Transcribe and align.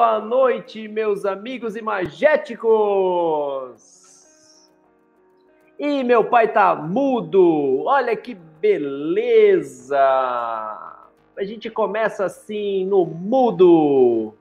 Boa 0.00 0.18
noite, 0.18 0.88
meus 0.88 1.26
amigos 1.26 1.76
imagéticos! 1.76 2.64
E 5.78 6.02
meu 6.02 6.24
pai 6.24 6.50
tá 6.50 6.74
mudo, 6.74 7.84
olha 7.84 8.16
que 8.16 8.32
beleza! 8.32 9.98
A 11.36 11.44
gente 11.44 11.68
começa 11.68 12.24
assim 12.24 12.86
no 12.86 13.04
mudo. 13.04 14.32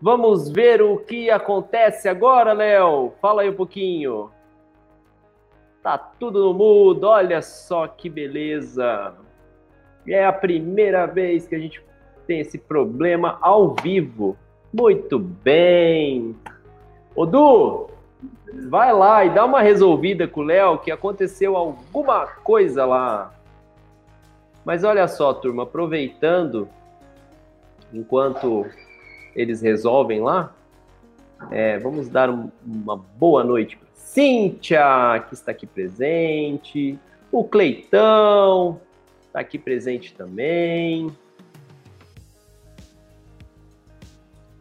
Vamos 0.00 0.48
ver 0.48 0.80
o 0.80 0.98
que 0.98 1.28
acontece 1.28 2.08
agora, 2.08 2.52
Léo. 2.52 3.14
Fala 3.20 3.42
aí 3.42 3.50
um 3.50 3.56
pouquinho. 3.56 4.30
Tá 5.82 5.98
tudo 5.98 6.44
no 6.44 6.54
mudo, 6.54 7.08
olha 7.08 7.42
só 7.42 7.88
que 7.88 8.08
beleza. 8.08 9.16
É 10.06 10.24
a 10.24 10.32
primeira 10.32 11.04
vez 11.04 11.48
que 11.48 11.56
a 11.56 11.58
gente 11.58 11.82
tem 12.28 12.40
esse 12.40 12.58
problema 12.58 13.38
ao 13.40 13.74
vivo. 13.74 14.36
Muito 14.72 15.18
bem. 15.18 16.36
Odu, 17.16 17.88
vai 18.68 18.92
lá 18.92 19.24
e 19.24 19.30
dá 19.30 19.46
uma 19.46 19.62
resolvida 19.62 20.28
com 20.28 20.42
o 20.42 20.44
Léo 20.44 20.78
que 20.78 20.90
aconteceu 20.90 21.56
alguma 21.56 22.26
coisa 22.26 22.84
lá. 22.84 23.34
Mas 24.62 24.84
olha 24.84 25.08
só, 25.08 25.32
turma, 25.32 25.62
aproveitando, 25.62 26.68
enquanto 27.94 28.66
eles 29.34 29.62
resolvem 29.62 30.20
lá, 30.20 30.54
é, 31.50 31.78
vamos 31.78 32.10
dar 32.10 32.28
um, 32.28 32.50
uma 32.66 32.96
boa 32.96 33.42
noite 33.42 33.78
para 33.78 33.88
Cíntia, 33.94 35.24
que 35.28 35.34
está 35.34 35.52
aqui 35.52 35.66
presente, 35.66 36.98
o 37.32 37.44
Cleitão 37.44 38.80
está 39.26 39.40
aqui 39.40 39.58
presente 39.58 40.14
também. 40.14 41.10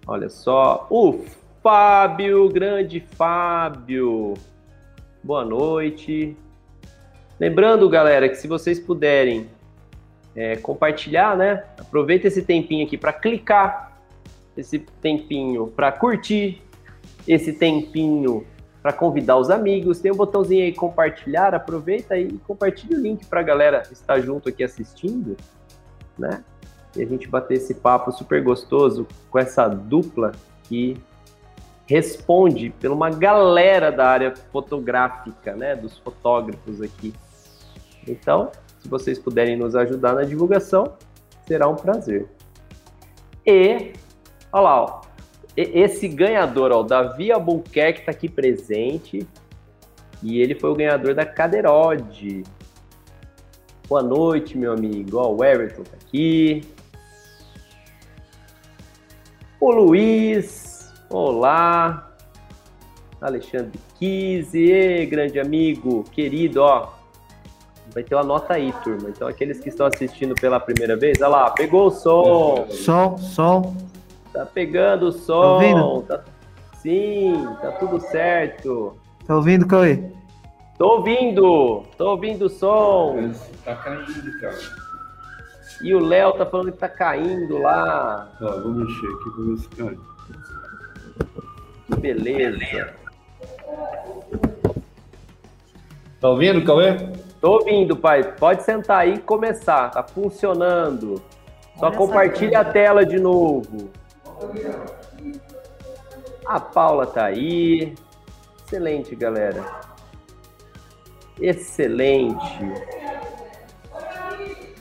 Olha 0.08 0.30
só, 0.30 0.88
o 0.90 1.26
Fábio, 1.62 2.48
grande 2.48 3.02
Fábio. 3.02 4.36
Boa 5.22 5.44
noite. 5.44 6.34
Lembrando, 7.38 7.90
galera, 7.90 8.30
que 8.30 8.36
se 8.36 8.48
vocês 8.48 8.80
puderem 8.80 9.50
é, 10.34 10.56
compartilhar, 10.56 11.36
né? 11.36 11.66
Aproveita 11.78 12.28
esse 12.28 12.42
tempinho 12.42 12.86
aqui 12.86 12.98
para 12.98 13.12
clicar, 13.12 14.00
esse 14.56 14.80
tempinho 14.80 15.68
para 15.68 15.92
curtir, 15.92 16.64
esse 17.28 17.52
tempinho 17.52 18.48
para 18.82 18.94
convidar 18.94 19.36
os 19.36 19.50
amigos. 19.50 20.00
Tem 20.00 20.10
um 20.10 20.16
botãozinho 20.16 20.64
aí 20.64 20.72
compartilhar, 20.72 21.54
aproveita 21.54 22.18
e 22.18 22.32
compartilha 22.48 22.98
o 22.98 23.02
link 23.02 23.26
para 23.26 23.42
a 23.42 23.44
galera 23.44 23.84
estar 23.92 24.22
junto 24.22 24.48
aqui 24.48 24.64
assistindo, 24.64 25.36
né? 26.18 26.42
E 26.98 27.04
a 27.04 27.06
gente 27.06 27.28
bater 27.28 27.56
esse 27.56 27.76
papo 27.76 28.12
super 28.12 28.44
gostoso 28.44 29.08
com 29.30 29.40
essa 29.40 29.68
dupla 29.68 30.32
que 30.64 30.98
responde 31.86 32.70
por 32.70 32.92
uma 32.92 33.10
galera 33.10 33.92
da 33.92 34.08
área 34.08 34.34
fotográfica, 34.52 35.56
né, 35.56 35.76
dos 35.76 35.98
fotógrafos 35.98 36.82
aqui. 36.82 37.14
Então, 38.06 38.52
se 38.80 38.90
vocês 38.90 39.18
puderem 39.18 39.56
nos 39.56 39.76
ajudar 39.76 40.14
na 40.14 40.24
divulgação, 40.24 40.96
será 41.48 41.68
um 41.68 41.76
prazer. 41.76 42.28
E, 43.46 43.94
olha 44.52 44.62
lá, 44.62 44.84
ó, 44.84 45.02
esse 45.56 46.08
ganhador, 46.08 46.72
ó, 46.72 46.82
o 46.82 46.84
Davi 46.84 47.32
Albuquerque 47.32 48.02
está 48.02 48.12
aqui 48.12 48.28
presente 48.28 49.28
e 50.22 50.42
ele 50.42 50.56
foi 50.56 50.70
o 50.70 50.76
ganhador 50.76 51.16
da 51.16 51.26
Cadeirode. 51.26 52.44
Boa 53.88 54.04
noite, 54.04 54.58
meu 54.58 54.74
amigo. 54.74 55.18
Ó, 55.18 55.34
o 55.34 55.44
Everton 55.44 55.84
tá 55.84 55.96
aqui. 55.96 56.62
O 59.60 59.72
Luiz, 59.72 60.94
olá. 61.10 62.12
Alexandre 63.20 63.80
Kise, 63.98 65.08
grande 65.10 65.40
amigo, 65.40 66.04
querido, 66.12 66.62
ó. 66.62 66.90
Vai 67.92 68.04
ter 68.04 68.14
uma 68.14 68.24
nota 68.24 68.54
aí, 68.54 68.72
turma. 68.84 69.10
Então, 69.10 69.28
aqueles 69.28 69.60
que 69.60 69.70
estão 69.70 69.88
assistindo 69.88 70.36
pela 70.36 70.60
primeira 70.60 70.96
vez, 70.96 71.20
olha 71.22 71.30
lá, 71.30 71.50
pegou 71.50 71.88
o 71.88 71.92
som. 71.92 72.68
Som, 72.70 73.18
som. 73.18 73.76
Tá 74.32 74.46
pegando 74.46 75.08
o 75.08 75.12
som. 75.12 75.42
Tá 75.42 75.48
ouvindo? 75.48 76.02
Tá... 76.04 76.24
Sim, 76.80 77.48
tá 77.60 77.72
tudo 77.72 78.00
certo. 78.00 78.96
Tá 79.26 79.36
ouvindo, 79.36 79.66
Cauê? 79.66 80.04
Tô 80.78 80.98
ouvindo, 80.98 81.84
tô 81.98 82.12
ouvindo 82.12 82.46
o 82.46 82.50
som. 82.50 83.32
Tá 83.66 83.76
caindo, 83.76 84.40
cara. 84.40 84.87
E 85.82 85.94
o 85.94 86.00
Léo 86.00 86.34
tá 86.34 86.46
falando 86.46 86.72
que 86.72 86.78
tá 86.78 86.90
caindo 86.90 87.60
lá. 87.60 88.32
Tá, 88.40 88.52
vou 88.58 88.72
mexer 88.72 89.08
aqui 89.08 89.30
pra 89.30 89.44
ver 89.44 89.58
se 89.58 89.70
cai. 89.70 89.98
Que 91.88 92.00
beleza. 92.00 92.94
Tá 96.20 96.30
ouvindo, 96.30 96.66
Cauê? 96.66 96.98
Tô 97.40 97.60
ouvindo, 97.60 97.96
pai. 97.96 98.24
Pode 98.24 98.64
sentar 98.64 99.02
aí 99.02 99.16
e 99.16 99.20
começar. 99.20 99.92
Tá 99.92 100.02
funcionando. 100.02 101.22
Só 101.78 101.92
compartilha 101.92 102.62
a 102.62 102.66
tela 102.66 103.06
de 103.06 103.20
novo. 103.20 103.92
A 106.46 106.60
Paula 106.60 107.06
tá 107.06 107.26
aí. 107.26 107.94
Excelente, 108.66 109.16
galera. 109.16 109.64
Excelente. 111.40 112.64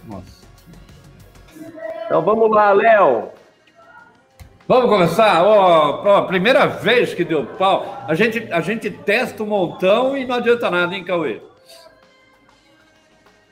Nossa. 0.06 0.45
Então 2.06 2.22
vamos 2.22 2.48
lá, 2.50 2.72
Léo. 2.72 3.30
Vamos 4.68 4.88
começar? 4.88 5.44
Oh, 5.44 6.22
primeira 6.26 6.66
vez 6.66 7.12
que 7.12 7.24
deu 7.24 7.44
pau. 7.44 8.04
A 8.06 8.14
gente, 8.14 8.52
a 8.52 8.60
gente 8.60 8.90
testa 8.90 9.42
um 9.42 9.46
montão 9.46 10.16
e 10.16 10.24
não 10.24 10.36
adianta 10.36 10.70
nada, 10.70 10.94
hein, 10.94 11.04
Cauê? 11.04 11.40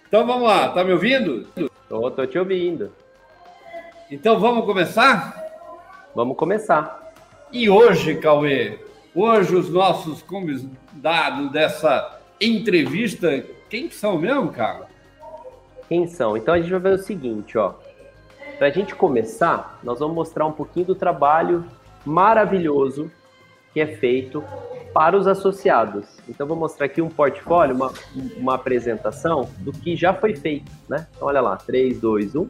Então 0.07 0.25
vamos 0.25 0.49
lá, 0.49 0.69
tá 0.69 0.85
me 0.85 0.93
ouvindo? 0.93 1.47
Tô, 1.89 2.11
tô 2.11 2.27
te 2.27 2.39
ouvindo. 2.39 2.93
Então 4.09 4.39
vamos 4.39 4.65
começar? 4.65 5.37
Vamos 6.15 6.37
começar. 6.37 7.13
E 7.53 7.69
hoje, 7.69 8.17
Cauê, 8.17 8.79
hoje 9.15 9.57
os 9.57 9.69
nossos 9.69 10.23
convidados 10.23 11.51
dessa 11.51 12.21
entrevista, 12.41 13.45
quem 13.69 13.91
são 13.91 14.17
mesmo, 14.17 14.53
cara? 14.53 14.87
Quem 15.89 16.07
são? 16.07 16.37
Então 16.37 16.55
a 16.55 16.61
gente 16.61 16.71
vai 16.71 16.81
ver 16.81 16.95
o 16.95 17.03
seguinte, 17.03 17.59
ó. 17.59 17.75
Para 18.59 18.69
a 18.69 18.71
gente 18.71 18.95
começar, 18.95 19.81
nós 19.83 19.99
vamos 19.99 20.15
mostrar 20.15 20.47
um 20.47 20.53
pouquinho 20.53 20.87
do 20.87 20.95
trabalho 20.95 21.65
maravilhoso 22.05 23.11
que 23.73 23.81
é 23.81 23.87
feito 23.87 24.45
para 24.93 25.17
os 25.17 25.27
associados. 25.27 26.07
Então, 26.29 26.47
vou 26.47 26.57
mostrar 26.57 26.87
aqui 26.87 27.03
um 27.03 27.09
portfólio, 27.09 27.75
uma, 27.75 27.93
uma 28.37 28.55
apresentação 28.55 29.51
do 29.59 29.73
que 29.73 29.97
já 29.97 30.15
foi 30.15 30.37
feito. 30.37 30.71
Né? 30.89 31.09
Então, 31.17 31.27
olha 31.27 31.41
lá, 31.41 31.57
3, 31.57 32.01
2, 32.01 32.37
1. 32.37 32.49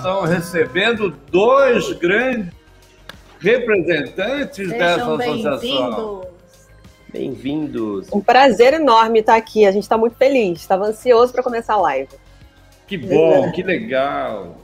Estamos 0.00 0.30
recebendo 0.30 1.10
dois 1.30 1.92
grandes 1.92 2.52
representantes 3.38 4.56
Sejam 4.56 4.78
dessa 4.78 5.14
associação. 5.14 6.26
Bem-vindos. 7.12 8.08
Um 8.10 8.20
prazer 8.20 8.74
enorme 8.74 9.20
estar 9.20 9.36
aqui. 9.36 9.66
A 9.66 9.72
gente 9.72 9.82
está 9.82 9.98
muito 9.98 10.16
feliz. 10.16 10.60
Estava 10.60 10.86
ansioso 10.86 11.32
para 11.32 11.42
começar 11.42 11.74
a 11.74 11.80
live. 11.82 12.08
Que 12.86 12.96
bom, 12.96 13.52
que 13.52 13.62
legal. 13.62 14.56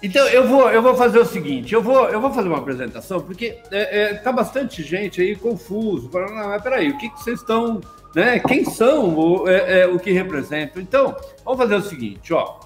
Então 0.00 0.24
eu 0.28 0.46
vou, 0.46 0.70
eu 0.70 0.80
vou 0.80 0.94
fazer 0.94 1.18
o 1.18 1.24
seguinte, 1.24 1.74
eu 1.74 1.82
vou, 1.82 2.08
eu 2.08 2.20
vou 2.20 2.30
fazer 2.32 2.48
uma 2.48 2.58
apresentação 2.58 3.20
porque 3.20 3.58
é, 3.72 4.02
é, 4.02 4.14
tá 4.14 4.30
bastante 4.30 4.82
gente 4.82 5.20
aí 5.20 5.34
confuso. 5.34 6.08
Falando, 6.10 6.34
não, 6.34 6.48
mas 6.50 6.62
peraí, 6.62 6.90
o 6.90 6.98
que, 6.98 7.08
que 7.08 7.20
vocês 7.20 7.40
estão, 7.40 7.80
né? 8.14 8.38
Quem 8.38 8.64
são 8.64 9.18
o, 9.18 9.48
é, 9.48 9.80
é 9.80 9.86
o 9.88 9.98
que 9.98 10.12
representam? 10.12 10.80
Então, 10.80 11.16
vamos 11.44 11.58
fazer 11.58 11.74
o 11.74 11.82
seguinte, 11.82 12.32
ó. 12.32 12.65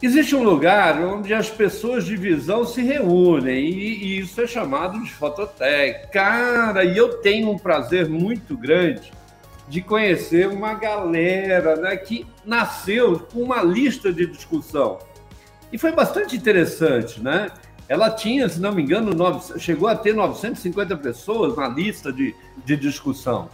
Existe 0.00 0.36
um 0.36 0.44
lugar 0.44 1.00
onde 1.04 1.34
as 1.34 1.50
pessoas 1.50 2.04
de 2.04 2.16
visão 2.16 2.64
se 2.64 2.80
reúnem 2.82 3.64
e, 3.64 4.04
e 4.04 4.18
isso 4.20 4.40
é 4.40 4.46
chamado 4.46 5.02
de 5.02 5.10
fototeca. 5.10 6.06
Cara, 6.08 6.84
e 6.84 6.96
eu 6.96 7.14
tenho 7.14 7.50
um 7.50 7.58
prazer 7.58 8.08
muito 8.08 8.56
grande 8.56 9.12
de 9.68 9.82
conhecer 9.82 10.48
uma 10.48 10.74
galera 10.74 11.74
né, 11.74 11.96
que 11.96 12.24
nasceu 12.44 13.18
com 13.32 13.42
uma 13.42 13.60
lista 13.60 14.12
de 14.12 14.26
discussão. 14.26 15.00
E 15.72 15.76
foi 15.76 15.90
bastante 15.90 16.36
interessante, 16.36 17.20
né? 17.20 17.50
Ela 17.88 18.10
tinha, 18.10 18.48
se 18.48 18.60
não 18.60 18.72
me 18.72 18.82
engano, 18.82 19.12
nove, 19.12 19.58
chegou 19.58 19.88
a 19.88 19.96
ter 19.96 20.14
950 20.14 20.96
pessoas 20.98 21.56
na 21.56 21.68
lista 21.68 22.12
de, 22.12 22.34
de 22.64 22.76
discussão. 22.76 23.50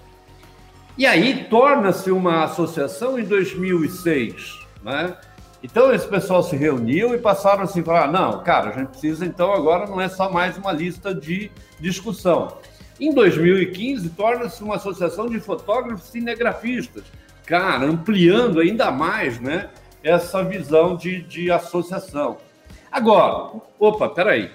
E 0.98 1.06
aí 1.06 1.44
torna-se 1.48 2.10
uma 2.10 2.44
associação 2.44 3.18
em 3.18 3.24
2006, 3.24 4.60
né? 4.84 5.16
Então 5.64 5.94
esse 5.94 6.06
pessoal 6.06 6.42
se 6.42 6.54
reuniu 6.54 7.14
e 7.14 7.18
passaram 7.18 7.62
assim 7.62 7.82
falar: 7.82 8.12
não, 8.12 8.44
cara, 8.44 8.68
a 8.68 8.72
gente 8.78 8.88
precisa 8.88 9.24
então 9.24 9.50
agora 9.50 9.86
não 9.86 9.98
é 9.98 10.10
só 10.10 10.30
mais 10.30 10.58
uma 10.58 10.70
lista 10.70 11.14
de 11.14 11.50
discussão. 11.80 12.58
Em 13.00 13.14
2015 13.14 14.10
torna-se 14.10 14.62
uma 14.62 14.76
associação 14.76 15.26
de 15.26 15.40
fotógrafos 15.40 16.10
cinegrafistas, 16.10 17.04
cara, 17.46 17.86
ampliando 17.86 18.60
ainda 18.60 18.90
mais, 18.90 19.40
né, 19.40 19.70
essa 20.02 20.44
visão 20.44 20.96
de, 20.96 21.22
de 21.22 21.50
associação. 21.50 22.36
Agora, 22.92 23.58
opa, 23.78 24.10
peraí. 24.10 24.52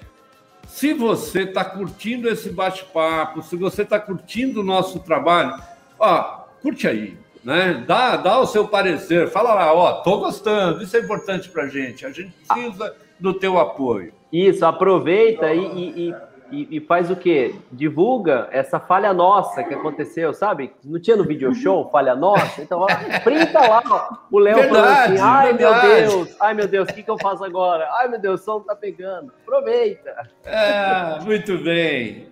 Se 0.68 0.94
você 0.94 1.40
está 1.40 1.64
curtindo 1.64 2.28
esse 2.28 2.50
bate-papo, 2.50 3.42
se 3.42 3.56
você 3.56 3.82
está 3.82 3.98
curtindo 3.98 4.60
o 4.60 4.64
nosso 4.64 5.00
trabalho, 5.00 5.60
ó, 5.98 6.44
curte 6.62 6.86
aí, 6.86 7.18
né? 7.44 7.84
Dá, 7.86 8.16
dá 8.16 8.38
o 8.38 8.46
seu 8.46 8.68
parecer, 8.68 9.28
fala 9.28 9.54
lá, 9.54 9.72
ó, 9.72 9.92
tô 10.02 10.18
gostando, 10.18 10.82
isso 10.82 10.96
é 10.96 11.00
importante 11.00 11.48
para 11.48 11.66
gente, 11.66 12.04
a 12.04 12.10
gente 12.10 12.32
precisa 12.32 12.94
do 13.18 13.34
teu 13.34 13.58
apoio. 13.58 14.12
Isso, 14.32 14.64
aproveita 14.64 15.52
e, 15.52 15.60
e, 15.60 16.14
e, 16.52 16.76
e, 16.76 16.80
faz 16.80 17.10
o 17.10 17.16
quê? 17.16 17.54
Divulga 17.72 18.48
essa 18.52 18.78
falha 18.78 19.12
nossa 19.12 19.62
que 19.64 19.74
aconteceu, 19.74 20.32
sabe? 20.32 20.72
Não 20.84 21.00
tinha 21.00 21.16
no 21.16 21.24
video 21.24 21.52
show 21.54 21.88
falha 21.90 22.14
nossa? 22.14 22.62
Então, 22.62 22.80
ó, 22.80 22.86
printa 23.24 23.60
lá, 23.60 23.82
ó, 23.88 24.16
o 24.30 24.38
Léo 24.38 24.68
falando 24.68 24.84
assim, 24.84 25.18
ai 25.20 25.52
verdade. 25.52 25.86
meu 25.86 25.96
Deus, 25.96 26.36
ai 26.40 26.54
meu 26.54 26.68
Deus, 26.68 26.88
o 26.88 26.94
que, 26.94 27.02
que 27.02 27.10
eu 27.10 27.18
faço 27.18 27.44
agora? 27.44 27.88
Ai 27.94 28.08
meu 28.08 28.20
Deus, 28.20 28.40
o 28.40 28.44
som 28.44 28.60
tá 28.60 28.76
pegando. 28.76 29.32
Aproveita. 29.42 30.28
É, 30.44 31.18
muito 31.24 31.58
bem. 31.58 32.28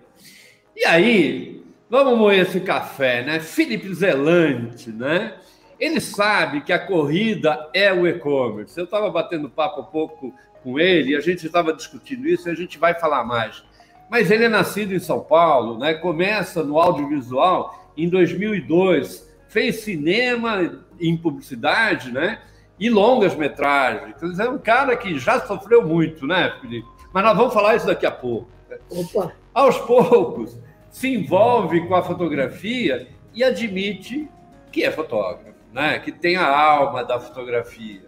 E 0.75 0.85
aí, 0.85 1.58
Vamos 1.89 2.19
moer 2.19 2.41
esse 2.41 2.59
café, 2.59 3.23
né? 3.23 3.39
Felipe 3.39 3.91
Zelante, 3.91 4.91
né? 4.91 5.33
Ele 5.79 5.99
sabe 5.99 6.61
que 6.61 6.71
a 6.71 6.77
corrida 6.77 7.67
é 7.73 7.91
o 7.91 8.05
e-commerce. 8.05 8.77
Eu 8.77 8.83
estava 8.83 9.09
batendo 9.09 9.49
papo 9.49 9.81
um 9.81 9.85
pouco 9.85 10.31
com 10.61 10.79
ele 10.79 11.13
e 11.13 11.15
a 11.15 11.19
gente 11.19 11.47
estava 11.47 11.73
discutindo 11.73 12.27
isso 12.27 12.47
e 12.47 12.51
a 12.51 12.55
gente 12.55 12.77
vai 12.77 12.93
falar 12.93 13.23
mais. 13.23 13.63
Mas 14.07 14.29
ele 14.29 14.43
é 14.43 14.49
nascido 14.49 14.93
em 14.93 14.99
São 14.99 15.21
Paulo, 15.21 15.79
né? 15.79 15.95
Começa 15.95 16.63
no 16.63 16.79
audiovisual 16.79 17.91
em 17.97 18.07
2002, 18.07 19.27
fez 19.47 19.77
cinema 19.77 20.83
em 20.99 21.17
publicidade, 21.17 22.11
né? 22.11 22.39
E 22.79 22.87
longas 22.87 23.33
metragens. 23.35 24.15
Quer 24.19 24.25
dizer, 24.27 24.45
é 24.45 24.49
um 24.49 24.59
cara 24.59 24.95
que 24.95 25.17
já 25.17 25.39
sofreu 25.39 25.83
muito, 25.87 26.27
né, 26.27 26.53
Felipe? 26.61 26.87
Mas 27.11 27.23
nós 27.23 27.35
vamos 27.35 27.53
falar 27.53 27.75
isso 27.75 27.87
daqui 27.87 28.05
a 28.05 28.11
pouco. 28.11 28.47
Opa. 28.91 29.33
Aos 29.53 29.77
poucos, 29.79 30.57
se 30.89 31.07
envolve 31.07 31.87
com 31.87 31.95
a 31.95 32.03
fotografia 32.03 33.07
e 33.33 33.43
admite 33.43 34.29
que 34.71 34.83
é 34.83 34.91
fotógrafo, 34.91 35.57
né? 35.71 35.99
que 35.99 36.11
tem 36.11 36.35
a 36.35 36.47
alma 36.47 37.03
da 37.03 37.19
fotografia. 37.19 38.07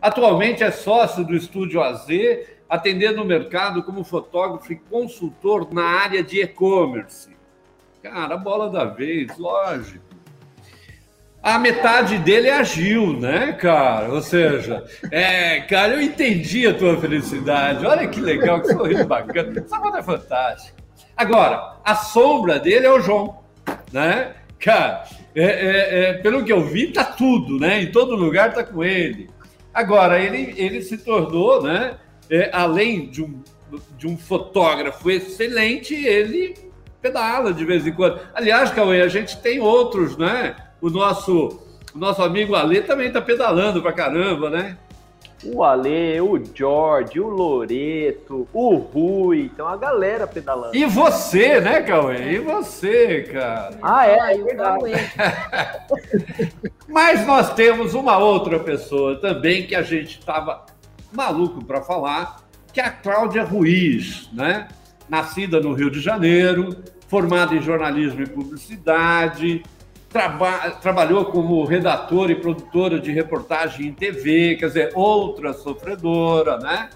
Atualmente 0.00 0.62
é 0.62 0.70
sócio 0.70 1.24
do 1.24 1.34
Estúdio 1.34 1.82
AZ, 1.82 2.06
atendendo 2.68 3.22
o 3.22 3.26
mercado 3.26 3.82
como 3.82 4.04
fotógrafo 4.04 4.72
e 4.72 4.76
consultor 4.76 5.72
na 5.72 5.84
área 5.84 6.22
de 6.22 6.40
e-commerce. 6.40 7.36
Cara, 8.02 8.36
bola 8.36 8.70
da 8.70 8.84
vez, 8.84 9.36
lógico. 9.36 10.10
A 11.42 11.58
metade 11.58 12.18
dele 12.18 12.48
é 12.48 12.62
Gil, 12.64 13.18
né, 13.18 13.52
cara? 13.52 14.12
Ou 14.12 14.20
seja, 14.20 14.84
é, 15.10 15.60
cara, 15.60 15.94
eu 15.94 16.00
entendi 16.02 16.66
a 16.66 16.74
tua 16.74 16.98
felicidade. 16.98 17.84
Olha 17.86 18.06
que 18.08 18.20
legal, 18.20 18.60
que 18.60 18.72
sorriso 18.72 19.06
bacana. 19.06 19.58
Essa 19.58 19.78
foto 19.78 19.96
é 19.96 20.02
fantástica. 20.02 20.79
Agora, 21.20 21.76
a 21.84 21.94
sombra 21.94 22.58
dele 22.58 22.86
é 22.86 22.90
o 22.90 22.98
João, 22.98 23.40
né? 23.92 24.36
Cara, 24.58 25.04
é, 25.34 25.44
é, 25.44 26.00
é, 26.00 26.12
pelo 26.14 26.42
que 26.42 26.50
eu 26.50 26.64
vi, 26.64 26.86
tá 26.86 27.04
tudo, 27.04 27.60
né? 27.60 27.82
Em 27.82 27.92
todo 27.92 28.16
lugar 28.16 28.54
tá 28.54 28.64
com 28.64 28.82
ele. 28.82 29.28
Agora, 29.74 30.18
ele, 30.18 30.54
ele 30.56 30.80
se 30.80 30.96
tornou, 30.96 31.62
né? 31.62 31.98
É, 32.30 32.48
além 32.54 33.10
de 33.10 33.22
um, 33.22 33.38
de 33.98 34.06
um 34.06 34.16
fotógrafo 34.16 35.10
excelente, 35.10 35.94
ele 35.94 36.54
pedala 37.02 37.52
de 37.52 37.66
vez 37.66 37.86
em 37.86 37.92
quando. 37.92 38.18
Aliás, 38.32 38.70
Cauê, 38.70 39.02
a 39.02 39.08
gente 39.08 39.36
tem 39.42 39.60
outros, 39.60 40.16
né? 40.16 40.56
O 40.80 40.88
nosso, 40.88 41.60
o 41.94 41.98
nosso 41.98 42.22
amigo 42.22 42.54
Ale 42.54 42.80
também 42.80 43.12
tá 43.12 43.20
pedalando 43.20 43.82
pra 43.82 43.92
caramba, 43.92 44.48
né? 44.48 44.78
O 45.44 45.64
Ale, 45.64 46.20
o 46.20 46.42
George, 46.54 47.18
o 47.18 47.28
Loreto, 47.28 48.46
o 48.52 48.76
Rui, 48.76 49.50
então 49.52 49.66
a 49.66 49.76
galera 49.76 50.26
pedalando. 50.26 50.76
E 50.76 50.84
você, 50.84 51.60
né, 51.60 51.82
Cauê? 51.82 52.34
E 52.34 52.38
você, 52.38 53.22
cara? 53.22 53.78
Ah, 53.82 54.06
é, 54.06 54.34
é 54.34 54.38
verdade. 54.38 54.84
Mas 56.86 57.26
nós 57.26 57.54
temos 57.54 57.94
uma 57.94 58.18
outra 58.18 58.58
pessoa 58.58 59.18
também 59.20 59.66
que 59.66 59.74
a 59.74 59.82
gente 59.82 60.18
estava 60.18 60.66
maluco 61.12 61.64
para 61.64 61.80
falar, 61.80 62.42
que 62.72 62.80
é 62.80 62.84
a 62.84 62.90
Cláudia 62.90 63.42
Ruiz, 63.42 64.28
né? 64.32 64.68
Nascida 65.08 65.60
no 65.60 65.72
Rio 65.72 65.90
de 65.90 66.00
Janeiro, 66.00 66.76
formada 67.08 67.54
em 67.54 67.62
jornalismo 67.62 68.22
e 68.22 68.26
publicidade, 68.26 69.62
traba 70.10 70.70
trabalhou 70.82 71.24
como 71.26 71.64
redatora 71.64 72.32
e 72.32 72.34
produtora 72.34 72.98
de 72.98 73.12
reportagem 73.12 73.86
em 73.86 73.92
TV, 73.92 74.56
quer 74.56 74.66
dizer, 74.66 74.90
outra 74.94 75.54
sofredora, 75.54 76.58
né? 76.58 76.90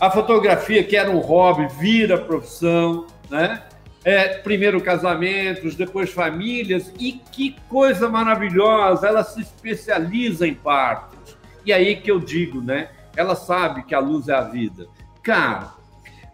A 0.00 0.10
fotografia, 0.10 0.82
que 0.82 0.96
era 0.96 1.10
um 1.10 1.18
hobby, 1.18 1.68
vira 1.78 2.18
profissão, 2.18 3.06
né? 3.30 3.62
É, 4.04 4.38
primeiro 4.38 4.80
casamentos, 4.80 5.74
depois 5.74 6.10
famílias, 6.10 6.92
e 6.98 7.12
que 7.12 7.56
coisa 7.68 8.08
maravilhosa, 8.08 9.06
ela 9.06 9.24
se 9.24 9.40
especializa 9.40 10.46
em 10.46 10.54
partos. 10.54 11.36
E 11.64 11.72
aí 11.72 11.96
que 11.96 12.10
eu 12.10 12.20
digo, 12.20 12.60
né? 12.60 12.88
Ela 13.16 13.34
sabe 13.34 13.82
que 13.82 13.94
a 13.94 13.98
luz 13.98 14.28
é 14.28 14.34
a 14.34 14.42
vida. 14.42 14.86
Cara, 15.22 15.74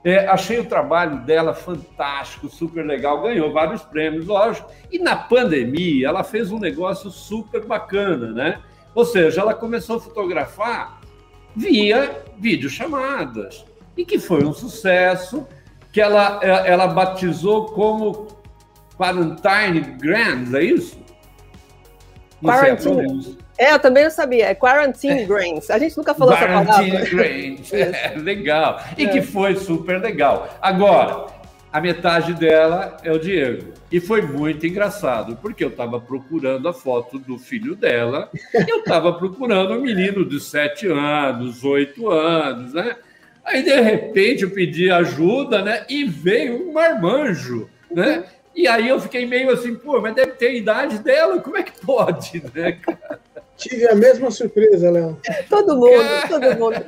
é, 0.05 0.27
achei 0.27 0.59
o 0.59 0.65
trabalho 0.65 1.21
dela 1.21 1.55
fantástico, 1.55 2.49
super 2.49 2.85
legal, 2.85 3.23
ganhou 3.23 3.53
vários 3.53 3.83
prêmios, 3.83 4.27
lógico. 4.27 4.69
E 4.91 4.99
na 4.99 5.15
pandemia, 5.15 6.09
ela 6.09 6.25
fez 6.25 6.51
um 6.51 6.59
negócio 6.59 7.11
super 7.11 7.65
bacana, 7.65 8.33
né? 8.33 8.61
Ou 8.95 9.05
seja, 9.05 9.41
ela 9.41 9.55
começou 9.55 9.97
a 9.97 10.01
fotografar 10.01 11.01
via 11.55 12.25
videochamadas, 12.39 13.65
e 13.97 14.05
que 14.05 14.19
foi 14.19 14.45
um 14.45 14.53
sucesso, 14.53 15.47
que 15.93 16.01
ela, 16.01 16.41
é, 16.43 16.71
ela 16.71 16.89
batizou 16.89 17.67
como 17.67 18.29
Quarantine 18.97 19.81
Grand, 19.99 20.53
é 20.55 20.65
isso? 20.65 20.99
Não 22.41 22.53
Quarantine. 22.53 23.39
É, 23.63 23.73
eu 23.73 23.79
também 23.79 24.03
não 24.03 24.11
sabia. 24.11 24.47
É 24.47 24.55
Quarantine 24.57 25.23
é. 25.23 25.25
Grains. 25.25 25.71
A 25.71 25.79
gente 25.79 25.97
nunca 25.97 26.13
falou 26.13 26.35
Quarantine 26.35 26.97
essa 26.97 27.07
palavra. 27.07 27.11
Grains. 27.11 27.73
É, 27.73 28.15
legal. 28.17 28.83
E 28.99 29.05
é. 29.05 29.09
que 29.09 29.23
foi 29.23 29.55
super 29.55 30.01
legal. 30.01 30.59
Agora, 30.61 31.27
a 31.73 31.81
metade 31.81 32.35
dela 32.35 32.97
é 33.05 33.13
o 33.13 33.21
Diego. 33.21 33.73
E 33.91 34.01
foi 34.01 34.21
muito 34.21 34.67
engraçado, 34.67 35.37
porque 35.37 35.63
eu 35.63 35.69
estava 35.69 36.01
procurando 36.01 36.69
a 36.69 36.73
foto 36.73 37.21
do 37.21 37.39
filho 37.39 37.77
dela, 37.77 38.29
e 38.53 38.69
eu 38.69 38.79
estava 38.79 39.13
procurando 39.13 39.75
um 39.75 39.81
menino 39.81 40.25
de 40.25 40.41
sete 40.41 40.89
anos, 40.89 41.63
oito 41.63 42.11
anos, 42.11 42.75
né? 42.75 42.97
Aí, 43.45 43.63
de 43.63 43.81
repente, 43.81 44.43
eu 44.43 44.51
pedi 44.51 44.91
ajuda, 44.91 45.63
né? 45.63 45.85
E 45.89 46.05
veio 46.05 46.69
um 46.69 46.73
marmanjo, 46.73 47.69
né? 47.91 48.25
E 48.55 48.67
aí 48.67 48.89
eu 48.89 49.01
fiquei 49.01 49.25
meio 49.25 49.51
assim, 49.51 49.75
pô, 49.75 50.01
mas 50.01 50.15
deve 50.15 50.33
ter 50.33 50.49
a 50.49 50.55
idade 50.55 50.99
dela, 50.99 51.41
como 51.41 51.57
é 51.57 51.63
que 51.63 51.73
pode, 51.81 52.43
né, 52.55 52.73
cara? 52.73 53.21
Tive 53.63 53.89
a 53.89 53.95
mesma 53.95 54.31
surpresa, 54.31 54.91
Léo. 54.91 55.19
Todo 55.49 55.77
mundo, 55.77 56.29
todo 56.29 56.59
mundo. 56.59 56.85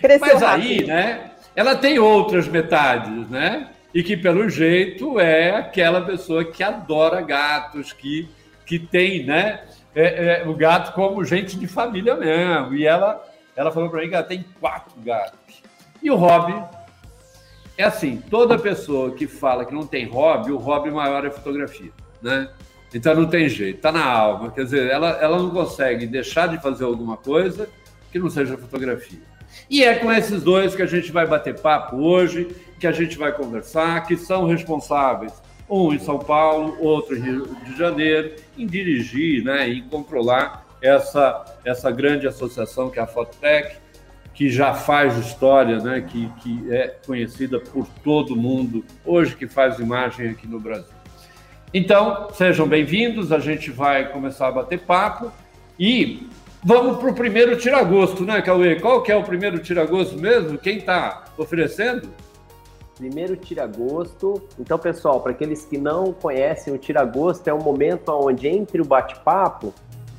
Cresceu 0.00 0.34
Mas 0.34 0.42
aí, 0.42 0.72
rápido. 0.72 0.86
né? 0.88 1.30
Ela 1.54 1.76
tem 1.76 1.98
outras 1.98 2.48
metades, 2.48 3.28
né? 3.28 3.70
E 3.92 4.02
que, 4.02 4.16
pelo 4.16 4.48
jeito, 4.48 5.18
é 5.18 5.50
aquela 5.50 6.00
pessoa 6.00 6.44
que 6.44 6.62
adora 6.62 7.20
gatos, 7.20 7.92
que, 7.92 8.28
que 8.64 8.78
tem, 8.78 9.24
né? 9.24 9.64
É, 9.94 10.42
é, 10.42 10.48
o 10.48 10.54
gato 10.54 10.92
como 10.94 11.24
gente 11.24 11.58
de 11.58 11.66
família 11.66 12.14
mesmo. 12.16 12.74
E 12.74 12.86
ela, 12.86 13.22
ela 13.56 13.72
falou 13.72 13.90
para 13.90 14.00
mim 14.00 14.08
que 14.08 14.14
ela 14.14 14.24
tem 14.24 14.44
quatro 14.60 14.94
gatos. 15.00 15.62
E 16.02 16.10
o 16.10 16.16
hobby 16.16 16.54
é 17.76 17.84
assim: 17.84 18.22
toda 18.30 18.58
pessoa 18.58 19.14
que 19.14 19.26
fala 19.26 19.64
que 19.64 19.74
não 19.74 19.86
tem 19.86 20.06
hobby, 20.06 20.52
o 20.52 20.56
hobby 20.56 20.90
maior 20.90 21.26
é 21.26 21.30
fotografia, 21.30 21.90
né? 22.22 22.48
Então 22.92 23.14
não 23.14 23.26
tem 23.26 23.48
jeito, 23.48 23.76
está 23.76 23.92
na 23.92 24.04
alma. 24.04 24.50
Quer 24.50 24.64
dizer, 24.64 24.90
ela, 24.90 25.10
ela 25.20 25.38
não 25.38 25.50
consegue 25.50 26.06
deixar 26.06 26.48
de 26.48 26.60
fazer 26.60 26.84
alguma 26.84 27.16
coisa 27.16 27.68
que 28.10 28.18
não 28.18 28.28
seja 28.28 28.56
fotografia. 28.56 29.20
E 29.68 29.84
é 29.84 29.94
com 29.94 30.12
esses 30.12 30.42
dois 30.42 30.74
que 30.74 30.82
a 30.82 30.86
gente 30.86 31.12
vai 31.12 31.26
bater 31.26 31.60
papo 31.60 31.96
hoje, 31.96 32.48
que 32.78 32.86
a 32.86 32.92
gente 32.92 33.16
vai 33.16 33.32
conversar, 33.32 34.06
que 34.06 34.16
são 34.16 34.46
responsáveis, 34.46 35.32
um 35.68 35.92
em 35.92 35.98
São 35.98 36.18
Paulo, 36.18 36.76
outro 36.80 37.16
em 37.16 37.20
Rio 37.20 37.56
de 37.64 37.76
Janeiro, 37.76 38.34
em 38.58 38.66
dirigir 38.66 39.44
né, 39.44 39.68
e 39.68 39.82
controlar 39.82 40.66
essa, 40.82 41.44
essa 41.64 41.90
grande 41.90 42.26
associação 42.26 42.90
que 42.90 42.98
é 42.98 43.02
a 43.02 43.06
Fototec, 43.06 43.76
que 44.34 44.48
já 44.48 44.74
faz 44.74 45.16
história, 45.18 45.78
né, 45.78 46.00
que, 46.00 46.28
que 46.40 46.72
é 46.72 46.88
conhecida 47.06 47.60
por 47.60 47.86
todo 48.02 48.34
mundo, 48.34 48.84
hoje 49.04 49.36
que 49.36 49.46
faz 49.46 49.78
imagem 49.78 50.30
aqui 50.30 50.48
no 50.48 50.58
Brasil. 50.58 50.99
Então, 51.72 52.26
sejam 52.32 52.66
bem-vindos, 52.66 53.30
a 53.30 53.38
gente 53.38 53.70
vai 53.70 54.10
começar 54.10 54.48
a 54.48 54.50
bater 54.50 54.80
papo 54.80 55.30
e 55.78 56.28
vamos 56.64 56.96
para 56.98 57.10
o 57.10 57.14
primeiro 57.14 57.56
tiragosto, 57.56 58.24
né, 58.24 58.42
Cauê? 58.42 58.80
Qual 58.80 59.04
que 59.04 59.12
é 59.12 59.16
o 59.16 59.22
primeiro 59.22 59.60
tiragosto 59.60 60.18
mesmo? 60.18 60.58
Quem 60.58 60.78
está 60.78 61.26
oferecendo? 61.38 62.08
Primeiro 62.96 63.36
tiragosto. 63.36 64.42
Então, 64.58 64.80
pessoal, 64.80 65.20
para 65.20 65.30
aqueles 65.30 65.64
que 65.64 65.78
não 65.78 66.12
conhecem, 66.12 66.74
o 66.74 66.78
tiragosto 66.78 67.48
é 67.48 67.54
um 67.54 67.62
momento 67.62 68.08
onde, 68.08 68.48
entre 68.48 68.82
o 68.82 68.84
bate-papo, 68.84 69.72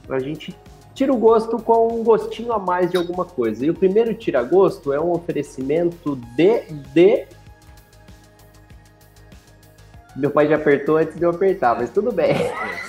a 0.07 0.19
gente 0.19 0.55
tira 0.95 1.11
o 1.11 1.17
gosto 1.17 1.57
com 1.57 1.99
um 1.99 2.01
gostinho 2.01 2.53
a 2.53 2.59
mais 2.59 2.89
de 2.91 2.95
alguma 2.95 3.25
coisa. 3.25 3.65
E 3.65 3.69
o 3.69 3.73
primeiro 3.73 4.13
tiragosto 4.13 4.93
é 4.93 5.01
um 5.01 5.11
oferecimento 5.11 6.15
de, 6.37 6.61
de 6.93 7.27
meu 10.15 10.31
pai 10.31 10.47
já 10.47 10.55
apertou 10.55 10.97
antes 10.97 11.15
de 11.15 11.23
eu 11.23 11.29
apertar, 11.29 11.75
mas 11.77 11.89
tudo 11.89 12.11
bem. 12.11 12.35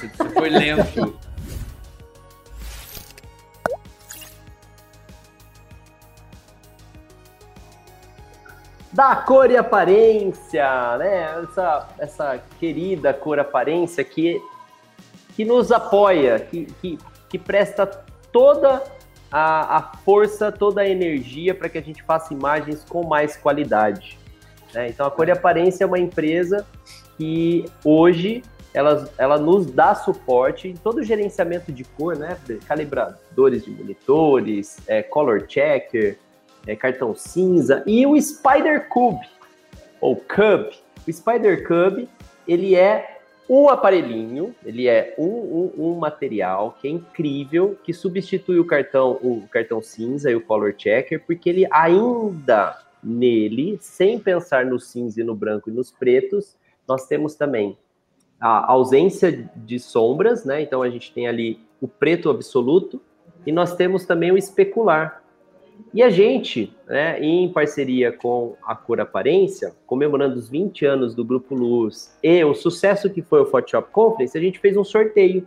Você 0.01 0.29
foi 0.31 0.49
lento. 0.49 1.19
da 8.93 9.17
cor 9.17 9.51
e 9.51 9.57
aparência, 9.57 10.99
né? 10.99 11.43
Essa, 11.43 11.89
essa 11.99 12.43
querida 12.61 13.15
cor 13.15 13.39
aparência 13.39 14.05
que, 14.05 14.39
que 15.35 15.45
nos 15.45 15.73
apoia, 15.73 16.39
que, 16.39 16.67
que, 16.81 16.99
que 17.29 17.39
presta 17.39 17.87
toda 18.31 18.83
a, 19.31 19.79
a 19.79 19.83
força, 20.05 20.53
toda 20.53 20.83
a 20.83 20.89
energia 20.89 21.55
para 21.55 21.71
que 21.71 21.79
a 21.79 21.83
gente 21.83 22.03
faça 22.03 22.35
imagens 22.35 22.85
com 22.85 23.07
mais 23.07 23.35
qualidade. 23.35 24.19
Né? 24.75 24.89
Então, 24.89 25.07
a 25.07 25.11
cor 25.11 25.27
e 25.27 25.31
aparência 25.31 25.85
é 25.85 25.87
uma 25.87 25.99
empresa 25.99 26.67
que 27.23 27.65
hoje 27.85 28.43
ela, 28.75 29.09
ela 29.17 29.39
nos 29.39 29.67
dá 29.67 29.95
suporte 29.95 30.67
em 30.67 30.75
todo 30.75 30.99
o 30.99 31.03
gerenciamento 31.05 31.71
de 31.71 31.85
cor, 31.85 32.17
né? 32.17 32.37
Calibradores 32.67 33.65
de 33.65 33.71
monitores, 33.71 34.79
é, 34.89 35.03
color 35.03 35.47
checker, 35.47 36.19
é, 36.67 36.75
cartão 36.75 37.15
cinza 37.15 37.85
e 37.87 38.05
o 38.05 38.21
Spider 38.21 38.89
Cube, 38.89 39.25
ou 40.01 40.17
Cub. 40.17 40.71
O 41.07 41.13
Spider 41.13 41.67
Cube, 41.67 42.09
ele 42.49 42.75
é 42.75 43.21
um 43.49 43.69
aparelhinho, 43.69 44.55
ele 44.65 44.89
é 44.89 45.15
um, 45.17 45.25
um, 45.25 45.73
um, 45.79 45.95
material 45.95 46.77
que 46.81 46.89
é 46.89 46.91
incrível, 46.91 47.79
que 47.85 47.93
substitui 47.93 48.59
o 48.59 48.65
cartão, 48.65 49.13
o 49.23 49.47
cartão 49.49 49.81
cinza 49.81 50.31
e 50.31 50.35
o 50.35 50.41
color 50.41 50.75
checker, 50.77 51.23
porque 51.25 51.51
ele 51.51 51.69
ainda 51.71 52.79
nele, 53.03 53.79
sem 53.81 54.19
pensar 54.19 54.65
no 54.65 54.81
cinza 54.81 55.21
e 55.21 55.25
no 55.25 55.35
branco 55.35 55.69
e 55.69 55.73
nos 55.73 55.91
pretos, 55.91 56.57
nós 56.87 57.07
temos 57.07 57.35
também 57.35 57.77
a 58.41 58.73
ausência 58.73 59.51
de 59.55 59.79
sombras, 59.79 60.45
né? 60.45 60.63
Então 60.63 60.83
a 60.83 60.91
gente 60.91 61.13
tem 61.13 61.29
ali 61.29 61.61
o 61.81 61.87
preto 61.87 62.29
absoluto 62.29 63.01
e 63.47 63.53
nós 63.53 63.75
temos 63.75 64.05
também 64.05 64.33
o 64.33 64.37
especular. 64.37 65.23
E 65.95 66.03
a 66.03 66.11
gente, 66.11 66.75
né, 66.87 67.21
em 67.21 67.53
parceria 67.53 68.13
com 68.13 68.57
a 68.65 68.75
Cor 68.75 69.01
Aparência, 69.01 69.75
comemorando 69.87 70.37
os 70.37 70.49
20 70.49 70.87
anos 70.87 71.15
do 71.15 71.25
Grupo 71.25 71.55
Luz 71.55 72.17
e 72.23 72.43
o 72.45 72.55
sucesso 72.55 73.11
que 73.11 73.21
foi 73.23 73.43
o 73.43 73.47
Photoshop 73.47 73.91
Conference, 73.91 74.37
a 74.37 74.41
gente 74.41 74.59
fez 74.59 74.77
um 74.77 74.85
sorteio. 74.85 75.47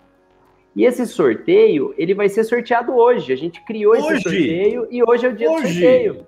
E 0.75 0.83
esse 0.85 1.05
sorteio, 1.07 1.93
ele 1.97 2.13
vai 2.13 2.27
ser 2.27 2.43
sorteado 2.43 2.93
hoje. 2.93 3.31
A 3.31 3.37
gente 3.37 3.63
criou 3.63 3.93
hoje? 3.93 4.07
esse 4.07 4.21
sorteio 4.23 4.87
e 4.91 5.03
hoje 5.03 5.25
é 5.25 5.29
o 5.29 5.35
dia 5.35 5.49
hoje? 5.49 5.61
do 5.61 5.69
sorteio. 5.69 6.27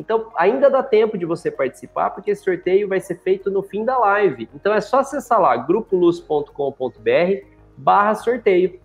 Então, 0.00 0.28
ainda 0.34 0.70
dá 0.70 0.82
tempo 0.82 1.18
de 1.18 1.26
você 1.26 1.50
participar, 1.50 2.08
porque 2.08 2.30
esse 2.30 2.42
sorteio 2.42 2.88
vai 2.88 3.00
ser 3.00 3.16
feito 3.16 3.50
no 3.50 3.62
fim 3.62 3.84
da 3.84 3.98
live. 3.98 4.48
Então, 4.54 4.72
é 4.72 4.80
só 4.80 5.00
acessar 5.00 5.38
lá, 5.38 5.54
grupoluz.com.br 5.58 7.46
barra 7.76 8.14
sorteio, 8.14 8.80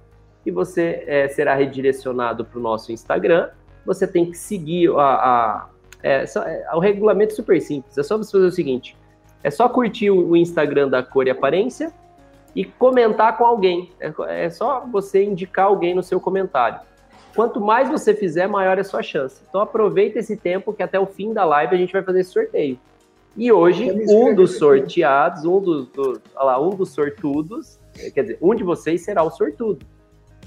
e 0.46 0.52
você 0.52 1.06
é, 1.08 1.30
será 1.30 1.56
redirecionado 1.56 2.44
para 2.44 2.60
o 2.60 2.62
nosso 2.62 2.92
Instagram. 2.92 3.50
Você 3.86 4.06
tem 4.06 4.30
que 4.30 4.38
seguir 4.38 4.92
a... 4.92 5.04
a 5.04 5.70
é, 6.04 6.26
só, 6.26 6.44
é, 6.44 6.68
o 6.74 6.80
regulamento 6.80 7.32
é 7.32 7.36
super 7.36 7.62
simples, 7.62 7.98
é 7.98 8.04
só 8.04 8.18
você 8.18 8.34
fazer 8.34 8.46
o 8.46 8.52
seguinte, 8.52 8.96
é 9.42 9.50
só 9.50 9.70
curtir 9.70 10.12
o, 10.12 10.32
o 10.32 10.38
Instagram 10.38 10.90
da 10.90 11.02
Cor 11.02 11.26
e 11.26 11.30
Aparência 11.30 11.94
e 12.54 12.66
comentar 12.66 13.38
com 13.38 13.46
alguém. 13.46 13.92
É, 14.02 14.46
é 14.46 14.50
só 14.50 14.82
você 14.82 15.24
indicar 15.24 15.68
alguém 15.68 15.96
no 15.96 16.04
seu 16.04 16.20
comentário. 16.20 16.80
Quanto 17.36 17.60
mais 17.60 17.90
você 17.90 18.16
fizer, 18.16 18.48
maior 18.48 18.78
é 18.78 18.82
a 18.82 18.84
sua 18.84 19.04
chance. 19.04 19.42
Então 19.48 19.60
aproveita 19.60 20.20
esse 20.20 20.38
tempo 20.38 20.74
que 20.74 20.82
até 20.82 20.98
o 20.98 21.06
fim 21.06 21.34
da 21.34 21.44
live 21.44 21.76
a 21.76 21.78
gente 21.78 21.92
vai 21.92 22.02
fazer 22.02 22.22
esse 22.22 22.32
sorteio. 22.32 22.80
E 23.36 23.52
hoje, 23.52 23.92
um 24.10 24.34
dos 24.34 24.58
sorteados, 24.58 25.44
um 25.44 25.60
dos, 25.60 25.88
do, 25.90 26.22
lá, 26.34 26.60
um 26.62 26.70
dos 26.70 26.92
sortudos, 26.92 27.78
quer 28.14 28.22
dizer, 28.22 28.38
um 28.42 28.56
de 28.56 28.64
vocês 28.64 29.04
será 29.04 29.22
o 29.24 29.30
sortudo. 29.30 29.86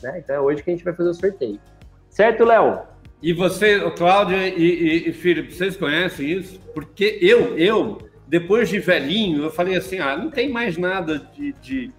Né? 0.02 0.21
Então 0.25 0.35
é 0.35 0.40
hoje 0.40 0.62
que 0.62 0.71
a 0.71 0.73
gente 0.73 0.85
vai 0.85 0.95
fazer 0.95 1.11
o 1.11 1.14
sorteio. 1.14 1.61
Certo, 2.09 2.45
Léo? 2.45 2.80
E 3.23 3.35
você, 3.35 3.78
Cláudia 3.90 4.49
e, 4.49 4.62
e, 4.62 5.09
e 5.11 5.12
Felipe, 5.12 5.52
vocês 5.52 5.76
conhecem 5.76 6.30
isso? 6.30 6.59
Porque 6.73 7.18
eu, 7.21 7.59
eu, 7.59 7.99
depois 8.26 8.71
de 8.71 8.78
velhinho, 8.78 9.42
eu 9.42 9.50
falei 9.50 9.76
assim, 9.76 9.99
ah, 9.99 10.16
não 10.16 10.30
tem 10.30 10.49
mais 10.49 10.78
nada 10.78 11.18
de, 11.18 11.52
de 11.61 11.92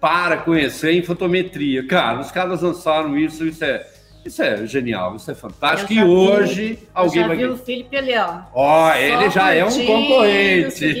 para 0.00 0.36
conhecer 0.38 0.92
em 0.92 1.02
fotometria. 1.02 1.86
Cara, 1.86 2.20
os 2.20 2.30
caras 2.30 2.62
lançaram 2.62 3.16
isso, 3.16 3.46
isso 3.46 3.64
é, 3.64 3.86
isso 4.24 4.42
é 4.42 4.66
genial, 4.66 5.16
isso 5.16 5.30
é 5.30 5.34
fantástico. 5.34 5.92
E 5.92 6.02
hoje 6.02 6.74
vi, 6.74 6.88
alguém 6.94 7.20
já 7.22 7.28
vai. 7.28 7.36
viu 7.36 7.52
o 7.52 7.56
Felipe 7.56 7.96
ali, 7.96 8.16
ó. 8.16 8.40
Ó, 8.52 8.94
ele 8.94 9.30
já 9.30 9.54
é 9.54 9.64
um 9.64 9.86
concorrente. 9.86 11.00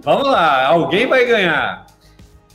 Vamos 0.00 0.28
lá, 0.28 0.66
alguém 0.66 1.06
vai 1.06 1.24
ganhar. 1.24 1.86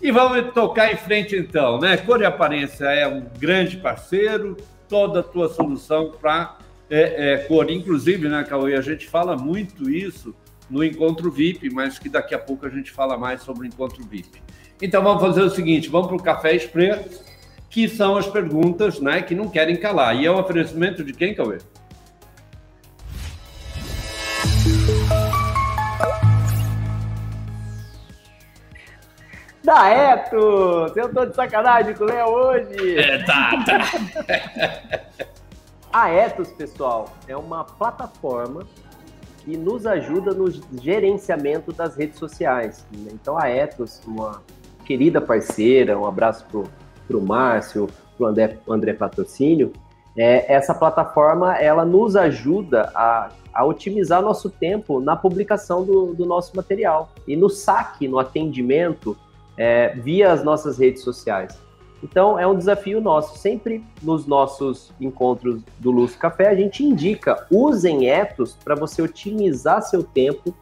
E 0.01 0.11
vamos 0.11 0.51
tocar 0.53 0.91
em 0.91 0.95
frente 0.95 1.35
então, 1.35 1.79
né? 1.79 1.95
Cor 1.95 2.19
e 2.21 2.25
Aparência 2.25 2.85
é 2.85 3.07
um 3.07 3.23
grande 3.37 3.77
parceiro, 3.77 4.57
toda 4.89 5.19
a 5.19 5.23
tua 5.23 5.47
solução 5.47 6.11
para 6.19 6.57
é, 6.89 7.33
é, 7.33 7.37
cor. 7.37 7.69
Inclusive, 7.69 8.27
né, 8.27 8.43
Cauê, 8.43 8.75
a 8.75 8.81
gente 8.81 9.07
fala 9.07 9.37
muito 9.37 9.87
isso 9.91 10.33
no 10.71 10.81
encontro 10.83 11.29
VIP, 11.29 11.69
mas 11.69 11.99
que 11.99 12.07
daqui 12.07 12.33
a 12.33 12.39
pouco 12.39 12.65
a 12.65 12.69
gente 12.69 12.89
fala 12.91 13.17
mais 13.17 13.41
sobre 13.41 13.63
o 13.63 13.67
encontro 13.67 14.01
VIP. 14.05 14.41
Então 14.81 15.03
vamos 15.03 15.21
fazer 15.21 15.41
o 15.41 15.49
seguinte, 15.49 15.89
vamos 15.89 16.07
para 16.07 16.15
o 16.15 16.23
Café 16.23 16.55
Expresso, 16.55 17.23
que 17.69 17.89
são 17.89 18.15
as 18.15 18.25
perguntas 18.25 18.99
né, 18.99 19.21
que 19.21 19.35
não 19.35 19.49
querem 19.49 19.75
calar. 19.75 20.15
E 20.15 20.25
é 20.25 20.31
o 20.31 20.39
oferecimento 20.39 21.03
de 21.03 21.11
quem, 21.13 21.35
Cauê? 21.35 21.57
Da 29.63 29.89
Etos! 29.89 30.95
Eu 30.95 31.13
tô 31.13 31.25
de 31.25 31.35
sacanagem 31.35 31.93
com 31.93 32.05
o 32.05 32.07
Léo 32.07 32.27
hoje! 32.27 32.97
É, 32.97 33.23
tá, 33.23 33.51
tá. 33.65 35.01
A 35.93 36.09
Etos, 36.09 36.49
pessoal, 36.53 37.13
é 37.27 37.35
uma 37.35 37.65
plataforma 37.65 38.65
que 39.43 39.57
nos 39.57 39.85
ajuda 39.85 40.33
no 40.33 40.51
gerenciamento 40.81 41.71
das 41.71 41.95
redes 41.95 42.17
sociais. 42.17 42.85
Né? 42.91 43.11
Então 43.13 43.37
a 43.37 43.49
Ethos, 43.49 44.01
uma 44.05 44.41
querida 44.85 45.19
parceira, 45.19 45.97
um 45.97 46.05
abraço 46.05 46.45
para 47.07 47.17
o 47.17 47.21
Márcio, 47.21 47.87
para 48.17 48.25
o 48.25 48.27
André, 48.27 48.57
André 48.67 48.93
Patrocínio, 48.93 49.73
é, 50.15 50.53
essa 50.53 50.73
plataforma 50.73 51.55
ela 51.57 51.85
nos 51.85 52.15
ajuda 52.15 52.91
a, 52.93 53.29
a 53.53 53.65
otimizar 53.65 54.21
nosso 54.21 54.49
tempo 54.49 54.99
na 54.99 55.15
publicação 55.15 55.83
do, 55.83 56.13
do 56.13 56.25
nosso 56.25 56.55
material 56.55 57.09
e 57.27 57.35
no 57.35 57.49
saque, 57.49 58.07
no 58.07 58.19
atendimento 58.19 59.17
é, 59.57 59.95
via 59.95 60.31
as 60.31 60.43
nossas 60.43 60.77
redes 60.77 61.01
sociais. 61.01 61.57
Então, 62.03 62.39
é 62.39 62.47
um 62.47 62.57
desafio 62.57 62.99
nosso. 62.99 63.37
Sempre 63.37 63.83
nos 64.01 64.25
nossos 64.25 64.91
encontros 64.99 65.61
do 65.79 65.91
Luz 65.91 66.15
Café, 66.15 66.49
a 66.49 66.55
gente 66.55 66.83
indica, 66.83 67.45
usem 67.51 68.09
Etos 68.09 68.57
para 68.63 68.75
você 68.75 69.01
otimizar 69.01 69.81
seu 69.81 70.03
tempo 70.03 70.55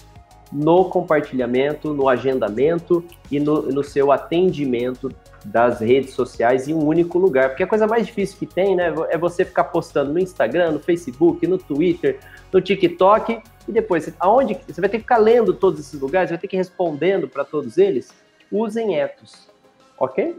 no 0.52 0.86
compartilhamento, 0.86 1.94
no 1.94 2.10
agendamento 2.10 3.04
e 3.32 3.40
no, 3.40 3.62
no, 3.64 3.84
seu 3.84 4.12
atendimento 4.12 5.14
das 5.46 5.80
redes 5.80 6.14
sociais 6.14 6.68
em 6.68 6.74
um 6.74 6.86
único 6.86 7.20
lugar. 7.20 7.50
Porque 7.50 7.64
a 7.64 7.68
coisa 7.68 7.86
mais 7.86 8.08
difícil 8.08 8.38
que 8.40 8.46
tem, 8.46 8.76
né, 8.76 8.94
é 9.10 9.18
você 9.18 9.46
ficar 9.46 9.66
postando 9.66 10.12
no 10.12 10.20
Instagram, 10.20 10.72
no 10.72 10.80
Facebook, 10.80 11.46
no 11.46 11.58
Twitter, 11.58 12.20
no 12.52 12.60
TikTok 12.60 13.42
e 13.68 13.72
depois, 13.72 14.12
aonde 14.20 14.58
você 14.68 14.82
vai 14.82 14.90
ter 14.90 14.98
que 14.98 15.04
ficar 15.04 15.18
lendo 15.18 15.54
todos 15.54 15.80
esses 15.80 16.00
lugares, 16.00 16.32
vai 16.32 16.40
ter 16.40 16.48
que 16.48 16.56
ir 16.56 16.58
respondendo 16.58 17.28
para 17.28 17.46
todos 17.46 17.78
eles. 17.78 18.12
Usem 18.52 18.96
Etos, 18.96 19.48
ok? 20.00 20.36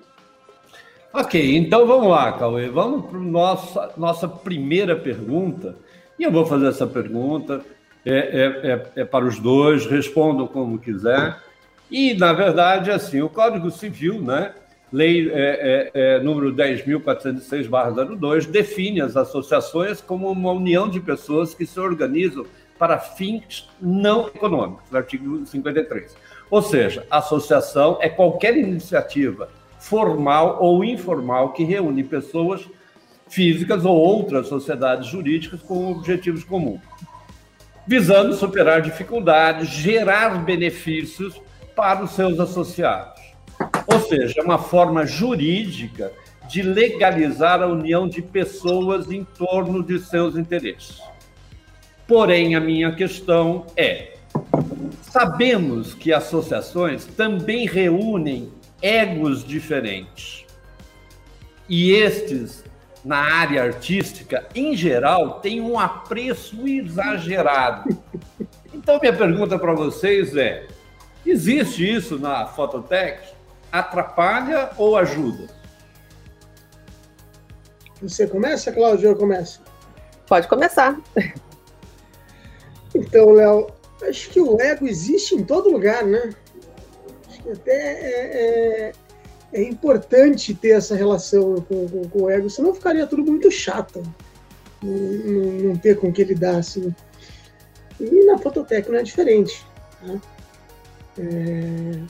Ok, 1.13 1.57
então 1.57 1.87
vamos 1.87 2.09
lá, 2.09 2.33
Cauê. 2.33 2.69
Vamos 2.69 3.11
para 3.11 3.19
nossa 3.19 3.93
nossa 3.97 4.29
primeira 4.29 4.95
pergunta. 4.95 5.75
E 6.19 6.23
eu 6.23 6.31
vou 6.31 6.47
fazer 6.47 6.69
essa 6.69 6.87
pergunta 6.87 7.65
é, 8.05 8.13
é, 8.13 8.73
é, 8.73 9.03
é, 9.03 9.05
para 9.05 9.25
os 9.25 9.39
dois, 9.39 9.87
respondam 9.87 10.47
como 10.47 10.79
quiser. 10.79 11.37
E, 11.91 12.15
na 12.15 12.33
verdade, 12.33 12.91
assim, 12.91 13.21
o 13.21 13.29
Código 13.29 13.71
Civil, 13.71 14.23
né, 14.23 14.55
lei 14.93 15.29
é, 15.33 15.91
é, 15.95 16.17
é 16.17 16.21
número 16.21 16.55
10.406-02, 16.55 18.47
define 18.47 19.01
as 19.01 19.17
associações 19.17 20.01
como 20.01 20.31
uma 20.31 20.53
união 20.53 20.89
de 20.89 21.01
pessoas 21.01 21.53
que 21.55 21.67
se 21.67 21.81
organizam 21.81 22.47
para 22.79 22.99
fins 22.99 23.69
não 23.81 24.29
econômicos, 24.29 24.95
artigo 24.95 25.45
53. 25.45 26.17
Ou 26.51 26.63
seja, 26.63 27.05
associação 27.11 27.99
é 28.01 28.09
qualquer 28.09 28.57
iniciativa 28.57 29.49
formal 29.81 30.59
ou 30.61 30.85
informal 30.85 31.53
que 31.53 31.65
reúne 31.65 32.05
pessoas 32.05 32.69
físicas 33.29 33.85
ou 33.85 33.97
outras 33.97 34.49
sociedades 34.49 35.09
jurídicas 35.09 35.63
com 35.63 35.91
objetivos 35.93 36.45
comuns, 36.45 36.81
visando 37.87 38.35
superar 38.35 38.83
dificuldades, 38.83 39.69
gerar 39.69 40.45
benefícios 40.45 41.41
para 41.75 42.05
os 42.05 42.11
seus 42.11 42.39
associados. 42.39 43.21
Ou 43.87 44.01
seja, 44.01 44.41
é 44.41 44.43
uma 44.43 44.59
forma 44.59 45.07
jurídica 45.07 46.13
de 46.49 46.63
legalizar 46.63 47.63
a 47.63 47.67
união 47.67 48.09
de 48.09 48.21
pessoas 48.21 49.11
em 49.11 49.25
torno 49.25 49.83
de 49.83 49.99
seus 49.99 50.37
interesses. 50.37 51.01
Porém, 52.07 52.57
a 52.57 52.61
minha 52.61 52.93
questão 52.93 53.67
é: 53.77 54.15
sabemos 55.03 55.95
que 55.95 56.13
associações 56.13 57.07
também 57.07 57.67
reúnem 57.67 58.51
egos 58.83 59.45
diferentes. 59.45 60.47
E 61.69 61.93
estes, 61.93 62.65
na 63.05 63.19
área 63.19 63.63
artística, 63.63 64.47
em 64.55 64.77
geral, 64.77 65.41
têm 65.41 65.61
um 65.61 65.79
apreço 65.79 66.67
exagerado. 66.67 67.97
Então, 68.73 68.99
minha 69.01 69.13
pergunta 69.13 69.59
para 69.59 69.73
vocês 69.73 70.37
é: 70.37 70.67
existe 71.25 71.89
isso 71.89 72.19
na 72.19 72.47
Fototech? 72.47 73.21
Atrapalha 73.71 74.71
ou 74.77 74.97
ajuda? 74.97 75.47
Você 78.03 78.27
começa, 78.27 78.73
Cláudio, 78.73 79.11
ou 79.11 79.15
eu 79.15 79.19
começo? 79.19 79.63
Pode 80.27 80.49
começar. 80.49 80.99
Então, 82.95 83.31
Léo, 83.31 83.69
acho 84.03 84.31
que 84.31 84.41
o 84.41 84.61
ego 84.61 84.87
existe 84.87 85.35
em 85.37 85.45
todo 85.45 85.71
lugar, 85.71 86.05
né? 86.05 86.31
Até 87.49 87.73
é, 87.73 88.93
é, 89.53 89.53
é 89.53 89.63
importante 89.63 90.55
ter 90.55 90.71
essa 90.71 90.95
relação 90.95 91.57
com, 91.63 91.89
com, 91.89 92.09
com, 92.09 92.23
o 92.23 92.31
ego, 92.31 92.51
senão 92.51 92.75
ficaria 92.75 93.07
tudo 93.07 93.25
muito 93.25 93.51
chato. 93.51 94.03
Não, 94.83 94.93
não, 94.93 95.53
não 95.53 95.77
ter 95.77 95.99
com 95.99 96.13
que 96.13 96.25
lidar 96.25 96.57
assim. 96.57 96.95
E 98.01 98.25
na 98.25 98.39
Fototec 98.39 98.91
não 98.91 98.99
é 98.99 99.03
diferente. 99.03 99.65
Né? 100.03 100.21
É, 101.19 102.01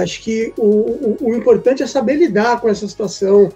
acho 0.00 0.22
que 0.22 0.52
o, 0.56 0.66
o, 0.66 1.16
o, 1.20 1.34
importante 1.34 1.82
é 1.82 1.86
saber 1.86 2.14
lidar 2.14 2.60
com 2.60 2.68
essa 2.68 2.86
situação, 2.86 3.50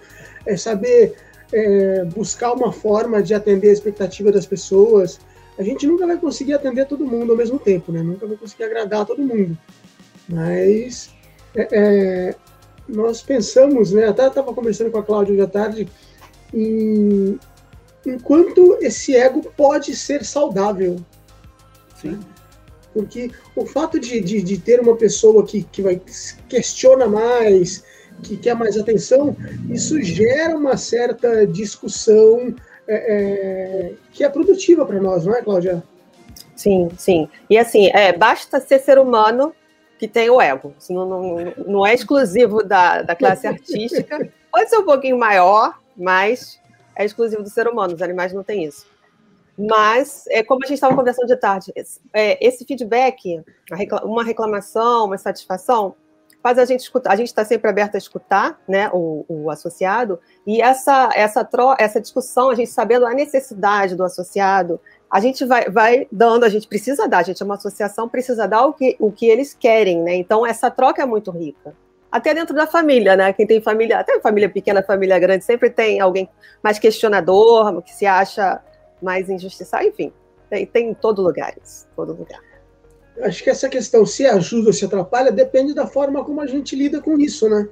é 0.47 0.57
saber 0.57 1.15
é, 1.53 2.05
buscar 2.07 2.53
uma 2.53 2.73
forma 2.73 3.23
de 3.23 3.35
atender 3.35 3.69
a 3.69 3.73
expectativa 3.73 4.33
das 4.33 4.47
pessoas, 4.47 5.21
a 5.59 5.63
gente 5.63 5.87
nunca 5.87 6.07
vai 6.07 6.17
conseguir 6.17 6.55
atender 6.55 6.87
todo 6.87 7.07
mundo 7.07 7.33
ao 7.33 7.39
mesmo 7.39 7.59
tempo, 7.59 7.93
né? 7.93 8.03
Nunca 8.03 8.27
vai 8.27 8.37
conseguir 8.37 8.65
agradar 8.65 9.05
todo 9.05 9.23
mundo. 9.23 9.57
Mas 10.29 11.11
é, 11.55 11.69
é, 11.73 12.35
nós 12.89 13.23
pensamos, 13.23 13.93
né? 13.93 14.09
Até 14.09 14.27
estava 14.27 14.53
conversando 14.55 14.91
com 14.91 14.99
a 14.99 15.03
Cláudia 15.03 15.35
hoje 15.35 15.43
à 15.43 15.47
tarde, 15.47 15.89
em, 16.53 17.39
enquanto 18.07 18.79
esse 18.81 19.17
ego 19.17 19.43
pode 19.57 19.95
ser 19.97 20.25
saudável. 20.25 20.97
Sim. 22.01 22.19
Porque 22.93 23.31
o 23.57 23.65
fato 23.65 23.99
de, 23.99 24.21
de, 24.21 24.43
de, 24.43 24.59
ter 24.59 24.81
uma 24.81 24.97
pessoa 24.97 25.47
que, 25.47 25.63
que 25.63 25.81
vai 25.81 26.01
questiona 26.49 27.07
mais, 27.07 27.83
que 28.23 28.37
quer 28.37 28.55
mais 28.55 28.77
atenção, 28.77 29.35
isso 29.71 30.01
gera 30.03 30.55
uma 30.55 30.77
certa 30.77 31.47
discussão 31.47 32.55
é, 32.87 32.95
é, 32.95 33.93
que 34.13 34.25
é 34.25 34.29
produtiva 34.29 34.85
para 34.85 35.01
nós, 35.01 35.25
não 35.25 35.35
é, 35.35 35.41
Cláudia? 35.41 35.83
Sim, 36.55 36.91
sim. 36.99 37.29
E 37.49 37.57
assim, 37.57 37.89
é, 37.95 38.13
basta 38.13 38.61
ser 38.61 38.79
ser 38.81 38.99
humano 38.99 39.55
que 40.03 40.09
tem 40.09 40.29
o 40.29 40.41
ego. 40.41 40.75
Isso 40.77 40.93
não, 40.93 41.09
não, 41.09 41.55
não 41.65 41.87
é 41.87 41.95
exclusivo 41.95 42.65
da, 42.65 43.03
da 43.03 43.15
classe 43.15 43.47
artística. 43.47 44.29
Pode 44.51 44.69
ser 44.69 44.79
um 44.79 44.85
pouquinho 44.85 45.17
maior, 45.17 45.79
mas 45.97 46.61
é 46.97 47.05
exclusivo 47.05 47.45
do 47.45 47.49
ser 47.49 47.69
humano. 47.69 47.95
Os 47.95 48.03
animais 48.03 48.33
não 48.33 48.43
têm 48.43 48.65
isso. 48.65 48.85
Mas, 49.57 50.25
é, 50.27 50.43
como 50.43 50.65
a 50.65 50.67
gente 50.67 50.75
estava 50.75 50.97
conversando 50.97 51.29
de 51.29 51.37
tarde, 51.37 51.73
é, 52.13 52.45
esse 52.45 52.65
feedback, 52.65 53.45
uma 54.03 54.25
reclamação, 54.25 55.05
uma 55.05 55.19
satisfação, 55.19 55.95
faz 56.43 56.59
a 56.59 56.65
gente 56.65 56.81
escutar, 56.81 57.13
a 57.13 57.17
gente 57.17 57.29
está 57.29 57.45
sempre 57.45 57.71
aberto 57.71 57.95
a 57.95 57.99
escutar, 57.99 58.61
né, 58.67 58.91
o, 58.93 59.25
o, 59.29 59.51
associado, 59.51 60.19
e 60.47 60.61
essa, 60.61 61.11
essa, 61.15 61.45
tro, 61.45 61.75
essa 61.79 62.01
discussão, 62.01 62.51
a 62.51 62.55
gente 62.55 62.71
sabendo 62.71 63.07
a 63.07 63.15
necessidade 63.15 63.95
do 63.95 64.03
associado, 64.03 64.81
a 65.11 65.21
gente 65.21 65.45
vai, 65.45 65.71
vai 65.71 66.09
dando, 66.11 66.45
a 66.45 66.49
gente 66.49 66.67
precisa 66.67 67.07
dar, 67.07 67.19
a 67.19 67.23
gente 67.23 67.41
é 67.41 67.45
uma 67.45 67.55
associação, 67.55 68.09
precisa 68.09 68.49
dar 68.49 68.67
o 68.67 68.73
que, 68.73 68.97
o 68.99 69.13
que 69.13 69.27
eles 69.27 69.55
querem, 69.55 70.03
né, 70.03 70.17
então 70.17 70.45
essa 70.45 70.71
troca 70.71 71.01
é 71.01 71.07
muito 71.07 71.31
rica. 71.31 71.75
Até 72.11 72.35
dentro 72.35 72.55
da 72.55 72.67
família, 72.67 73.17
né, 73.17 73.33
quem 73.33 73.47
tem 73.47 73.63
família, 73.63 74.01
até 74.01 74.21
família 74.21 74.49
pequena, 74.49 74.83
família 74.83 75.19
grande, 75.19 75.45
sempre 75.45 75.71
tem 75.71 76.01
alguém 76.01 76.29
mais 76.63 76.79
questionador, 76.79 77.81
que 77.83 77.93
se 77.93 78.05
acha 78.05 78.61
mais 79.01 79.31
injustiçado, 79.31 79.85
enfim, 79.85 80.13
tem, 80.51 80.67
tem 80.67 80.91
em 80.91 80.95
todo 80.95 81.23
lugar 81.23 81.55
isso, 81.63 81.87
todo 81.95 82.13
lugar 82.13 82.52
acho 83.21 83.43
que 83.43 83.51
essa 83.51 83.69
questão 83.69 84.07
se 84.07 84.27
ajuda 84.27 84.69
ou 84.69 84.73
se 84.73 84.85
atrapalha 84.85 85.31
depende 85.31 85.75
da 85.75 85.87
forma 85.87 86.25
como 86.25 86.41
a 86.41 86.47
gente 86.47 86.75
lida 86.75 87.01
com 87.01 87.19
isso, 87.19 87.49
né? 87.49 87.69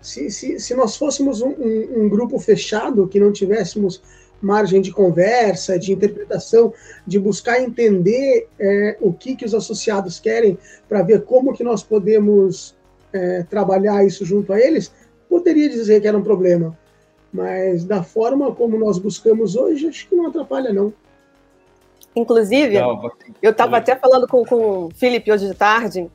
Se, 0.00 0.30
se, 0.30 0.58
se 0.58 0.74
nós 0.74 0.96
fôssemos 0.96 1.40
um, 1.40 1.50
um, 1.50 2.02
um 2.04 2.08
grupo 2.08 2.38
fechado, 2.38 3.06
que 3.06 3.20
não 3.20 3.32
tivéssemos 3.32 4.02
margem 4.42 4.82
de 4.82 4.90
conversa, 4.90 5.78
de 5.78 5.92
interpretação, 5.92 6.74
de 7.06 7.18
buscar 7.18 7.62
entender 7.62 8.48
é, 8.58 8.96
o 9.00 9.12
que, 9.12 9.36
que 9.36 9.44
os 9.44 9.54
associados 9.54 10.18
querem 10.18 10.58
para 10.88 11.02
ver 11.02 11.22
como 11.22 11.52
que 11.52 11.62
nós 11.62 11.82
podemos 11.84 12.74
é, 13.12 13.44
trabalhar 13.44 14.04
isso 14.04 14.24
junto 14.24 14.52
a 14.52 14.60
eles, 14.60 14.92
poderia 15.28 15.68
dizer 15.68 16.00
que 16.00 16.08
era 16.08 16.18
um 16.18 16.22
problema. 16.22 16.76
Mas 17.32 17.84
da 17.84 18.02
forma 18.02 18.52
como 18.54 18.76
nós 18.76 18.98
buscamos 18.98 19.54
hoje, 19.54 19.86
acho 19.86 20.08
que 20.08 20.16
não 20.16 20.26
atrapalha, 20.26 20.72
não. 20.72 20.92
Inclusive, 22.14 22.76
eu 23.40 23.50
estava 23.50 23.78
até 23.78 23.96
falando 23.96 24.26
com, 24.28 24.44
com 24.44 24.86
o 24.86 24.90
Felipe 24.94 25.32
hoje 25.32 25.46
de 25.46 25.54
tarde. 25.54 26.10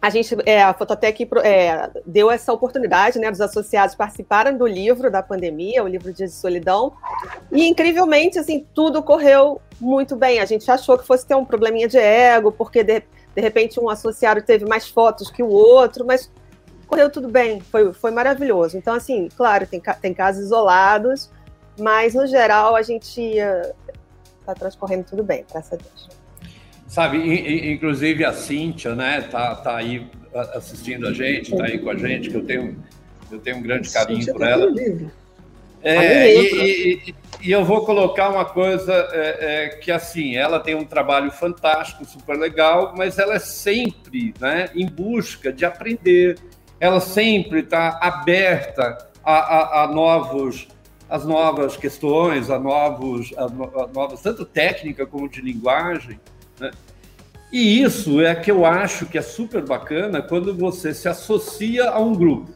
A 0.00 0.10
gente, 0.10 0.36
é, 0.46 0.62
a 0.62 0.72
Fototec 0.72 1.28
é, 1.42 1.90
deu 2.06 2.30
essa 2.30 2.52
oportunidade, 2.52 3.18
né, 3.18 3.28
dos 3.28 3.40
associados 3.40 3.96
participarem 3.96 4.56
do 4.56 4.64
livro 4.64 5.10
da 5.10 5.20
pandemia, 5.24 5.82
o 5.82 5.88
livro 5.88 6.12
de 6.12 6.28
solidão, 6.28 6.92
e 7.50 7.66
incrivelmente, 7.66 8.38
assim, 8.38 8.64
tudo 8.72 9.02
correu 9.02 9.60
muito 9.80 10.14
bem. 10.14 10.38
A 10.38 10.44
gente 10.44 10.70
achou 10.70 10.96
que 10.96 11.04
fosse 11.04 11.26
ter 11.26 11.34
um 11.34 11.44
probleminha 11.44 11.88
de 11.88 11.98
ego, 11.98 12.52
porque 12.52 12.84
de, 12.84 13.02
de 13.34 13.40
repente 13.40 13.80
um 13.80 13.88
associado 13.88 14.40
teve 14.40 14.64
mais 14.64 14.88
fotos 14.88 15.32
que 15.32 15.42
o 15.42 15.48
outro, 15.48 16.06
mas 16.06 16.30
correu 16.86 17.10
tudo 17.10 17.28
bem, 17.28 17.60
foi, 17.60 17.92
foi 17.92 18.12
maravilhoso. 18.12 18.78
Então, 18.78 18.94
assim, 18.94 19.28
claro, 19.36 19.66
tem, 19.66 19.82
tem 20.00 20.14
casos 20.14 20.44
isolados, 20.44 21.28
mas 21.76 22.14
no 22.14 22.24
geral 22.24 22.76
a 22.76 22.82
gente 22.82 23.36
está 24.48 24.54
transcorrendo 24.54 25.04
tudo 25.04 25.22
bem, 25.22 25.44
graças 25.50 25.74
a 25.74 25.76
Deus. 25.76 26.08
Sabe, 26.86 27.70
inclusive 27.70 28.24
a 28.24 28.32
Cíntia, 28.32 28.94
né, 28.94 29.20
tá, 29.20 29.54
tá 29.56 29.76
aí 29.76 30.06
assistindo 30.54 31.06
a 31.06 31.12
gente, 31.12 31.54
tá 31.54 31.64
aí 31.64 31.78
com 31.78 31.90
a 31.90 31.94
gente, 31.94 32.30
que 32.30 32.36
eu 32.36 32.44
tenho, 32.44 32.82
eu 33.30 33.38
tenho 33.38 33.58
um 33.58 33.62
grande 33.62 33.90
carinho 33.90 34.20
Cíntia 34.20 34.32
por 34.32 34.40
tá 34.40 34.48
ela. 34.48 34.72
É, 35.82 36.34
e, 36.34 36.94
e, 37.08 37.14
e, 37.42 37.52
eu 37.52 37.64
vou 37.64 37.84
colocar 37.84 38.30
uma 38.30 38.44
coisa 38.44 38.92
é, 39.12 39.36
é, 39.40 39.68
que 39.68 39.92
assim, 39.92 40.34
ela 40.34 40.58
tem 40.58 40.74
um 40.74 40.84
trabalho 40.84 41.30
fantástico, 41.30 42.04
super 42.04 42.36
legal, 42.36 42.94
mas 42.96 43.18
ela 43.18 43.34
é 43.34 43.38
sempre, 43.38 44.34
né, 44.40 44.70
em 44.74 44.86
busca 44.86 45.52
de 45.52 45.64
aprender. 45.64 46.38
Ela 46.80 47.00
sempre 47.00 47.60
está 47.60 47.98
aberta 48.00 49.08
a, 49.22 49.34
a, 49.34 49.84
a 49.84 49.86
novos 49.88 50.68
as 51.08 51.24
novas 51.24 51.76
questões, 51.76 52.50
a 52.50 52.58
novos, 52.58 53.32
a, 53.36 53.44
a 53.44 53.86
novas 53.88 54.20
tanto 54.20 54.44
técnica 54.44 55.06
como 55.06 55.28
de 55.28 55.40
linguagem, 55.40 56.20
né? 56.60 56.70
E 57.50 57.82
isso 57.82 58.20
é 58.20 58.34
que 58.34 58.50
eu 58.50 58.66
acho 58.66 59.06
que 59.06 59.16
é 59.16 59.22
super 59.22 59.64
bacana 59.64 60.20
quando 60.20 60.54
você 60.54 60.92
se 60.92 61.08
associa 61.08 61.88
a 61.88 61.98
um 61.98 62.14
grupo. 62.14 62.52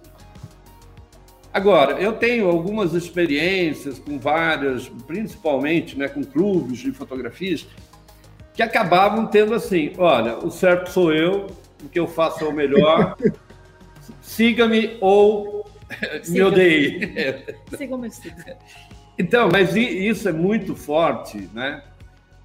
Agora, 1.53 2.01
eu 2.01 2.15
tenho 2.15 2.49
algumas 2.49 2.93
experiências 2.93 3.99
com 3.99 4.19
várias, 4.19 4.89
principalmente 5.07 5.99
né, 5.99 6.09
com 6.09 6.23
clubes 6.23 6.79
de 6.79 6.93
fotografias, 6.93 7.67
que 8.55 8.63
acabavam 8.63 9.27
tendo 9.27 9.55
assim: 9.55 9.93
olha, 9.97 10.39
o 10.39 10.51
certo 10.51 10.91
sou 10.91 11.13
eu, 11.13 11.47
o 11.83 11.89
que 11.89 11.99
eu 11.99 12.07
faço 12.07 12.45
é 12.45 12.49
o 12.49 12.53
melhor, 12.53 13.17
siga-me 14.21 14.97
ou 15.01 15.62
me 16.29 16.43
odeie. 16.43 17.55
Siga 17.77 17.95
o 17.95 17.99
meu 17.99 18.11
Então, 19.19 19.49
mas 19.51 19.75
isso 19.77 20.29
é 20.29 20.33
muito 20.33 20.75
forte, 20.75 21.49
né? 21.53 21.83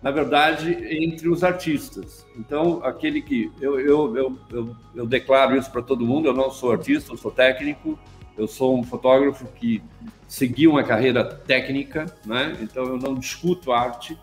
Na 0.01 0.11
verdade, 0.11 0.77
entre 0.89 1.27
os 1.27 1.43
artistas. 1.43 2.25
Então, 2.37 2.81
aquele 2.83 3.21
que. 3.21 3.51
Eu, 3.59 3.79
eu, 3.79 4.15
eu, 4.15 4.39
eu, 4.51 4.75
eu 4.95 5.05
declaro 5.07 5.57
isso 5.57 5.71
para 5.71 5.81
todo 5.81 6.05
mundo: 6.05 6.27
eu 6.27 6.33
não 6.33 6.51
sou 6.51 6.71
artista, 6.71 7.11
eu 7.11 7.17
sou 7.17 7.31
técnico, 7.31 7.97
eu 8.37 8.47
sou 8.47 8.77
um 8.77 8.83
fotógrafo 8.83 9.45
que 9.55 9.81
seguiu 10.27 10.71
uma 10.71 10.83
carreira 10.83 11.23
técnica, 11.23 12.05
né? 12.25 12.55
Então, 12.61 12.85
eu 12.85 12.97
não 12.97 13.15
discuto 13.15 13.71
arte. 13.71 14.17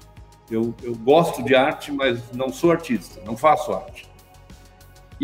Eu, 0.50 0.74
eu 0.82 0.94
gosto 0.94 1.42
de 1.42 1.54
arte, 1.54 1.90
mas 1.90 2.30
não 2.32 2.50
sou 2.52 2.70
artista, 2.70 3.20
não 3.24 3.36
faço 3.36 3.72
arte. 3.72 4.13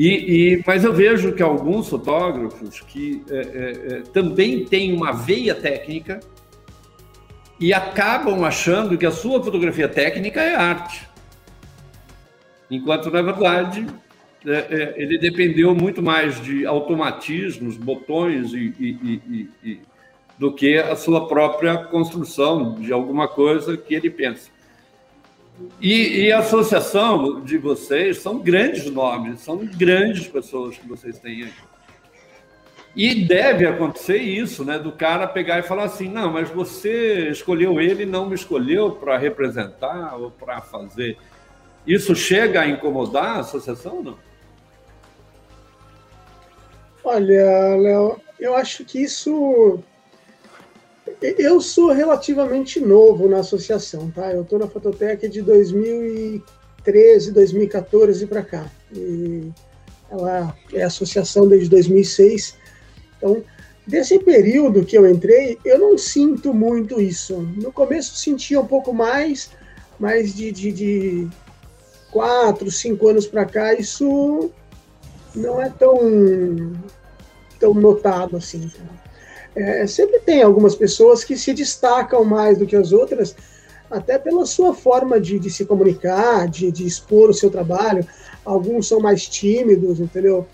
E, 0.03 0.55
e, 0.55 0.63
mas 0.67 0.83
eu 0.83 0.95
vejo 0.95 1.35
que 1.35 1.43
alguns 1.43 1.91
fotógrafos 1.91 2.81
que 2.81 3.23
é, 3.29 3.37
é, 3.37 3.97
é, 3.97 4.01
também 4.15 4.65
têm 4.65 4.95
uma 4.95 5.13
veia 5.13 5.55
técnica 5.55 6.21
e 7.61 7.75
acabam 7.75 8.43
achando 8.43 8.97
que 8.97 9.05
a 9.05 9.11
sua 9.11 9.45
fotografia 9.45 9.87
técnica 9.91 10.41
é 10.41 10.55
arte. 10.55 11.07
Enquanto, 12.71 13.11
na 13.11 13.21
verdade, 13.21 13.87
é, 14.47 14.53
é, 14.53 14.95
ele 14.97 15.19
dependeu 15.19 15.75
muito 15.75 16.03
mais 16.03 16.43
de 16.43 16.65
automatismos, 16.65 17.77
botões 17.77 18.55
e, 18.55 18.75
e, 18.81 19.49
e, 19.63 19.81
do 20.39 20.51
que 20.51 20.79
a 20.79 20.97
sua 20.97 21.29
própria 21.29 21.77
construção 21.77 22.77
de 22.77 22.91
alguma 22.91 23.29
coisa 23.29 23.77
que 23.77 23.95
ele 23.95 24.09
pensa. 24.09 24.51
E, 25.81 26.25
e, 26.25 26.33
a 26.33 26.39
associação 26.39 27.41
de 27.41 27.59
vocês 27.59 28.19
são 28.19 28.39
grandes 28.39 28.91
nomes, 28.91 29.41
são 29.41 29.59
grandes 29.59 30.27
pessoas 30.27 30.77
que 30.77 30.87
vocês 30.87 31.19
têm 31.19 31.45
aí. 31.45 31.53
E 32.95 33.25
deve 33.25 33.67
acontecer 33.67 34.19
isso, 34.19 34.65
né? 34.65 34.79
Do 34.79 34.93
cara 34.93 35.27
pegar 35.27 35.59
e 35.59 35.63
falar 35.63 35.85
assim: 35.85 36.09
não, 36.09 36.33
mas 36.33 36.51
você 36.51 37.29
escolheu 37.31 37.81
ele, 37.81 38.05
não 38.05 38.29
me 38.29 38.35
escolheu 38.35 38.93
para 38.93 39.17
representar 39.17 40.17
ou 40.17 40.31
para 40.31 40.61
fazer. 40.61 41.17
Isso 41.87 42.15
chega 42.15 42.61
a 42.61 42.69
incomodar 42.69 43.37
a 43.37 43.41
associação 43.41 43.97
ou 43.97 44.03
não? 44.03 44.19
Olha, 47.03 47.77
Léo, 47.77 48.21
eu 48.39 48.55
acho 48.55 48.85
que 48.85 49.03
isso 49.03 49.83
eu 51.23 51.61
sou 51.61 51.93
relativamente 51.93 52.81
novo 52.81 53.29
na 53.29 53.39
associação, 53.41 54.11
tá? 54.11 54.33
Eu 54.33 54.43
estou 54.43 54.59
na 54.59 54.67
Fototeca 54.67 55.29
de 55.29 55.43
2013, 55.43 57.33
2014 57.33 58.27
para 58.27 58.43
cá. 58.43 58.71
E 58.95 59.51
ela 60.11 60.57
é 60.73 60.83
associação 60.83 61.47
desde 61.47 61.69
2006. 61.69 62.57
Então, 63.17 63.43
desse 63.87 64.19
período 64.19 64.85
que 64.85 64.97
eu 64.97 65.09
entrei, 65.09 65.59
eu 65.65 65.79
não 65.79 65.99
sinto 65.99 66.55
muito 66.55 67.01
isso. 67.01 67.41
No 67.57 67.71
começo 67.71 68.17
sentia 68.17 68.61
um 68.61 68.67
pouco 68.67 68.93
mais, 68.93 69.51
mas 69.99 70.35
de, 70.35 70.51
de, 70.51 70.73
de 70.73 71.29
quatro, 72.11 72.71
cinco 72.71 73.09
anos 73.09 73.27
para 73.27 73.45
cá, 73.45 73.75
isso 73.75 74.51
não 75.35 75.61
é 75.61 75.69
tão, 75.69 76.73
tão 77.59 77.75
notado 77.75 78.37
assim. 78.37 78.69
Tá? 78.69 79.00
É, 79.55 79.87
sempre 79.87 80.21
tem 80.21 80.43
algumas 80.43 80.75
pessoas 80.75 81.25
que 81.25 81.37
se 81.37 81.53
destacam 81.53 82.25
mais 82.25 82.59
do 82.59 82.67
que 82.67 82.77
as 82.77 82.93
outras, 82.93 83.35
até 83.91 84.19
pela 84.19 84.47
sua 84.47 84.73
forma 84.73 85.21
de, 85.21 85.39
de 85.39 85.51
se 85.51 85.65
comunicar, 85.65 86.49
de, 86.49 86.71
de, 86.71 86.87
expor 86.87 87.29
o 87.29 87.35
seu 87.35 87.51
trabalho. 87.51 88.07
Alguns 88.45 88.87
são 88.87 89.01
mais 89.01 89.27
tímidos, 89.27 89.99
entendeu? 89.99 90.47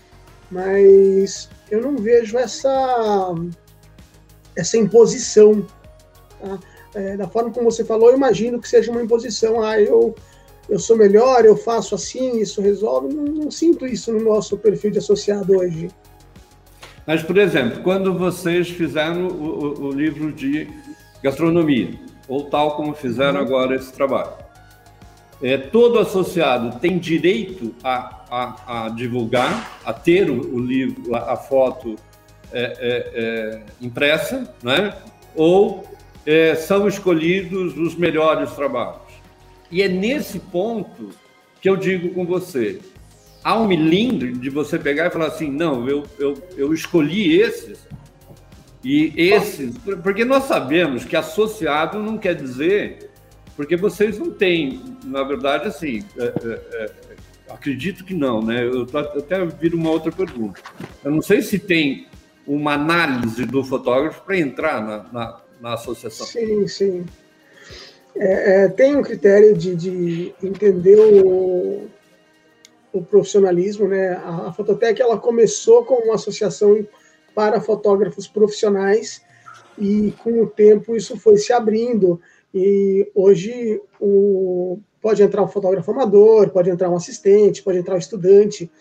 Mas 0.49 1.47
eu 1.69 1.81
não 1.81 1.97
vejo 1.97 2.37
essa, 2.37 3.35
essa 4.55 4.77
imposição. 4.77 5.65
Tá? 6.41 6.59
É, 6.95 7.15
da 7.15 7.27
forma 7.27 7.51
como 7.51 7.69
você 7.69 7.85
falou, 7.85 8.09
eu 8.09 8.17
imagino 8.17 8.59
que 8.59 8.67
seja 8.67 8.91
uma 8.91 9.03
imposição. 9.03 9.61
Ah, 9.61 9.79
eu, 9.79 10.15
eu 10.67 10.79
sou 10.79 10.97
melhor, 10.97 11.45
eu 11.45 11.55
faço 11.55 11.93
assim, 11.93 12.39
isso 12.39 12.59
resolve. 12.59 13.13
Não, 13.13 13.25
não 13.25 13.51
sinto 13.51 13.85
isso 13.85 14.11
no 14.11 14.19
nosso 14.19 14.57
perfil 14.57 14.89
de 14.89 14.97
associado 14.97 15.55
hoje. 15.55 15.89
Mas, 17.07 17.23
por 17.23 17.37
exemplo, 17.37 17.81
quando 17.83 18.13
vocês 18.13 18.69
fizeram 18.69 19.27
o, 19.27 19.31
o, 19.31 19.85
o 19.85 19.91
livro 19.93 20.33
de 20.33 20.67
gastronomia, 21.23 21.91
ou 22.27 22.43
tal 22.43 22.75
como 22.75 22.93
fizeram 22.93 23.39
uhum. 23.39 23.45
agora 23.45 23.75
esse 23.75 23.93
trabalho, 23.93 24.33
é, 25.41 25.57
todo 25.57 25.99
associado 25.99 26.79
tem 26.79 26.97
direito 26.97 27.73
a, 27.81 28.23
a, 28.29 28.85
a 28.85 28.89
divulgar, 28.89 29.79
a 29.85 29.93
ter 29.93 30.29
o, 30.29 30.55
o 30.55 30.59
livro, 30.59 31.15
a, 31.15 31.33
a 31.33 31.37
foto 31.37 31.95
é, 32.51 32.61
é, 32.61 33.11
é 33.13 33.61
impressa, 33.79 34.53
né? 34.61 34.93
ou 35.33 35.87
é, 36.25 36.55
são 36.55 36.89
escolhidos 36.89 37.77
os 37.77 37.95
melhores 37.95 38.51
trabalhos. 38.51 39.07
E 39.71 39.81
é 39.81 39.87
nesse 39.87 40.39
ponto 40.39 41.11
que 41.61 41.69
eu 41.69 41.77
digo 41.77 42.09
com 42.09 42.25
você: 42.25 42.81
há 43.47 43.57
um 43.57 43.65
milindre 43.65 44.33
de 44.33 44.49
você 44.49 44.77
pegar 44.77 45.07
e 45.07 45.09
falar 45.09 45.27
assim, 45.27 45.49
não, 45.49 45.87
eu, 45.87 46.03
eu, 46.19 46.37
eu 46.57 46.73
escolhi 46.73 47.39
esses, 47.39 47.79
e 48.83 49.13
esses, 49.15 49.77
porque 50.03 50.25
nós 50.25 50.43
sabemos 50.43 51.05
que 51.05 51.15
associado 51.15 51.97
não 52.03 52.17
quer 52.17 52.35
dizer, 52.35 53.09
porque 53.55 53.77
vocês 53.77 54.19
não 54.19 54.31
têm, 54.31 54.97
na 55.05 55.23
verdade, 55.23 55.69
assim, 55.69 56.03
é, 56.17 56.23
é, 56.25 56.61
é, 56.73 56.91
acredito 57.49 58.03
que 58.03 58.13
não, 58.13 58.41
né? 58.41 58.65
Eu 58.65 58.85
até 59.17 59.45
viro 59.45 59.77
uma 59.77 59.91
outra 59.91 60.11
pergunta. 60.11 60.61
Eu 61.01 61.11
não 61.11 61.21
sei 61.21 61.41
se 61.41 61.57
tem 61.57 62.05
uma 62.45 62.73
análise 62.73 63.45
do 63.45 63.63
fotógrafo 63.63 64.23
para 64.23 64.37
entrar 64.37 64.85
na, 64.85 65.05
na, 65.11 65.41
na, 65.61 65.73
associação. 65.73 66.25
Sim, 66.27 66.67
sim. 66.67 67.05
É, 68.13 68.65
é, 68.65 68.67
tem 68.67 68.93
um 68.97 69.01
critério 69.01 69.57
de, 69.57 69.73
de 69.73 70.33
entender 70.43 70.97
o, 70.99 71.87
o 72.93 73.03
profissionalismo, 73.03 73.87
né? 73.87 74.09
A, 74.09 74.47
a 74.47 74.53
Fototec 74.53 75.01
ela 75.01 75.17
começou 75.17 75.83
com 75.83 75.95
uma 75.95 76.15
associação 76.15 76.85
para 77.35 77.61
fotógrafos 77.61 78.27
profissionais 78.27 79.21
e 79.77 80.13
com 80.23 80.41
o 80.41 80.47
tempo 80.47 80.95
isso 80.95 81.17
foi 81.17 81.37
se 81.37 81.53
abrindo 81.53 82.19
e 82.53 83.09
hoje 83.13 83.79
o, 83.99 84.79
pode 84.99 85.21
entrar 85.21 85.43
um 85.43 85.47
fotógrafo 85.47 85.91
amador, 85.91 86.49
pode 86.49 86.69
entrar 86.69 86.89
um 86.89 86.95
assistente, 86.95 87.61
pode 87.61 87.77
entrar 87.77 87.95
um 87.95 87.99
estudante. 87.99 88.71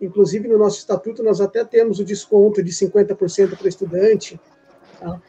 Inclusive 0.00 0.48
no 0.48 0.58
nosso 0.58 0.78
estatuto 0.78 1.22
nós 1.22 1.40
até 1.40 1.64
temos 1.64 1.98
o 1.98 2.04
desconto 2.04 2.62
de 2.62 2.72
50% 2.72 3.56
para 3.56 3.68
estudante. 3.68 4.40
Tá? 4.98 5.20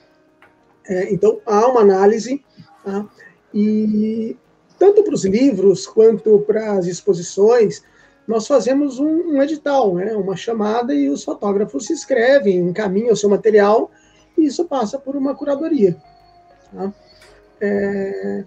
É, 0.88 1.12
então 1.12 1.42
há 1.46 1.68
uma 1.68 1.82
análise 1.82 2.44
tá? 2.86 3.06
e 3.54 4.38
tanto 4.80 5.04
para 5.04 5.14
os 5.14 5.26
livros 5.26 5.86
quanto 5.86 6.40
para 6.42 6.74
as 6.74 6.86
exposições 6.86 7.84
nós 8.28 8.46
fazemos 8.46 9.00
um, 9.00 9.36
um, 9.36 9.42
edital, 9.42 9.96
né, 9.96 10.14
uma 10.14 10.36
chamada, 10.36 10.94
e 10.94 11.10
os 11.10 11.24
fotógrafos 11.24 11.86
se 11.86 11.94
inscrevem, 11.94 12.58
encaminham 12.58 13.14
o 13.14 13.16
seu 13.16 13.30
material, 13.30 13.90
e 14.38 14.46
isso 14.46 14.66
passa 14.66 15.00
por 15.00 15.16
uma 15.16 15.34
curadoria. 15.34 15.96
Tá? 16.74 16.94
É, 17.62 18.44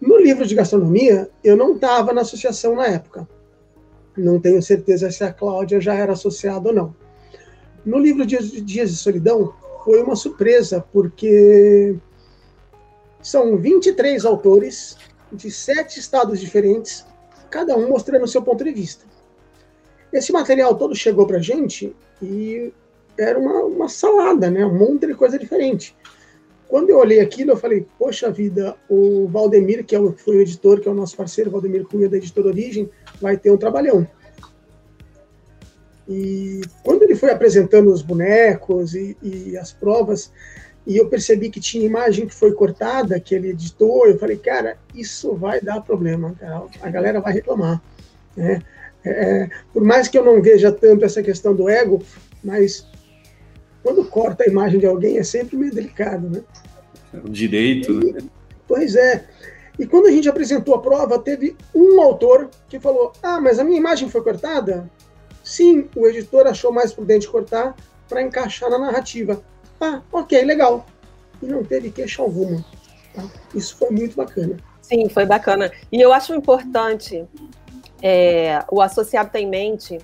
no 0.00 0.16
livro 0.18 0.46
de 0.46 0.54
gastronomia, 0.54 1.28
eu 1.42 1.56
não 1.56 1.74
estava 1.74 2.12
na 2.12 2.20
associação 2.20 2.76
na 2.76 2.86
época. 2.86 3.28
Não 4.16 4.40
tenho 4.40 4.62
certeza 4.62 5.10
se 5.10 5.24
a 5.24 5.32
Cláudia 5.32 5.80
já 5.80 5.94
era 5.94 6.12
associada 6.12 6.68
ou 6.68 6.74
não. 6.74 6.96
No 7.84 7.98
livro 7.98 8.24
Dias, 8.24 8.50
Dias 8.52 8.90
de 8.90 8.96
Solidão, 8.96 9.52
foi 9.84 10.00
uma 10.00 10.14
surpresa, 10.14 10.84
porque 10.92 11.96
são 13.20 13.56
23 13.56 14.24
autores 14.24 14.96
de 15.32 15.50
sete 15.50 15.98
estados 15.98 16.40
diferentes, 16.40 17.04
cada 17.50 17.76
um 17.76 17.88
mostrando 17.88 18.24
o 18.24 18.28
seu 18.28 18.42
ponto 18.42 18.62
de 18.62 18.70
vista. 18.70 19.04
Esse 20.14 20.32
material 20.32 20.76
todo 20.76 20.94
chegou 20.94 21.26
para 21.26 21.38
a 21.38 21.42
gente 21.42 21.94
e 22.22 22.72
era 23.18 23.36
uma, 23.36 23.64
uma 23.64 23.88
salada, 23.88 24.48
né? 24.48 24.64
Um 24.64 24.78
monte 24.78 25.08
de 25.08 25.14
coisa 25.14 25.36
diferente. 25.36 25.94
Quando 26.68 26.90
eu 26.90 26.98
olhei 26.98 27.18
aquilo, 27.18 27.50
eu 27.50 27.56
falei, 27.56 27.84
poxa 27.98 28.30
vida, 28.30 28.76
o 28.88 29.26
Valdemir, 29.26 29.84
que 29.84 29.94
é 29.94 29.98
o, 29.98 30.12
foi 30.12 30.36
o 30.36 30.40
editor, 30.40 30.80
que 30.80 30.88
é 30.88 30.90
o 30.90 30.94
nosso 30.94 31.16
parceiro, 31.16 31.50
Valdemir 31.50 31.84
Cunha, 31.84 32.08
da 32.08 32.16
Editora 32.16 32.46
Origem, 32.46 32.88
vai 33.20 33.36
ter 33.36 33.50
um 33.50 33.56
trabalhão. 33.56 34.06
E 36.08 36.60
quando 36.84 37.02
ele 37.02 37.16
foi 37.16 37.30
apresentando 37.30 37.92
os 37.92 38.00
bonecos 38.00 38.94
e, 38.94 39.16
e, 39.20 39.56
as 39.56 39.72
provas, 39.72 40.32
e 40.86 40.96
eu 40.96 41.08
percebi 41.08 41.50
que 41.50 41.60
tinha 41.60 41.84
imagem 41.84 42.26
que 42.26 42.34
foi 42.34 42.52
cortada, 42.52 43.18
que 43.18 43.34
ele 43.34 43.50
editou, 43.50 44.06
eu 44.06 44.16
falei, 44.16 44.36
cara, 44.36 44.78
isso 44.94 45.34
vai 45.34 45.60
dar 45.60 45.80
problema, 45.80 46.36
cara. 46.38 46.64
a 46.80 46.90
galera 46.90 47.20
vai 47.20 47.32
reclamar. 47.32 47.82
Né? 48.36 48.62
É, 49.04 49.48
por 49.72 49.84
mais 49.84 50.08
que 50.08 50.18
eu 50.18 50.24
não 50.24 50.40
veja 50.40 50.72
tanto 50.72 51.04
essa 51.04 51.22
questão 51.22 51.54
do 51.54 51.68
ego, 51.68 52.02
mas 52.42 52.86
quando 53.82 54.04
corta 54.06 54.44
a 54.44 54.46
imagem 54.46 54.80
de 54.80 54.86
alguém 54.86 55.18
é 55.18 55.22
sempre 55.22 55.56
meio 55.56 55.74
delicado, 55.74 56.28
né? 56.30 56.42
O 57.22 57.28
direito, 57.28 57.92
e, 57.92 58.12
né? 58.12 58.20
Pois 58.66 58.96
é. 58.96 59.24
E 59.78 59.86
quando 59.86 60.06
a 60.06 60.10
gente 60.10 60.28
apresentou 60.28 60.74
a 60.74 60.80
prova, 60.80 61.18
teve 61.18 61.56
um 61.74 62.00
autor 62.00 62.48
que 62.68 62.80
falou: 62.80 63.12
Ah, 63.22 63.40
mas 63.40 63.58
a 63.58 63.64
minha 63.64 63.78
imagem 63.78 64.08
foi 64.08 64.22
cortada? 64.22 64.90
Sim, 65.42 65.88
o 65.94 66.06
editor 66.06 66.46
achou 66.46 66.72
mais 66.72 66.92
prudente 66.92 67.28
cortar 67.28 67.76
para 68.08 68.22
encaixar 68.22 68.70
na 68.70 68.78
narrativa. 68.78 69.42
Ah, 69.80 70.00
ok, 70.10 70.42
legal. 70.42 70.86
E 71.42 71.46
não 71.46 71.62
teve 71.62 71.90
queixa 71.90 72.22
alguma. 72.22 72.64
Tá? 73.14 73.24
Isso 73.54 73.76
foi 73.76 73.90
muito 73.90 74.16
bacana. 74.16 74.56
Sim, 74.80 75.08
foi 75.08 75.26
bacana. 75.26 75.70
E 75.92 76.00
eu 76.00 76.12
acho 76.12 76.34
importante 76.34 77.26
é, 78.06 78.62
o 78.70 78.82
associado 78.82 79.30
tem 79.30 79.46
em 79.46 79.48
mente 79.48 79.98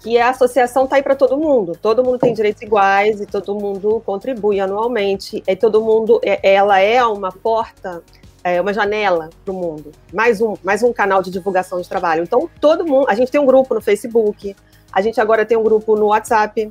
que 0.00 0.18
a 0.18 0.30
associação 0.30 0.82
está 0.82 0.96
aí 0.96 1.02
para 1.02 1.14
todo 1.14 1.38
mundo. 1.38 1.78
Todo 1.80 2.02
mundo 2.02 2.18
tem 2.18 2.34
direitos 2.34 2.60
iguais 2.60 3.20
e 3.20 3.26
todo 3.26 3.54
mundo 3.54 4.02
contribui 4.04 4.58
anualmente. 4.58 5.44
E 5.46 5.54
todo 5.54 5.80
mundo, 5.80 6.20
é, 6.24 6.40
ela 6.42 6.80
é 6.80 7.04
uma 7.06 7.30
porta 7.30 8.02
é, 8.42 8.60
uma 8.60 8.72
janela 8.72 9.30
para 9.44 9.52
o 9.52 9.56
mundo, 9.56 9.90
mais 10.12 10.40
um, 10.40 10.54
mais 10.62 10.80
um 10.80 10.92
canal 10.92 11.20
de 11.22 11.30
divulgação 11.30 11.80
de 11.80 11.88
trabalho. 11.88 12.22
Então, 12.22 12.48
todo 12.60 12.86
mundo, 12.86 13.06
a 13.08 13.14
gente 13.14 13.30
tem 13.30 13.40
um 13.40 13.46
grupo 13.46 13.74
no 13.74 13.80
Facebook, 13.80 14.54
a 14.92 15.00
gente 15.00 15.20
agora 15.20 15.44
tem 15.44 15.56
um 15.56 15.64
grupo 15.64 15.96
no 15.96 16.06
WhatsApp, 16.06 16.70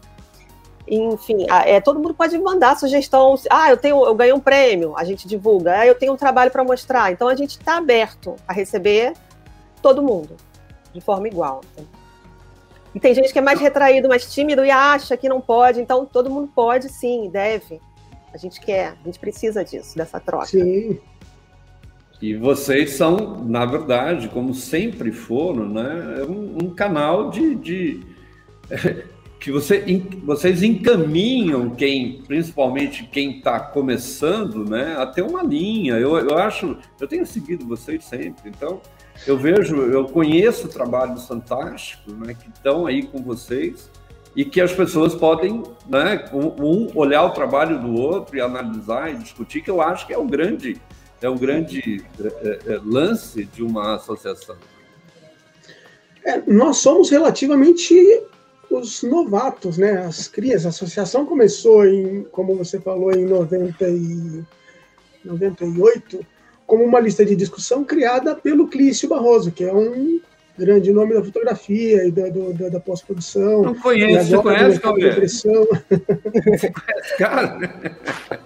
enfim, 0.88 1.45
é, 1.65 1.81
todo 1.81 1.99
mundo 1.99 2.13
pode 2.13 2.38
mandar 2.38 2.77
sugestão. 2.77 3.35
Ah, 3.49 3.69
eu 3.69 3.75
tenho, 3.75 4.05
eu 4.05 4.15
ganhei 4.15 4.33
um 4.33 4.39
prêmio, 4.39 4.93
a 4.95 5.03
gente 5.03 5.27
divulga. 5.27 5.79
Ah, 5.79 5.85
eu 5.85 5.95
tenho 5.95 6.13
um 6.13 6.17
trabalho 6.17 6.51
para 6.51 6.63
mostrar. 6.63 7.11
Então 7.11 7.27
a 7.27 7.35
gente 7.35 7.51
está 7.59 7.77
aberto 7.77 8.35
a 8.47 8.53
receber 8.53 9.13
todo 9.81 10.01
mundo 10.01 10.38
de 10.95 11.01
forma 11.01 11.27
igual. 11.27 11.62
E 12.93 12.99
tem 12.99 13.13
gente 13.13 13.34
que 13.34 13.38
é 13.38 13.41
mais 13.41 13.60
retraído, 13.60 14.08
mais 14.08 14.34
tímido 14.34 14.63
e 14.63 14.71
acha 14.71 15.17
que 15.17 15.27
não 15.27 15.41
pode. 15.41 15.81
Então 15.81 16.05
todo 16.05 16.29
mundo 16.29 16.49
pode, 16.55 16.88
sim, 16.89 17.29
deve. 17.29 17.81
A 18.34 18.38
gente 18.38 18.60
quer, 18.62 18.95
a 19.01 19.05
gente 19.05 19.19
precisa 19.19 19.63
disso, 19.63 19.95
dessa 19.95 20.19
troca. 20.19 20.47
Sim. 20.47 20.97
E 22.21 22.34
vocês 22.36 22.91
são, 22.91 23.43
na 23.43 23.65
verdade, 23.65 24.29
como 24.29 24.53
sempre 24.53 25.12
foram, 25.12 25.67
né, 25.67 26.23
um, 26.23 26.65
um 26.65 26.69
canal 26.73 27.29
de, 27.29 27.55
de 27.55 28.03
que 29.41 29.51
você, 29.51 29.84
vocês 30.23 30.63
encaminham 30.63 31.71
quem, 31.71 32.23
principalmente 32.25 33.03
quem 33.03 33.38
está 33.38 33.60
começando, 33.60 34.63
né, 34.63 34.95
a 34.97 35.05
ter 35.05 35.21
uma 35.21 35.43
linha. 35.43 35.95
Eu, 35.95 36.17
eu 36.17 36.38
acho, 36.38 36.77
eu 36.99 37.08
tenho 37.08 37.25
seguido 37.25 37.67
vocês 37.67 38.05
sempre, 38.05 38.49
então 38.49 38.81
eu 39.25 39.38
vejo, 39.38 39.75
eu 39.75 40.06
conheço 40.06 40.67
trabalhos 40.67 41.28
fantásticos, 41.28 42.13
né, 42.13 42.34
que 42.34 42.49
estão 42.49 42.86
aí 42.86 43.04
com 43.04 43.21
vocês 43.23 43.89
e 44.36 44.43
que 44.43 44.60
as 44.60 44.73
pessoas 44.73 45.15
podem, 45.15 45.63
né, 45.88 46.30
um 46.34 46.89
olhar 46.97 47.23
o 47.23 47.30
trabalho 47.32 47.80
do 47.80 47.93
outro 47.93 48.36
e 48.36 48.41
analisar 48.41 49.12
e 49.12 49.17
discutir, 49.17 49.62
que 49.62 49.71
eu 49.71 49.82
acho 49.82 50.06
que 50.06 50.13
é 50.13 50.17
o 50.17 50.25
grande, 50.25 50.80
é 51.21 51.30
o 51.30 51.36
grande 51.36 52.04
é, 52.19 52.60
é, 52.73 52.82
lance 52.84 53.45
de 53.45 53.63
uma 53.63 53.95
associação. 53.95 54.58
É, 56.23 56.41
nós 56.47 56.78
somos 56.78 57.10
relativamente 57.10 57.95
os 58.69 59.04
novatos, 59.04 59.78
né? 59.78 60.06
As 60.06 60.28
crias. 60.28 60.65
A 60.65 60.69
associação 60.69 61.25
começou 61.25 61.86
em, 61.86 62.23
como 62.25 62.56
você 62.56 62.80
falou, 62.80 63.13
em 63.13 63.25
90 63.25 63.88
e 63.88 64.43
98, 65.23 66.25
como 66.65 66.84
uma 66.84 66.99
lista 66.99 67.25
de 67.25 67.36
discussão 67.36 67.84
criada 67.84 68.36
pelo 68.36 68.67
Clício 68.67 69.10
Barroso, 69.10 69.51
que 69.51 69.63
é 69.63 69.73
um 69.73 70.19
grande 70.58 70.91
nome 70.91 71.13
da 71.13 71.23
fotografia 71.23 72.06
e 72.06 72.12
da, 72.12 72.30
da, 72.30 72.69
da 72.69 72.80
pós-produção. 72.80 73.62
Não 73.63 73.75
conheço, 73.75 74.30
você 74.30 74.38
conhece, 74.38 74.80
Cauê? 74.80 75.12
Você 75.12 76.71
conhece, 76.71 77.17
cara? 77.17 77.60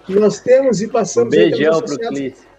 Nós 0.08 0.40
temos 0.40 0.82
e 0.82 0.88
passamos... 0.88 1.34
Um 1.34 1.38
beijão 1.38 1.80
para 1.80 1.94
o 1.94 1.98
Clício. 1.98 2.50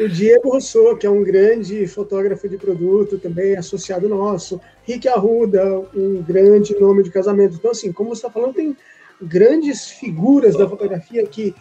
O 0.00 0.08
Diego 0.08 0.50
Rousseau, 0.50 0.96
que 0.96 1.06
é 1.06 1.10
um 1.10 1.22
grande 1.22 1.86
fotógrafo 1.86 2.48
de 2.48 2.58
produto, 2.58 3.16
também 3.16 3.56
associado 3.56 4.08
nosso. 4.08 4.60
Rick 4.82 5.08
Arruda, 5.08 5.64
um 5.94 6.20
grande 6.20 6.78
nome 6.80 7.04
de 7.04 7.10
casamento. 7.10 7.54
Então, 7.54 7.70
assim, 7.70 7.92
como 7.92 8.10
você 8.10 8.26
está 8.26 8.30
falando, 8.30 8.54
tem 8.54 8.76
grandes 9.22 9.88
figuras 9.88 10.56
da 10.56 10.68
fotografia 10.68 11.24
que 11.24 11.54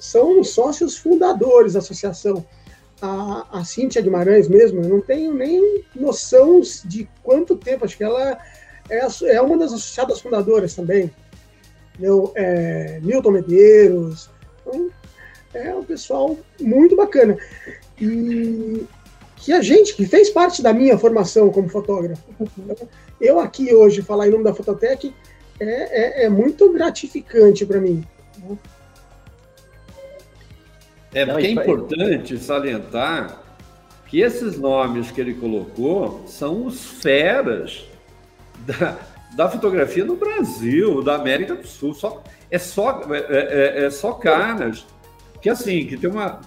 são 0.00 0.42
sócios 0.42 0.96
fundadores 0.96 1.74
da 1.74 1.78
associação. 1.78 2.44
A, 3.02 3.60
a 3.60 3.64
Cíntia 3.64 4.00
Guimarães 4.00 4.48
mesmo, 4.48 4.82
eu 4.82 4.88
não 4.88 5.00
tenho 5.00 5.34
nem 5.34 5.84
noção 5.94 6.60
de 6.84 7.08
quanto 7.22 7.56
tempo, 7.56 7.84
acho 7.84 7.96
que 7.96 8.04
ela 8.04 8.38
é, 8.88 9.06
é 9.24 9.40
uma 9.40 9.58
das 9.58 9.72
associadas 9.72 10.20
fundadoras 10.20 10.74
também. 10.74 11.10
Eu, 12.00 12.32
é, 12.34 13.00
Milton 13.02 13.30
Medeiros, 13.32 14.30
então, 14.60 14.90
é 15.52 15.74
um 15.74 15.84
pessoal 15.84 16.36
muito 16.60 16.96
bacana. 16.96 17.36
E 18.00 18.86
que 19.36 19.52
a 19.52 19.60
gente, 19.60 19.94
que 19.94 20.06
fez 20.06 20.30
parte 20.30 20.62
da 20.62 20.72
minha 20.72 20.96
formação 20.96 21.50
como 21.50 21.68
fotógrafo. 21.68 22.22
Então, 22.58 22.88
eu 23.20 23.38
aqui 23.38 23.74
hoje 23.74 24.02
falar 24.02 24.26
em 24.26 24.30
nome 24.30 24.42
da 24.42 24.54
Fototec 24.54 25.14
é, 25.60 26.22
é, 26.22 26.24
é 26.24 26.28
muito 26.28 26.72
gratificante 26.72 27.64
para 27.64 27.80
mim. 27.80 28.02
É, 31.14 31.24
porque 31.24 31.46
é 31.46 31.50
importante 31.50 32.36
salientar 32.38 33.42
que 34.08 34.20
esses 34.20 34.58
nomes 34.58 35.10
que 35.10 35.20
ele 35.20 35.34
colocou 35.34 36.24
são 36.26 36.66
os 36.66 36.84
feras 36.84 37.84
da, 38.66 38.98
da 39.34 39.48
fotografia 39.48 40.04
no 40.04 40.16
Brasil, 40.16 41.02
da 41.02 41.14
América 41.14 41.54
do 41.54 41.66
Sul. 41.66 41.94
Só, 41.94 42.22
é, 42.50 42.58
só, 42.58 43.02
é, 43.10 43.82
é, 43.82 43.84
é 43.84 43.90
só 43.90 44.12
caras 44.12 44.84
que 45.44 45.50
assim, 45.50 45.86
que 45.86 45.98
tem 45.98 46.10
uma. 46.10 46.40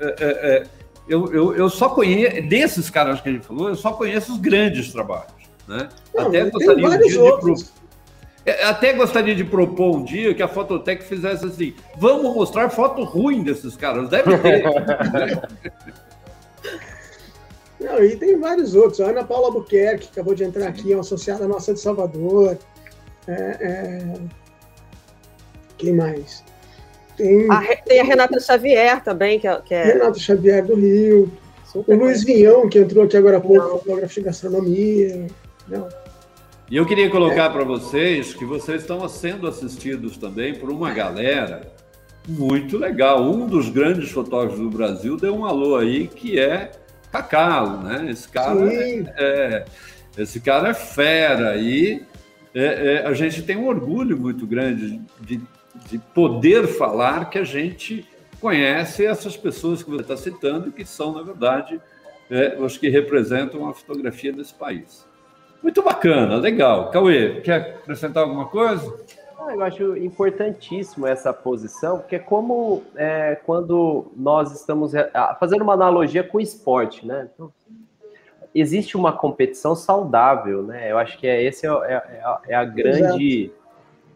É, 0.00 0.06
é, 0.06 0.26
é, 0.26 0.66
eu, 1.08 1.32
eu, 1.32 1.54
eu 1.54 1.68
só 1.68 1.88
conheço, 1.88 2.42
desses 2.48 2.90
caras 2.90 3.20
que 3.20 3.28
ele 3.28 3.40
falou, 3.40 3.68
eu 3.68 3.76
só 3.76 3.92
conheço 3.92 4.32
os 4.32 4.38
grandes 4.38 4.92
trabalhos. 4.92 5.32
Né? 5.68 5.88
Não, 6.12 6.26
até, 6.26 6.50
gostaria 6.50 6.88
um 6.88 6.98
dia 6.98 7.20
é, 7.20 7.81
até 8.64 8.92
gostaria 8.92 9.34
de 9.34 9.44
propor 9.44 9.96
um 9.96 10.04
dia 10.04 10.34
que 10.34 10.42
a 10.42 10.48
Fototec 10.48 11.04
fizesse 11.04 11.44
assim: 11.44 11.74
vamos 11.96 12.34
mostrar 12.34 12.68
foto 12.70 13.04
ruim 13.04 13.42
desses 13.42 13.76
caras, 13.76 14.08
deve 14.08 14.36
ter. 14.38 14.64
Não, 17.78 18.02
e 18.02 18.16
tem 18.16 18.38
vários 18.38 18.74
outros. 18.74 19.00
A 19.00 19.10
Ana 19.10 19.24
Paula 19.24 19.50
Buquerque, 19.50 20.06
que 20.06 20.12
acabou 20.12 20.34
de 20.34 20.44
entrar 20.44 20.68
aqui, 20.68 20.92
é 20.92 20.96
uma 20.96 21.00
associada 21.00 21.48
nossa 21.48 21.74
de 21.74 21.80
Salvador. 21.80 22.56
É, 23.26 23.32
é... 23.32 24.14
Quem 25.78 25.94
mais? 25.94 26.44
Tem 27.16 27.50
a, 27.50 27.76
tem 27.84 28.00
a 28.00 28.04
Renata 28.04 28.38
Xavier 28.38 29.02
também, 29.02 29.38
que 29.40 29.48
é. 29.48 29.60
Que 29.60 29.74
é... 29.74 29.84
Renata 29.84 30.18
Xavier 30.18 30.64
do 30.64 30.76
Rio. 30.76 31.30
Super 31.66 31.96
o 31.96 32.04
Luiz 32.04 32.22
Vinhão, 32.22 32.68
que 32.68 32.78
entrou 32.78 33.04
aqui 33.04 33.16
agora 33.16 33.38
há 33.38 33.40
pouco, 33.40 33.78
fotógrafo 33.78 34.14
de 34.14 34.20
gastronomia. 34.20 35.26
Não. 35.68 35.88
E 36.72 36.76
eu 36.78 36.86
queria 36.86 37.10
colocar 37.10 37.50
para 37.50 37.64
vocês 37.64 38.32
que 38.32 38.46
vocês 38.46 38.80
estão 38.80 39.06
sendo 39.06 39.46
assistidos 39.46 40.16
também 40.16 40.54
por 40.54 40.70
uma 40.70 40.90
galera 40.90 41.70
muito 42.26 42.78
legal. 42.78 43.30
Um 43.30 43.46
dos 43.46 43.68
grandes 43.68 44.10
fotógrafos 44.10 44.58
do 44.58 44.70
Brasil 44.70 45.18
deu 45.18 45.36
um 45.36 45.44
alô 45.44 45.76
aí, 45.76 46.08
que 46.08 46.40
é 46.40 46.72
Cacalo, 47.12 47.82
né? 47.82 48.10
Esse 48.10 48.26
cara 48.26 48.72
é, 48.72 49.04
é, 49.18 49.64
esse 50.16 50.40
cara 50.40 50.70
é 50.70 50.72
fera 50.72 51.58
e 51.58 52.02
é, 52.54 52.94
é, 52.94 53.06
a 53.06 53.12
gente 53.12 53.42
tem 53.42 53.54
um 53.54 53.66
orgulho 53.66 54.16
muito 54.16 54.46
grande 54.46 54.98
de 55.20 55.42
de 55.90 55.98
poder 55.98 56.66
falar 56.66 57.28
que 57.28 57.38
a 57.38 57.44
gente 57.44 58.06
conhece 58.40 59.04
essas 59.04 59.36
pessoas 59.36 59.82
que 59.82 59.90
você 59.90 60.00
está 60.00 60.16
citando, 60.16 60.72
que 60.72 60.86
são, 60.86 61.12
na 61.12 61.22
verdade, 61.22 61.78
é, 62.30 62.56
os 62.58 62.78
que 62.78 62.88
representam 62.88 63.68
a 63.68 63.74
fotografia 63.74 64.32
desse 64.32 64.54
país. 64.54 65.06
Muito 65.62 65.82
bacana, 65.82 66.36
legal. 66.36 66.90
Cauê, 66.90 67.40
quer 67.40 67.76
acrescentar 67.82 68.24
alguma 68.24 68.46
coisa? 68.46 68.94
Ah, 69.38 69.54
eu 69.54 69.62
acho 69.62 69.96
importantíssimo 69.96 71.06
essa 71.06 71.32
posição, 71.32 71.98
porque 71.98 72.16
é 72.16 72.18
como 72.18 72.82
é, 72.96 73.36
quando 73.46 74.10
nós 74.16 74.52
estamos 74.52 74.92
fazendo 75.38 75.62
uma 75.62 75.74
analogia 75.74 76.22
com 76.22 76.38
o 76.38 76.40
esporte, 76.40 77.06
né? 77.06 77.28
Então, 77.32 77.52
existe 78.54 78.96
uma 78.96 79.12
competição 79.12 79.74
saudável, 79.74 80.62
né? 80.62 80.90
Eu 80.90 80.98
acho 80.98 81.18
que 81.18 81.26
é 81.26 81.42
esse 81.42 81.66
é, 81.66 81.70
é, 81.70 82.22
é 82.48 82.54
a 82.54 82.64
grande 82.64 83.44
Exato 83.44 83.62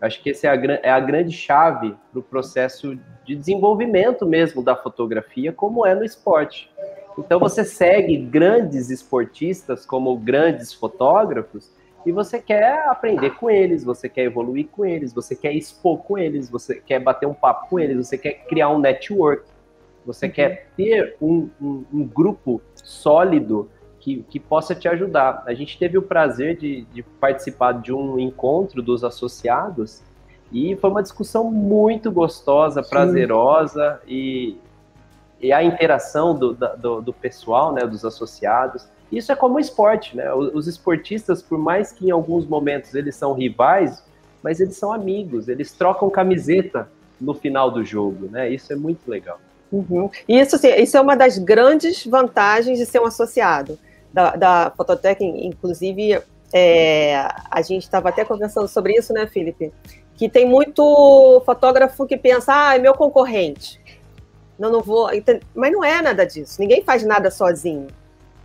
Acho 0.00 0.22
que 0.22 0.30
essa 0.30 0.46
é 0.46 0.50
a, 0.50 0.80
é 0.82 0.90
a 0.90 1.00
grande 1.00 1.32
chave 1.32 1.94
para 2.12 2.20
o 2.20 2.22
processo 2.22 2.98
de 3.24 3.34
desenvolvimento 3.34 4.26
mesmo 4.26 4.62
da 4.62 4.76
fotografia, 4.76 5.52
como 5.52 5.86
é 5.86 5.94
no 5.94 6.04
esporte. 6.04 6.70
Então 7.18 7.40
você 7.40 7.64
segue 7.64 8.16
grandes 8.16 8.90
esportistas 8.90 9.86
como 9.86 10.16
grandes 10.16 10.72
fotógrafos 10.72 11.70
e 12.04 12.12
você 12.12 12.40
quer 12.40 12.86
aprender 12.86 13.30
com 13.30 13.50
eles, 13.50 13.82
você 13.82 14.08
quer 14.08 14.24
evoluir 14.24 14.68
com 14.68 14.84
eles, 14.84 15.12
você 15.12 15.34
quer 15.34 15.52
expor 15.52 15.98
com 15.98 16.16
eles, 16.16 16.48
você 16.48 16.76
quer 16.76 17.00
bater 17.00 17.26
um 17.26 17.34
papo 17.34 17.68
com 17.68 17.80
eles, 17.80 18.06
você 18.06 18.16
quer 18.16 18.44
criar 18.46 18.68
um 18.68 18.78
network, 18.78 19.44
você 20.04 20.26
uhum. 20.26 20.32
quer 20.32 20.68
ter 20.76 21.16
um, 21.20 21.48
um, 21.60 21.84
um 21.92 22.04
grupo 22.04 22.62
sólido 22.76 23.68
que, 23.98 24.24
que 24.30 24.38
possa 24.38 24.72
te 24.72 24.86
ajudar. 24.86 25.42
A 25.46 25.52
gente 25.52 25.76
teve 25.76 25.98
o 25.98 26.02
prazer 26.02 26.56
de, 26.56 26.82
de 26.92 27.02
participar 27.02 27.72
de 27.72 27.92
um 27.92 28.20
encontro 28.20 28.80
dos 28.80 29.02
associados 29.02 30.00
e 30.52 30.76
foi 30.76 30.90
uma 30.90 31.02
discussão 31.02 31.50
muito 31.50 32.12
gostosa, 32.12 32.84
prazerosa 32.84 34.00
e, 34.06 34.56
e 35.40 35.52
a 35.52 35.62
interação 35.62 36.34
do, 36.34 36.54
do, 36.54 37.00
do, 37.02 37.12
pessoal, 37.12 37.72
né, 37.72 37.86
dos 37.86 38.04
associados. 38.04 38.86
Isso 39.10 39.30
é 39.30 39.36
como 39.36 39.60
esporte, 39.60 40.16
né? 40.16 40.32
Os 40.32 40.66
esportistas, 40.66 41.42
por 41.42 41.58
mais 41.58 41.92
que 41.92 42.06
em 42.06 42.10
alguns 42.10 42.46
momentos 42.46 42.94
eles 42.94 43.14
são 43.14 43.32
rivais, 43.32 44.02
mas 44.42 44.60
eles 44.60 44.76
são 44.76 44.92
amigos, 44.92 45.48
eles 45.48 45.72
trocam 45.72 46.10
camiseta 46.10 46.88
no 47.20 47.34
final 47.34 47.70
do 47.70 47.84
jogo, 47.84 48.28
né? 48.28 48.48
Isso 48.48 48.72
é 48.72 48.76
muito 48.76 49.08
legal. 49.08 49.38
Uhum. 49.70 50.10
Isso, 50.28 50.56
assim, 50.56 50.68
isso 50.74 50.96
é 50.96 51.00
uma 51.00 51.16
das 51.16 51.38
grandes 51.38 52.04
vantagens 52.04 52.78
de 52.78 52.86
ser 52.86 53.00
um 53.00 53.06
associado 53.06 53.78
da, 54.12 54.36
da 54.36 54.72
Fototec, 54.76 55.22
inclusive, 55.22 56.22
é, 56.52 57.28
a 57.50 57.60
gente 57.62 57.82
estava 57.82 58.08
até 58.08 58.24
conversando 58.24 58.68
sobre 58.68 58.94
isso, 58.94 59.12
né, 59.12 59.26
Felipe? 59.26 59.72
Que 60.16 60.28
tem 60.28 60.48
muito 60.48 61.42
fotógrafo 61.44 62.06
que 62.06 62.16
pensa, 62.16 62.68
ah, 62.68 62.76
é 62.76 62.78
meu 62.78 62.94
concorrente. 62.94 63.78
Não, 64.58 64.70
não 64.70 64.80
vou. 64.80 65.10
Mas 65.54 65.72
não 65.72 65.84
é 65.84 66.00
nada 66.00 66.24
disso. 66.24 66.60
Ninguém 66.60 66.82
faz 66.82 67.02
nada 67.02 67.30
sozinho. 67.30 67.88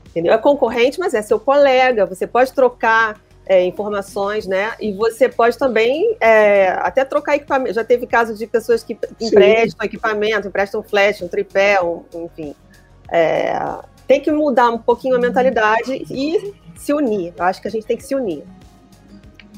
Entendeu? 0.08 0.34
É 0.34 0.38
concorrente, 0.38 1.00
mas 1.00 1.14
é 1.14 1.22
seu 1.22 1.40
colega. 1.40 2.06
Você 2.06 2.28
pode 2.28 2.52
trocar 2.52 3.20
é, 3.46 3.64
informações, 3.64 4.46
né? 4.46 4.74
E 4.80 4.94
você 4.94 5.30
pode 5.30 5.58
também 5.58 6.16
é, 6.20 6.70
até 6.80 7.06
trocar 7.06 7.36
equipamento. 7.36 7.74
Já 7.74 7.84
teve 7.84 8.06
casos 8.06 8.38
de 8.38 8.46
pessoas 8.46 8.84
que 8.84 8.98
emprestam 9.20 9.80
Sim. 9.80 9.86
equipamento, 9.86 10.48
emprestam 10.48 10.84
flash, 10.84 11.22
um 11.22 11.28
tripé, 11.28 11.82
um, 11.82 12.04
enfim. 12.14 12.56
É, 13.10 13.54
tem 14.08 14.20
que 14.20 14.32
mudar 14.32 14.70
um 14.70 14.78
pouquinho 14.78 15.16
a 15.16 15.20
mentalidade 15.20 16.06
e 16.10 16.54
se 16.76 16.94
unir. 16.94 17.34
Eu 17.38 17.44
acho 17.46 17.62
que 17.62 17.68
a 17.68 17.72
gente 17.72 17.86
tem 17.86 17.96
que 17.96 18.04
se 18.04 18.16
unir. 18.16 18.44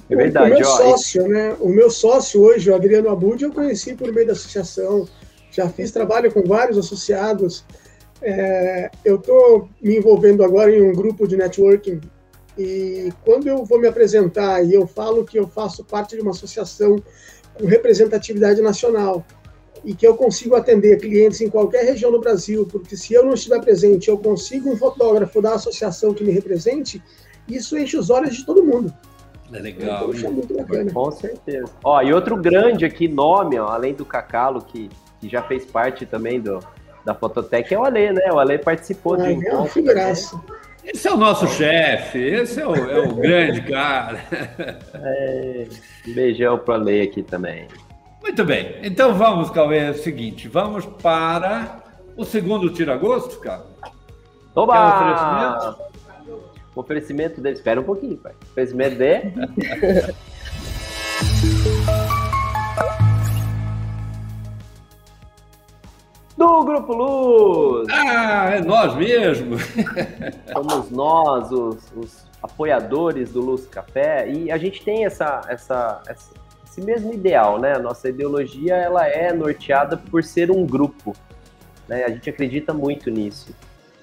É 0.09 0.15
verdade. 0.15 0.51
O 0.51 0.55
meu 0.59 0.67
ó, 0.67 0.77
sócio, 0.77 1.27
né? 1.27 1.55
O 1.59 1.69
meu 1.69 1.89
sócio 1.89 2.41
hoje, 2.41 2.69
o 2.69 2.75
Adriano 2.75 3.09
Abud, 3.09 3.43
eu 3.43 3.51
conheci 3.51 3.95
por 3.95 4.11
meio 4.11 4.27
da 4.27 4.33
associação. 4.33 5.07
Já 5.53 5.69
fiz 5.69 5.91
trabalho 5.91 6.33
com 6.33 6.41
vários 6.43 6.77
associados. 6.77 7.63
É, 8.21 8.89
eu 9.05 9.17
estou 9.17 9.69
me 9.81 9.97
envolvendo 9.97 10.43
agora 10.43 10.75
em 10.75 10.81
um 10.81 10.93
grupo 10.93 11.27
de 11.27 11.37
networking 11.37 12.01
e 12.57 13.11
quando 13.25 13.47
eu 13.47 13.65
vou 13.65 13.79
me 13.79 13.87
apresentar 13.87 14.63
e 14.63 14.73
eu 14.73 14.87
falo 14.87 15.25
que 15.25 15.37
eu 15.37 15.47
faço 15.47 15.83
parte 15.83 16.15
de 16.15 16.21
uma 16.21 16.31
associação 16.31 16.95
com 17.53 17.65
representatividade 17.65 18.61
nacional 18.61 19.25
e 19.83 19.93
que 19.93 20.07
eu 20.07 20.15
consigo 20.15 20.55
atender 20.55 20.99
clientes 20.99 21.41
em 21.41 21.49
qualquer 21.49 21.83
região 21.83 22.11
do 22.11 22.19
Brasil, 22.19 22.65
porque 22.71 22.95
se 22.95 23.13
eu 23.13 23.25
não 23.25 23.33
estiver 23.33 23.59
presente, 23.59 24.07
eu 24.07 24.17
consigo 24.17 24.69
um 24.69 24.77
fotógrafo 24.77 25.41
da 25.41 25.55
associação 25.55 26.13
que 26.13 26.23
me 26.23 26.31
represente, 26.31 27.03
isso 27.47 27.77
enche 27.77 27.97
os 27.97 28.09
olhos 28.09 28.37
de 28.37 28.45
todo 28.45 28.63
mundo. 28.63 28.93
É 29.51 29.59
legal. 29.59 30.13
Então, 30.13 30.29
é 30.29 30.33
muito 30.33 30.55
bacana. 30.55 30.91
Com 30.91 31.11
certeza. 31.11 31.69
Ó, 31.83 32.01
e 32.01 32.13
outro 32.13 32.37
grande 32.37 32.85
aqui 32.85 33.07
nome, 33.07 33.59
ó, 33.59 33.67
além 33.67 33.93
do 33.93 34.05
Cacalo, 34.05 34.61
que, 34.61 34.89
que 35.23 35.29
já 35.29 35.41
fez 35.41 35.65
parte 35.65 36.05
também 36.05 36.41
do, 36.41 36.59
da 37.05 37.15
Fototec, 37.15 37.73
é 37.73 37.79
o 37.79 37.85
Ale, 37.85 38.11
né? 38.11 38.31
O 38.31 38.39
Ale 38.39 38.57
participou 38.57 39.15
de 39.15 39.23
um 39.23 39.41
é 39.41 39.53
uma 39.53 39.67
figuraça. 39.67 40.39
Esse 40.83 41.07
é 41.07 41.13
o 41.13 41.17
nosso 41.17 41.47
chefe, 41.47 42.19
esse 42.19 42.59
é 42.59 42.67
o, 42.67 42.75
é 42.75 42.99
o 42.99 43.15
grande 43.15 43.61
cara. 43.61 44.19
É, 44.93 45.65
um 46.05 46.13
beijão 46.13 46.57
pro 46.57 46.73
Ale 46.73 47.01
aqui 47.01 47.23
também. 47.23 47.69
Muito 48.21 48.43
bem, 48.43 48.79
então 48.83 49.13
vamos, 49.13 49.49
Cauê, 49.49 49.77
é 49.79 49.91
o 49.91 49.95
seguinte, 49.95 50.49
vamos 50.49 50.85
para 50.85 51.81
o 52.17 52.25
segundo 52.25 52.69
tira-gosto, 52.69 53.39
cara? 53.39 53.65
Oba! 54.55 54.97
oferecimento? 54.97 55.93
O 56.75 56.79
oferecimento 56.79 57.41
dele, 57.41 57.55
espera 57.55 57.79
um 57.79 57.83
pouquinho, 57.83 58.17
pai. 58.17 58.33
O 58.33 58.51
oferecimento 58.51 58.97
de... 58.97 59.33
do 66.37 66.63
Grupo 66.63 66.93
Luz. 66.93 67.87
Ah, 67.91 68.55
é 68.55 68.61
nós 68.61 68.95
mesmo. 68.95 69.57
Somos 70.51 70.89
nós, 70.91 71.51
os, 71.51 71.91
os, 71.95 72.23
apoiadores 72.41 73.31
do 73.31 73.39
Luz 73.39 73.65
Café, 73.67 74.29
e 74.29 74.51
a 74.51 74.57
gente 74.57 74.83
tem 74.83 75.05
essa, 75.05 75.39
essa, 75.47 76.01
essa 76.05 76.33
esse 76.73 76.81
mesmo 76.81 77.13
ideal, 77.13 77.59
né? 77.59 77.75
A 77.75 77.79
nossa 77.79 78.09
ideologia 78.09 78.75
ela 78.75 79.07
é 79.07 79.31
norteada 79.31 79.95
por 79.95 80.23
ser 80.23 80.49
um 80.49 80.65
grupo, 80.65 81.15
né? 81.87 82.03
A 82.03 82.09
gente 82.09 82.29
acredita 82.29 82.73
muito 82.73 83.11
nisso. 83.11 83.55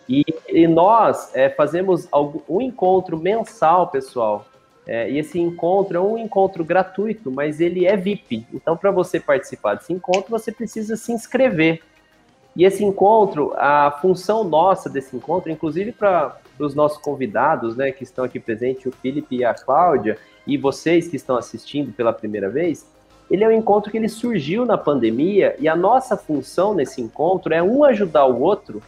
E, 0.09 0.25
e 0.49 0.67
nós 0.67 1.35
é, 1.35 1.51
fazemos 1.51 2.09
um 2.49 2.61
encontro 2.61 3.19
mensal, 3.19 3.89
pessoal. 3.89 4.47
É, 4.87 5.11
e 5.11 5.19
esse 5.19 5.39
encontro 5.39 5.97
é 5.97 6.01
um 6.01 6.19
encontro 6.19 6.65
gratuito, 6.65 7.31
mas 7.31 7.61
ele 7.61 7.87
é 7.87 7.97
VIP. 7.97 8.47
Então, 8.53 8.77
para 8.77 8.91
você 8.91 9.21
participar 9.21 9.75
desse 9.75 9.93
encontro, 9.93 10.31
você 10.31 10.51
precisa 10.51 10.97
se 10.97 11.13
inscrever. 11.13 11.83
E 12.61 12.65
esse 12.67 12.85
encontro, 12.85 13.55
a 13.57 13.91
função 14.03 14.45
nossa 14.45 14.91
desse 14.91 15.17
encontro, 15.17 15.51
inclusive 15.51 15.93
para 15.93 16.37
os 16.59 16.75
nossos 16.75 16.99
convidados, 16.99 17.75
né, 17.75 17.91
que 17.91 18.05
estão 18.05 18.23
aqui 18.23 18.39
presentes, 18.39 18.85
o 18.85 18.93
Felipe 18.93 19.37
e 19.37 19.43
a 19.43 19.55
Cláudia, 19.55 20.19
e 20.47 20.59
vocês 20.59 21.09
que 21.09 21.17
estão 21.17 21.39
assistindo 21.39 21.91
pela 21.91 22.13
primeira 22.13 22.51
vez, 22.51 22.87
ele 23.31 23.45
é 23.45 23.49
um 23.49 23.53
encontro 23.53 23.91
que 23.91 23.97
ele 23.97 24.11
surgiu 24.11 24.67
na 24.67 24.77
pandemia 24.77 25.57
e 25.59 25.67
a 25.71 25.75
nossa 25.75 26.19
função 26.19 26.75
nesse 26.75 27.01
encontro 27.01 27.55
é 27.55 27.63
um 27.63 27.83
ajudar 27.83 28.27
o 28.27 28.43
outro 28.43 28.83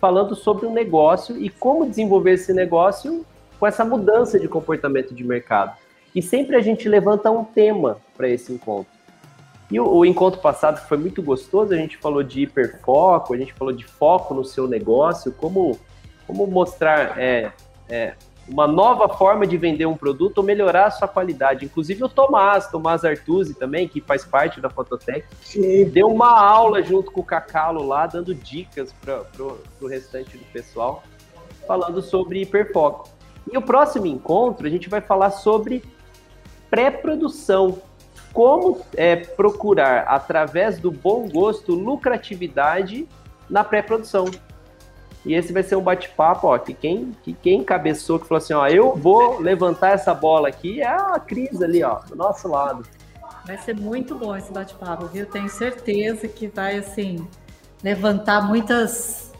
falando 0.00 0.34
sobre 0.34 0.64
um 0.64 0.72
negócio 0.72 1.36
e 1.36 1.50
como 1.50 1.86
desenvolver 1.86 2.32
esse 2.32 2.54
negócio 2.54 3.26
com 3.60 3.66
essa 3.66 3.84
mudança 3.84 4.40
de 4.40 4.48
comportamento 4.48 5.14
de 5.14 5.22
mercado. 5.22 5.76
E 6.14 6.22
sempre 6.22 6.56
a 6.56 6.62
gente 6.62 6.88
levanta 6.88 7.30
um 7.30 7.44
tema 7.44 7.98
para 8.16 8.30
esse 8.30 8.50
encontro. 8.50 9.01
E 9.72 9.80
o, 9.80 9.88
o, 9.88 10.04
encontro 10.04 10.38
passado 10.38 10.86
foi 10.86 10.98
muito 10.98 11.22
gostoso, 11.22 11.72
a 11.72 11.76
gente 11.76 11.96
falou 11.96 12.22
de 12.22 12.42
hiperfoco, 12.42 13.32
a 13.32 13.38
gente 13.38 13.54
falou 13.54 13.72
de 13.72 13.86
foco 13.86 14.34
no 14.34 14.44
seu 14.44 14.68
negócio, 14.68 15.32
como, 15.32 15.78
como 16.26 16.46
mostrar 16.46 17.18
é, 17.18 17.50
é, 17.88 18.12
uma 18.46 18.66
nova 18.66 19.08
forma 19.08 19.46
de 19.46 19.56
vender 19.56 19.86
um 19.86 19.96
produto 19.96 20.38
ou 20.38 20.44
melhorar 20.44 20.88
a 20.88 20.90
sua 20.90 21.08
qualidade. 21.08 21.64
Inclusive 21.64 22.04
o 22.04 22.08
Tomás, 22.08 22.66
Tomás 22.66 23.02
Artuzzi 23.02 23.54
também, 23.54 23.88
que 23.88 23.98
faz 23.98 24.26
parte 24.26 24.60
da 24.60 24.68
Fototec, 24.68 25.24
Sim. 25.40 25.86
deu 25.86 26.08
uma 26.08 26.38
aula 26.38 26.82
junto 26.82 27.10
com 27.10 27.22
o 27.22 27.24
Cacalo 27.24 27.82
lá, 27.82 28.06
dando 28.06 28.34
dicas 28.34 28.92
para 28.92 29.24
o 29.80 29.86
restante 29.86 30.36
do 30.36 30.44
pessoal, 30.52 31.02
falando 31.66 32.02
sobre 32.02 32.42
hiperfoco. 32.42 33.08
E 33.50 33.56
o 33.56 33.62
próximo 33.62 34.04
encontro 34.04 34.66
a 34.66 34.70
gente 34.70 34.90
vai 34.90 35.00
falar 35.00 35.30
sobre 35.30 35.82
pré-produção. 36.68 37.80
Como 38.32 38.80
é, 38.96 39.16
procurar, 39.16 40.04
através 40.08 40.78
do 40.78 40.90
bom 40.90 41.28
gosto, 41.28 41.74
lucratividade 41.74 43.06
na 43.48 43.62
pré-produção. 43.62 44.26
E 45.24 45.34
esse 45.34 45.52
vai 45.52 45.62
ser 45.62 45.76
um 45.76 45.82
bate-papo, 45.82 46.48
ó, 46.48 46.58
que 46.58 46.74
quem, 46.74 47.12
que 47.22 47.32
quem 47.32 47.62
cabeçou, 47.62 48.18
que 48.18 48.26
falou 48.26 48.42
assim, 48.42 48.54
ó, 48.54 48.66
eu 48.66 48.96
vou 48.96 49.38
levantar 49.38 49.90
essa 49.90 50.12
bola 50.12 50.48
aqui, 50.48 50.80
é 50.80 50.88
a 50.88 51.20
Cris 51.20 51.62
ali, 51.62 51.84
ó, 51.84 52.00
do 52.00 52.16
nosso 52.16 52.48
lado. 52.48 52.82
Vai 53.44 53.58
ser 53.58 53.76
muito 53.76 54.14
bom 54.16 54.36
esse 54.36 54.52
bate-papo, 54.52 55.06
viu? 55.06 55.26
Tenho 55.26 55.48
certeza 55.48 56.26
que 56.26 56.48
vai, 56.48 56.78
assim, 56.78 57.26
levantar 57.82 58.42
muitas 58.42 59.31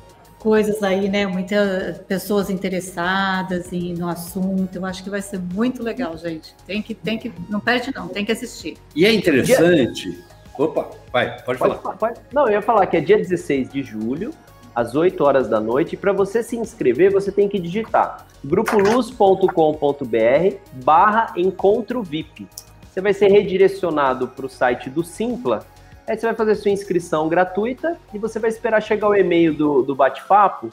coisas 0.43 0.83
aí, 0.83 1.09
né? 1.09 1.25
Muitas 1.25 1.99
pessoas 1.99 2.51
interessadas 2.51 3.71
no 3.71 4.09
assunto. 4.09 4.75
Eu 4.75 4.85
acho 4.85 5.05
que 5.05 5.09
vai 5.09 5.23
ser 5.23 5.39
muito 5.39 5.85
legal, 5.85 6.19
gente. 6.19 6.53
Tem 6.67 6.83
que, 6.83 6.95
tem 6.95 7.17
que, 7.17 7.33
não 7.49 7.61
perde 7.61 7.95
não, 7.95 8.09
tem 8.09 8.25
que 8.25 8.33
assistir. 8.33 8.77
E 8.95 9.07
é 9.07 9.15
interessante. 9.15 10.19
Opa, 10.59 10.91
vai, 11.13 11.41
pode, 11.45 11.59
pode 11.59 11.59
falar. 11.59 11.97
Pode, 11.97 12.21
não, 12.33 12.47
eu 12.47 12.55
ia 12.55 12.63
falar 12.63 12.87
que 12.87 12.97
é 12.97 13.01
dia 13.01 13.17
16 13.17 13.71
de 13.71 13.85
julho, 13.85 14.35
às 14.75 14.97
8 14.97 15.23
horas 15.23 15.49
da 15.49 15.61
noite. 15.61 15.97
Para 15.97 16.13
você 16.13 16.43
se 16.43 16.57
inscrever, 16.57 17.13
você 17.13 17.31
tem 17.31 17.49
que 17.49 17.61
digitar 17.61 18.27
grupoluz.com.br 18.45 20.57
barra 20.85 21.33
encontro 21.37 22.03
VIP. 22.03 22.49
Você 22.91 23.01
vai 23.01 23.15
ser 23.15 23.29
redirecionado 23.29 24.27
para 24.27 24.45
o 24.45 24.49
site 24.49 24.91
do 24.91 25.05
Simpla. 25.05 25.65
Aí 26.13 26.19
você 26.19 26.27
vai 26.27 26.35
fazer 26.35 26.57
sua 26.57 26.71
inscrição 26.71 27.27
gratuita 27.27 27.97
e 28.13 28.19
você 28.19 28.39
vai 28.39 28.51
esperar 28.51 28.83
chegar 28.83 29.09
o 29.09 29.15
e-mail 29.15 29.55
do, 29.55 29.83
do 29.83 29.95
bate-papo. 29.95 30.71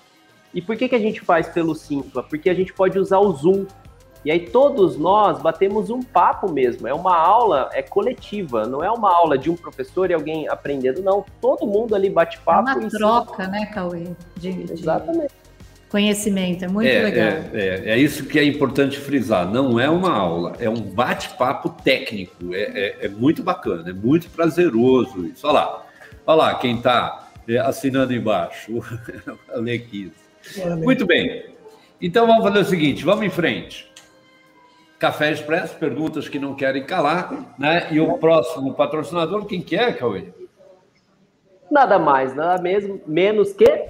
E 0.53 0.61
por 0.61 0.75
que, 0.75 0.89
que 0.89 0.95
a 0.95 0.99
gente 0.99 1.21
faz 1.21 1.47
pelo 1.47 1.73
Simpla? 1.73 2.21
Porque 2.21 2.49
a 2.49 2.53
gente 2.53 2.73
pode 2.73 2.99
usar 2.99 3.19
o 3.19 3.31
Zoom 3.31 3.65
e 4.25 4.31
aí 4.31 4.49
todos 4.49 4.97
nós 4.97 5.41
batemos 5.41 5.89
um 5.89 6.01
papo 6.01 6.51
mesmo. 6.51 6.89
É 6.89 6.93
uma 6.93 7.15
aula, 7.15 7.69
é 7.71 7.81
coletiva, 7.81 8.67
não 8.67 8.83
é 8.83 8.91
uma 8.91 9.15
aula 9.15 9.37
de 9.37 9.49
um 9.49 9.55
professor 9.55 10.11
e 10.11 10.13
alguém 10.13 10.49
aprendendo, 10.49 11.01
não. 11.01 11.23
Todo 11.39 11.65
mundo 11.65 11.95
ali 11.95 12.09
bate 12.09 12.37
papo. 12.39 12.69
É 12.69 12.73
uma 12.73 12.89
troca, 12.89 13.47
né, 13.47 13.65
Cauê? 13.67 14.09
De, 14.35 14.49
Exatamente. 14.69 15.38
Conhecimento, 15.89 16.63
é 16.63 16.67
muito 16.67 16.87
é, 16.87 17.01
legal. 17.01 17.27
É, 17.27 17.49
é, 17.53 17.89
é, 17.91 17.97
isso 17.97 18.25
que 18.25 18.37
é 18.37 18.43
importante 18.43 18.97
frisar. 18.99 19.49
Não 19.49 19.79
é 19.79 19.89
uma 19.89 20.11
aula, 20.11 20.53
é 20.59 20.69
um 20.69 20.79
bate-papo 20.79 21.69
técnico. 21.83 22.53
É, 22.53 22.61
é, 22.61 22.97
é, 23.05 23.09
muito 23.09 23.43
bacana, 23.43 23.89
é 23.89 23.93
muito 23.93 24.29
prazeroso 24.29 25.25
isso. 25.25 25.45
Olha 25.47 25.53
lá, 25.53 25.85
olha 26.27 26.37
lá 26.37 26.55
quem 26.55 26.77
está 26.77 27.29
é, 27.47 27.57
assinando 27.57 28.13
embaixo, 28.13 28.81
Alequis. 29.51 30.11
Muito 30.83 31.05
bem. 31.05 31.45
Então 32.01 32.25
vamos 32.25 32.43
fazer 32.43 32.59
o 32.59 32.65
seguinte, 32.65 33.03
vamos 33.03 33.25
em 33.25 33.29
frente. 33.29 33.89
Café 34.97 35.31
Expresso, 35.31 35.75
perguntas 35.75 36.27
que 36.27 36.37
não 36.37 36.55
querem 36.55 36.83
calar, 36.83 37.53
né? 37.57 37.87
E 37.89 37.99
o 37.99 38.17
próximo 38.17 38.73
patrocinador, 38.73 39.45
quem 39.45 39.61
que 39.61 39.75
é, 39.75 39.93
Cauê? 39.93 40.25
Nada 41.71 41.97
mais, 41.97 42.35
nada 42.35 42.61
mesmo, 42.61 43.01
menos 43.07 43.53
que 43.53 43.87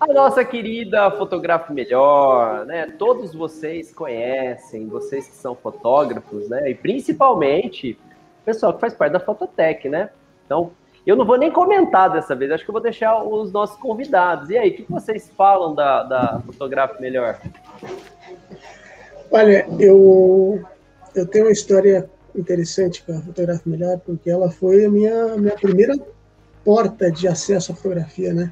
a 0.00 0.06
nossa 0.06 0.42
querida 0.42 1.10
Fotografe 1.10 1.72
Melhor, 1.74 2.64
né? 2.64 2.86
Todos 2.98 3.34
vocês 3.34 3.92
conhecem, 3.92 4.88
vocês 4.88 5.28
que 5.28 5.36
são 5.36 5.54
fotógrafos, 5.54 6.48
né? 6.48 6.70
E 6.70 6.74
principalmente 6.74 7.98
o 8.40 8.44
pessoal 8.44 8.72
que 8.72 8.80
faz 8.80 8.94
parte 8.94 9.12
da 9.12 9.20
Fototec, 9.20 9.90
né? 9.90 10.08
Então, 10.46 10.70
eu 11.06 11.14
não 11.14 11.26
vou 11.26 11.36
nem 11.36 11.50
comentar 11.50 12.10
dessa 12.10 12.34
vez, 12.34 12.50
acho 12.50 12.64
que 12.64 12.70
eu 12.70 12.72
vou 12.72 12.82
deixar 12.82 13.22
os 13.22 13.52
nossos 13.52 13.76
convidados. 13.78 14.48
E 14.48 14.56
aí, 14.56 14.70
o 14.70 14.74
que 14.74 14.86
vocês 14.90 15.30
falam 15.36 15.74
da, 15.74 16.02
da 16.02 16.40
Fotografe 16.46 17.00
Melhor? 17.00 17.38
Olha, 19.30 19.66
eu, 19.78 20.64
eu 21.14 21.26
tenho 21.26 21.44
uma 21.44 21.52
história 21.52 22.08
interessante 22.34 23.02
com 23.02 23.12
a 23.12 23.20
Fotografia 23.20 23.70
Melhor, 23.70 23.98
porque 23.98 24.30
ela 24.30 24.50
foi 24.50 24.86
a 24.86 24.90
minha, 24.90 25.36
minha 25.36 25.54
primeira 25.56 25.94
porta 26.64 27.12
de 27.12 27.28
acesso 27.28 27.72
à 27.72 27.74
fotografia, 27.74 28.32
né? 28.32 28.50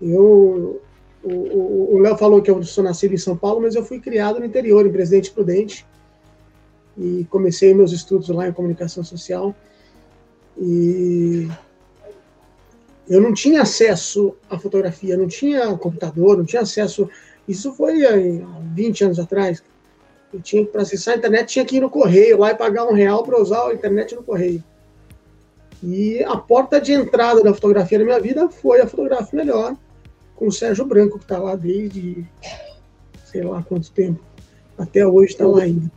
Eu, 0.00 0.80
o 1.22 1.98
Léo 1.98 2.16
falou 2.16 2.40
que 2.40 2.50
eu 2.50 2.62
sou 2.62 2.84
nascido 2.84 3.14
em 3.14 3.18
São 3.18 3.36
Paulo, 3.36 3.60
mas 3.60 3.74
eu 3.74 3.84
fui 3.84 4.00
criado 4.00 4.38
no 4.38 4.46
interior, 4.46 4.86
em 4.86 4.92
Presidente 4.92 5.30
Prudente, 5.30 5.86
e 6.96 7.26
comecei 7.30 7.74
meus 7.74 7.92
estudos 7.92 8.28
lá 8.28 8.48
em 8.48 8.52
comunicação 8.52 9.04
social. 9.04 9.54
E 10.56 11.48
eu 13.08 13.20
não 13.20 13.32
tinha 13.32 13.62
acesso 13.62 14.34
à 14.50 14.58
fotografia, 14.58 15.16
não 15.16 15.28
tinha 15.28 15.74
computador, 15.76 16.36
não 16.36 16.44
tinha 16.44 16.62
acesso. 16.62 17.08
Isso 17.46 17.72
foi 17.72 18.04
há 18.04 18.12
20 18.74 19.04
anos 19.04 19.18
atrás. 19.18 19.62
Eu 20.32 20.40
tinha 20.40 20.64
para 20.66 20.82
acessar 20.82 21.14
a 21.14 21.16
internet, 21.16 21.48
tinha 21.48 21.64
que 21.64 21.76
ir 21.76 21.80
no 21.80 21.88
correio 21.88 22.38
lá 22.38 22.50
e 22.50 22.54
pagar 22.54 22.84
um 22.84 22.92
real 22.92 23.22
para 23.22 23.40
usar 23.40 23.68
a 23.68 23.74
internet 23.74 24.14
no 24.14 24.22
correio. 24.22 24.62
E 25.82 26.22
a 26.24 26.36
porta 26.36 26.80
de 26.80 26.92
entrada 26.92 27.42
da 27.42 27.54
fotografia 27.54 27.98
na 27.98 28.04
minha 28.04 28.20
vida 28.20 28.48
foi 28.50 28.80
a 28.80 28.86
fotografia 28.86 29.38
melhor, 29.38 29.76
com 30.38 30.46
o 30.46 30.52
Sérgio 30.52 30.84
Branco, 30.84 31.18
que 31.18 31.24
está 31.24 31.38
lá 31.38 31.56
desde 31.56 32.24
sei 33.24 33.42
lá 33.42 33.62
quanto 33.62 33.90
tempo. 33.90 34.20
Até 34.78 35.04
hoje 35.04 35.32
está 35.32 35.46
lá 35.46 35.62
ainda. 35.62 35.90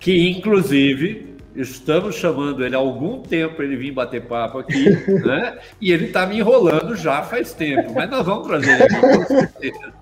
Que, 0.00 0.28
inclusive, 0.30 1.36
estamos 1.54 2.16
chamando 2.16 2.64
ele 2.64 2.74
há 2.74 2.78
algum 2.78 3.22
tempo 3.22 3.62
ele 3.62 3.76
vir 3.76 3.92
bater 3.92 4.26
papo 4.26 4.58
aqui, 4.58 4.90
né? 5.24 5.58
E 5.80 5.92
ele 5.92 6.06
está 6.06 6.26
me 6.26 6.38
enrolando 6.38 6.96
já 6.96 7.22
faz 7.22 7.52
tempo, 7.52 7.92
mas 7.94 8.10
nós 8.10 8.26
vamos 8.26 8.46
trazer 8.46 8.72
ele 8.72 8.82
aqui, 8.82 9.00
com 9.00 9.24
certeza. 9.24 9.92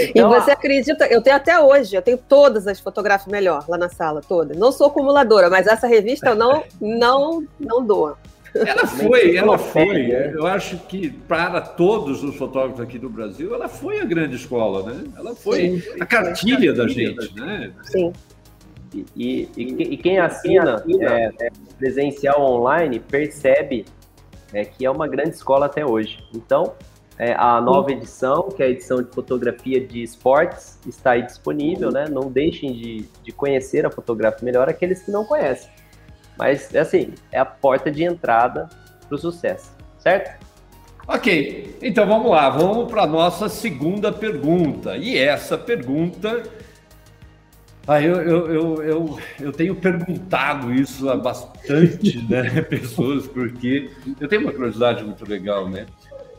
Então, 0.00 0.32
e 0.32 0.40
você 0.40 0.50
acredita, 0.50 1.06
eu 1.06 1.20
tenho 1.20 1.34
até 1.34 1.58
hoje, 1.58 1.96
eu 1.96 2.02
tenho 2.02 2.18
todas 2.18 2.68
as 2.68 2.78
fotografias 2.78 3.32
melhor 3.32 3.64
lá 3.68 3.76
na 3.76 3.88
sala, 3.88 4.20
todas. 4.20 4.56
Não 4.56 4.70
sou 4.70 4.86
acumuladora, 4.86 5.50
mas 5.50 5.66
essa 5.66 5.86
revista 5.86 6.28
eu 6.28 6.36
não, 6.36 6.62
não, 6.80 7.44
não 7.58 7.84
dou. 7.84 8.16
Ela 8.54 8.86
foi, 8.86 9.36
ela 9.36 9.58
foi. 9.58 10.10
Eu 10.34 10.46
acho 10.46 10.78
que 10.86 11.10
para 11.10 11.60
todos 11.60 12.22
os 12.22 12.36
fotógrafos 12.36 12.80
aqui 12.80 12.98
do 12.98 13.08
Brasil, 13.08 13.54
ela 13.54 13.68
foi 13.68 14.00
a 14.00 14.04
grande 14.04 14.36
escola, 14.36 14.92
né? 14.92 15.04
Ela 15.16 15.34
foi 15.34 15.80
Sim, 15.80 16.00
a 16.00 16.06
cartilha 16.06 16.72
da 16.72 16.88
gente, 16.88 17.34
né? 17.34 17.72
Sim. 17.82 18.12
E, 19.14 19.48
e, 19.56 19.62
e 19.92 19.96
quem 19.98 20.18
assina 20.18 20.82
é, 20.88 21.46
é, 21.46 21.50
presencial 21.78 22.40
online 22.40 22.98
percebe 22.98 23.84
é, 24.52 24.64
que 24.64 24.86
é 24.86 24.90
uma 24.90 25.06
grande 25.06 25.30
escola 25.30 25.66
até 25.66 25.84
hoje. 25.84 26.18
Então, 26.34 26.74
é, 27.18 27.34
a 27.34 27.60
nova 27.60 27.90
edição, 27.90 28.48
que 28.48 28.62
é 28.62 28.66
a 28.66 28.68
edição 28.70 29.02
de 29.02 29.10
fotografia 29.10 29.84
de 29.84 30.02
esportes, 30.02 30.78
está 30.86 31.12
aí 31.12 31.22
disponível, 31.22 31.90
né? 31.90 32.06
Não 32.08 32.30
deixem 32.30 32.72
de, 32.72 33.04
de 33.22 33.32
conhecer 33.32 33.84
a 33.84 33.90
fotografia 33.90 34.44
melhor 34.44 34.68
aqueles 34.68 35.02
que 35.02 35.10
não 35.10 35.24
conhecem. 35.24 35.70
Mas, 36.38 36.74
assim, 36.74 37.14
é 37.32 37.38
a 37.38 37.44
porta 37.44 37.90
de 37.90 38.04
entrada 38.04 38.68
para 39.08 39.14
o 39.14 39.18
sucesso, 39.18 39.72
certo? 39.98 40.46
Ok, 41.06 41.78
então 41.80 42.06
vamos 42.06 42.30
lá, 42.30 42.50
vamos 42.50 42.90
para 42.90 43.02
a 43.02 43.06
nossa 43.06 43.48
segunda 43.48 44.12
pergunta. 44.12 44.96
E 44.96 45.16
essa 45.16 45.56
pergunta. 45.56 46.42
Ah, 47.86 48.02
eu, 48.02 48.16
eu, 48.16 48.52
eu, 48.52 48.82
eu, 48.82 49.18
eu 49.40 49.52
tenho 49.52 49.74
perguntado 49.74 50.70
isso 50.74 51.08
a 51.08 51.16
bastante 51.16 52.22
né, 52.28 52.60
pessoas, 52.60 53.26
porque 53.26 53.90
eu 54.20 54.28
tenho 54.28 54.42
uma 54.42 54.52
curiosidade 54.52 55.02
muito 55.02 55.26
legal, 55.26 55.66
né? 55.70 55.86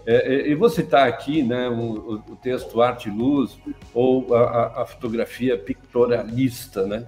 É, 0.06 0.36
é, 0.36 0.47
e 0.47 0.56
vou 0.56 0.70
citar 0.70 1.08
aqui 1.08 1.43
né, 1.43 1.68
o, 1.68 2.22
o 2.30 2.36
texto 2.36 2.82
Arte 2.82 3.10
e 3.10 3.12
Luz 3.12 3.60
ou 3.93 4.36
a, 4.36 4.84
a, 4.84 4.86
fotografia 4.86 5.58
pictorialista, 5.58 6.86
né? 6.86 7.06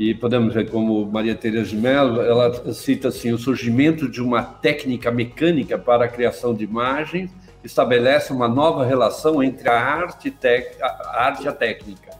E 0.00 0.14
podemos 0.14 0.54
ver 0.54 0.70
como 0.70 1.04
Maria 1.04 1.34
Teresa 1.34 1.68
de 1.68 1.76
Mello, 1.76 2.22
ela 2.22 2.72
cita 2.72 3.08
assim, 3.08 3.34
o 3.34 3.38
surgimento 3.38 4.10
de 4.10 4.22
uma 4.22 4.42
técnica 4.42 5.10
mecânica 5.10 5.76
para 5.76 6.06
a 6.06 6.08
criação 6.08 6.54
de 6.54 6.64
imagens 6.64 7.30
estabelece 7.62 8.32
uma 8.32 8.48
nova 8.48 8.82
relação 8.82 9.42
entre 9.42 9.68
a 9.68 9.78
arte, 9.78 10.34
a 10.80 11.20
arte 11.20 11.44
e 11.44 11.48
a 11.48 11.52
técnica, 11.52 12.12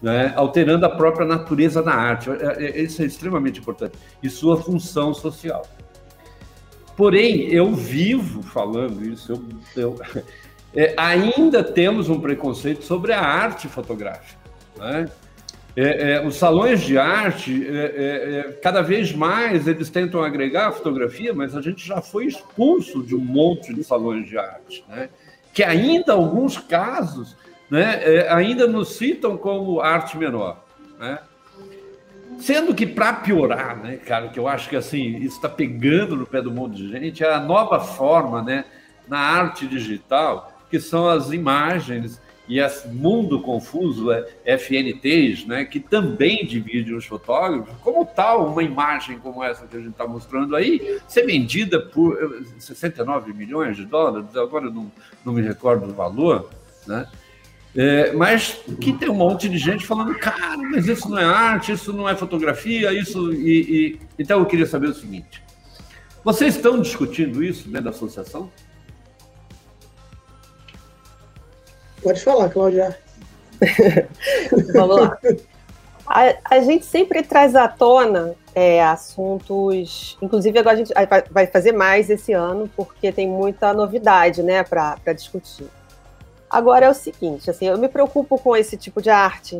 né? 0.00 0.32
alterando 0.36 0.86
a 0.86 0.88
própria 0.88 1.26
natureza 1.26 1.82
da 1.82 1.92
arte. 1.92 2.30
É, 2.30 2.80
isso 2.82 3.02
é 3.02 3.06
extremamente 3.06 3.58
importante. 3.58 3.98
E 4.22 4.30
sua 4.30 4.56
função 4.56 5.12
social. 5.12 5.66
Porém, 6.96 7.48
eu 7.48 7.74
vivo 7.74 8.42
falando 8.42 9.04
isso, 9.04 9.32
eu, 9.32 9.44
eu 9.76 10.00
é, 10.72 10.94
ainda 10.96 11.64
temos 11.64 12.08
um 12.08 12.20
preconceito 12.20 12.84
sobre 12.84 13.12
a 13.12 13.20
arte 13.20 13.66
fotográfica. 13.66 14.38
Né? 14.76 15.10
É, 15.76 16.12
é, 16.12 16.26
os 16.26 16.36
salões 16.36 16.80
de 16.80 16.98
arte, 16.98 17.64
é, 17.68 17.76
é, 17.76 18.38
é, 18.38 18.52
cada 18.60 18.82
vez 18.82 19.12
mais 19.12 19.68
eles 19.68 19.88
tentam 19.90 20.22
agregar 20.22 20.68
a 20.68 20.72
fotografia, 20.72 21.32
mas 21.32 21.54
a 21.54 21.62
gente 21.62 21.86
já 21.86 22.00
foi 22.00 22.26
expulso 22.26 23.02
de 23.02 23.14
um 23.14 23.20
monte 23.20 23.72
de 23.72 23.84
salões 23.84 24.28
de 24.28 24.36
arte, 24.36 24.84
né? 24.88 25.08
que 25.54 25.62
ainda, 25.62 26.12
alguns 26.12 26.58
casos, 26.58 27.36
né, 27.70 28.28
ainda 28.28 28.66
nos 28.66 28.96
citam 28.96 29.36
como 29.36 29.80
arte 29.80 30.16
menor. 30.16 30.64
Né? 30.98 31.18
Sendo 32.38 32.74
que, 32.74 32.86
para 32.86 33.12
piorar, 33.12 33.76
né, 33.76 33.96
cara, 33.96 34.28
que 34.28 34.38
eu 34.38 34.46
acho 34.46 34.68
que 34.68 34.76
assim, 34.76 35.16
isso 35.16 35.36
está 35.36 35.48
pegando 35.48 36.16
no 36.16 36.26
pé 36.26 36.40
do 36.40 36.50
mundo 36.50 36.74
de 36.74 36.90
gente, 36.90 37.24
é 37.24 37.32
a 37.32 37.40
nova 37.40 37.80
forma 37.80 38.42
né, 38.42 38.64
na 39.08 39.18
arte 39.18 39.66
digital, 39.66 40.52
que 40.70 40.78
são 40.78 41.08
as 41.08 41.32
imagens 41.32 42.20
e 42.48 42.60
as 42.60 42.86
mundo 42.86 43.40
confuso, 43.42 44.10
é, 44.10 44.26
FNTs, 44.44 45.46
né, 45.46 45.64
que 45.64 45.78
também 45.78 46.46
dividem 46.46 46.94
os 46.94 47.04
fotógrafos. 47.04 47.74
Como 47.82 48.06
tal, 48.06 48.50
uma 48.50 48.62
imagem 48.62 49.18
como 49.18 49.44
essa 49.44 49.66
que 49.66 49.76
a 49.76 49.80
gente 49.80 49.90
está 49.90 50.06
mostrando 50.06 50.56
aí, 50.56 50.98
ser 51.06 51.26
vendida 51.26 51.78
por 51.78 52.16
69 52.58 53.34
milhões 53.34 53.76
de 53.76 53.84
dólares, 53.84 54.34
agora 54.34 54.70
não, 54.70 54.90
não 55.24 55.34
me 55.34 55.42
recordo 55.42 55.90
o 55.90 55.94
valor, 55.94 56.48
né? 56.86 57.06
É, 57.76 58.12
mas 58.12 58.60
que 58.80 58.92
tem 58.94 59.10
um 59.10 59.14
monte 59.14 59.48
de 59.48 59.58
gente 59.58 59.86
falando, 59.86 60.14
cara, 60.18 60.56
mas 60.56 60.88
isso 60.88 61.08
não 61.08 61.18
é 61.18 61.24
arte, 61.24 61.70
isso 61.72 61.92
não 61.92 62.08
é 62.08 62.16
fotografia, 62.16 62.92
isso. 62.92 63.32
E, 63.32 63.60
e... 63.60 64.00
Então 64.18 64.40
eu 64.40 64.46
queria 64.46 64.66
saber 64.66 64.88
o 64.88 64.94
seguinte: 64.94 65.42
vocês 66.24 66.56
estão 66.56 66.80
discutindo 66.80 67.44
isso 67.44 67.68
dentro 67.68 67.84
da 67.84 67.90
associação? 67.90 68.50
Pode 72.02 72.22
falar, 72.22 72.48
Cláudia. 72.48 72.98
Vamos 74.74 74.96
lá. 74.96 75.18
A, 76.06 76.56
a, 76.56 76.60
gente 76.60 76.86
sempre 76.86 77.22
traz 77.22 77.54
à 77.54 77.68
tona 77.68 78.34
é, 78.54 78.82
assuntos. 78.82 80.16
Inclusive, 80.22 80.58
agora 80.58 80.74
a 80.74 80.78
gente 80.78 80.92
vai 81.30 81.46
fazer 81.46 81.72
mais 81.72 82.08
esse 82.08 82.32
ano, 82.32 82.70
porque 82.74 83.12
tem 83.12 83.28
muita 83.28 83.74
novidade 83.74 84.42
né, 84.42 84.62
para 84.62 85.12
discutir. 85.14 85.66
Agora 86.50 86.86
é 86.86 86.90
o 86.90 86.94
seguinte, 86.94 87.50
assim, 87.50 87.66
eu 87.66 87.76
me 87.76 87.88
preocupo 87.88 88.38
com 88.38 88.56
esse 88.56 88.76
tipo 88.76 89.02
de 89.02 89.10
arte. 89.10 89.58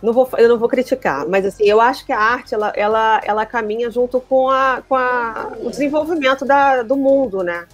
Não 0.00 0.12
vou, 0.12 0.28
eu 0.38 0.48
não 0.48 0.56
vou 0.56 0.68
criticar, 0.68 1.26
mas 1.26 1.44
assim, 1.44 1.64
eu 1.64 1.80
acho 1.80 2.06
que 2.06 2.12
a 2.12 2.20
arte 2.20 2.54
ela, 2.54 2.72
ela, 2.76 3.20
ela 3.24 3.44
caminha 3.44 3.90
junto 3.90 4.20
com, 4.20 4.48
a, 4.48 4.80
com 4.88 4.94
a, 4.94 5.54
o 5.60 5.68
desenvolvimento 5.68 6.44
da, 6.44 6.84
do 6.84 6.96
mundo, 6.96 7.42
né? 7.42 7.66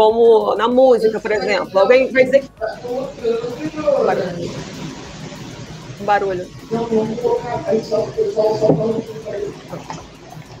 Como 0.00 0.56
na 0.56 0.66
música, 0.66 1.20
por 1.20 1.30
exemplo. 1.30 1.78
Alguém 1.78 2.10
vai 2.10 2.24
dizer 2.24 2.40
que. 2.40 2.50
Um 6.00 6.04
barulho. 6.06 6.48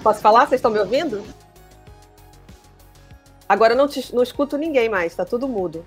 Posso 0.02 0.20
falar? 0.20 0.46
Vocês 0.46 0.58
estão 0.58 0.70
me 0.70 0.78
ouvindo? 0.78 1.24
Agora 3.48 3.72
eu 3.72 3.78
não, 3.78 3.88
te, 3.88 4.14
não 4.14 4.22
escuto 4.22 4.58
ninguém 4.58 4.90
mais, 4.90 5.14
tá 5.14 5.24
tudo 5.24 5.48
mudo. 5.48 5.86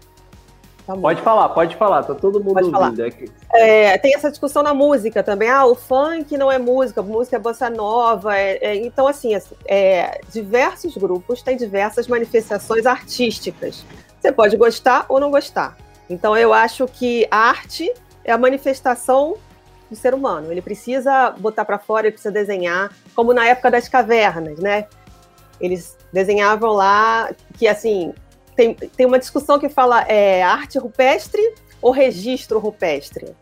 Tá 0.86 0.98
pode 0.98 1.22
falar, 1.22 1.50
pode 1.50 1.76
falar, 1.78 2.04
tá 2.04 2.14
todo 2.14 2.44
mundo 2.44 2.56
pode 2.56 2.76
ouvindo. 2.76 3.06
Aqui. 3.06 3.32
É, 3.54 3.98
tem 3.98 4.14
essa 4.16 4.30
discussão 4.30 4.62
na 4.62 4.74
música 4.74 5.24
também. 5.24 5.50
Ah, 5.50 5.66
o 5.66 5.76
funk 5.76 6.38
não 6.38 6.52
é 6.52 6.58
música, 6.58 7.02
música 7.02 7.38
é 7.38 7.40
bossa 7.40 7.70
nova. 7.70 8.38
É, 8.38 8.58
é, 8.62 8.76
então, 8.76 9.08
assim, 9.08 9.32
é, 9.66 10.20
diversos 10.30 10.98
grupos 10.98 11.42
têm 11.42 11.56
diversas 11.56 12.08
manifestações 12.08 12.86
artísticas. 12.86 13.86
Você 14.20 14.32
pode 14.32 14.58
gostar 14.58 15.06
ou 15.08 15.22
não 15.22 15.32
gostar. 15.32 15.78
Então, 16.10 16.36
eu 16.36 16.54
acho 16.54 16.86
que 16.88 17.26
a 17.32 17.38
arte 17.38 17.92
é 18.26 18.34
a 18.34 18.38
manifestação 18.38 19.36
do 19.90 19.96
ser 19.96 20.14
humano. 20.14 20.52
Ele 20.52 20.62
precisa 20.62 21.32
botar 21.32 21.64
para 21.64 21.80
fora, 21.80 22.08
ele 22.08 22.14
precisa 22.14 22.32
desenhar, 22.32 22.92
como 23.16 23.34
na 23.34 23.46
época 23.46 23.72
das 23.72 23.88
cavernas, 23.88 24.60
né? 24.60 24.86
Eles 25.62 25.96
desenhavam 26.12 26.74
lá 26.74 27.30
que, 27.58 27.70
assim, 27.70 28.14
tem, 28.56 28.74
tem 28.74 29.06
uma 29.06 29.20
discussão 29.20 29.60
que 29.60 29.70
fala 29.70 30.02
é, 30.04 30.44
arte 30.44 30.78
rupestre 30.78 31.42
ou 31.82 31.92
registro 31.92 32.60
rupestre. 32.60 33.36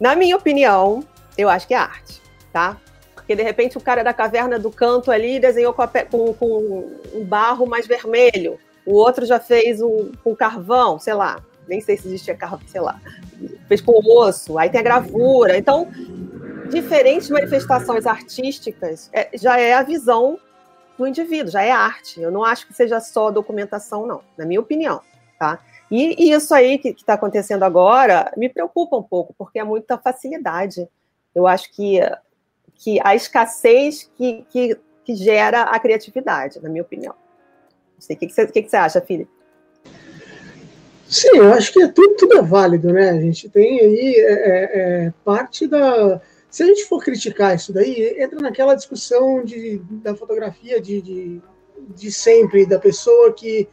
Na 0.00 0.14
minha 0.14 0.36
opinião, 0.36 1.04
eu 1.36 1.48
acho 1.48 1.66
que 1.66 1.74
é 1.74 1.78
arte, 1.78 2.20
tá? 2.52 2.76
Porque 3.14 3.36
de 3.36 3.42
repente 3.42 3.78
o 3.78 3.80
cara 3.80 4.02
da 4.02 4.12
caverna 4.12 4.58
do 4.58 4.70
canto 4.70 5.10
ali 5.10 5.38
desenhou 5.38 5.72
com, 5.72 5.86
com, 6.10 6.34
com 6.34 6.90
um 7.14 7.24
barro 7.24 7.66
mais 7.66 7.86
vermelho, 7.86 8.58
o 8.84 8.94
outro 8.94 9.24
já 9.24 9.38
fez 9.38 9.80
um, 9.80 10.10
com 10.24 10.34
carvão, 10.34 10.98
sei 10.98 11.14
lá, 11.14 11.40
nem 11.68 11.80
sei 11.80 11.96
se 11.96 12.08
existia 12.08 12.34
carvão, 12.34 12.60
sei 12.66 12.80
lá, 12.80 13.00
fez 13.68 13.80
com 13.80 13.92
osso, 13.92 14.58
aí 14.58 14.68
tem 14.68 14.80
a 14.80 14.84
gravura. 14.84 15.56
Então, 15.56 15.88
diferentes 16.68 17.30
manifestações 17.30 18.06
artísticas 18.06 19.08
é, 19.12 19.30
já 19.34 19.58
é 19.58 19.74
a 19.74 19.82
visão 19.82 20.38
do 20.96 21.06
indivíduo, 21.06 21.50
já 21.50 21.62
é 21.62 21.70
arte. 21.70 22.20
Eu 22.20 22.30
não 22.30 22.44
acho 22.44 22.66
que 22.66 22.74
seja 22.74 23.00
só 23.00 23.30
documentação, 23.30 24.06
não, 24.06 24.22
na 24.36 24.44
minha 24.44 24.60
opinião, 24.60 25.00
tá? 25.38 25.58
E, 25.90 26.24
e 26.24 26.32
isso 26.32 26.54
aí 26.54 26.78
que 26.78 26.88
está 26.88 27.14
acontecendo 27.14 27.62
agora 27.64 28.32
me 28.36 28.48
preocupa 28.48 28.96
um 28.96 29.02
pouco, 29.02 29.34
porque 29.36 29.58
é 29.58 29.64
muita 29.64 29.98
facilidade. 29.98 30.88
Eu 31.34 31.46
acho 31.46 31.70
que, 31.72 32.00
que 32.74 32.98
a 33.04 33.14
escassez 33.14 34.10
que, 34.16 34.46
que, 34.50 34.78
que 35.04 35.14
gera 35.14 35.62
a 35.62 35.78
criatividade, 35.78 36.60
na 36.62 36.68
minha 36.68 36.82
opinião. 36.82 37.14
Não 37.94 38.00
sei, 38.00 38.16
o 38.16 38.18
que, 38.18 38.26
que, 38.26 38.32
você, 38.32 38.46
que, 38.46 38.62
que 38.62 38.70
você 38.70 38.76
acha, 38.76 39.00
Felipe? 39.00 39.30
Sim, 41.12 41.36
eu 41.36 41.52
acho 41.52 41.70
que 41.74 41.82
é 41.82 41.88
tudo, 41.88 42.16
tudo 42.16 42.38
é 42.38 42.42
válido, 42.42 42.90
né? 42.90 43.10
A 43.10 43.20
gente 43.20 43.46
tem 43.50 43.78
aí 43.80 44.14
é, 44.16 44.32
é, 44.32 45.06
é 45.06 45.12
parte 45.22 45.66
da. 45.66 46.22
Se 46.52 46.62
a 46.62 46.66
gente 46.66 46.84
for 46.84 47.02
criticar 47.02 47.56
isso 47.56 47.72
daí, 47.72 48.14
entra 48.18 48.38
naquela 48.38 48.74
discussão 48.74 49.42
de, 49.42 49.78
da 50.02 50.14
fotografia 50.14 50.78
de, 50.82 51.00
de, 51.00 51.42
de 51.96 52.12
sempre, 52.12 52.66
da 52.66 52.78
pessoa 52.78 53.32
que, 53.32 53.66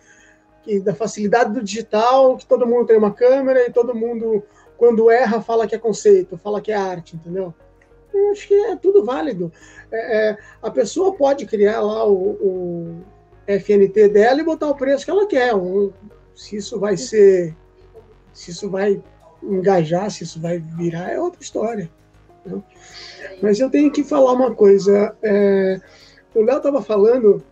que. 0.64 0.80
da 0.80 0.96
facilidade 0.96 1.54
do 1.54 1.62
digital, 1.62 2.38
que 2.38 2.46
todo 2.46 2.66
mundo 2.66 2.86
tem 2.86 2.98
uma 2.98 3.14
câmera 3.14 3.68
e 3.68 3.74
todo 3.74 3.94
mundo, 3.94 4.42
quando 4.78 5.12
erra, 5.12 5.42
fala 5.42 5.68
que 5.68 5.76
é 5.76 5.78
conceito, 5.78 6.38
fala 6.38 6.62
que 6.62 6.72
é 6.72 6.76
arte, 6.76 7.18
entendeu? 7.18 7.54
Eu 8.14 8.32
acho 8.32 8.48
que 8.48 8.54
é 8.54 8.78
tudo 8.78 9.04
válido. 9.04 9.52
É, 9.92 10.30
é, 10.30 10.38
a 10.62 10.72
pessoa 10.72 11.14
pode 11.14 11.46
criar 11.46 11.82
lá 11.82 12.08
o, 12.08 12.30
o 12.42 13.04
FNT 13.46 14.08
dela 14.08 14.40
e 14.40 14.46
botar 14.46 14.70
o 14.70 14.76
preço 14.76 15.04
que 15.04 15.12
ela 15.12 15.28
quer. 15.28 15.54
Um, 15.54 15.92
se 16.34 16.56
isso 16.56 16.80
vai 16.80 16.96
ser, 16.96 17.54
se 18.32 18.52
isso 18.52 18.70
vai 18.70 19.04
engajar, 19.44 20.10
se 20.10 20.24
isso 20.24 20.40
vai 20.40 20.60
virar, 20.60 21.12
é 21.12 21.20
outra 21.20 21.42
história. 21.44 21.92
Mas 23.42 23.60
eu 23.60 23.70
tenho 23.70 23.92
que 23.92 24.04
falar 24.04 24.34
uma 24.34 24.54
coisa. 24.54 25.16
É, 25.22 25.80
o 26.34 26.42
Léo 26.42 26.58
estava 26.58 26.82
falando 26.82 27.44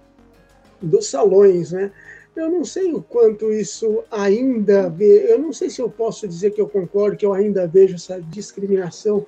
dos 0.82 1.08
salões, 1.08 1.72
né? 1.72 1.92
Eu 2.36 2.52
não 2.52 2.64
sei 2.64 2.94
o 2.94 3.02
quanto 3.02 3.52
isso 3.52 4.04
ainda 4.12 4.90
vê, 4.90 5.34
eu 5.34 5.40
não 5.40 5.52
sei 5.52 5.72
se 5.72 5.82
eu 5.82 5.90
posso 5.90 6.28
dizer 6.28 6.52
que 6.52 6.62
eu 6.62 6.70
concordo, 6.70 7.18
que 7.18 7.26
eu 7.26 7.34
ainda 7.34 7.66
vejo 7.66 7.96
essa 7.96 8.22
discriminação. 8.22 9.26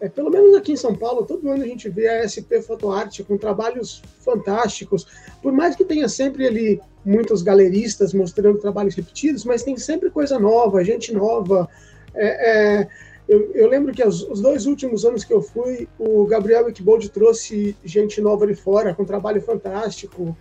É, 0.00 0.08
pelo 0.08 0.30
menos 0.30 0.54
aqui 0.54 0.72
em 0.72 0.76
São 0.76 0.94
Paulo, 0.94 1.24
todo 1.24 1.50
ano 1.50 1.64
a 1.64 1.66
gente 1.66 1.88
vê 1.88 2.06
a 2.06 2.28
SP 2.28 2.62
Fotoarte 2.62 3.24
com 3.24 3.36
trabalhos 3.36 4.00
fantásticos, 4.20 5.06
por 5.42 5.52
mais 5.52 5.74
que 5.74 5.84
tenha 5.84 6.08
sempre 6.08 6.46
ali 6.46 6.80
muitos 7.04 7.42
galeristas 7.42 8.12
mostrando 8.14 8.58
trabalhos 8.58 8.94
repetidos, 8.94 9.44
mas 9.44 9.64
tem 9.64 9.76
sempre 9.76 10.10
coisa 10.10 10.38
nova, 10.38 10.84
gente 10.84 11.12
nova. 11.12 11.68
É, 12.14 12.80
é, 12.80 12.88
eu, 13.28 13.50
eu, 13.54 13.68
lembro 13.68 13.92
que 13.92 14.06
os, 14.06 14.22
os, 14.22 14.40
dois 14.40 14.66
últimos 14.66 15.04
anos 15.04 15.24
que 15.24 15.32
eu 15.32 15.42
fui, 15.42 15.88
o 15.98 16.26
Gabriel 16.26 16.68
Ickbold 16.68 17.08
trouxe 17.10 17.76
gente 17.84 18.20
nova 18.20 18.44
ali 18.44 18.54
fora, 18.54 18.94
com 18.94 19.04
trabalho 19.04 19.40
fantástico. 19.40 20.36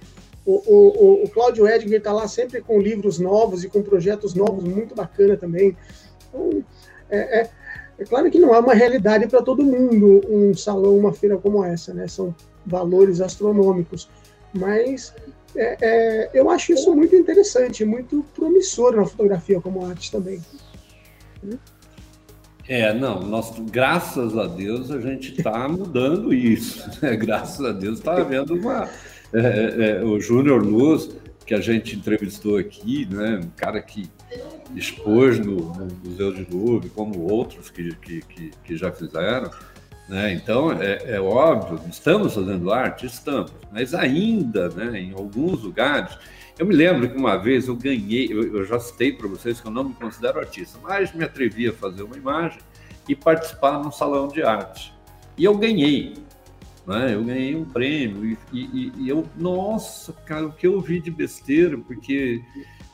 O, 0.45 0.53
o, 0.53 1.23
o 1.23 1.29
Cláudio 1.29 1.67
Edgar 1.67 1.97
está 1.97 2.13
lá 2.13 2.27
sempre 2.27 2.61
com 2.61 2.79
livros 2.79 3.17
novos 3.17 3.63
e 3.63 3.69
com 3.69 3.81
projetos 3.81 4.35
novos, 4.35 4.63
muito 4.63 4.93
bacana 4.93 5.35
também. 5.35 5.75
Então, 6.29 6.63
é, 7.09 7.41
é, 7.41 7.49
é 7.97 8.05
claro 8.05 8.29
que 8.29 8.37
não 8.37 8.53
é 8.53 8.59
uma 8.59 8.73
realidade 8.73 9.27
para 9.27 9.41
todo 9.41 9.63
mundo 9.63 10.21
um 10.29 10.53
salão, 10.53 10.95
uma 10.95 11.11
feira 11.11 11.37
como 11.37 11.63
essa, 11.63 11.93
né? 11.93 12.07
São 12.07 12.35
valores 12.63 13.19
astronômicos. 13.21 14.07
Mas 14.53 15.13
é, 15.55 15.77
é, 15.81 16.29
eu 16.33 16.49
acho 16.49 16.73
isso 16.73 16.93
muito 16.93 17.15
interessante, 17.15 17.83
muito 17.83 18.23
promissor 18.35 18.95
na 18.95 19.05
fotografia 19.05 19.59
como 19.59 19.85
arte 19.85 20.11
também. 20.11 20.41
É, 22.67 22.91
não, 22.93 23.21
nós, 23.21 23.53
graças 23.71 24.35
a 24.37 24.47
Deus 24.47 24.89
a 24.89 24.99
gente 24.99 25.37
está 25.37 25.67
mudando 25.67 26.33
isso. 26.33 26.83
Né? 27.01 27.15
Graças 27.15 27.63
a 27.63 27.71
Deus 27.71 27.99
está 27.99 28.17
havendo 28.17 28.55
uma. 28.55 28.89
É, 29.33 29.39
é, 29.39 29.89
é, 29.89 30.03
o 30.03 30.19
Júnior 30.19 30.63
Luz, 30.63 31.15
que 31.45 31.53
a 31.53 31.59
gente 31.59 31.95
entrevistou 31.95 32.57
aqui, 32.57 33.05
né, 33.11 33.41
um 33.43 33.49
cara 33.49 33.81
que 33.81 34.09
expôs 34.75 35.37
no, 35.39 35.73
no 35.75 35.87
Museu 36.03 36.33
de 36.33 36.47
Louvre, 36.49 36.89
como 36.89 37.19
outros 37.19 37.69
que, 37.69 37.93
que, 37.95 38.21
que, 38.21 38.51
que 38.63 38.77
já 38.77 38.91
fizeram, 38.91 39.51
né? 40.07 40.33
Então, 40.33 40.71
é, 40.71 41.15
é, 41.15 41.19
óbvio, 41.19 41.79
estamos 41.89 42.33
fazendo 42.33 42.71
arte? 42.71 43.05
Estamos, 43.05 43.51
mas 43.71 43.93
ainda, 43.93 44.69
né, 44.69 44.99
em 44.99 45.11
alguns 45.13 45.63
lugares. 45.63 46.17
Eu 46.57 46.65
me 46.65 46.73
lembro 46.73 47.09
que 47.09 47.17
uma 47.17 47.35
vez 47.35 47.67
eu 47.67 47.75
ganhei, 47.75 48.27
eu, 48.31 48.57
eu 48.57 48.65
já 48.65 48.79
citei 48.79 49.11
para 49.11 49.27
vocês 49.27 49.59
que 49.59 49.67
eu 49.67 49.71
não 49.71 49.83
me 49.83 49.93
considero 49.93 50.39
artista, 50.39 50.79
mas 50.81 51.13
me 51.13 51.23
atrevi 51.23 51.67
a 51.67 51.73
fazer 51.73 52.03
uma 52.03 52.15
imagem 52.15 52.59
e 53.09 53.15
participar 53.15 53.83
num 53.83 53.91
salão 53.91 54.29
de 54.29 54.41
arte. 54.41 54.93
E 55.37 55.43
eu 55.43 55.57
ganhei, 55.57 56.13
né? 56.87 57.13
eu 57.13 57.23
ganhei 57.23 57.55
um 57.55 57.65
prêmio. 57.65 58.37
E, 58.53 58.59
e, 58.59 58.91
e 58.97 59.09
eu, 59.09 59.25
nossa, 59.35 60.13
cara, 60.13 60.45
o 60.45 60.51
que 60.53 60.65
eu 60.65 60.79
vi 60.79 61.01
de 61.01 61.11
besteira, 61.11 61.77
porque 61.77 62.41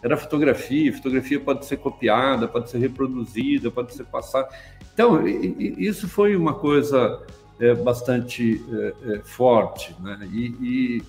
era 0.01 0.17
fotografia, 0.17 0.91
fotografia 0.91 1.39
pode 1.39 1.65
ser 1.67 1.77
copiada, 1.77 2.47
pode 2.47 2.69
ser 2.69 2.79
reproduzida, 2.79 3.69
pode 3.69 3.93
ser 3.93 4.05
passada. 4.05 4.49
Então, 4.91 5.25
isso 5.27 6.07
foi 6.07 6.35
uma 6.35 6.55
coisa 6.55 7.21
é, 7.59 7.75
bastante 7.75 8.63
é, 8.71 9.13
é, 9.13 9.19
forte. 9.19 9.95
Né? 9.99 10.27
E, 10.33 10.45
e, 10.59 11.03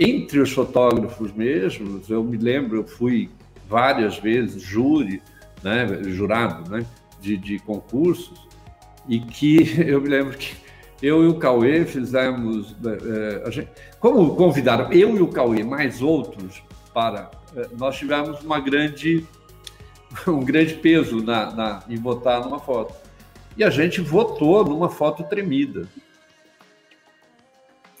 entre 0.00 0.40
os 0.40 0.50
fotógrafos 0.50 1.30
mesmos, 1.32 2.08
eu 2.08 2.24
me 2.24 2.38
lembro, 2.38 2.78
eu 2.78 2.84
fui 2.84 3.28
várias 3.68 4.18
vezes 4.18 4.62
júri, 4.62 5.22
né, 5.62 5.86
jurado 6.04 6.70
né, 6.70 6.86
de, 7.20 7.36
de 7.36 7.58
concursos, 7.58 8.48
e 9.06 9.20
que 9.20 9.78
eu 9.86 10.00
me 10.00 10.08
lembro 10.08 10.36
que 10.36 10.56
eu 11.02 11.22
e 11.24 11.28
o 11.28 11.34
Cauê 11.34 11.84
fizemos. 11.84 12.74
É, 12.84 13.42
é 13.46 13.50
gente, 13.50 13.68
como 13.98 14.34
convidaram 14.36 14.90
eu 14.92 15.16
e 15.16 15.20
o 15.20 15.28
Cauê, 15.28 15.62
mais 15.62 16.02
outros, 16.02 16.62
para. 16.92 17.30
É, 17.54 17.68
nós 17.78 17.96
tivemos 17.96 18.40
uma 18.40 18.58
grande, 18.58 19.26
um 20.26 20.40
grande 20.40 20.74
peso 20.74 21.22
na, 21.22 21.50
na, 21.52 21.82
em 21.88 21.96
votar 21.96 22.42
numa 22.42 22.58
foto 22.58 22.94
e 23.56 23.64
a 23.64 23.70
gente 23.70 24.00
votou 24.00 24.64
numa 24.64 24.88
foto 24.88 25.22
tremida. 25.24 25.86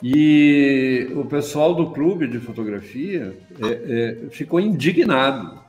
E 0.02 1.10
o 1.14 1.24
pessoal 1.26 1.74
do 1.74 1.90
clube 1.90 2.26
de 2.26 2.38
fotografia 2.38 3.36
é, 3.62 3.68
é, 3.68 4.30
ficou 4.30 4.58
indignado. 4.58 5.60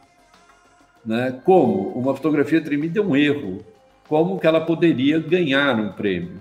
Né? 1.05 1.39
Como 1.43 1.89
uma 1.89 2.15
fotografia 2.15 2.61
tremida 2.61 2.99
é 2.99 3.03
um 3.03 3.15
erro. 3.15 3.65
Como 4.07 4.39
que 4.39 4.47
ela 4.47 4.61
poderia 4.61 5.19
ganhar 5.19 5.77
um 5.77 5.91
prêmio? 5.91 6.39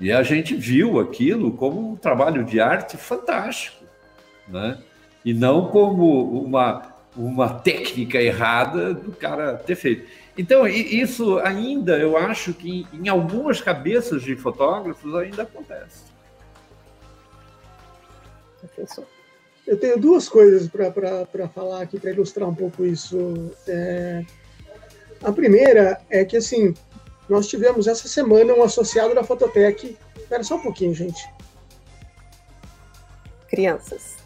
E 0.00 0.12
a 0.12 0.22
gente 0.22 0.54
viu 0.54 1.00
aquilo 1.00 1.52
como 1.52 1.92
um 1.92 1.96
trabalho 1.96 2.44
de 2.44 2.60
arte 2.60 2.96
fantástico. 2.96 3.84
Né? 4.46 4.78
E 5.24 5.34
não 5.34 5.68
como 5.68 6.40
uma, 6.40 6.82
uma 7.16 7.48
técnica 7.48 8.20
errada 8.20 8.94
do 8.94 9.12
cara 9.12 9.54
ter 9.54 9.74
feito. 9.74 10.06
Então, 10.36 10.66
isso 10.66 11.38
ainda, 11.40 11.98
eu 11.98 12.16
acho 12.16 12.54
que 12.54 12.86
em 12.92 13.08
algumas 13.08 13.60
cabeças 13.60 14.22
de 14.22 14.34
fotógrafos 14.34 15.14
ainda 15.14 15.42
acontece. 15.42 16.11
Eu 19.66 19.76
tenho 19.76 19.98
duas 19.98 20.28
coisas 20.28 20.68
para 20.68 21.48
falar 21.48 21.82
aqui, 21.82 21.98
para 21.98 22.10
ilustrar 22.10 22.48
um 22.48 22.54
pouco 22.54 22.84
isso. 22.84 23.50
É... 23.66 24.24
A 25.22 25.32
primeira 25.32 26.00
é 26.10 26.24
que, 26.24 26.36
assim, 26.36 26.74
nós 27.28 27.46
tivemos 27.46 27.86
essa 27.86 28.08
semana 28.08 28.52
um 28.54 28.62
associado 28.62 29.14
da 29.14 29.22
Fototec. 29.22 29.96
Espera 30.16 30.42
só 30.42 30.56
um 30.56 30.62
pouquinho, 30.62 30.94
gente 30.94 31.22
crianças. 33.52 34.16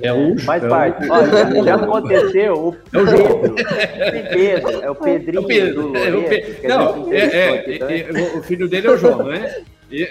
É 0.00 0.10
o 0.10 0.38
Faz 0.38 0.64
é 0.64 0.68
parte. 0.68 1.10
Olha, 1.10 1.64
já 1.64 1.74
aconteceu 1.74 2.68
o 2.68 2.72
Pedro. 2.72 3.54
É 3.60 4.10
o 4.10 4.30
Pedro, 4.30 4.82
é 4.82 4.90
o 4.90 4.94
Pedrinho 4.94 5.38
é 5.38 5.40
o 5.40 5.46
Pedro, 5.46 5.82
do 5.82 5.96
é 5.98 6.16
o 6.16 6.24
Pe... 6.24 6.66
Não, 6.66 7.12
é, 7.12 7.18
é, 7.18 8.00
é, 8.00 8.38
o 8.38 8.42
filho 8.42 8.66
dele 8.66 8.86
é 8.86 8.90
o 8.90 8.96
João, 8.96 9.18
não 9.18 9.32
é? 9.32 9.62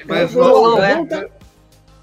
Mas 0.05 0.29
o 0.29 0.33
João, 0.33 0.77
nós... 0.77 1.09
tá, 1.09 1.25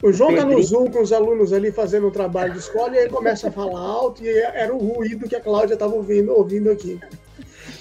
o 0.02 0.12
João 0.12 0.30
está 0.30 0.44
no 0.44 0.62
Zoom 0.62 0.90
com 0.90 1.00
os 1.00 1.12
alunos 1.12 1.52
ali 1.52 1.72
fazendo 1.72 2.08
um 2.08 2.10
trabalho 2.10 2.52
de 2.52 2.58
escola 2.58 2.94
e 2.94 2.98
aí 2.98 3.08
começa 3.08 3.48
a 3.48 3.50
falar 3.50 3.80
alto 3.80 4.22
e 4.22 4.28
era 4.28 4.74
o 4.74 4.78
ruído 4.78 5.28
que 5.28 5.36
a 5.36 5.40
Cláudia 5.40 5.74
estava 5.74 5.94
ouvindo, 5.94 6.32
ouvindo 6.32 6.70
aqui. 6.70 7.00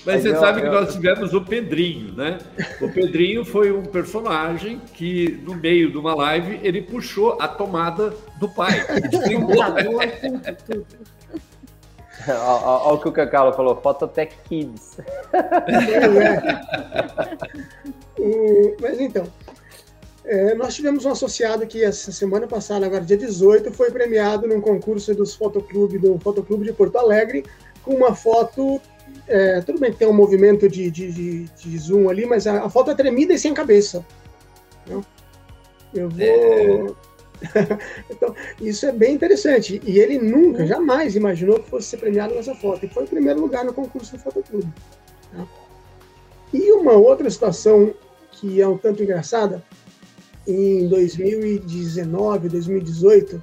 Mas 0.05 0.21
você 0.21 0.35
sabe 0.35 0.61
que 0.61 0.69
nós 0.69 0.93
tivemos 0.93 1.33
o 1.33 1.41
Pedrinho, 1.41 2.13
né? 2.13 2.37
O 2.79 2.87
Pedrinho 2.87 3.43
foi 3.43 3.71
um 3.71 3.81
personagem 3.81 4.79
que, 4.93 5.41
no 5.43 5.55
meio 5.55 5.89
de 5.91 5.97
uma 5.97 6.13
live, 6.13 6.59
ele 6.63 6.81
puxou 6.81 7.37
a 7.41 7.47
tomada 7.47 8.13
do 8.39 8.47
pai. 8.47 8.85
Olha 12.27 12.93
o 12.93 12.99
que 12.99 13.09
o 13.09 13.11
Cacalo 13.11 13.51
falou, 13.53 13.75
Phototech 13.77 14.35
Kids. 14.47 14.97
É. 18.17 18.75
mas 18.79 18.99
então, 19.01 19.27
é, 20.25 20.55
nós 20.55 20.73
tivemos 20.75 21.05
um 21.05 21.11
associado 21.11 21.65
que 21.67 21.83
essa 21.83 22.11
semana 22.11 22.47
passada, 22.47 22.85
agora 22.85 23.03
dia 23.03 23.17
18, 23.17 23.71
foi 23.71 23.91
premiado 23.91 24.47
num 24.47 24.59
concurso 24.59 25.13
dos 25.13 25.35
Fotoclube, 25.35 25.99
do 25.99 26.17
Fotoclube 26.19 26.65
de 26.65 26.73
Porto 26.73 26.97
Alegre, 26.97 27.45
com 27.83 27.93
uma 27.95 28.15
foto 28.15 28.81
é, 29.27 29.61
tudo 29.61 29.79
bem 29.79 29.91
que 29.91 29.97
tem 29.97 30.07
um 30.07 30.13
movimento 30.13 30.69
de, 30.69 30.89
de, 30.91 31.43
de, 31.43 31.77
zoom 31.77 32.09
ali, 32.09 32.25
mas 32.25 32.45
a, 32.45 32.65
a, 32.65 32.69
foto 32.69 32.91
é 32.91 32.95
tremida 32.95 33.33
e 33.33 33.39
sem 33.39 33.53
cabeça. 33.53 34.05
Não? 34.87 35.03
Eu 35.93 36.09
vou. 36.09 36.21
É... 36.21 37.05
então, 38.09 38.35
isso 38.61 38.85
é 38.85 38.91
bem 38.91 39.15
interessante. 39.15 39.81
E 39.83 39.99
ele 39.99 40.17
nunca, 40.19 40.65
jamais 40.65 41.15
imaginou 41.15 41.59
que 41.59 41.69
fosse 41.69 41.87
ser 41.87 41.97
premiado 41.97 42.35
nessa 42.35 42.53
foto. 42.55 42.85
E 42.85 42.89
foi 42.89 43.03
o 43.03 43.07
primeiro 43.07 43.39
lugar 43.39 43.65
no 43.65 43.73
concurso 43.73 44.15
do 44.15 44.19
Fotoclube. 44.19 44.71
Tá? 45.35 45.45
E 46.53 46.71
uma 46.71 46.93
outra 46.93 47.29
situação 47.29 47.93
que 48.31 48.61
é 48.61 48.67
um 48.67 48.77
tanto 48.77 49.01
engraçada, 49.01 49.63
em 50.47 50.87
2019, 50.87 52.49
2018, 52.49 53.41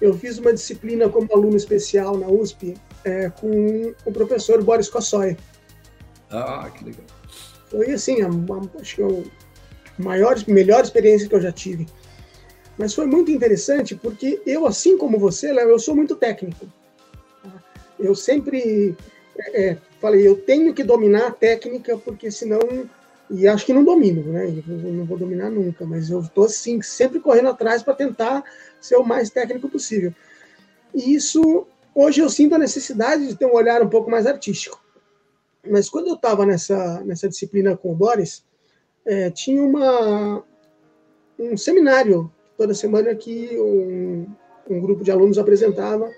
eu 0.00 0.14
fiz 0.14 0.38
uma 0.38 0.52
disciplina 0.52 1.08
como 1.08 1.32
aluno 1.32 1.56
especial 1.56 2.16
na 2.16 2.28
USP 2.28 2.74
é, 3.04 3.30
com 3.30 3.94
o 4.04 4.12
professor 4.12 4.62
Boris 4.62 4.88
Kossoy. 4.88 5.36
Ah, 6.30 6.70
que 6.76 6.84
legal. 6.84 7.04
Foi 7.70 7.90
assim, 7.90 8.22
a, 8.22 8.26
a, 8.26 8.80
acho 8.80 8.96
que 8.96 9.02
a 9.02 10.02
maior, 10.02 10.36
melhor 10.46 10.82
experiência 10.82 11.28
que 11.28 11.34
eu 11.34 11.40
já 11.40 11.52
tive. 11.52 11.86
Mas 12.78 12.94
foi 12.94 13.06
muito 13.06 13.30
interessante 13.30 13.94
porque 13.94 14.40
eu, 14.46 14.66
assim 14.66 14.96
como 14.96 15.18
você, 15.18 15.52
Léo, 15.52 15.68
eu 15.68 15.78
sou 15.78 15.94
muito 15.94 16.16
técnico. 16.16 16.66
Eu 17.98 18.14
sempre 18.14 18.96
é, 19.38 19.62
é, 19.62 19.78
falei, 20.00 20.26
eu 20.26 20.36
tenho 20.36 20.74
que 20.74 20.82
dominar 20.82 21.28
a 21.28 21.30
técnica 21.30 21.96
porque 21.96 22.30
senão 22.30 22.60
e 23.32 23.48
acho 23.48 23.64
que 23.64 23.72
não 23.72 23.82
domino, 23.82 24.30
né? 24.30 24.46
Eu 24.46 24.92
não 24.92 25.06
vou 25.06 25.16
dominar 25.16 25.50
nunca, 25.50 25.86
mas 25.86 26.10
eu 26.10 26.20
estou 26.20 26.44
assim 26.44 26.82
sempre 26.82 27.18
correndo 27.18 27.48
atrás 27.48 27.82
para 27.82 27.94
tentar 27.94 28.44
ser 28.78 28.96
o 28.96 29.04
mais 29.04 29.30
técnico 29.30 29.70
possível. 29.70 30.12
E 30.94 31.14
isso 31.14 31.66
hoje 31.94 32.20
eu 32.20 32.28
sinto 32.28 32.54
a 32.54 32.58
necessidade 32.58 33.26
de 33.26 33.34
ter 33.34 33.46
um 33.46 33.54
olhar 33.54 33.80
um 33.80 33.88
pouco 33.88 34.10
mais 34.10 34.26
artístico. 34.26 34.84
Mas 35.66 35.88
quando 35.88 36.08
eu 36.08 36.14
estava 36.14 36.44
nessa 36.44 37.02
nessa 37.04 37.26
disciplina 37.26 37.74
com 37.74 37.92
o 37.92 37.94
Boris, 37.94 38.44
é, 39.06 39.30
tinha 39.30 39.62
uma 39.62 40.44
um 41.38 41.56
seminário 41.56 42.30
toda 42.58 42.74
semana 42.74 43.14
que 43.14 43.58
um, 43.58 44.26
um 44.68 44.80
grupo 44.80 45.02
de 45.02 45.10
alunos 45.10 45.38
apresentava. 45.38 46.10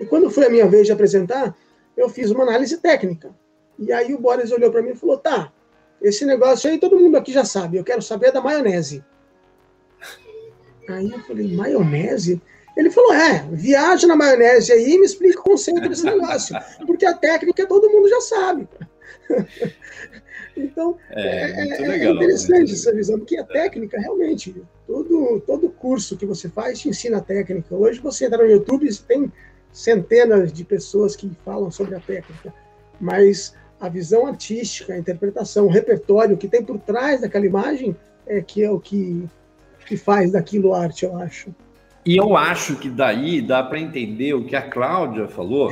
E 0.00 0.06
quando 0.06 0.30
foi 0.30 0.46
a 0.46 0.50
minha 0.50 0.66
vez 0.66 0.86
de 0.86 0.92
apresentar, 0.92 1.54
eu 1.94 2.08
fiz 2.08 2.30
uma 2.30 2.44
análise 2.44 2.78
técnica. 2.78 3.34
E 3.78 3.92
aí 3.92 4.14
o 4.14 4.18
Boris 4.18 4.50
olhou 4.50 4.70
para 4.70 4.80
mim 4.80 4.90
e 4.90 4.96
falou: 4.96 5.18
"Tá, 5.18 5.52
esse 6.00 6.24
negócio 6.24 6.70
aí 6.70 6.78
todo 6.78 6.98
mundo 6.98 7.16
aqui 7.16 7.32
já 7.32 7.44
sabe, 7.44 7.76
eu 7.76 7.84
quero 7.84 8.02
saber 8.02 8.32
da 8.32 8.40
maionese. 8.40 9.04
Aí 10.88 11.10
eu 11.10 11.20
falei, 11.20 11.54
maionese? 11.54 12.40
Ele 12.76 12.90
falou, 12.90 13.12
é, 13.12 13.46
viaja 13.50 14.06
na 14.06 14.14
maionese 14.14 14.72
aí 14.72 14.94
e 14.94 14.98
me 14.98 15.04
explica 15.04 15.40
o 15.40 15.44
conceito 15.44 15.88
desse 15.88 16.04
negócio. 16.04 16.56
Porque 16.86 17.04
a 17.04 17.12
técnica 17.12 17.66
todo 17.66 17.90
mundo 17.90 18.08
já 18.08 18.20
sabe. 18.20 18.68
então, 20.56 20.96
é, 21.10 21.50
é, 21.50 21.82
é 21.82 21.88
legal, 21.88 22.14
interessante 22.14 22.72
essa 22.72 22.94
visão, 22.94 23.18
porque 23.18 23.36
a 23.36 23.44
técnica, 23.44 24.00
realmente, 24.00 24.54
todo, 24.86 25.40
todo 25.40 25.70
curso 25.70 26.16
que 26.16 26.24
você 26.24 26.48
faz 26.48 26.78
te 26.78 26.88
ensina 26.88 27.18
a 27.18 27.20
técnica. 27.20 27.74
Hoje 27.74 27.98
você 28.00 28.26
entra 28.26 28.38
no 28.38 28.50
YouTube 28.50 28.88
e 28.88 28.96
tem 28.96 29.32
centenas 29.72 30.52
de 30.52 30.64
pessoas 30.64 31.16
que 31.16 31.30
falam 31.44 31.70
sobre 31.70 31.96
a 31.96 32.00
técnica. 32.00 32.54
Mas 33.00 33.54
a 33.80 33.88
visão 33.88 34.26
artística, 34.26 34.92
a 34.92 34.98
interpretação, 34.98 35.66
o 35.66 35.70
repertório 35.70 36.36
que 36.36 36.48
tem 36.48 36.64
por 36.64 36.78
trás 36.78 37.20
daquela 37.20 37.46
imagem 37.46 37.96
é 38.26 38.40
que 38.40 38.62
é 38.62 38.70
o 38.70 38.80
que, 38.80 39.26
que 39.86 39.96
faz 39.96 40.32
daquilo 40.32 40.74
arte, 40.74 41.04
eu 41.04 41.16
acho. 41.16 41.54
E 42.04 42.16
eu 42.16 42.36
acho 42.36 42.76
que 42.76 42.88
daí 42.88 43.40
dá 43.40 43.62
para 43.62 43.78
entender 43.78 44.34
o 44.34 44.44
que 44.44 44.56
a 44.56 44.62
Cláudia 44.62 45.28
falou, 45.28 45.70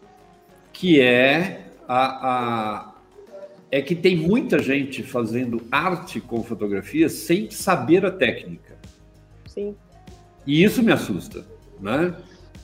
que 0.72 1.00
é 1.00 1.66
a, 1.88 2.28
a, 2.30 2.94
é 3.70 3.80
que 3.80 3.94
tem 3.94 4.16
muita 4.16 4.58
gente 4.58 5.02
fazendo 5.02 5.62
arte 5.70 6.20
com 6.20 6.42
fotografia 6.42 7.08
sem 7.08 7.50
saber 7.50 8.04
a 8.04 8.10
técnica. 8.10 8.76
Sim. 9.46 9.74
E 10.46 10.62
isso 10.62 10.82
me 10.82 10.92
assusta, 10.92 11.44
né? 11.80 12.14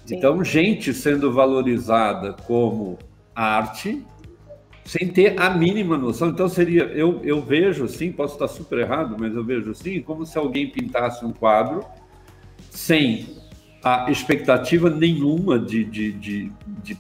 Sim. 0.06 0.16
Então, 0.16 0.44
gente 0.44 0.92
sendo 0.92 1.32
valorizada 1.32 2.34
como 2.46 2.98
arte 3.34 4.04
sem 4.84 5.08
ter 5.08 5.40
a 5.40 5.50
mínima 5.50 5.96
noção. 5.96 6.28
Então 6.28 6.48
seria, 6.48 6.84
eu, 6.84 7.20
eu 7.22 7.40
vejo 7.40 7.84
assim, 7.84 8.10
posso 8.10 8.34
estar 8.34 8.48
super 8.48 8.78
errado, 8.78 9.16
mas 9.18 9.34
eu 9.34 9.44
vejo 9.44 9.70
assim, 9.70 10.00
como 10.00 10.26
se 10.26 10.36
alguém 10.36 10.68
pintasse 10.68 11.24
um 11.24 11.32
quadro 11.32 11.84
sem 12.70 13.40
a 13.82 14.10
expectativa 14.10 14.88
nenhuma 14.88 15.58
de, 15.58 15.84
de, 15.84 16.12
de, 16.12 16.52
de 16.82 16.96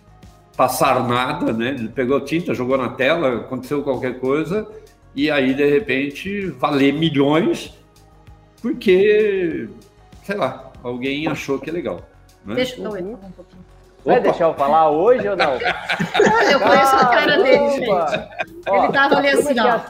passar 0.56 1.06
nada, 1.06 1.52
né? 1.52 1.70
Ele 1.70 1.88
pegou 1.88 2.20
tinta, 2.20 2.54
jogou 2.54 2.76
na 2.76 2.88
tela, 2.90 3.36
aconteceu 3.36 3.82
qualquer 3.82 4.18
coisa, 4.18 4.68
e 5.14 5.30
aí 5.30 5.54
de 5.54 5.64
repente 5.64 6.46
valer 6.50 6.92
milhões, 6.92 7.72
porque, 8.60 9.68
sei 10.24 10.36
lá, 10.36 10.72
alguém 10.82 11.26
achou 11.26 11.58
que 11.58 11.70
é 11.70 11.72
legal. 11.72 12.00
Né? 12.44 12.56
Deixa 12.56 12.76
eu 12.76 12.82
falar 12.82 13.00
um 13.00 13.16
pouquinho. 13.30 13.71
Vai 14.04 14.20
deixar 14.20 14.46
eu 14.46 14.54
falar 14.54 14.90
hoje 14.90 15.28
ou 15.28 15.36
não? 15.36 15.52
eu 16.50 16.60
conheço 16.60 16.96
a 16.96 17.06
cara 17.06 17.42
dele, 17.42 17.70
gente. 17.70 17.90
Ó, 18.68 18.76
Ele 18.76 18.92
tava 18.92 19.16
ali 19.16 19.28
assim, 19.28 19.54
ó. 19.60 19.80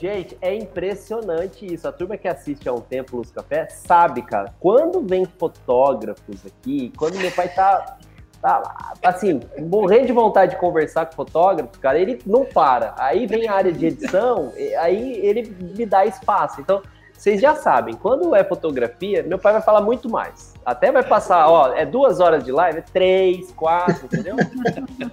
Gente, 0.00 0.36
é 0.40 0.54
impressionante 0.54 1.66
isso. 1.66 1.86
A 1.86 1.92
turma 1.92 2.16
que 2.16 2.26
assiste 2.26 2.68
há 2.68 2.72
um 2.72 2.80
tempo 2.80 3.18
Luz 3.18 3.30
Café 3.30 3.68
sabe, 3.68 4.22
cara. 4.22 4.52
Quando 4.58 5.02
vem 5.02 5.26
fotógrafos 5.26 6.46
aqui, 6.46 6.90
quando 6.96 7.18
meu 7.18 7.30
pai 7.30 7.48
tá, 7.50 7.98
tá 8.40 8.58
lá, 8.58 8.94
assim, 9.04 9.40
morrendo 9.58 10.06
de 10.06 10.12
vontade 10.12 10.52
de 10.52 10.58
conversar 10.58 11.04
com 11.06 11.12
fotógrafo, 11.12 11.78
cara, 11.78 11.98
ele 11.98 12.18
não 12.24 12.46
para. 12.46 12.94
Aí 12.98 13.26
vem 13.26 13.46
a 13.46 13.52
área 13.52 13.70
de 13.70 13.86
edição, 13.86 14.52
aí 14.78 15.18
ele 15.18 15.54
me 15.60 15.84
dá 15.84 16.06
espaço. 16.06 16.62
Então, 16.62 16.82
vocês 17.20 17.38
já 17.38 17.54
sabem, 17.54 17.92
quando 17.92 18.34
é 18.34 18.42
fotografia, 18.42 19.22
meu 19.22 19.38
pai 19.38 19.52
vai 19.52 19.60
falar 19.60 19.82
muito 19.82 20.08
mais. 20.08 20.54
Até 20.64 20.90
vai 20.90 21.02
passar, 21.02 21.50
ó, 21.50 21.74
é 21.74 21.84
duas 21.84 22.18
horas 22.18 22.42
de 22.42 22.50
live, 22.50 22.78
é 22.78 22.80
três, 22.80 23.52
quatro, 23.52 24.06
entendeu? 24.06 24.36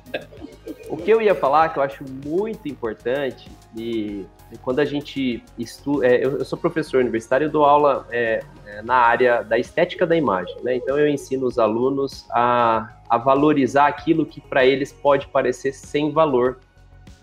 o 0.88 0.96
que 0.96 1.12
eu 1.12 1.22
ia 1.22 1.36
falar, 1.36 1.68
que 1.68 1.80
eu 1.80 1.84
acho 1.84 2.06
muito 2.26 2.66
importante, 2.70 3.52
e, 3.76 4.26
e 4.50 4.58
quando 4.62 4.80
a 4.80 4.86
gente 4.86 5.44
estuda. 5.60 6.08
É, 6.08 6.26
eu, 6.26 6.38
eu, 6.38 6.46
sou 6.46 6.58
professor 6.58 7.02
universitário, 7.02 7.48
eu 7.48 7.52
dou 7.52 7.66
aula 7.66 8.08
é, 8.10 8.42
é, 8.66 8.82
na 8.84 8.96
área 8.96 9.44
da 9.44 9.60
estética 9.60 10.08
da 10.08 10.16
imagem, 10.16 10.56
né? 10.64 10.78
Então 10.78 10.98
eu 10.98 11.10
ensino 11.10 11.46
os 11.46 11.60
alunos 11.60 12.26
a, 12.32 12.90
a 13.10 13.18
valorizar 13.18 13.88
aquilo 13.88 14.26
que 14.26 14.40
para 14.40 14.66
eles 14.66 14.94
pode 14.94 15.28
parecer 15.28 15.74
sem 15.74 16.14
valor, 16.14 16.60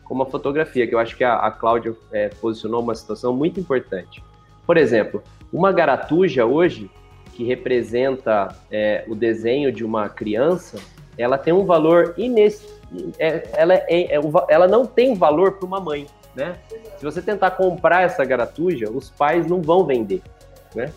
como 0.04 0.24
a 0.24 0.26
fotografia, 0.26 0.86
que 0.86 0.94
eu 0.94 0.98
acho 0.98 1.16
que 1.16 1.24
a, 1.24 1.36
a 1.36 1.50
Cláudia 1.50 1.96
é, 2.12 2.28
posicionou 2.28 2.82
uma 2.82 2.94
situação 2.94 3.34
muito 3.34 3.58
importante. 3.58 4.22
Por 4.66 4.76
exemplo, 4.76 5.22
uma 5.52 5.72
garatuja 5.72 6.44
hoje, 6.44 6.90
que 7.32 7.44
representa 7.44 8.54
é, 8.70 9.04
o 9.08 9.14
desenho 9.14 9.72
de 9.72 9.84
uma 9.84 10.08
criança, 10.08 10.78
ela 11.18 11.38
tem 11.38 11.52
um 11.52 11.64
valor 11.64 12.14
ines... 12.16 12.66
É, 13.18 13.48
ela, 13.54 13.74
é, 13.74 14.16
é, 14.16 14.20
ela 14.48 14.68
não 14.68 14.86
tem 14.86 15.14
valor 15.14 15.52
para 15.52 15.66
uma 15.66 15.80
mãe, 15.80 16.06
né? 16.34 16.56
Se 16.96 17.04
você 17.04 17.20
tentar 17.20 17.52
comprar 17.52 18.02
essa 18.02 18.24
garatuja, 18.24 18.88
os 18.90 19.10
pais 19.10 19.46
não 19.46 19.60
vão 19.60 19.84
vender, 19.84 20.22
né? 20.74 20.92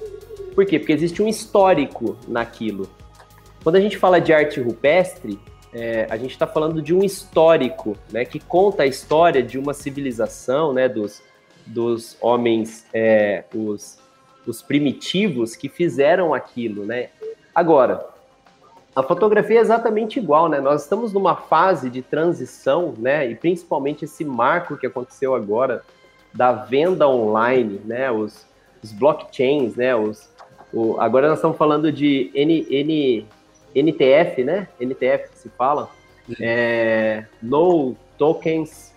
Por 0.53 0.65
quê? 0.65 0.77
Porque 0.79 0.93
existe 0.93 1.21
um 1.21 1.27
histórico 1.27 2.17
naquilo. 2.27 2.87
Quando 3.63 3.75
a 3.75 3.81
gente 3.81 3.97
fala 3.97 4.19
de 4.19 4.31
arte 4.31 4.59
rupestre, 4.59 5.39
é, 5.73 6.07
a 6.09 6.17
gente 6.17 6.31
está 6.31 6.47
falando 6.47 6.81
de 6.81 6.93
um 6.93 7.03
histórico, 7.03 7.95
né, 8.11 8.25
que 8.25 8.39
conta 8.39 8.83
a 8.83 8.85
história 8.85 9.43
de 9.43 9.59
uma 9.59 9.73
civilização, 9.73 10.73
né, 10.73 10.87
dos, 10.87 11.21
dos 11.67 12.17
homens, 12.21 12.85
é, 12.93 13.43
os, 13.53 13.99
os 14.45 14.61
primitivos 14.61 15.55
que 15.55 15.69
fizeram 15.69 16.33
aquilo, 16.33 16.85
né? 16.85 17.09
Agora, 17.53 18.07
a 18.95 19.03
fotografia 19.03 19.59
é 19.59 19.61
exatamente 19.61 20.17
igual, 20.17 20.49
né? 20.49 20.59
Nós 20.59 20.83
estamos 20.83 21.13
numa 21.13 21.35
fase 21.35 21.89
de 21.89 22.01
transição, 22.01 22.93
né? 22.97 23.29
E 23.29 23.35
principalmente 23.35 24.05
esse 24.05 24.25
marco 24.25 24.77
que 24.77 24.87
aconteceu 24.87 25.35
agora 25.35 25.83
da 26.33 26.51
venda 26.51 27.07
online, 27.07 27.79
né? 27.85 28.09
Os, 28.09 28.47
os 28.83 28.91
blockchains, 28.91 29.75
né? 29.75 29.95
Os, 29.95 30.29
o, 30.73 30.99
agora 30.99 31.29
nós 31.29 31.37
estamos 31.37 31.57
falando 31.57 31.91
de 31.91 32.31
N, 32.33 32.65
N, 32.69 33.27
NTF, 33.75 34.43
né? 34.43 34.67
NTF 34.79 35.29
que 35.29 35.37
se 35.37 35.49
fala. 35.49 35.89
É, 36.41 37.25
no 37.41 37.95
Tokens 38.17 38.93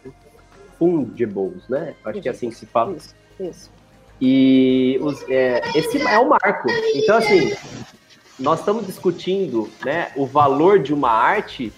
fungibles, 0.81 1.68
né? 1.68 1.95
Acho 2.03 2.16
isso, 2.16 2.22
que 2.22 2.28
é 2.28 2.33
assim 2.33 2.49
que 2.49 2.57
se 2.57 2.66
fala. 2.66 2.97
Isso, 2.97 3.14
isso. 3.39 3.70
E 4.18 4.99
os, 5.03 5.22
é, 5.28 5.61
esse 5.74 6.01
é 6.01 6.18
o 6.18 6.28
marco. 6.28 6.68
Então, 6.95 7.18
assim, 7.18 7.55
nós 8.39 8.61
estamos 8.61 8.87
discutindo 8.87 9.70
né, 9.85 10.11
o 10.16 10.26
valor 10.26 10.78
de 10.78 10.93
uma 10.93 11.11
arte 11.11 11.70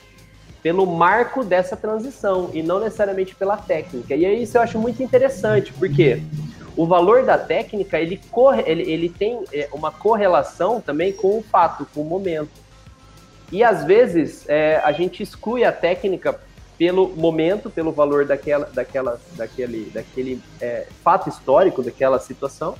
pelo 0.62 0.86
marco 0.86 1.44
dessa 1.44 1.76
transição 1.76 2.50
e 2.54 2.62
não 2.62 2.78
necessariamente 2.78 3.34
pela 3.34 3.56
técnica. 3.56 4.14
E 4.14 4.24
aí 4.24 4.44
isso 4.44 4.56
eu 4.56 4.62
acho 4.62 4.78
muito 4.78 5.02
interessante, 5.02 5.72
porque 5.72 6.22
o 6.76 6.86
valor 6.86 7.24
da 7.24 7.36
técnica 7.36 7.98
ele, 7.98 8.20
corre, 8.30 8.62
ele, 8.64 8.88
ele 8.90 9.08
tem 9.08 9.44
é, 9.52 9.68
uma 9.72 9.90
correlação 9.90 10.80
também 10.80 11.12
com 11.12 11.38
o 11.38 11.42
fato, 11.42 11.86
com 11.92 12.02
o 12.02 12.04
momento. 12.04 12.62
E 13.50 13.64
às 13.64 13.84
vezes 13.84 14.48
é, 14.48 14.80
a 14.84 14.92
gente 14.92 15.22
exclui 15.22 15.64
a 15.64 15.72
técnica 15.72 16.40
pelo 16.82 17.10
momento, 17.10 17.70
pelo 17.70 17.92
valor 17.92 18.24
daquela, 18.24 18.68
daquela, 18.74 19.20
daquele, 19.36 19.88
daquele 19.94 20.42
é, 20.60 20.88
fato 21.04 21.28
histórico, 21.28 21.80
daquela 21.80 22.18
situação, 22.18 22.74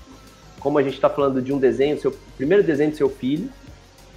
como 0.59 0.77
a 0.77 0.83
gente 0.83 0.95
está 0.95 1.09
falando 1.09 1.41
de 1.41 1.53
um 1.53 1.59
desenho, 1.59 2.01
seu 2.01 2.13
primeiro 2.37 2.65
desenho 2.65 2.91
do 2.91 2.97
seu 2.97 3.09
filho, 3.09 3.49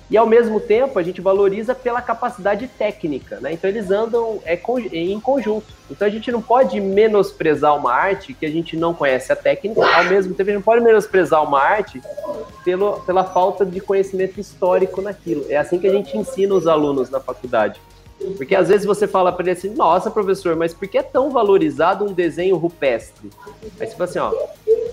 e 0.10 0.18
ao 0.18 0.26
mesmo 0.26 0.60
tempo 0.60 0.98
a 0.98 1.04
gente 1.04 1.22
valoriza 1.22 1.76
pela 1.76 2.02
capacidade 2.02 2.68
técnica, 2.68 3.40
né? 3.40 3.54
Então 3.54 3.70
eles 3.70 3.92
andam 3.92 4.40
é, 4.44 4.60
em 4.92 5.20
conjunto. 5.20 5.68
Então 5.92 6.08
a 6.08 6.10
gente 6.10 6.32
não 6.32 6.42
pode 6.42 6.82
menosprezar 6.82 7.78
uma 7.78 7.94
arte 7.94 8.34
que 8.34 8.48
a 8.48 8.50
gente 8.50 8.76
não 8.76 8.92
conhece 8.92 9.32
a 9.32 9.36
técnica, 9.36 9.86
ao 9.86 10.06
mesmo 10.06 10.34
tempo 10.34 10.50
a 10.50 10.54
gente 10.54 10.62
não 10.62 10.66
pode 10.66 10.84
menosprezar 10.84 11.44
uma 11.44 11.62
arte 11.62 12.02
pelo, 12.64 13.02
pela 13.02 13.24
falta 13.24 13.64
de 13.64 13.80
conhecimento 13.80 14.40
histórico 14.40 15.00
naquilo. 15.00 15.46
É 15.48 15.58
assim 15.58 15.78
que 15.78 15.86
a 15.86 15.92
gente 15.92 16.18
ensina 16.18 16.56
os 16.56 16.66
alunos 16.66 17.12
na 17.12 17.20
faculdade. 17.20 17.80
Porque 18.38 18.55
às 18.55 18.70
vezes 18.70 18.86
você 18.86 19.07
fala 19.07 19.32
para 19.32 19.43
ele 19.43 19.51
assim, 19.51 19.70
nossa, 19.70 20.09
professor, 20.09 20.55
mas 20.55 20.74
por 20.74 20.88
que 20.88 20.97
é 20.97 21.03
tão 21.03 21.30
valorizado 21.30 22.05
um 22.05 22.13
desenho 22.13 22.55
rupestre? 22.55 23.30
Aí 23.80 23.88
você 23.88 23.95
fala 23.95 24.09
assim, 24.09 24.20
ó, 24.20 24.32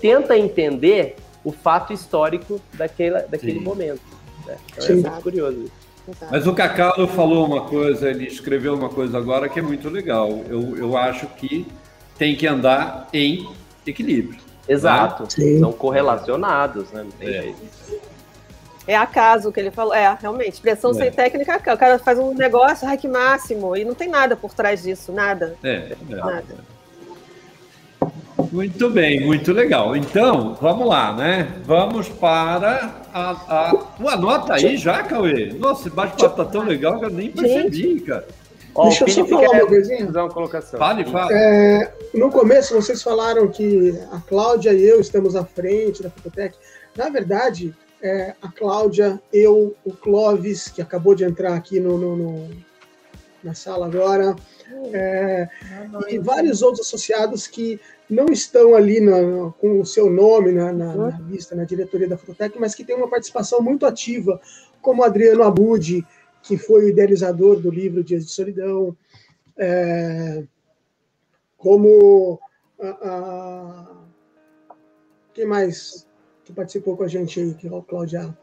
tenta 0.01 0.37
entender 0.37 1.15
o 1.43 1.51
fato 1.51 1.93
histórico 1.93 2.59
daquele, 2.73 3.21
daquele 3.21 3.59
momento. 3.59 4.01
Né? 4.45 4.57
Então 4.71 4.87
é 4.87 4.93
muito 4.93 5.21
curioso. 5.21 5.71
Mas 6.29 6.45
o 6.45 6.53
Cacau 6.53 7.07
falou 7.07 7.45
uma 7.45 7.61
coisa, 7.61 8.09
ele 8.09 8.27
escreveu 8.27 8.75
uma 8.75 8.89
coisa 8.89 9.17
agora 9.17 9.47
que 9.47 9.59
é 9.59 9.61
muito 9.61 9.89
legal. 9.89 10.43
Eu, 10.49 10.77
eu 10.77 10.97
acho 10.97 11.27
que 11.27 11.65
tem 12.17 12.35
que 12.35 12.45
andar 12.45 13.07
em 13.13 13.49
equilíbrio. 13.87 14.39
Exato, 14.67 15.23
né? 15.23 15.59
são 15.59 15.71
correlacionados, 15.71 16.91
né? 16.91 17.03
Não 17.03 17.11
tem 17.11 17.27
é. 17.27 17.41
jeito. 17.43 17.57
É 18.87 18.95
acaso 18.95 19.51
que 19.51 19.59
ele 19.59 19.71
falou. 19.71 19.93
É, 19.93 20.17
realmente, 20.19 20.53
expressão 20.53 20.91
é. 20.91 20.93
sem 20.95 21.11
técnica, 21.11 21.57
o 21.73 21.77
cara 21.77 21.97
faz 21.99 22.19
um 22.19 22.33
negócio, 22.33 22.87
ai 22.87 22.97
que 22.97 23.07
máximo, 23.07 23.75
e 23.75 23.85
não 23.85 23.93
tem 23.93 24.09
nada 24.09 24.35
por 24.35 24.53
trás 24.53 24.83
disso, 24.83 25.11
nada. 25.11 25.55
É, 25.63 25.95
é. 26.09 26.15
nada. 26.15 26.73
Muito 28.51 28.89
bem, 28.89 29.25
muito 29.25 29.51
legal. 29.51 29.95
Então, 29.95 30.55
vamos 30.61 30.87
lá, 30.87 31.15
né? 31.15 31.53
Vamos 31.65 32.09
para 32.09 32.93
a. 33.13 33.31
a... 33.31 34.13
Anota 34.13 34.55
aí 34.55 34.77
já, 34.77 35.01
Cauê? 35.01 35.53
Nossa, 35.53 35.87
esse 35.87 35.95
bate-papo 35.95 36.35
tá 36.35 36.45
tão 36.45 36.63
legal 36.63 36.99
que 36.99 37.05
eu 37.05 37.09
nem 37.09 37.31
percebi, 37.31 38.01
cara. 38.01 38.27
Ó, 38.75 38.89
Deixa 38.89 39.05
eu 39.05 39.09
só 39.09 39.25
falar 39.25 39.49
uma 39.49 39.67
coisinha. 39.67 40.07
Colocação. 40.29 40.79
Fale, 40.79 41.05
fale. 41.05 41.33
É, 41.33 41.93
no 42.13 42.29
começo, 42.31 42.73
vocês 42.73 43.01
falaram 43.01 43.47
que 43.47 43.97
a 44.11 44.19
Cláudia 44.19 44.73
e 44.73 44.83
eu 44.83 44.99
estamos 44.99 45.35
à 45.35 45.45
frente 45.45 46.01
da 46.01 46.09
Fototec. 46.09 46.55
Na 46.95 47.09
verdade, 47.09 47.73
é, 48.03 48.35
a 48.41 48.51
Cláudia, 48.51 49.21
eu, 49.31 49.73
o 49.85 49.93
Clóvis, 49.93 50.67
que 50.67 50.81
acabou 50.81 51.15
de 51.15 51.23
entrar 51.23 51.55
aqui 51.55 51.79
no, 51.79 51.97
no, 51.97 52.17
no 52.17 52.49
na 53.41 53.53
sala 53.53 53.87
agora, 53.87 54.35
é, 54.93 55.49
e 56.09 56.17
vários 56.17 56.61
outros 56.61 56.85
associados 56.85 57.47
que 57.47 57.79
não 58.09 58.25
estão 58.25 58.75
ali 58.75 59.01
na, 59.01 59.51
com 59.59 59.79
o 59.79 59.85
seu 59.85 60.09
nome 60.09 60.51
na, 60.51 60.71
na, 60.71 60.95
na, 60.95 61.19
lista, 61.29 61.55
na 61.55 61.63
diretoria 61.63 62.07
da 62.07 62.17
Fototec, 62.17 62.57
mas 62.59 62.75
que 62.75 62.83
têm 62.83 62.95
uma 62.95 63.09
participação 63.09 63.61
muito 63.61 63.85
ativa, 63.85 64.39
como 64.81 65.03
Adriano 65.03 65.43
Abud, 65.43 66.05
que 66.41 66.57
foi 66.57 66.85
o 66.85 66.89
idealizador 66.89 67.59
do 67.59 67.69
livro 67.69 68.03
Dias 68.03 68.25
de 68.25 68.31
Solidão, 68.31 68.95
é, 69.57 70.43
como 71.57 72.39
a, 72.79 72.89
a, 72.89 73.85
quem 75.33 75.45
mais 75.45 76.05
que 76.43 76.53
participou 76.53 76.97
com 76.97 77.03
a 77.03 77.07
gente 77.07 77.39
aí, 77.39 77.53
que 77.53 77.67
é 77.67 77.71
o 77.71 77.81
Claudia 77.81 78.33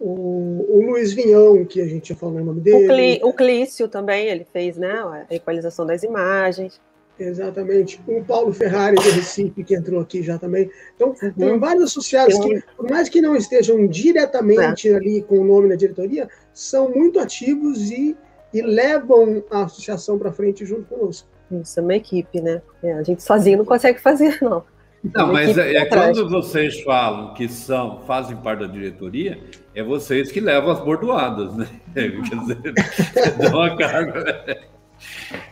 o, 0.00 0.66
o 0.68 0.86
Luiz 0.86 1.12
Vinhão, 1.12 1.64
que 1.64 1.80
a 1.80 1.86
gente 1.86 2.10
já 2.10 2.16
falou 2.16 2.40
o 2.40 2.44
nome 2.44 2.60
dele. 2.60 2.84
O, 2.84 2.88
Clí, 2.88 3.20
o 3.22 3.32
Clício 3.32 3.88
também, 3.88 4.26
ele 4.26 4.46
fez 4.52 4.76
né, 4.76 4.92
a 4.92 5.34
equalização 5.34 5.86
das 5.86 6.02
imagens. 6.02 6.80
Exatamente. 7.18 8.00
O 8.08 8.24
Paulo 8.24 8.52
Ferrari 8.52 8.96
do 8.96 9.02
Recife, 9.02 9.62
que 9.62 9.74
entrou 9.74 10.00
aqui 10.00 10.22
já 10.22 10.36
também. 10.36 10.68
Então, 10.96 11.14
uhum. 11.22 11.32
tem 11.32 11.58
vários 11.58 11.84
associados 11.84 12.36
que, 12.38 12.62
por 12.76 12.90
mais 12.90 13.08
que 13.08 13.20
não 13.20 13.36
estejam 13.36 13.86
diretamente 13.86 14.88
é. 14.88 14.96
ali 14.96 15.22
com 15.22 15.38
o 15.38 15.44
nome 15.44 15.68
na 15.68 15.76
diretoria, 15.76 16.28
são 16.52 16.90
muito 16.90 17.20
ativos 17.20 17.90
e, 17.90 18.16
e 18.52 18.62
levam 18.62 19.44
a 19.48 19.64
associação 19.64 20.18
para 20.18 20.32
frente 20.32 20.66
junto 20.66 20.84
conosco. 20.86 21.28
Isso 21.52 21.78
é 21.78 21.82
uma 21.82 21.94
equipe, 21.94 22.40
né? 22.40 22.60
É, 22.82 22.94
a 22.94 23.02
gente 23.02 23.22
sozinho 23.22 23.58
não 23.58 23.64
consegue 23.64 24.00
fazer, 24.00 24.38
não. 24.42 24.64
Não, 25.12 25.32
mas 25.32 25.58
é, 25.58 25.74
é 25.74 25.84
quando 25.84 26.28
vocês 26.28 26.80
falam 26.80 27.34
que 27.34 27.46
são, 27.48 28.00
fazem 28.06 28.36
parte 28.36 28.60
da 28.60 28.66
diretoria, 28.66 29.38
é 29.74 29.82
vocês 29.82 30.32
que 30.32 30.40
levam 30.40 30.70
as 30.70 30.80
bordoadas, 30.80 31.54
né? 31.56 31.68
Quer 31.94 32.10
dizer, 32.10 33.36
dão 33.50 33.62
a 33.62 33.76
carga. 33.76 34.58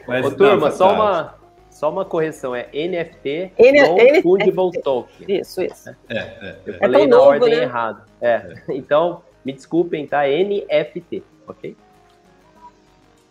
Mas, 0.09 0.25
Ô, 0.25 0.31
turma, 0.31 0.69
não, 0.69 0.77
só 0.77 0.95
uma, 0.95 1.35
só 1.71 1.91
uma 1.91 2.05
correção, 2.05 2.55
é 2.55 2.69
NFT 2.73 3.53
N 3.59 4.23
Fungible 4.23 4.81
Token. 4.83 5.27
Isso, 5.29 5.61
isso. 5.61 5.91
É, 6.09 6.19
é, 6.19 6.57
Eu 6.65 6.75
é. 6.75 6.79
falei 6.79 7.03
é 7.03 7.07
na 7.07 7.17
novo, 7.17 7.29
ordem 7.29 7.51
né? 7.51 7.63
errada. 7.63 8.05
É. 8.21 8.29
é. 8.31 8.55
Então, 8.71 9.23
me 9.45 9.53
desculpem, 9.53 10.07
tá? 10.07 10.23
NFT, 10.27 11.23
ok? 11.47 11.77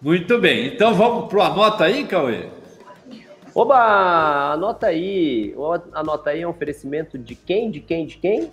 Muito 0.01 0.37
bem. 0.39 0.67
Então 0.67 0.93
vamos 0.93 1.29
pro 1.29 1.41
anota 1.41 1.85
aí, 1.85 2.05
Cauê? 2.05 2.47
Oba! 3.53 4.53
Anota 4.53 4.87
aí. 4.87 5.53
Anota 5.93 6.29
aí 6.29 6.41
é 6.41 6.47
um 6.47 6.51
oferecimento 6.51 7.17
de 7.17 7.35
quem? 7.35 7.69
De 7.69 7.81
quem? 7.81 8.05
De 8.05 8.17
quem? 8.17 8.49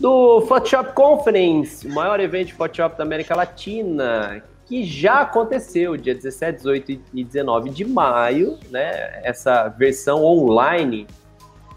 Do 0.00 0.40
Photoshop 0.42 0.94
Conference, 0.94 1.86
o 1.86 1.92
maior 1.92 2.18
evento 2.18 2.48
de 2.48 2.54
Photoshop 2.54 2.96
da 2.96 3.04
América 3.04 3.36
Latina, 3.36 4.42
que 4.66 4.82
já 4.82 5.20
aconteceu 5.20 5.96
dia 5.96 6.14
17, 6.14 6.56
18 6.56 7.00
e 7.14 7.22
19 7.22 7.70
de 7.70 7.84
maio, 7.84 8.58
né? 8.70 9.20
Essa 9.22 9.68
versão 9.68 10.24
online 10.24 11.06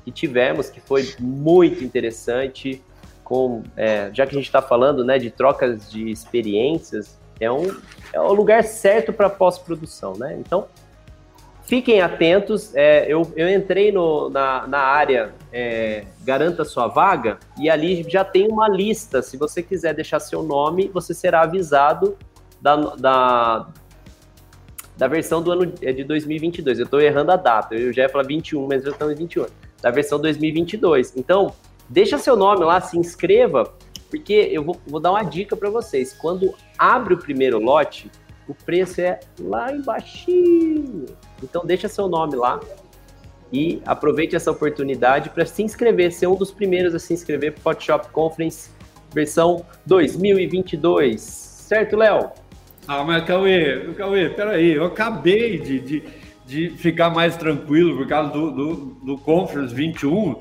que 0.03 0.11
tivemos, 0.11 0.69
que 0.69 0.79
foi 0.79 1.13
muito 1.19 1.83
interessante 1.83 2.81
com, 3.25 3.63
é, 3.75 4.11
já 4.13 4.25
que 4.25 4.35
a 4.35 4.37
gente 4.37 4.45
está 4.45 4.61
falando 4.61 5.03
né, 5.03 5.17
de 5.17 5.31
trocas 5.31 5.91
de 5.91 6.09
experiências, 6.11 7.19
é 7.39 7.51
um, 7.51 7.75
é 8.13 8.21
o 8.21 8.31
lugar 8.31 8.63
certo 8.63 9.11
para 9.11 9.29
pós-produção, 9.29 10.13
né? 10.13 10.37
Então, 10.39 10.67
fiquem 11.63 12.01
atentos. 12.01 12.73
É, 12.75 13.11
eu, 13.11 13.29
eu 13.35 13.49
entrei 13.49 13.91
no, 13.91 14.29
na, 14.29 14.67
na 14.67 14.79
área 14.79 15.33
é, 15.51 16.05
Garanta 16.21 16.63
Sua 16.63 16.87
Vaga 16.87 17.39
e 17.59 17.67
ali 17.69 18.05
já 18.07 18.23
tem 18.23 18.47
uma 18.47 18.69
lista. 18.69 19.21
Se 19.21 19.35
você 19.37 19.61
quiser 19.61 19.93
deixar 19.95 20.19
seu 20.19 20.43
nome, 20.43 20.87
você 20.93 21.13
será 21.13 21.41
avisado 21.41 22.15
da, 22.61 22.75
da, 22.75 23.67
da 24.95 25.07
versão 25.07 25.41
do 25.41 25.51
ano 25.51 25.73
é, 25.81 25.91
de 25.91 26.03
2022. 26.03 26.77
Eu 26.77 26.85
estou 26.85 27.01
errando 27.01 27.31
a 27.31 27.35
data, 27.35 27.73
eu 27.75 27.91
já 27.91 28.03
ia 28.03 28.09
falar 28.09 28.25
21, 28.25 28.67
mas 28.67 28.83
já 28.83 28.91
estamos 28.91 29.15
em 29.15 29.17
21. 29.17 29.47
Da 29.81 29.89
versão 29.91 30.19
2022. 30.19 31.17
Então, 31.17 31.53
Deixa 31.89 32.17
seu 32.17 32.35
nome 32.35 32.63
lá, 32.63 32.81
se 32.81 32.97
inscreva, 32.97 33.73
porque 34.09 34.49
eu 34.51 34.63
vou, 34.63 34.79
vou 34.87 34.99
dar 34.99 35.11
uma 35.11 35.23
dica 35.23 35.55
para 35.55 35.69
vocês. 35.69 36.13
Quando 36.13 36.53
abre 36.77 37.13
o 37.13 37.17
primeiro 37.17 37.59
lote, 37.59 38.09
o 38.47 38.53
preço 38.53 39.01
é 39.01 39.19
lá 39.39 39.71
embaixo. 39.71 40.31
Então 41.43 41.65
deixa 41.65 41.87
seu 41.87 42.07
nome 42.07 42.35
lá 42.35 42.59
e 43.51 43.81
aproveite 43.85 44.35
essa 44.35 44.51
oportunidade 44.51 45.29
para 45.29 45.45
se 45.45 45.63
inscrever, 45.63 46.11
ser 46.11 46.27
um 46.27 46.35
dos 46.35 46.51
primeiros 46.51 46.95
a 46.95 46.99
se 46.99 47.13
inscrever 47.13 47.53
para 47.53 47.59
o 47.59 47.63
Photoshop 47.63 48.09
Conference 48.09 48.69
versão 49.13 49.65
2022. 49.85 51.21
Certo, 51.21 51.95
Léo? 51.95 52.31
Ah, 52.87 53.03
mas 53.03 53.23
Cauê, 53.23 53.93
Cauê, 53.95 54.29
peraí, 54.29 54.73
eu 54.73 54.85
acabei 54.85 55.57
de, 55.57 55.79
de, 55.79 56.03
de 56.45 56.69
ficar 56.71 57.09
mais 57.09 57.35
tranquilo 57.35 57.97
por 57.97 58.07
causa 58.07 58.31
do, 58.31 58.51
do, 58.51 58.75
do 59.03 59.17
Conference 59.17 59.73
21 59.73 60.35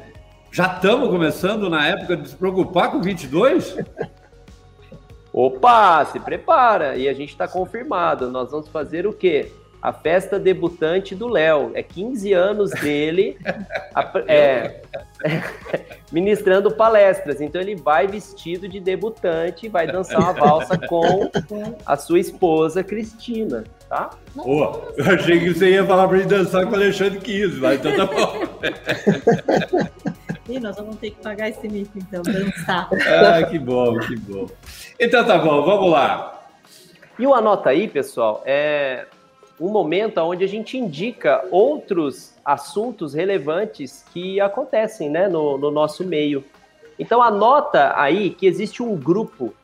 já 0.55 0.67
estamos 0.67 1.09
começando 1.09 1.69
na 1.69 1.85
época 1.85 2.17
de 2.17 2.29
se 2.29 2.37
preocupar 2.37 2.89
com 2.93 3.01
22? 3.01 3.77
Opa, 5.33 6.05
se 6.05 6.21
prepara. 6.21 6.95
E 6.95 7.09
a 7.09 7.13
gente 7.13 7.31
está 7.31 7.49
confirmado. 7.49 8.31
Nós 8.31 8.53
vamos 8.53 8.69
fazer 8.69 9.05
o 9.05 9.13
quê? 9.13 9.51
A 9.83 9.93
festa 9.93 10.39
debutante 10.39 11.13
do 11.13 11.27
Léo. 11.27 11.73
É 11.75 11.83
15 11.83 12.33
anos 12.33 12.71
dele 12.71 13.37
é, 14.29 14.81
ministrando 16.13 16.71
palestras. 16.71 17.41
Então 17.41 17.61
ele 17.61 17.75
vai 17.75 18.07
vestido 18.07 18.69
de 18.69 18.79
debutante 18.79 19.67
e 19.67 19.69
vai 19.69 19.89
dançar 19.89 20.21
uma 20.21 20.35
valsa 20.35 20.79
com 20.79 21.33
a 21.85 21.97
sua 21.97 22.21
esposa, 22.21 22.85
Cristina. 22.85 23.65
Tá? 23.89 24.11
Pô, 24.37 24.83
eu 24.97 25.05
achei 25.05 25.41
que 25.41 25.53
você 25.53 25.73
ia 25.73 25.85
falar 25.85 26.07
para 26.07 26.19
ele 26.19 26.29
dançar 26.29 26.65
com 26.65 26.71
o 26.71 26.75
Alexandre 26.77 27.19
Kiss, 27.19 27.57
mas 27.57 27.81
então 27.81 27.97
tá 27.97 28.07
bom. 28.07 28.39
E 30.49 30.61
nós 30.61 30.77
vamos 30.77 30.97
ter 30.97 31.11
que 31.11 31.23
pagar 31.23 31.49
esse 31.49 31.67
mico, 31.69 31.99
então, 31.99 32.23
dançar. 32.23 32.89
ah, 32.93 33.43
que 33.45 33.59
bom, 33.59 33.99
que 34.01 34.17
bom. 34.17 34.47
Então 35.01 35.25
tá 35.25 35.39
bom, 35.39 35.63
vamos 35.65 35.91
lá. 35.91 36.47
E 37.19 37.27
o 37.27 37.35
Anota 37.35 37.71
aí, 37.71 37.89
pessoal, 37.89 38.43
é 38.45 39.07
um 39.61 39.69
momento 39.69 40.19
onde 40.19 40.45
a 40.45 40.49
gente 40.49 40.77
indica 40.77 41.45
outros 41.51 42.35
assuntos 42.45 43.15
relevantes 43.15 44.05
que 44.13 44.41
acontecem 44.41 45.09
né, 45.09 45.29
no, 45.29 45.57
no 45.57 45.71
nosso 45.71 46.05
meio. 46.05 46.45
Então 46.99 47.23
anota 47.23 47.93
aí 47.97 48.31
que 48.31 48.47
existe 48.47 48.83
um 48.83 48.97
grupo 48.97 49.55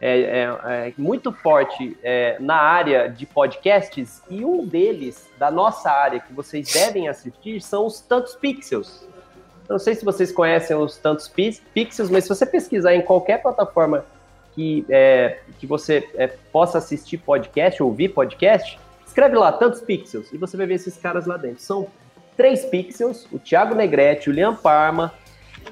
é, 0.00 0.20
é, 0.20 0.88
é 0.88 0.94
muito 0.96 1.30
forte 1.30 1.96
é, 2.02 2.36
na 2.40 2.56
área 2.56 3.08
de 3.08 3.26
podcasts 3.26 4.22
e 4.30 4.44
um 4.44 4.64
deles, 4.64 5.28
da 5.38 5.50
nossa 5.50 5.90
área, 5.90 6.20
que 6.20 6.32
vocês 6.32 6.72
devem 6.72 7.06
assistir, 7.06 7.60
são 7.60 7.86
os 7.86 8.00
Tantos 8.00 8.34
Pixels. 8.34 9.06
Eu 9.70 9.74
não 9.74 9.78
sei 9.78 9.94
se 9.94 10.04
vocês 10.04 10.32
conhecem 10.32 10.76
os 10.76 10.96
Tantos 10.96 11.28
Pixels, 11.28 12.10
mas 12.10 12.24
se 12.24 12.28
você 12.28 12.44
pesquisar 12.44 12.92
em 12.92 13.02
qualquer 13.02 13.40
plataforma 13.40 14.04
que, 14.52 14.84
é, 14.88 15.38
que 15.60 15.66
você 15.66 16.10
é, 16.16 16.26
possa 16.26 16.78
assistir 16.78 17.18
podcast, 17.18 17.80
ouvir 17.80 18.08
podcast, 18.08 18.76
escreve 19.06 19.36
lá 19.36 19.52
Tantos 19.52 19.80
Pixels 19.80 20.32
e 20.32 20.36
você 20.36 20.56
vai 20.56 20.66
ver 20.66 20.74
esses 20.74 20.96
caras 20.96 21.24
lá 21.24 21.36
dentro. 21.36 21.62
São 21.62 21.86
três 22.36 22.64
pixels, 22.64 23.28
o 23.30 23.38
Thiago 23.38 23.76
Negrete, 23.76 24.28
o 24.28 24.32
Liam 24.32 24.56
Parma 24.56 25.14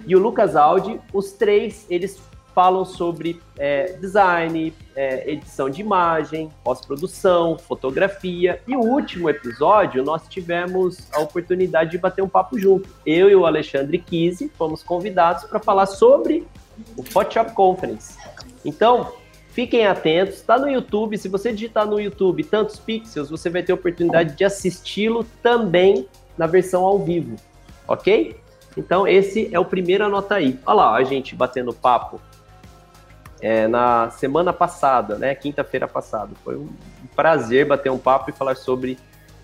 e 0.06 0.14
o 0.14 0.20
Lucas 0.20 0.54
Aldi, 0.54 1.00
os 1.12 1.32
três, 1.32 1.84
eles 1.90 2.22
falam 2.58 2.84
sobre 2.84 3.40
é, 3.56 3.92
design, 4.00 4.74
é, 4.96 5.30
edição 5.30 5.70
de 5.70 5.80
imagem, 5.80 6.50
pós-produção, 6.64 7.56
fotografia. 7.56 8.60
E 8.66 8.74
o 8.74 8.80
último 8.80 9.30
episódio, 9.30 10.02
nós 10.02 10.26
tivemos 10.26 11.08
a 11.12 11.20
oportunidade 11.20 11.92
de 11.92 11.98
bater 11.98 12.20
um 12.20 12.28
papo 12.28 12.58
junto. 12.58 12.88
Eu 13.06 13.30
e 13.30 13.36
o 13.36 13.46
Alexandre 13.46 13.96
Kise 13.96 14.50
fomos 14.58 14.82
convidados 14.82 15.44
para 15.44 15.60
falar 15.60 15.86
sobre 15.86 16.48
o 16.96 17.04
Photoshop 17.04 17.52
Conference. 17.52 18.18
Então, 18.64 19.12
fiquem 19.52 19.86
atentos, 19.86 20.38
está 20.38 20.58
no 20.58 20.68
YouTube. 20.68 21.16
Se 21.16 21.28
você 21.28 21.52
digitar 21.52 21.86
no 21.86 22.00
YouTube 22.00 22.42
tantos 22.42 22.80
pixels, 22.80 23.30
você 23.30 23.48
vai 23.48 23.62
ter 23.62 23.70
a 23.70 23.76
oportunidade 23.76 24.34
de 24.34 24.44
assisti-lo 24.44 25.24
também 25.44 26.08
na 26.36 26.48
versão 26.48 26.84
ao 26.84 26.98
vivo, 26.98 27.36
ok? 27.86 28.36
Então, 28.76 29.06
esse 29.06 29.48
é 29.54 29.60
o 29.60 29.64
primeiro 29.64 30.04
anota 30.04 30.34
aí. 30.34 30.58
Olha 30.66 30.74
lá, 30.74 30.96
a 30.96 31.04
gente 31.04 31.36
batendo 31.36 31.72
papo 31.72 32.20
é, 33.40 33.68
na 33.68 34.10
semana 34.10 34.52
passada, 34.52 35.16
né, 35.16 35.34
quinta-feira 35.34 35.86
passada. 35.86 36.30
Foi 36.44 36.56
um 36.56 36.68
prazer 37.14 37.66
bater 37.66 37.90
um 37.90 37.98
papo 37.98 38.30
e 38.30 38.32
falar 38.32 38.56
sobre 38.56 38.98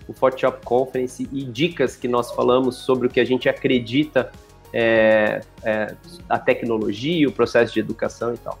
o 0.07 0.13
Photoshop 0.13 0.63
Conference 0.65 1.27
e 1.31 1.43
dicas 1.43 1.95
que 1.95 2.07
nós 2.07 2.31
falamos 2.31 2.75
sobre 2.77 3.07
o 3.07 3.09
que 3.09 3.19
a 3.19 3.25
gente 3.25 3.49
acredita 3.49 4.31
é, 4.71 5.41
é, 5.63 5.95
a 6.29 6.37
tecnologia, 6.37 7.27
o 7.27 7.31
processo 7.31 7.73
de 7.73 7.79
educação 7.79 8.33
e 8.33 8.37
tal. 8.37 8.59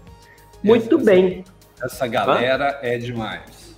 Muito 0.63 0.95
essa, 0.95 1.05
bem. 1.05 1.43
Essa 1.81 2.07
galera 2.07 2.79
Hã? 2.81 2.87
é 2.87 2.97
demais. 2.97 3.75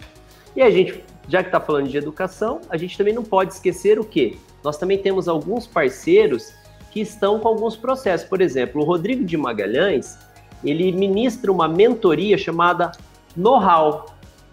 E 0.56 0.62
a 0.62 0.70
gente, 0.70 1.04
já 1.28 1.42
que 1.44 1.50
está 1.50 1.60
falando 1.60 1.90
de 1.90 1.98
educação, 1.98 2.62
a 2.70 2.78
gente 2.78 2.98
também 2.98 3.14
não 3.14 3.24
pode 3.24 3.54
esquecer 3.54 4.00
o 4.00 4.04
quê? 4.04 4.38
Nós 4.64 4.78
também 4.78 4.98
temos 4.98 5.28
alguns 5.28 5.68
parceiros 5.68 6.54
que 6.92 7.02
estão 7.02 7.40
com 7.40 7.48
alguns 7.48 7.76
processos. 7.76 8.28
Por 8.28 8.42
exemplo, 8.42 8.82
o 8.82 8.86
Rodrigo 8.86 9.24
de 9.24 9.36
Magalhães, 9.36 10.18
ele 10.64 10.92
ministra 10.92 11.52
uma 11.52 11.68
mentoria 11.68 12.38
chamada 12.38 12.92
Know-how. 13.36 14.08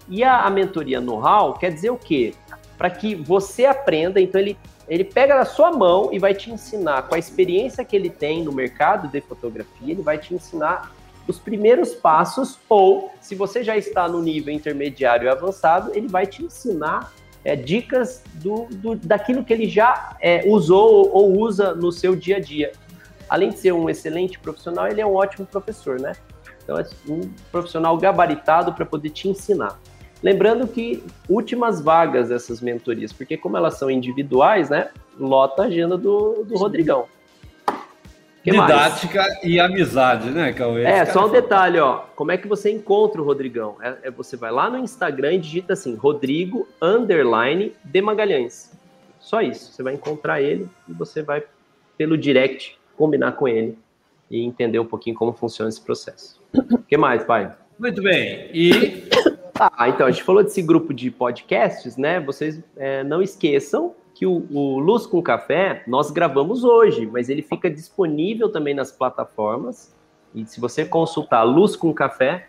E 0.08 0.22
a, 0.22 0.42
a 0.42 0.50
mentoria 0.50 1.00
Know-how 1.00 1.54
quer 1.54 1.72
dizer 1.72 1.90
o 1.90 1.96
quê? 1.96 2.34
Para 2.76 2.90
que 2.90 3.14
você 3.14 3.64
aprenda, 3.64 4.20
então 4.20 4.40
ele, 4.40 4.58
ele 4.88 5.04
pega 5.04 5.34
na 5.34 5.44
sua 5.44 5.72
mão 5.72 6.10
e 6.12 6.18
vai 6.18 6.34
te 6.34 6.50
ensinar, 6.50 7.02
com 7.02 7.14
a 7.14 7.18
experiência 7.18 7.84
que 7.84 7.96
ele 7.96 8.10
tem 8.10 8.42
no 8.42 8.52
mercado 8.52 9.08
de 9.08 9.20
fotografia, 9.20 9.92
ele 9.92 10.02
vai 10.02 10.18
te 10.18 10.34
ensinar 10.34 10.92
os 11.26 11.38
primeiros 11.38 11.94
passos, 11.94 12.58
ou 12.68 13.10
se 13.20 13.34
você 13.34 13.64
já 13.64 13.76
está 13.76 14.06
no 14.06 14.20
nível 14.20 14.52
intermediário 14.52 15.24
e 15.24 15.28
avançado, 15.28 15.90
ele 15.94 16.06
vai 16.06 16.26
te 16.26 16.44
ensinar 16.44 17.12
é, 17.42 17.56
dicas 17.56 18.22
do, 18.34 18.66
do, 18.70 18.94
daquilo 18.94 19.42
que 19.42 19.52
ele 19.52 19.66
já 19.66 20.16
é, 20.20 20.44
usou 20.46 21.10
ou 21.12 21.38
usa 21.38 21.74
no 21.74 21.90
seu 21.90 22.14
dia 22.14 22.36
a 22.36 22.40
dia 22.40 22.72
além 23.28 23.50
de 23.50 23.58
ser 23.58 23.72
um 23.72 23.88
excelente 23.88 24.38
profissional, 24.38 24.86
ele 24.86 25.00
é 25.00 25.06
um 25.06 25.14
ótimo 25.14 25.46
professor, 25.46 26.00
né? 26.00 26.12
Então, 26.62 26.78
é 26.78 26.84
um 27.08 27.30
profissional 27.52 27.96
gabaritado 27.98 28.72
para 28.72 28.84
poder 28.86 29.10
te 29.10 29.28
ensinar. 29.28 29.78
Lembrando 30.22 30.66
que 30.66 31.04
últimas 31.28 31.82
vagas 31.82 32.30
dessas 32.30 32.60
mentorias, 32.60 33.12
porque 33.12 33.36
como 33.36 33.56
elas 33.56 33.74
são 33.74 33.90
individuais, 33.90 34.70
né? 34.70 34.88
Lota 35.18 35.62
a 35.62 35.66
agenda 35.66 35.98
do, 35.98 36.44
do 36.44 36.56
Rodrigão. 36.56 37.06
Que 38.42 38.50
Didática 38.50 39.22
mais? 39.22 39.38
e 39.42 39.58
amizade, 39.58 40.30
né, 40.30 40.52
Cauê? 40.52 40.84
É, 40.84 41.06
só 41.06 41.26
um 41.26 41.30
detalhe, 41.30 41.78
ó. 41.78 42.04
Como 42.14 42.30
é 42.30 42.36
que 42.36 42.46
você 42.46 42.70
encontra 42.70 43.20
o 43.20 43.24
Rodrigão? 43.24 43.76
É, 43.80 43.96
é, 44.04 44.10
você 44.10 44.36
vai 44.36 44.50
lá 44.50 44.68
no 44.68 44.78
Instagram 44.78 45.32
e 45.32 45.38
digita 45.38 45.72
assim, 45.72 45.94
Rodrigo 45.94 46.68
underline 46.80 47.74
de 47.82 48.02
Magalhães. 48.02 48.72
Só 49.18 49.40
isso. 49.40 49.72
Você 49.72 49.82
vai 49.82 49.94
encontrar 49.94 50.42
ele 50.42 50.68
e 50.86 50.92
você 50.92 51.22
vai 51.22 51.42
pelo 51.96 52.18
direct 52.18 52.78
combinar 52.96 53.32
com 53.32 53.46
ele 53.48 53.78
e 54.30 54.42
entender 54.42 54.78
um 54.78 54.86
pouquinho 54.86 55.16
como 55.16 55.32
funciona 55.32 55.68
esse 55.68 55.80
processo. 55.80 56.40
O 56.72 56.78
que 56.78 56.96
mais, 56.96 57.24
pai? 57.24 57.54
Muito 57.78 58.02
bem. 58.02 58.50
E. 58.52 59.08
Ah, 59.56 59.88
então, 59.88 60.06
a 60.06 60.10
gente 60.10 60.24
falou 60.24 60.42
desse 60.42 60.60
grupo 60.60 60.92
de 60.92 61.10
podcasts, 61.10 61.96
né? 61.96 62.18
Vocês 62.20 62.60
é, 62.76 63.04
não 63.04 63.22
esqueçam 63.22 63.94
que 64.14 64.26
o, 64.26 64.46
o, 64.50 64.78
Luz 64.78 65.06
com 65.06 65.22
Café 65.22 65.82
nós 65.86 66.10
gravamos 66.10 66.64
hoje, 66.64 67.06
mas 67.06 67.28
ele 67.28 67.42
fica 67.42 67.70
disponível 67.70 68.48
também 68.48 68.74
nas 68.74 68.90
plataformas. 68.92 69.94
E 70.34 70.44
se 70.46 70.60
você 70.60 70.84
consultar 70.84 71.42
Luz 71.42 71.76
com 71.76 71.92
Café, 71.92 72.48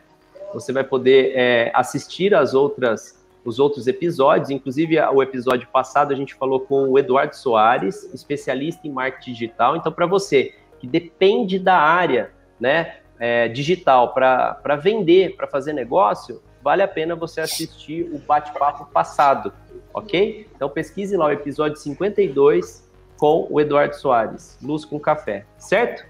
você 0.54 0.72
vai 0.72 0.84
poder 0.84 1.34
é, 1.36 1.72
assistir 1.74 2.34
as 2.34 2.54
outras 2.54 3.24
os 3.46 3.60
outros 3.60 3.86
episódios, 3.86 4.50
inclusive 4.50 5.00
o 5.00 5.22
episódio 5.22 5.68
passado 5.72 6.12
a 6.12 6.16
gente 6.16 6.34
falou 6.34 6.60
com 6.60 6.90
o 6.90 6.98
Eduardo 6.98 7.36
Soares, 7.36 8.04
especialista 8.12 8.88
em 8.88 8.92
marketing 8.92 9.34
digital. 9.34 9.76
Então, 9.76 9.92
para 9.92 10.08
você 10.08 10.56
que 10.80 10.88
depende 10.88 11.60
da 11.60 11.78
área 11.78 12.32
né, 12.60 12.98
é, 13.20 13.48
digital 13.48 14.14
para 14.14 14.76
vender, 14.76 15.36
para 15.36 15.48
fazer 15.48 15.74
negócio, 15.74 16.42
vale 16.62 16.82
a 16.82 16.88
pena 16.88 17.16
você 17.16 17.42
assistir 17.42 18.04
o 18.12 18.18
bate-papo 18.18 18.86
passado, 18.92 19.54
ok? 19.94 20.48
Então 20.56 20.68
pesquise 20.68 21.16
lá 21.16 21.28
o 21.28 21.32
episódio 21.32 21.78
52 21.78 22.90
com 23.18 23.48
o 23.50 23.62
Eduardo 23.62 23.96
Soares, 23.96 24.58
Luz 24.62 24.84
com 24.84 25.00
Café, 25.00 25.46
certo? 25.58 26.04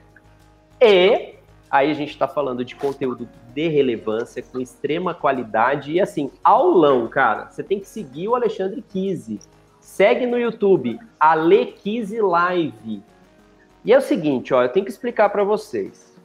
E 0.79 1.34
Aí 1.69 1.91
a 1.91 1.93
gente 1.93 2.11
está 2.11 2.27
falando 2.27 2.63
de 2.63 2.75
conteúdo 2.75 3.27
de 3.53 3.67
relevância, 3.67 4.43
com 4.43 4.59
extrema 4.59 5.13
qualidade 5.13 5.93
e 5.93 6.01
assim, 6.01 6.31
aulão, 6.43 7.07
cara. 7.07 7.49
Você 7.49 7.63
tem 7.63 7.79
que 7.79 7.87
seguir 7.87 8.27
o 8.27 8.35
Alexandre 8.35 8.81
Kise. 8.81 9.39
Segue 9.79 10.25
no 10.25 10.37
YouTube, 10.37 10.99
Ale 11.19 11.67
Kise 11.67 12.21
Live. 12.21 13.03
E 13.83 13.93
é 13.93 13.97
o 13.97 14.01
seguinte, 14.01 14.53
ó, 14.53 14.63
eu 14.63 14.69
tenho 14.69 14.85
que 14.85 14.91
explicar 14.91 15.29
para 15.29 15.43
vocês. 15.43 16.15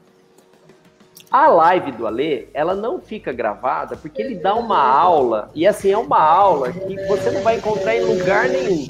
A 1.30 1.46
live 1.46 1.92
do 1.92 2.06
Ale, 2.08 2.48
ela 2.52 2.74
não 2.74 3.00
fica 3.00 3.32
gravada 3.32 3.96
porque 3.96 4.20
ele 4.20 4.34
dá 4.34 4.54
uma 4.54 4.82
aula, 4.82 5.48
e 5.54 5.64
assim, 5.64 5.92
é 5.92 5.96
uma 5.96 6.18
aula 6.18 6.72
que 6.72 6.96
você 7.06 7.30
não 7.30 7.42
vai 7.42 7.56
encontrar 7.56 7.94
em 7.94 8.00
lugar 8.00 8.48
nenhum. 8.48 8.88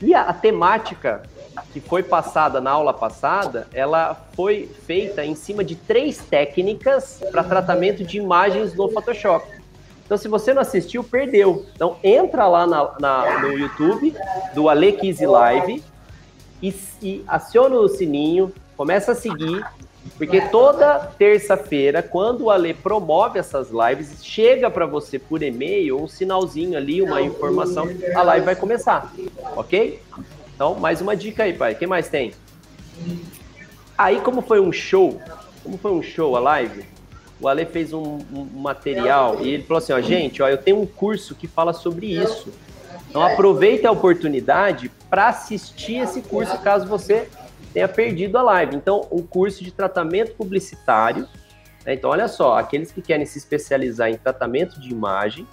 E 0.00 0.14
a, 0.14 0.22
a 0.22 0.32
temática 0.32 1.22
que 1.72 1.80
foi 1.80 2.02
passada 2.02 2.60
na 2.60 2.70
aula 2.70 2.92
passada, 2.92 3.66
ela 3.72 4.14
foi 4.34 4.68
feita 4.86 5.24
em 5.24 5.34
cima 5.34 5.64
de 5.64 5.74
três 5.74 6.18
técnicas 6.18 7.22
para 7.30 7.42
tratamento 7.44 8.04
de 8.04 8.18
imagens 8.18 8.74
no 8.74 8.88
Photoshop. 8.90 9.46
Então, 10.04 10.16
se 10.16 10.28
você 10.28 10.54
não 10.54 10.62
assistiu, 10.62 11.02
perdeu. 11.02 11.66
Então, 11.74 11.96
entra 12.02 12.46
lá 12.46 12.66
na, 12.66 12.94
na, 13.00 13.40
no 13.40 13.52
YouTube 13.52 14.14
do 14.54 14.68
Ale 14.68 14.96
Live 15.20 15.82
e, 16.62 16.74
e 17.02 17.24
aciona 17.26 17.76
o 17.76 17.88
sininho, 17.88 18.52
começa 18.76 19.12
a 19.12 19.14
seguir, 19.16 19.64
porque 20.16 20.40
toda 20.42 20.98
terça-feira, 21.18 22.02
quando 22.02 22.44
o 22.44 22.50
Ale 22.50 22.72
promove 22.72 23.38
essas 23.38 23.70
lives, 23.70 24.24
chega 24.24 24.70
para 24.70 24.86
você 24.86 25.18
por 25.18 25.42
e-mail 25.42 26.00
um 26.00 26.06
sinalzinho 26.06 26.78
ali, 26.78 27.02
uma 27.02 27.20
informação, 27.20 27.88
a 28.14 28.22
live 28.22 28.46
vai 28.46 28.54
começar, 28.56 29.12
ok? 29.56 30.00
Então, 30.56 30.74
mais 30.74 31.02
uma 31.02 31.14
dica 31.14 31.42
aí, 31.42 31.52
pai. 31.52 31.74
Quem 31.74 31.86
mais 31.86 32.08
tem? 32.08 32.32
Aí, 33.96 34.22
como 34.22 34.40
foi 34.40 34.58
um 34.58 34.72
show, 34.72 35.20
como 35.62 35.76
foi 35.76 35.92
um 35.92 36.02
show, 36.02 36.34
a 36.34 36.40
live, 36.40 36.82
o 37.38 37.46
Ale 37.46 37.66
fez 37.66 37.92
um, 37.92 38.20
um 38.32 38.44
material 38.54 39.42
e 39.42 39.50
ele 39.50 39.62
falou 39.64 39.78
assim, 39.78 39.92
ó, 39.92 40.00
gente, 40.00 40.42
ó, 40.42 40.48
eu 40.48 40.56
tenho 40.56 40.80
um 40.80 40.86
curso 40.86 41.34
que 41.34 41.46
fala 41.46 41.74
sobre 41.74 42.06
isso. 42.06 42.50
Então, 43.10 43.22
aproveite 43.22 43.86
a 43.86 43.90
oportunidade 43.90 44.90
para 45.10 45.28
assistir 45.28 45.96
esse 45.96 46.22
curso, 46.22 46.58
caso 46.62 46.86
você 46.86 47.28
tenha 47.74 47.86
perdido 47.86 48.38
a 48.38 48.42
live. 48.42 48.76
Então, 48.76 49.06
um 49.12 49.20
curso 49.20 49.62
de 49.62 49.70
tratamento 49.70 50.32
publicitário. 50.36 51.28
Né? 51.84 51.92
Então, 51.92 52.08
olha 52.08 52.28
só, 52.28 52.58
aqueles 52.58 52.90
que 52.90 53.02
querem 53.02 53.26
se 53.26 53.36
especializar 53.36 54.08
em 54.08 54.16
tratamento 54.16 54.80
de 54.80 54.90
imagem, 54.90 55.46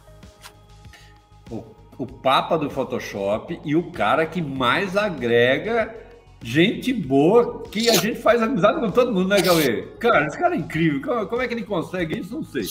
O, 1.51 1.63
o 1.99 2.07
Papa 2.07 2.57
do 2.57 2.67
Photoshop 2.67 3.61
e 3.63 3.75
o 3.75 3.91
cara 3.91 4.25
que 4.25 4.41
mais 4.41 4.97
agrega 4.97 5.95
gente 6.41 6.91
boa, 6.91 7.61
que 7.69 7.91
a 7.91 7.93
gente 7.93 8.15
faz 8.15 8.41
amizade 8.41 8.79
com 8.79 8.89
todo 8.89 9.13
mundo, 9.13 9.27
né, 9.27 9.39
Cauê? 9.39 9.83
Cara, 9.99 10.25
esse 10.25 10.37
cara 10.37 10.55
é 10.55 10.57
incrível. 10.57 11.27
Como 11.27 11.43
é 11.43 11.47
que 11.47 11.53
ele 11.53 11.63
consegue 11.63 12.19
isso? 12.19 12.33
Não 12.33 12.43
sei. 12.43 12.65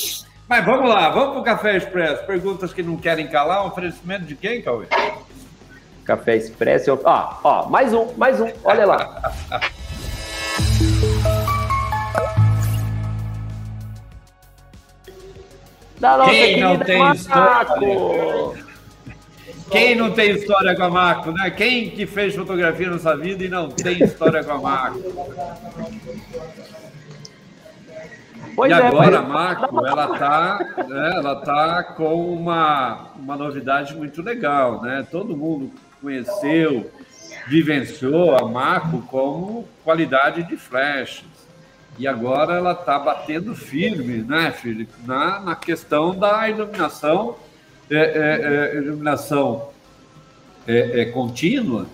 Mas 0.48 0.64
vamos 0.64 0.88
lá, 0.88 1.08
vamos 1.10 1.30
para 1.30 1.40
o 1.40 1.44
Café 1.44 1.76
Expresso. 1.76 2.24
Perguntas 2.26 2.72
que 2.72 2.82
não 2.82 2.96
querem 2.96 3.26
calar. 3.28 3.64
Um 3.64 3.68
oferecimento 3.68 4.24
de 4.24 4.36
quem, 4.36 4.60
Cauê? 4.60 4.86
Café 6.04 6.36
Expresso. 6.36 6.98
Ó, 7.02 7.34
ó, 7.42 7.68
mais 7.68 7.94
um, 7.94 8.12
mais 8.16 8.40
um. 8.40 8.50
Olha 8.62 8.86
lá. 8.86 9.32
Quem 16.28 16.60
não 16.60 16.78
tem 16.78 17.12
história? 17.12 17.74
Quem 19.70 19.94
não 19.94 20.10
tem 20.10 20.30
história 20.32 20.76
com 20.76 20.82
a 20.82 20.90
Marco, 20.90 21.32
né? 21.32 21.50
Quem 21.50 21.90
que 21.90 22.06
fez 22.06 22.34
fotografia 22.34 22.90
nessa 22.90 23.16
vida 23.16 23.42
e 23.42 23.48
não 23.48 23.70
tem 23.70 24.04
história 24.04 24.44
com 24.44 24.52
a 24.52 24.58
Marco? 24.60 25.00
Pois 28.54 28.70
e 28.70 28.74
é, 28.74 28.76
agora, 28.76 29.22
mas... 29.22 29.28
Marco, 29.28 29.86
ela 29.86 30.12
está 30.12 30.84
né, 30.88 31.12
ela 31.16 31.36
tá 31.36 31.82
com 31.82 32.32
uma, 32.32 33.08
uma 33.16 33.36
novidade 33.36 33.94
muito 33.94 34.22
legal, 34.22 34.82
né? 34.82 35.06
Todo 35.10 35.36
mundo 35.36 35.70
conheceu, 36.00 36.90
vivenciou 37.46 38.36
a 38.36 38.46
Marco 38.46 39.02
como 39.02 39.68
qualidade 39.82 40.42
de 40.44 40.56
flash. 40.56 41.24
E 41.98 42.08
agora 42.08 42.54
ela 42.54 42.72
está 42.72 42.98
batendo 42.98 43.54
firme, 43.54 44.18
né, 44.18 44.50
Felipe, 44.50 44.92
na, 45.06 45.38
na 45.38 45.54
questão 45.54 46.12
da 46.12 46.48
iluminação, 46.48 47.36
é, 47.88 47.96
é, 47.96 48.74
é, 48.74 48.76
iluminação 48.78 49.68
é, 50.66 51.00
é, 51.00 51.04
contínua, 51.06 51.86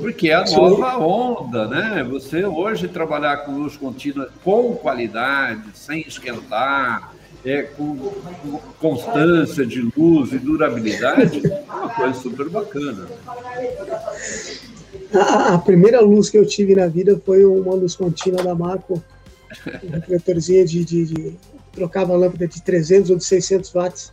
porque 0.00 0.30
é 0.30 0.34
a 0.34 0.44
nova 0.44 0.98
onda, 0.98 1.68
né? 1.68 2.06
Você 2.10 2.44
hoje 2.44 2.88
trabalhar 2.88 3.38
com 3.38 3.52
luz 3.52 3.76
contínua 3.76 4.28
com 4.42 4.74
qualidade, 4.74 5.62
sem 5.74 6.00
esquentar, 6.00 7.14
é, 7.44 7.62
com, 7.62 7.96
com 7.96 8.58
constância 8.80 9.64
de 9.64 9.88
luz 9.96 10.32
e 10.32 10.38
durabilidade, 10.38 11.40
é 11.46 11.72
uma 11.72 11.88
coisa 11.88 12.14
super 12.14 12.48
bacana. 12.48 13.06
A, 15.14 15.54
a 15.54 15.58
primeira 15.58 16.00
luz 16.00 16.28
que 16.28 16.36
eu 16.36 16.46
tive 16.46 16.74
na 16.74 16.88
vida 16.88 17.20
foi 17.24 17.44
uma 17.44 17.74
luz 17.74 17.94
contínua 17.94 18.42
da 18.42 18.54
Marco 18.54 19.02
um 19.84 19.90
refletorzinho 19.90 20.66
de, 20.66 20.84
de, 20.84 21.04
de, 21.04 21.34
trocava 21.72 22.14
a 22.14 22.16
lâmpada 22.16 22.46
de 22.48 22.62
300 22.62 23.10
ou 23.10 23.16
de 23.16 23.24
600 23.24 23.72
watts. 23.72 24.12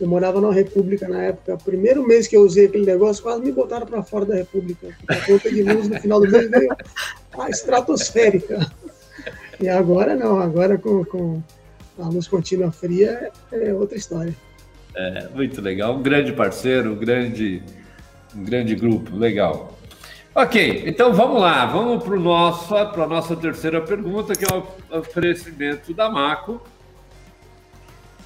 Eu 0.00 0.06
morava 0.06 0.40
na 0.40 0.52
República 0.52 1.08
na 1.08 1.24
época. 1.24 1.56
Primeiro 1.64 2.06
mês 2.06 2.28
que 2.28 2.36
eu 2.36 2.42
usei 2.42 2.66
aquele 2.66 2.86
negócio, 2.86 3.22
quase 3.22 3.42
me 3.42 3.50
botaram 3.50 3.86
para 3.86 4.02
fora 4.02 4.24
da 4.24 4.36
República. 4.36 4.88
A 5.08 5.16
conta 5.26 5.50
de 5.50 5.62
luz 5.62 5.88
no 5.88 6.00
final 6.00 6.20
do 6.20 6.30
mês 6.30 6.48
veio 6.50 6.76
a 7.36 7.50
estratosférica. 7.50 8.70
E 9.60 9.68
agora 9.68 10.14
não, 10.14 10.38
agora 10.38 10.78
com, 10.78 11.04
com 11.04 11.42
a 11.98 12.08
luz 12.08 12.28
contínua 12.28 12.70
fria 12.70 13.32
é 13.50 13.74
outra 13.74 13.98
história. 13.98 14.34
É, 14.94 15.28
muito 15.34 15.60
legal. 15.60 15.96
Um 15.96 16.02
grande 16.02 16.32
parceiro, 16.32 16.92
um 16.92 16.96
grande, 16.96 17.62
um 18.36 18.44
grande 18.44 18.76
grupo, 18.76 19.16
legal. 19.16 19.76
Ok, 20.34 20.84
então 20.86 21.12
vamos 21.12 21.40
lá, 21.40 21.66
vamos 21.66 22.04
para 22.04 23.02
a 23.02 23.06
nossa 23.08 23.34
terceira 23.34 23.80
pergunta, 23.80 24.34
que 24.34 24.44
é 24.44 24.56
o 24.56 24.98
oferecimento 24.98 25.92
da 25.92 26.08
Maco. 26.08 26.62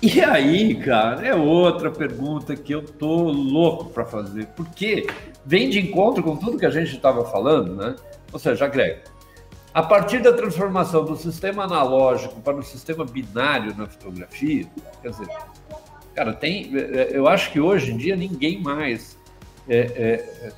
E 0.02 0.20
aí, 0.20 0.74
cara, 0.74 1.24
é 1.24 1.32
outra 1.32 1.88
pergunta 1.88 2.56
que 2.56 2.74
eu 2.74 2.82
tô 2.82 3.30
louco 3.30 3.84
para 3.90 4.04
fazer, 4.04 4.48
porque 4.56 5.06
vem 5.46 5.70
de 5.70 5.78
encontro 5.78 6.24
com 6.24 6.36
tudo 6.36 6.58
que 6.58 6.66
a 6.66 6.70
gente 6.70 6.96
estava 6.96 7.24
falando, 7.24 7.76
né? 7.76 7.94
Ou 8.32 8.38
seja, 8.40 8.66
Greg, 8.66 8.98
a 9.72 9.80
partir 9.80 10.18
da 10.18 10.32
transformação 10.32 11.04
do 11.04 11.16
sistema 11.16 11.62
analógico 11.62 12.40
para 12.40 12.56
o 12.56 12.64
sistema 12.64 13.04
binário 13.04 13.76
na 13.76 13.86
fotografia, 13.86 14.66
quer 15.00 15.10
dizer, 15.10 15.28
cara, 16.16 16.32
tem, 16.32 16.72
eu 17.10 17.28
acho 17.28 17.52
que 17.52 17.60
hoje 17.60 17.92
em 17.92 17.96
dia 17.96 18.16
ninguém 18.16 18.60
mais 18.60 19.16
é, 19.68 19.78
é, 19.78 20.52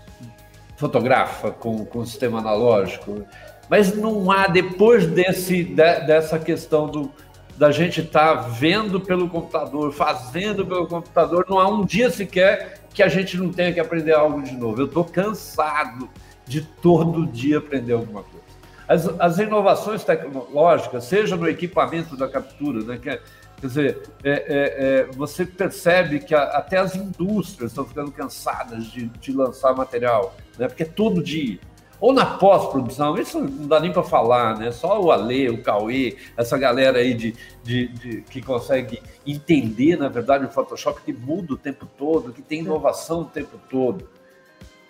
fotografa 0.79 1.51
com, 1.51 1.85
com 1.85 2.03
sistema 2.07 2.39
analógico, 2.39 3.23
mas 3.69 3.95
não 3.95 4.31
há, 4.31 4.47
depois 4.47 5.07
desse, 5.07 5.65
de, 5.65 5.75
dessa 5.75 6.39
questão 6.39 6.87
do, 6.87 7.13
da 7.57 7.71
gente 7.71 8.01
estar 8.01 8.37
tá 8.37 8.43
vendo 8.49 9.01
pelo 9.01 9.29
computador, 9.29 9.93
fazendo 9.93 10.67
pelo 10.67 10.87
computador, 10.87 11.47
não 11.49 11.59
há 11.59 11.69
um 11.69 11.85
dia 11.85 12.11
sequer 12.11 12.81
que 12.93 13.03
a 13.03 13.09
gente 13.09 13.37
não 13.37 13.53
tenha 13.53 13.73
que 13.73 13.81
aprender 13.81 14.13
algo 14.13 14.43
de 14.43 14.57
novo. 14.57 14.81
Eu 14.81 14.87
estou 14.87 15.05
cansado 15.05 16.09
de 16.47 16.63
todo 16.63 17.27
dia 17.27 17.59
aprender 17.59 17.93
alguma 17.93 18.23
coisa. 18.23 18.45
As, 18.87 19.07
as 19.19 19.39
inovações 19.39 20.05
tecnológicas, 20.05 21.05
seja 21.05 21.37
no 21.37 21.49
equipamento 21.49 22.17
da 22.17 22.29
captura, 22.29 22.85
né, 22.85 22.99
que 23.01 23.09
é, 23.09 23.21
Quer 23.65 23.67
dizer, 23.67 24.03
é, 24.23 24.31
é, 24.31 24.45
é, 24.47 25.05
você 25.17 25.47
percebe 25.47 26.21
que 26.21 26.35
a, 26.35 26.43
até 26.43 26.77
as 26.77 26.95
indústrias 26.95 27.71
estão 27.71 27.87
ficando 27.87 28.13
cansadas 28.13 28.85
de, 28.87 29.07
de 29.07 29.33
lançar 29.33 29.75
material, 29.75 30.37
né? 30.59 30.69
porque 30.69 30.83
é 30.83 30.87
todo 30.87 31.23
dia. 31.23 31.59
Ou 32.01 32.13
na 32.13 32.27
pós-produção, 32.27 33.17
isso 33.17 33.41
não 33.41 33.67
dá 33.67 33.81
nem 33.81 33.93
para 33.93 34.03
falar, 34.03 34.59
né? 34.59 34.71
Só 34.73 35.01
o 35.01 35.11
Ale, 35.11 35.49
o 35.49 35.63
Cauê, 35.63 36.17
essa 36.37 36.59
galera 36.59 36.99
aí 36.99 37.15
de, 37.15 37.35
de, 37.63 37.89
de, 37.89 38.21
que 38.23 38.43
consegue 38.43 39.01
entender, 39.27 39.97
na 39.97 40.09
verdade, 40.09 40.45
o 40.45 40.51
Photoshop 40.51 41.01
que 41.03 41.13
muda 41.13 41.55
o 41.55 41.57
tempo 41.57 41.87
todo, 41.97 42.33
que 42.33 42.43
tem 42.43 42.61
inovação 42.61 43.23
o 43.23 43.25
tempo 43.25 43.59
todo. 43.71 44.09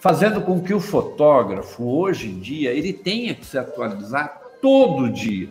Fazendo 0.00 0.40
com 0.40 0.61
que 0.61 0.74
o 0.74 0.80
fotógrafo, 0.80 1.84
hoje 1.84 2.28
em 2.28 2.38
dia, 2.38 2.72
ele 2.72 2.92
tenha 2.92 3.34
que 3.34 3.46
se 3.46 3.57
atualizar 3.57 4.40
todo 4.61 5.11
dia 5.11 5.48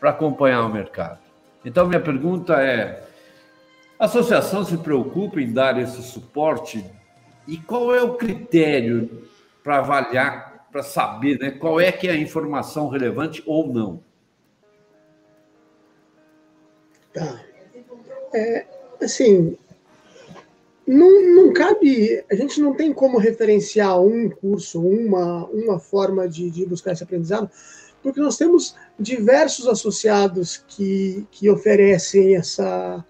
para 0.00 0.10
acompanhar 0.10 0.64
o 0.64 0.72
mercado. 0.72 1.18
Então, 1.64 1.86
minha 1.86 2.00
pergunta 2.00 2.60
é: 2.60 3.04
a 3.98 4.04
associação 4.04 4.64
se 4.64 4.76
preocupa 4.76 5.40
em 5.40 5.52
dar 5.52 5.78
esse 5.78 6.02
suporte? 6.02 6.84
E 7.46 7.56
qual 7.58 7.94
é 7.94 8.02
o 8.02 8.14
critério 8.14 9.26
para 9.62 9.78
avaliar, 9.78 10.53
para 10.74 10.82
saber 10.82 11.38
né, 11.38 11.52
qual 11.52 11.80
é 11.80 11.92
que 11.92 12.08
é 12.08 12.10
a 12.10 12.16
informação 12.16 12.88
relevante 12.88 13.40
ou 13.46 13.72
não? 13.72 14.02
Tá. 17.12 17.40
É, 18.34 18.66
assim, 19.00 19.56
não, 20.84 21.22
não 21.32 21.52
cabe, 21.52 22.24
a 22.28 22.34
gente 22.34 22.60
não 22.60 22.74
tem 22.74 22.92
como 22.92 23.18
referenciar 23.18 24.02
um 24.02 24.28
curso, 24.28 24.84
uma, 24.84 25.46
uma 25.46 25.78
forma 25.78 26.28
de, 26.28 26.50
de 26.50 26.66
buscar 26.66 26.90
esse 26.90 27.04
aprendizado, 27.04 27.48
porque 28.02 28.18
nós 28.18 28.36
temos 28.36 28.74
diversos 28.98 29.68
associados 29.68 30.64
que, 30.66 31.24
que 31.30 31.48
oferecem 31.48 32.34
essa, 32.34 33.04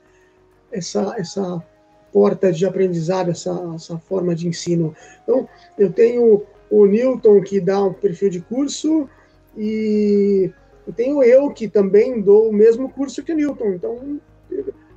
essa, 0.71 1.15
essa 1.17 1.65
porta 2.13 2.53
de 2.53 2.67
aprendizado, 2.67 3.31
essa, 3.31 3.73
essa 3.75 3.99
forma 4.01 4.35
de 4.35 4.49
ensino. 4.49 4.95
Então, 5.23 5.49
eu 5.79 5.91
tenho 5.91 6.45
o 6.71 6.87
Newton, 6.87 7.41
que 7.43 7.61
dá 7.61 7.83
um 7.83 7.93
perfil 7.93 8.31
de 8.31 8.41
curso, 8.41 9.09
e 9.57 10.51
tenho 10.97 11.23
eu, 11.23 11.51
que 11.51 11.69
também 11.69 12.21
dou 12.21 12.49
o 12.49 12.53
mesmo 12.53 12.89
curso 12.89 13.23
que 13.23 13.33
o 13.33 13.37
Newton. 13.37 13.75
Então, 13.75 14.21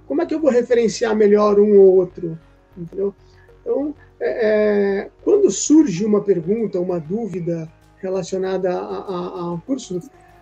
como 0.08 0.22
é 0.22 0.26
que 0.26 0.34
eu 0.34 0.40
vou 0.40 0.52
referenciar 0.52 1.16
melhor 1.16 1.60
um 1.60 1.78
ou 1.78 1.96
outro? 1.96 2.38
Entendeu? 2.78 3.14
Então, 3.62 3.94
é, 4.20 5.02
é 5.02 5.10
quando 5.24 5.52
surge 5.52 6.06
uma 6.06 6.22
pergunta, 6.22 6.80
uma 6.80 7.00
dúvida, 7.00 7.70
relacionada 8.00 8.72
ao 8.74 9.62
curso, 9.66 10.00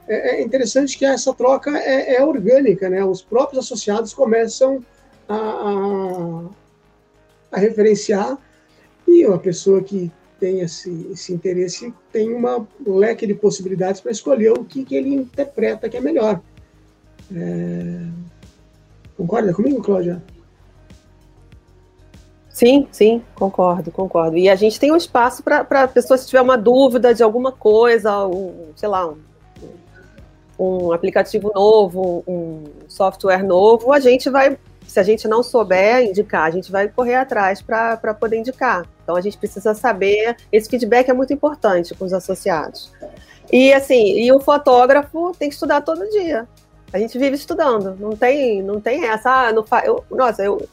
é, 0.07 0.35
é, 0.35 0.41
interessante 0.41 0.97
que 0.97 1.05
essa 1.05 1.33
troca 1.33 1.71
é, 1.77 2.15
é, 2.15 2.23
orgânica, 2.23 2.89
né? 2.89 3.03
Os 3.03 3.21
próprios 3.21 3.65
associados 3.65 4.13
começam 4.13 4.85
a, 5.27 5.35
a, 5.35 6.49
a 7.51 7.59
referenciar 7.59 8.37
e 9.07 9.25
uma 9.25 9.39
pessoa 9.39 9.81
que 9.81 10.11
tem 10.45 10.59
esse, 10.59 11.07
esse 11.11 11.33
interesse 11.33 11.91
tem 12.11 12.31
uma 12.31 12.67
um 12.85 12.97
leque 12.97 13.25
de 13.25 13.33
possibilidades 13.33 13.99
para 13.99 14.11
escolher 14.11 14.51
o 14.51 14.63
que, 14.63 14.85
que 14.85 14.95
ele 14.95 15.11
interpreta 15.11 15.89
que 15.89 15.97
é 15.97 15.99
melhor. 15.99 16.39
É... 17.35 18.07
Concorda 19.17 19.51
comigo, 19.51 19.81
Cláudia? 19.81 20.21
Sim, 22.47 22.87
sim, 22.91 23.23
concordo, 23.33 23.91
concordo. 23.91 24.37
E 24.37 24.47
a 24.47 24.55
gente 24.55 24.79
tem 24.79 24.91
um 24.91 24.95
espaço 24.95 25.41
para 25.41 25.61
a 25.61 25.87
pessoa, 25.87 26.15
se 26.15 26.27
tiver 26.27 26.41
uma 26.41 26.57
dúvida 26.57 27.11
de 27.11 27.23
alguma 27.23 27.51
coisa, 27.51 28.27
um, 28.27 28.71
sei 28.75 28.87
lá, 28.87 29.09
um, 29.09 29.17
um 30.59 30.91
aplicativo 30.93 31.51
novo, 31.55 32.23
um 32.27 32.65
software 32.87 33.43
novo, 33.43 33.91
a 33.91 33.99
gente 33.99 34.29
vai, 34.29 34.59
se 34.87 34.99
a 34.99 35.03
gente 35.03 35.27
não 35.27 35.43
souber 35.43 36.03
indicar, 36.03 36.43
a 36.43 36.51
gente 36.51 36.71
vai 36.71 36.87
correr 36.87 37.15
atrás 37.15 37.61
para 37.61 38.13
poder 38.19 38.37
indicar. 38.37 38.87
Então 39.03 39.15
a 39.15 39.21
gente 39.21 39.37
precisa 39.37 39.73
saber, 39.73 40.37
esse 40.51 40.69
feedback 40.69 41.09
é 41.09 41.13
muito 41.13 41.33
importante 41.33 41.93
com 41.95 42.05
os 42.05 42.13
associados. 42.13 42.91
E 43.51 43.73
assim, 43.73 44.17
e 44.19 44.31
o 44.31 44.39
fotógrafo 44.39 45.31
tem 45.37 45.49
que 45.49 45.55
estudar 45.55 45.81
todo 45.81 46.09
dia. 46.09 46.47
A 46.93 46.99
gente 46.99 47.17
vive 47.17 47.35
estudando, 47.35 47.95
não 47.99 48.15
tem, 48.15 48.61
não 48.61 48.79
tem 48.79 49.05
essa, 49.05 49.47
ah, 49.47 49.53
não 49.53 49.63
fa... 49.63 49.83
eu, 49.85 50.03
nossa, 50.09 50.43
eu 50.43 50.67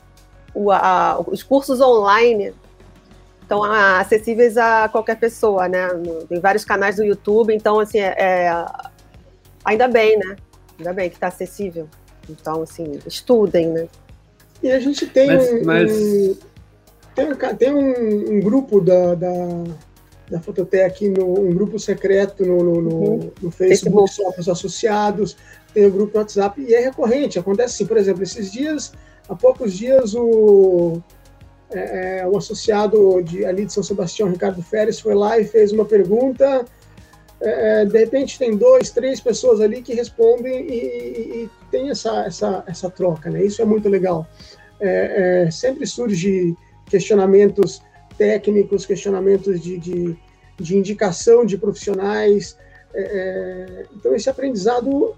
o, 0.55 0.71
a, 0.71 1.21
os 1.27 1.43
cursos 1.43 1.81
online 1.81 2.55
estão 3.41 3.63
acessíveis 3.63 4.57
a 4.57 4.89
qualquer 4.89 5.19
pessoa, 5.19 5.69
né? 5.69 5.89
Tem 6.29 6.41
vários 6.41 6.65
canais 6.65 6.97
do 6.97 7.05
YouTube, 7.05 7.55
então, 7.55 7.81
assim, 7.81 7.99
é, 7.99 8.15
é 8.19 8.67
ainda 9.65 9.89
bem, 9.89 10.19
né? 10.19 10.37
Ainda 10.79 10.93
bem 10.93 11.09
que 11.09 11.17
está 11.17 11.29
acessível. 11.29 11.89
Então, 12.29 12.63
assim, 12.63 12.99
estudem, 13.07 13.69
né? 13.69 13.89
E 14.63 14.71
a 14.71 14.79
gente 14.79 15.07
tem 15.07 15.27
mas, 15.27 15.51
um, 15.51 15.65
mas... 15.65 15.93
um, 15.93 16.37
tem, 17.15 17.33
um, 17.33 17.37
tem 17.57 17.75
um, 17.75 18.37
um 18.37 18.41
grupo 18.41 18.81
da, 18.81 19.15
da, 19.15 19.35
da 20.31 20.41
Fototec, 20.41 21.09
no, 21.09 21.41
um 21.41 21.51
grupo 21.51 21.79
secreto 21.79 22.45
no, 22.45 22.63
no, 22.63 22.81
no, 22.81 22.91
uhum. 22.91 23.31
no 23.43 23.51
Facebook, 23.51 24.09
Facebook, 24.09 24.15
só 24.15 24.31
para 24.31 24.41
os 24.41 24.49
associados, 24.49 25.37
tem 25.75 25.85
o 25.85 25.89
um 25.89 25.91
grupo 25.91 26.15
no 26.15 26.21
WhatsApp, 26.21 26.61
e 26.61 26.75
é 26.75 26.81
recorrente, 26.81 27.39
acontece 27.39 27.75
assim, 27.75 27.87
por 27.87 27.97
exemplo, 27.97 28.23
esses 28.23 28.51
dias, 28.53 28.93
há 29.29 29.35
poucos 29.35 29.75
dias, 29.75 30.15
o, 30.15 31.03
é, 31.71 32.21
é 32.21 32.27
o 32.27 32.37
associado 32.37 33.23
de, 33.23 33.45
ali 33.45 33.67
de 33.67 33.73
São 33.73 33.83
Sebastião, 33.83 34.31
Ricardo 34.31 34.63
Férez, 34.63 35.01
foi 35.01 35.15
lá 35.15 35.39
e 35.39 35.45
fez 35.45 35.73
uma 35.73 35.85
pergunta 35.85 36.65
é, 37.43 37.85
de 37.85 37.99
repente 37.99 38.39
tem 38.39 38.57
dois, 38.57 38.91
três 38.91 39.21
pessoas 39.21 39.61
ali 39.61 39.83
que 39.83 39.95
respondem 39.95 40.67
e, 40.67 40.75
e, 40.75 41.43
e 41.45 41.51
tem 41.71 41.91
essa, 41.91 42.25
essa, 42.25 42.65
essa 42.67 42.91
troca, 42.91 43.31
né? 43.31 43.45
Isso 43.45 43.61
é 43.61 43.65
muito 43.65 43.89
legal. 43.89 44.27
É, 44.81 45.45
é, 45.47 45.51
sempre 45.51 45.87
surge 45.87 46.57
questionamentos 46.87 47.83
técnicos, 48.17 48.87
questionamentos 48.87 49.61
de, 49.61 49.79
de, 49.79 50.17
de 50.59 50.77
indicação 50.77 51.45
de 51.45 51.59
profissionais. 51.59 52.57
É, 52.95 53.03
é, 53.03 53.87
então 53.97 54.15
esse 54.15 54.31
aprendizado 54.31 55.17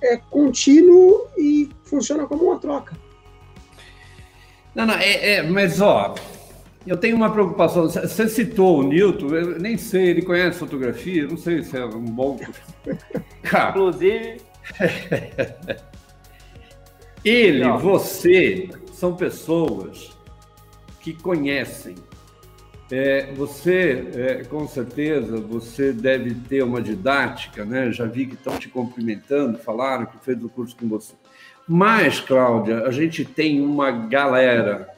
é 0.00 0.16
contínuo 0.16 1.26
e 1.36 1.70
funciona 1.84 2.26
como 2.26 2.44
uma 2.44 2.58
troca. 2.58 2.96
Não, 4.74 4.86
não, 4.86 4.94
é, 4.94 5.34
é 5.34 5.42
mas 5.42 5.80
ó, 5.80 6.14
eu 6.86 6.96
tenho 6.96 7.16
uma 7.16 7.30
preocupação. 7.30 7.88
Você 7.88 8.28
citou 8.28 8.80
o 8.80 8.82
Newton, 8.82 9.34
eu 9.34 9.58
nem 9.58 9.76
sei, 9.76 10.08
ele 10.08 10.22
conhece 10.22 10.58
fotografia, 10.58 11.26
não 11.26 11.36
sei 11.36 11.62
se 11.62 11.76
é 11.76 11.84
um 11.84 12.04
bom. 12.04 12.38
Cara, 13.42 13.70
Inclusive. 13.70 14.40
ele, 17.24 17.68
você, 17.78 18.68
são 18.92 19.14
pessoas 19.14 20.16
que 21.00 21.14
conhecem. 21.14 21.94
É, 22.90 23.32
você, 23.32 24.06
é, 24.14 24.44
com 24.44 24.68
certeza, 24.68 25.38
você 25.38 25.90
deve 25.92 26.34
ter 26.34 26.62
uma 26.62 26.82
didática, 26.82 27.64
né? 27.64 27.90
Já 27.90 28.04
vi 28.04 28.26
que 28.26 28.34
estão 28.34 28.58
te 28.58 28.68
cumprimentando, 28.68 29.58
falaram 29.58 30.04
que 30.04 30.18
fez 30.22 30.42
o 30.44 30.50
curso 30.50 30.76
com 30.76 30.86
você. 30.86 31.14
Mas, 31.66 32.20
Cláudia, 32.20 32.86
a 32.86 32.90
gente 32.90 33.24
tem 33.24 33.60
uma 33.60 33.90
galera 33.90 34.93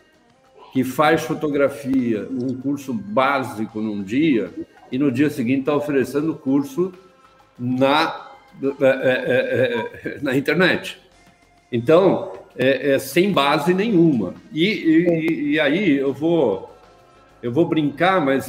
que 0.76 0.84
faz 0.84 1.22
fotografia, 1.22 2.28
um 2.30 2.54
curso 2.54 2.92
básico 2.92 3.80
num 3.80 4.02
dia, 4.02 4.50
e 4.92 4.98
no 4.98 5.10
dia 5.10 5.30
seguinte 5.30 5.60
está 5.60 5.74
oferecendo 5.74 6.34
curso 6.34 6.92
na, 7.58 8.28
é, 8.62 8.84
é, 8.84 10.10
é, 10.10 10.18
na 10.20 10.36
internet. 10.36 10.98
Então, 11.72 12.34
é, 12.58 12.92
é, 12.92 12.98
sem 12.98 13.32
base 13.32 13.72
nenhuma. 13.72 14.34
E, 14.52 14.66
e, 14.66 15.52
e, 15.52 15.60
aí 15.60 15.96
eu 15.96 16.12
vou, 16.12 16.70
eu 17.42 17.50
vou 17.50 17.66
brincar, 17.66 18.22
mas 18.22 18.46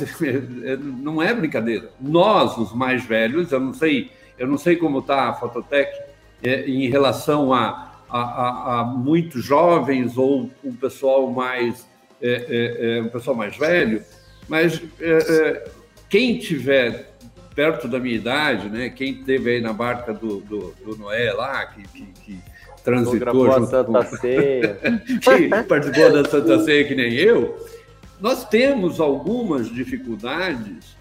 não 1.01 1.23
é 1.23 1.33
brincadeira. 1.33 1.91
Nós, 1.97 2.57
os 2.57 2.73
mais 2.73 3.05
velhos, 3.05 3.53
eu 3.53 3.59
não 3.61 3.73
sei, 3.73 4.11
eu 4.37 4.47
não 4.47 4.57
sei 4.57 4.75
como 4.75 4.99
está 4.99 5.29
a 5.29 5.33
Fototec 5.33 5.97
em 6.43 6.89
relação 6.89 7.53
a, 7.53 7.89
a, 8.09 8.19
a, 8.19 8.79
a 8.81 8.83
muitos 8.83 9.45
jovens 9.45 10.17
ou 10.17 10.51
um 10.61 10.73
pessoal 10.73 11.31
mais 11.31 11.87
é, 12.21 12.45
é, 12.49 12.97
é, 12.97 13.01
um 13.01 13.09
pessoal 13.09 13.35
mais 13.35 13.55
velho, 13.57 14.03
mas 14.47 14.81
é, 14.99 15.17
é, 15.17 15.67
quem 16.09 16.37
tiver 16.37 17.13
perto 17.55 17.87
da 17.87 17.99
minha 17.99 18.15
idade, 18.15 18.69
né, 18.69 18.89
quem 18.89 19.13
esteve 19.13 19.51
aí 19.51 19.61
na 19.61 19.73
barca 19.73 20.13
do, 20.13 20.41
do, 20.41 20.75
do 20.85 20.95
Noé 20.97 21.33
lá, 21.33 21.65
que, 21.65 21.81
que, 21.87 22.05
que 22.23 22.39
transitou 22.83 23.51
junto 23.51 23.69
Santa 23.69 23.83
com... 23.83 24.17
Ceia. 24.17 24.79
que 25.05 25.63
participou 25.67 26.11
da 26.11 26.29
Santa 26.29 26.63
Ceia 26.63 26.87
que 26.87 26.95
nem 26.95 27.13
eu, 27.13 27.57
nós 28.19 28.47
temos 28.47 28.99
algumas 28.99 29.69
dificuldades 29.69 30.97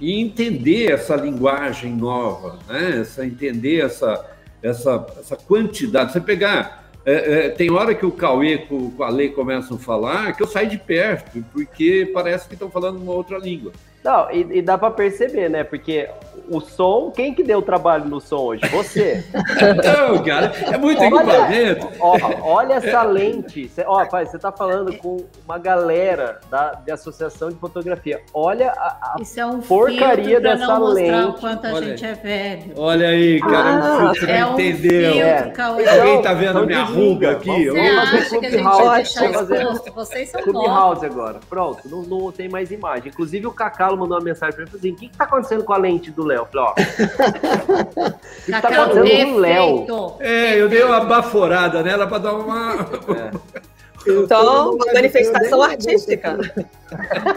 em 0.00 0.20
entender 0.22 0.92
essa 0.92 1.16
linguagem 1.16 1.94
nova, 1.94 2.58
né? 2.68 3.00
essa, 3.00 3.24
entender 3.24 3.80
essa, 3.80 4.24
essa, 4.62 5.06
essa 5.18 5.36
quantidade. 5.36 6.12
Você 6.12 6.20
pegar 6.20 6.85
é, 7.06 7.46
é, 7.46 7.48
tem 7.50 7.70
hora 7.70 7.94
que 7.94 8.04
o 8.04 8.10
Cauê 8.10 8.58
com, 8.58 8.90
com 8.90 9.02
a 9.04 9.08
lei 9.08 9.28
começam 9.28 9.76
a 9.76 9.80
falar 9.80 10.36
que 10.36 10.42
eu 10.42 10.46
saio 10.48 10.68
de 10.68 10.76
perto, 10.76 11.44
porque 11.52 12.10
parece 12.12 12.48
que 12.48 12.54
estão 12.54 12.68
falando 12.68 13.00
uma 13.00 13.12
outra 13.12 13.38
língua. 13.38 13.70
Não, 14.02 14.28
e, 14.32 14.58
e 14.58 14.62
dá 14.62 14.76
para 14.76 14.90
perceber, 14.90 15.48
né? 15.48 15.62
Porque 15.62 16.08
o 16.48 16.60
som, 16.60 17.10
quem 17.14 17.34
que 17.34 17.42
deu 17.42 17.62
trabalho 17.62 18.04
no 18.06 18.20
som 18.20 18.38
hoje? 18.38 18.66
Você. 18.68 19.24
Não, 19.32 20.22
cara, 20.22 20.52
é 20.62 20.78
muito 20.78 21.00
olha, 21.00 21.06
equipamento. 21.06 21.88
Ó, 22.00 22.16
olha 22.42 22.74
essa 22.74 23.02
lente. 23.02 23.68
Cê, 23.68 23.84
ó, 23.86 24.04
pai, 24.06 24.26
você 24.26 24.38
tá 24.38 24.52
falando 24.52 24.96
com 24.96 25.24
uma 25.44 25.58
galera 25.58 26.40
da, 26.50 26.72
de 26.72 26.90
associação 26.90 27.48
de 27.48 27.56
fotografia. 27.56 28.20
Olha 28.32 28.72
a, 28.72 29.14
a 29.14 29.16
Isso 29.20 29.38
é 29.38 29.46
um 29.46 29.60
porcaria 29.60 30.40
dessa 30.40 30.66
não 30.66 30.84
lente. 30.86 31.28
O 31.28 31.32
quanto 31.34 31.66
a 31.66 31.72
olha 31.72 31.86
gente 31.86 32.04
é 32.04 32.14
velho. 32.14 32.72
Olha 32.76 33.08
aí, 33.08 33.40
cara, 33.40 33.70
ah, 33.70 34.10
um 34.10 34.14
filtro 34.14 34.30
é 34.30 34.46
um 34.46 34.52
entendeu. 34.54 35.12
Filtro, 35.12 35.82
é. 35.82 35.98
Alguém 35.98 36.22
tá 36.22 36.32
vendo 36.34 36.66
minha 36.66 36.84
ruga 36.84 37.32
aqui? 37.32 37.68
Você 37.68 37.78
acha 37.78 38.38
que 38.38 38.46
a 38.46 38.50
gente 38.50 38.62
House. 38.62 39.14
Fazer... 39.14 39.66
Vocês 39.94 40.28
são 40.30 40.42
Clubhouse 40.42 41.04
agora. 41.04 41.40
Pronto, 41.48 41.88
não, 41.88 42.02
não 42.02 42.32
tem 42.32 42.48
mais 42.48 42.70
imagem. 42.70 43.08
Inclusive 43.08 43.46
o 43.46 43.52
Cacalo 43.52 43.96
mandou 43.96 44.18
uma 44.18 44.24
mensagem 44.24 44.54
para 44.54 44.64
mim 44.64 44.70
assim: 44.74 44.92
o 44.92 44.96
que, 44.96 45.06
está 45.06 45.24
acontecendo 45.24 45.64
com 45.64 45.72
a 45.72 45.78
lente 45.78 46.10
do 46.10 46.24
Léo? 46.24 46.35
Eu 46.36 46.46
falei, 46.46 46.66
ó. 46.66 46.72
o 46.72 46.74
que, 48.44 48.50
está 48.52 48.68
acontecendo 48.68 49.30
com 49.30 49.36
o 49.36 49.38
Léo? 49.38 50.16
É, 50.20 50.60
eu 50.60 50.68
dei 50.68 50.82
uma 50.82 51.00
baforada 51.00 51.82
nela 51.82 52.06
para 52.06 52.18
dar 52.18 52.34
uma. 52.34 52.74
É. 52.74 53.66
Então, 54.08 54.74
uma 54.74 54.92
manifestação 54.92 55.62
artística. 55.62 56.38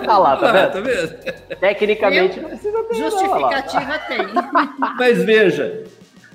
Olha 0.01 0.17
lá, 0.17 0.37
tá 0.37 0.51
vendo? 0.51 0.71
Tá 0.71 0.79
vendo? 0.81 1.59
Tecnicamente 1.59 2.37
eu, 2.37 2.43
não 2.43 2.49
precisa 2.49 2.83
ter. 2.83 2.95
Justificativa 2.95 3.99
tem. 4.07 4.19
Mas 4.97 5.23
veja, 5.23 5.83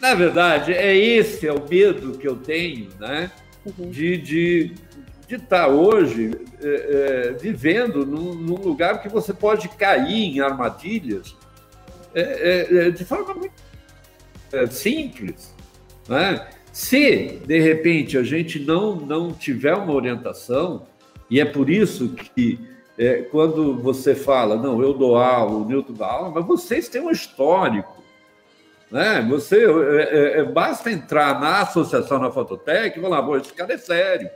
na 0.00 0.14
verdade, 0.14 0.72
é 0.72 0.96
esse 0.96 1.46
é 1.46 1.52
o 1.52 1.62
medo 1.68 2.18
que 2.18 2.26
eu 2.26 2.34
tenho, 2.34 2.88
né? 2.98 3.30
Uhum. 3.64 3.90
De, 3.90 4.18
de 4.18 4.74
de 5.26 5.36
estar 5.36 5.68
hoje 5.68 6.32
é, 6.62 6.68
é, 6.68 7.32
vivendo 7.32 8.04
num, 8.04 8.34
num, 8.34 8.56
lugar 8.56 9.00
que 9.00 9.08
você 9.08 9.32
pode 9.32 9.68
cair 9.70 10.36
em 10.36 10.40
armadilhas 10.40 11.34
é, 12.14 12.20
é, 12.20 12.86
é 12.86 12.90
de 12.90 13.04
forma 13.04 13.34
muito 13.34 13.54
é, 14.52 14.66
simples. 14.66 15.54
Né? 16.08 16.48
Se, 16.72 17.40
de 17.46 17.60
repente, 17.60 18.18
a 18.18 18.22
gente 18.22 18.58
não, 18.60 18.96
não 18.96 19.32
tiver 19.32 19.74
uma 19.74 19.92
orientação, 19.92 20.86
e 21.30 21.40
é 21.40 21.44
por 21.44 21.70
isso 21.70 22.10
que 22.14 22.58
quando 23.32 23.76
você 23.76 24.14
fala, 24.14 24.54
não, 24.54 24.80
eu 24.80 24.94
dou 24.94 25.16
aula, 25.16 25.56
o 25.56 25.64
Newton 25.64 25.94
dá 25.94 26.06
aula, 26.06 26.30
mas 26.30 26.46
vocês 26.46 26.88
têm 26.88 27.00
um 27.00 27.10
histórico. 27.10 28.04
Né? 28.88 29.20
Você, 29.28 29.64
basta 30.52 30.92
entrar 30.92 31.40
na 31.40 31.62
associação 31.62 32.20
na 32.20 32.30
Fototec 32.30 32.96
e 32.96 33.02
falar, 33.02 33.20
pô, 33.24 33.36
esse 33.36 33.52
cara 33.52 33.74
é 33.74 33.78
sério 33.78 34.30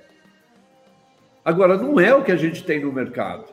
Agora, 1.49 1.79
não 1.79 1.99
é 1.99 2.15
o 2.15 2.23
que 2.23 2.31
a 2.31 2.37
gente 2.37 2.63
tem 2.63 2.79
no 2.79 2.93
mercado. 2.93 3.47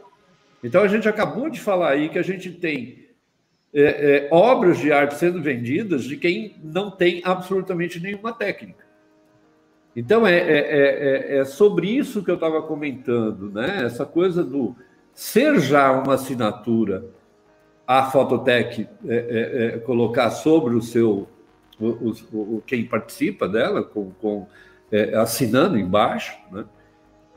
Então, 0.61 0.83
a 0.83 0.87
gente 0.89 1.07
acabou 1.07 1.49
de 1.49 1.61
falar 1.61 1.91
aí 1.91 2.09
que 2.09 2.19
a 2.19 2.23
gente 2.23 2.51
tem 2.51 3.04
é, 3.77 3.81
é, 3.81 4.27
obras 4.31 4.77
de 4.77 4.89
arte 4.89 5.15
sendo 5.15 5.41
vendidas 5.41 6.05
de 6.05 6.15
quem 6.15 6.55
não 6.63 6.89
tem 6.89 7.21
absolutamente 7.25 7.99
nenhuma 7.99 8.31
técnica. 8.31 8.85
Então, 9.93 10.25
é, 10.25 10.37
é, 10.37 10.59
é, 10.59 11.37
é 11.39 11.45
sobre 11.45 11.89
isso 11.89 12.23
que 12.23 12.31
eu 12.31 12.35
estava 12.35 12.61
comentando, 12.61 13.51
né? 13.51 13.83
essa 13.83 14.05
coisa 14.05 14.45
do 14.45 14.73
ser 15.13 15.59
já 15.59 15.91
uma 15.91 16.13
assinatura 16.13 17.03
a 17.85 18.09
Fototec 18.09 18.87
é, 19.07 19.81
colocar 19.85 20.31
sobre 20.31 20.73
o 20.73 20.81
seu, 20.81 21.27
o, 21.77 21.85
o, 21.85 22.15
o, 22.33 22.63
quem 22.65 22.85
participa 22.85 23.47
dela, 23.47 23.83
com, 23.83 24.09
com 24.21 24.47
assinando 25.21 25.77
embaixo, 25.77 26.35
né? 26.51 26.65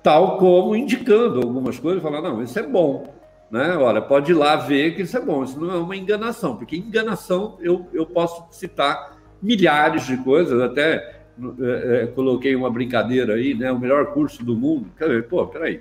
tal 0.03 0.39
como 0.39 0.77
indicando 0.77 1.41
algumas 1.41 1.79
coisas, 1.79 2.03
falar, 2.03 2.23
não, 2.23 2.43
isso 2.43 2.59
é 2.59 2.63
bom. 2.63 3.18
Né? 3.51 3.77
Olha, 3.77 4.03
pode 4.03 4.33
ir 4.33 4.35
lá 4.35 4.57
ver 4.57 4.95
que 4.95 5.03
isso 5.03 5.17
é 5.17 5.21
bom, 5.21 5.43
isso 5.43 5.59
não 5.59 5.75
é 5.75 5.79
uma 5.79 5.97
enganação, 5.97 6.57
porque 6.57 6.77
enganação 6.77 7.57
eu, 7.61 7.87
eu 7.93 8.05
posso 8.05 8.47
citar 8.51 9.17
milhares 9.43 10.07
de 10.07 10.17
coisas, 10.19 10.61
até 10.61 11.19
é, 11.61 12.03
é, 12.03 12.07
coloquei 12.09 12.57
uma 12.57 12.71
brincadeira 12.71 13.35
aí, 13.35 13.55
né? 13.55 13.71
O 13.71 13.79
melhor 13.79 14.07
curso 14.13 14.45
do 14.45 14.57
mundo. 14.57 14.91
Quer 14.99 15.07
dizer, 15.07 15.29
pô, 15.29 15.47
peraí. 15.47 15.81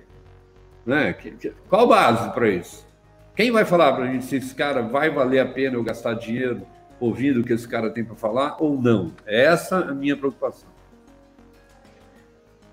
Né? 0.85 1.13
Que, 1.13 1.31
que, 1.31 1.51
qual 1.67 1.87
base 1.87 2.31
para 2.31 2.47
isso? 2.47 2.85
Quem 3.35 3.51
vai 3.51 3.65
falar 3.65 3.93
para 3.93 4.05
a 4.05 4.07
gente 4.07 4.25
se 4.25 4.37
esse 4.37 4.53
cara 4.53 4.81
vai 4.81 5.09
valer 5.09 5.39
a 5.39 5.45
pena 5.45 5.75
eu 5.75 5.83
gastar 5.83 6.13
dinheiro 6.13 6.61
ouvindo 6.99 7.41
o 7.41 7.43
que 7.43 7.53
esse 7.53 7.67
cara 7.67 7.89
tem 7.89 8.03
para 8.03 8.15
falar 8.15 8.57
ou 8.59 8.79
não? 8.79 9.11
É 9.25 9.45
essa 9.45 9.79
a 9.79 9.93
minha 9.93 10.15
preocupação. 10.15 10.69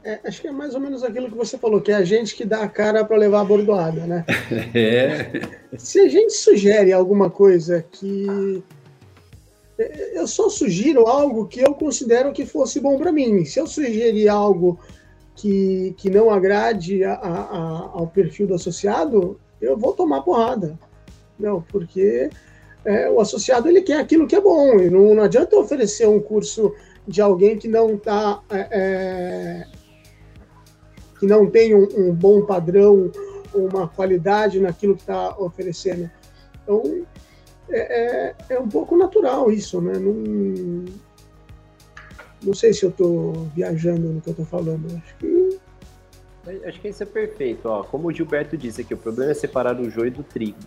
É, 0.04 0.20
acho 0.24 0.42
que 0.42 0.48
é 0.48 0.52
mais 0.52 0.74
ou 0.74 0.80
menos 0.80 1.02
aquilo 1.02 1.30
que 1.30 1.36
você 1.36 1.56
falou, 1.56 1.80
que 1.80 1.90
é 1.90 1.94
a 1.94 2.04
gente 2.04 2.36
que 2.36 2.44
dá 2.44 2.60
a 2.62 2.68
cara 2.68 3.02
para 3.04 3.16
levar 3.16 3.40
a 3.40 3.44
bordoada, 3.44 4.06
né? 4.06 4.24
É. 4.74 5.40
Se 5.78 5.98
a 6.00 6.08
gente 6.08 6.32
sugere 6.34 6.92
alguma 6.92 7.30
coisa 7.30 7.82
que. 7.90 8.62
é, 9.78 10.18
Eu 10.18 10.26
só 10.26 10.48
sugiro 10.50 11.06
algo 11.06 11.46
que 11.46 11.60
eu 11.60 11.72
considero 11.74 12.32
que 12.32 12.44
fosse 12.44 12.80
bom 12.80 12.98
para 12.98 13.10
mim. 13.12 13.44
Se 13.46 13.58
eu 13.58 13.66
sugerir 13.66 14.28
algo 14.28 14.78
que, 15.36 15.94
que 15.96 16.10
não 16.10 16.28
agrade 16.30 17.02
a- 17.02 17.14
a- 17.14 17.40
a- 17.58 17.90
ao 17.94 18.06
perfil 18.06 18.46
do 18.46 18.54
associado, 18.54 19.40
eu 19.60 19.76
vou 19.76 19.92
tomar 19.94 20.20
porrada. 20.22 20.78
Não, 21.38 21.62
porque 21.62 22.28
é, 22.84 23.08
o 23.10 23.20
associado 23.20 23.68
ele 23.68 23.80
quer 23.80 23.98
aquilo 24.00 24.26
que 24.26 24.36
é 24.36 24.40
bom. 24.40 24.78
E 24.78 24.90
não, 24.90 25.14
não 25.14 25.22
adianta 25.22 25.56
eu 25.56 25.60
oferecer 25.60 26.06
um 26.06 26.20
curso 26.20 26.74
de 27.08 27.20
alguém 27.22 27.56
que 27.58 27.66
não 27.68 27.94
está 27.94 28.40
que 31.24 31.26
não 31.26 31.48
tem 31.48 31.74
um, 31.74 31.88
um 31.96 32.14
bom 32.14 32.44
padrão, 32.44 33.10
uma 33.54 33.88
qualidade 33.88 34.60
naquilo 34.60 34.94
que 34.94 35.02
está 35.02 35.36
oferecendo. 35.38 36.10
Então 36.62 37.04
é, 37.70 37.78
é, 38.28 38.34
é 38.50 38.60
um 38.60 38.68
pouco 38.68 38.96
natural 38.96 39.50
isso, 39.50 39.80
né? 39.80 39.94
Não, 39.94 40.84
não 42.42 42.52
sei 42.52 42.74
se 42.74 42.84
eu 42.84 42.90
estou 42.90 43.32
viajando 43.54 44.08
no 44.08 44.20
que 44.20 44.28
eu 44.28 44.32
estou 44.32 44.46
falando. 44.46 44.86
Acho 44.96 45.16
que 45.16 45.58
Acho 46.66 46.78
que 46.78 46.88
isso 46.88 47.02
é 47.02 47.06
perfeito. 47.06 47.66
Ó, 47.66 47.82
como 47.84 48.08
o 48.08 48.12
Gilberto 48.12 48.54
disse 48.54 48.82
aqui, 48.82 48.92
o 48.92 48.98
problema 48.98 49.30
é 49.30 49.34
separar 49.34 49.80
o 49.80 49.88
joio 49.88 50.10
do 50.10 50.22
trigo. 50.22 50.58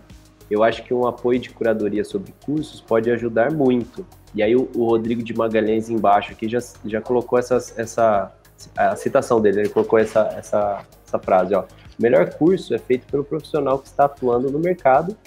Eu 0.50 0.64
acho 0.64 0.84
que 0.84 0.92
um 0.92 1.06
apoio 1.06 1.40
de 1.40 1.52
curadoria 1.52 2.04
sobre 2.04 2.34
cursos 2.44 2.82
pode 2.82 3.12
ajudar 3.12 3.52
muito. 3.52 4.04
E 4.34 4.42
aí 4.42 4.56
o, 4.56 4.68
o 4.76 4.86
Rodrigo 4.86 5.22
de 5.22 5.36
Magalhães 5.36 5.88
embaixo 5.88 6.32
aqui 6.32 6.50
já, 6.50 6.58
já 6.84 7.00
colocou 7.00 7.38
essas, 7.38 7.78
essa 7.78 8.36
a 8.76 8.96
citação 8.96 9.40
dele, 9.42 9.62
ele 9.62 9.70
colocou 9.70 10.00
essa, 10.00 10.22
essa, 10.38 10.86
essa 11.06 11.20
frase, 11.20 11.54
ó. 11.56 11.62
O 11.62 12.02
melhor 12.02 12.30
curso 12.34 12.74
é 12.76 12.78
feito 12.78 13.06
pelo 13.12 13.24
profissional 13.24 13.80
que 13.80 13.88
está 13.88 14.06
atuando 14.06 14.52
no 14.52 14.60
mercado 14.60 15.18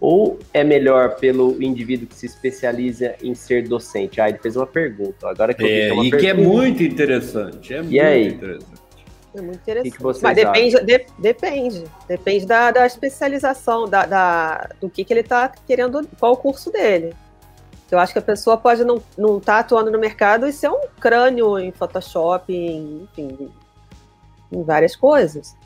ou 0.00 0.38
é 0.52 0.62
melhor 0.64 1.16
pelo 1.16 1.62
indivíduo 1.62 2.06
que 2.06 2.14
se 2.14 2.26
especializa 2.26 3.14
em 3.22 3.34
ser 3.34 3.68
docente? 3.68 4.20
Ah, 4.20 4.28
ele 4.28 4.38
fez 4.38 4.56
uma 4.56 4.66
pergunta. 4.66 5.28
Agora 5.28 5.52
que 5.54 5.62
eu 5.62 5.66
vi 5.66 5.72
É, 5.74 5.80
que 5.80 5.90
é 5.90 5.92
uma 5.94 6.04
e 6.04 6.10
que 6.10 6.16
é 6.16 6.34
pergunta. 6.34 6.48
muito 6.56 6.82
interessante. 6.82 7.74
É 7.74 7.82
muito 7.82 8.00
aí? 8.02 8.28
interessante. 8.28 8.80
É 9.34 9.40
muito 9.42 9.56
interessante. 9.60 9.96
que 9.96 10.02
vocês 10.02 10.22
Mas 10.22 10.36
depende, 10.36 10.84
de- 10.84 11.06
depende. 11.18 11.84
Depende 12.08 12.46
da, 12.46 12.70
da 12.70 12.86
especialização, 12.86 13.86
da, 13.88 14.04
da- 14.06 14.70
do 14.80 14.88
que, 14.90 15.04
que 15.04 15.12
ele 15.12 15.20
está 15.20 15.48
querendo, 15.66 16.06
qual 16.18 16.32
o 16.32 16.36
curso 16.36 16.70
dele. 16.72 17.14
Eu 17.90 17.98
acho 17.98 18.12
que 18.12 18.18
a 18.18 18.22
pessoa 18.22 18.56
pode 18.56 18.84
não 18.84 18.96
estar 18.96 19.10
não 19.18 19.40
tá 19.40 19.58
atuando 19.58 19.90
no 19.90 19.98
mercado 19.98 20.46
e 20.46 20.52
ser 20.52 20.68
um 20.68 20.80
crânio 21.00 21.58
em 21.58 21.72
Photoshop, 21.72 22.52
em, 22.52 23.08
enfim, 23.18 23.50
em 24.52 24.62
várias 24.62 24.94
coisas. 24.94 25.56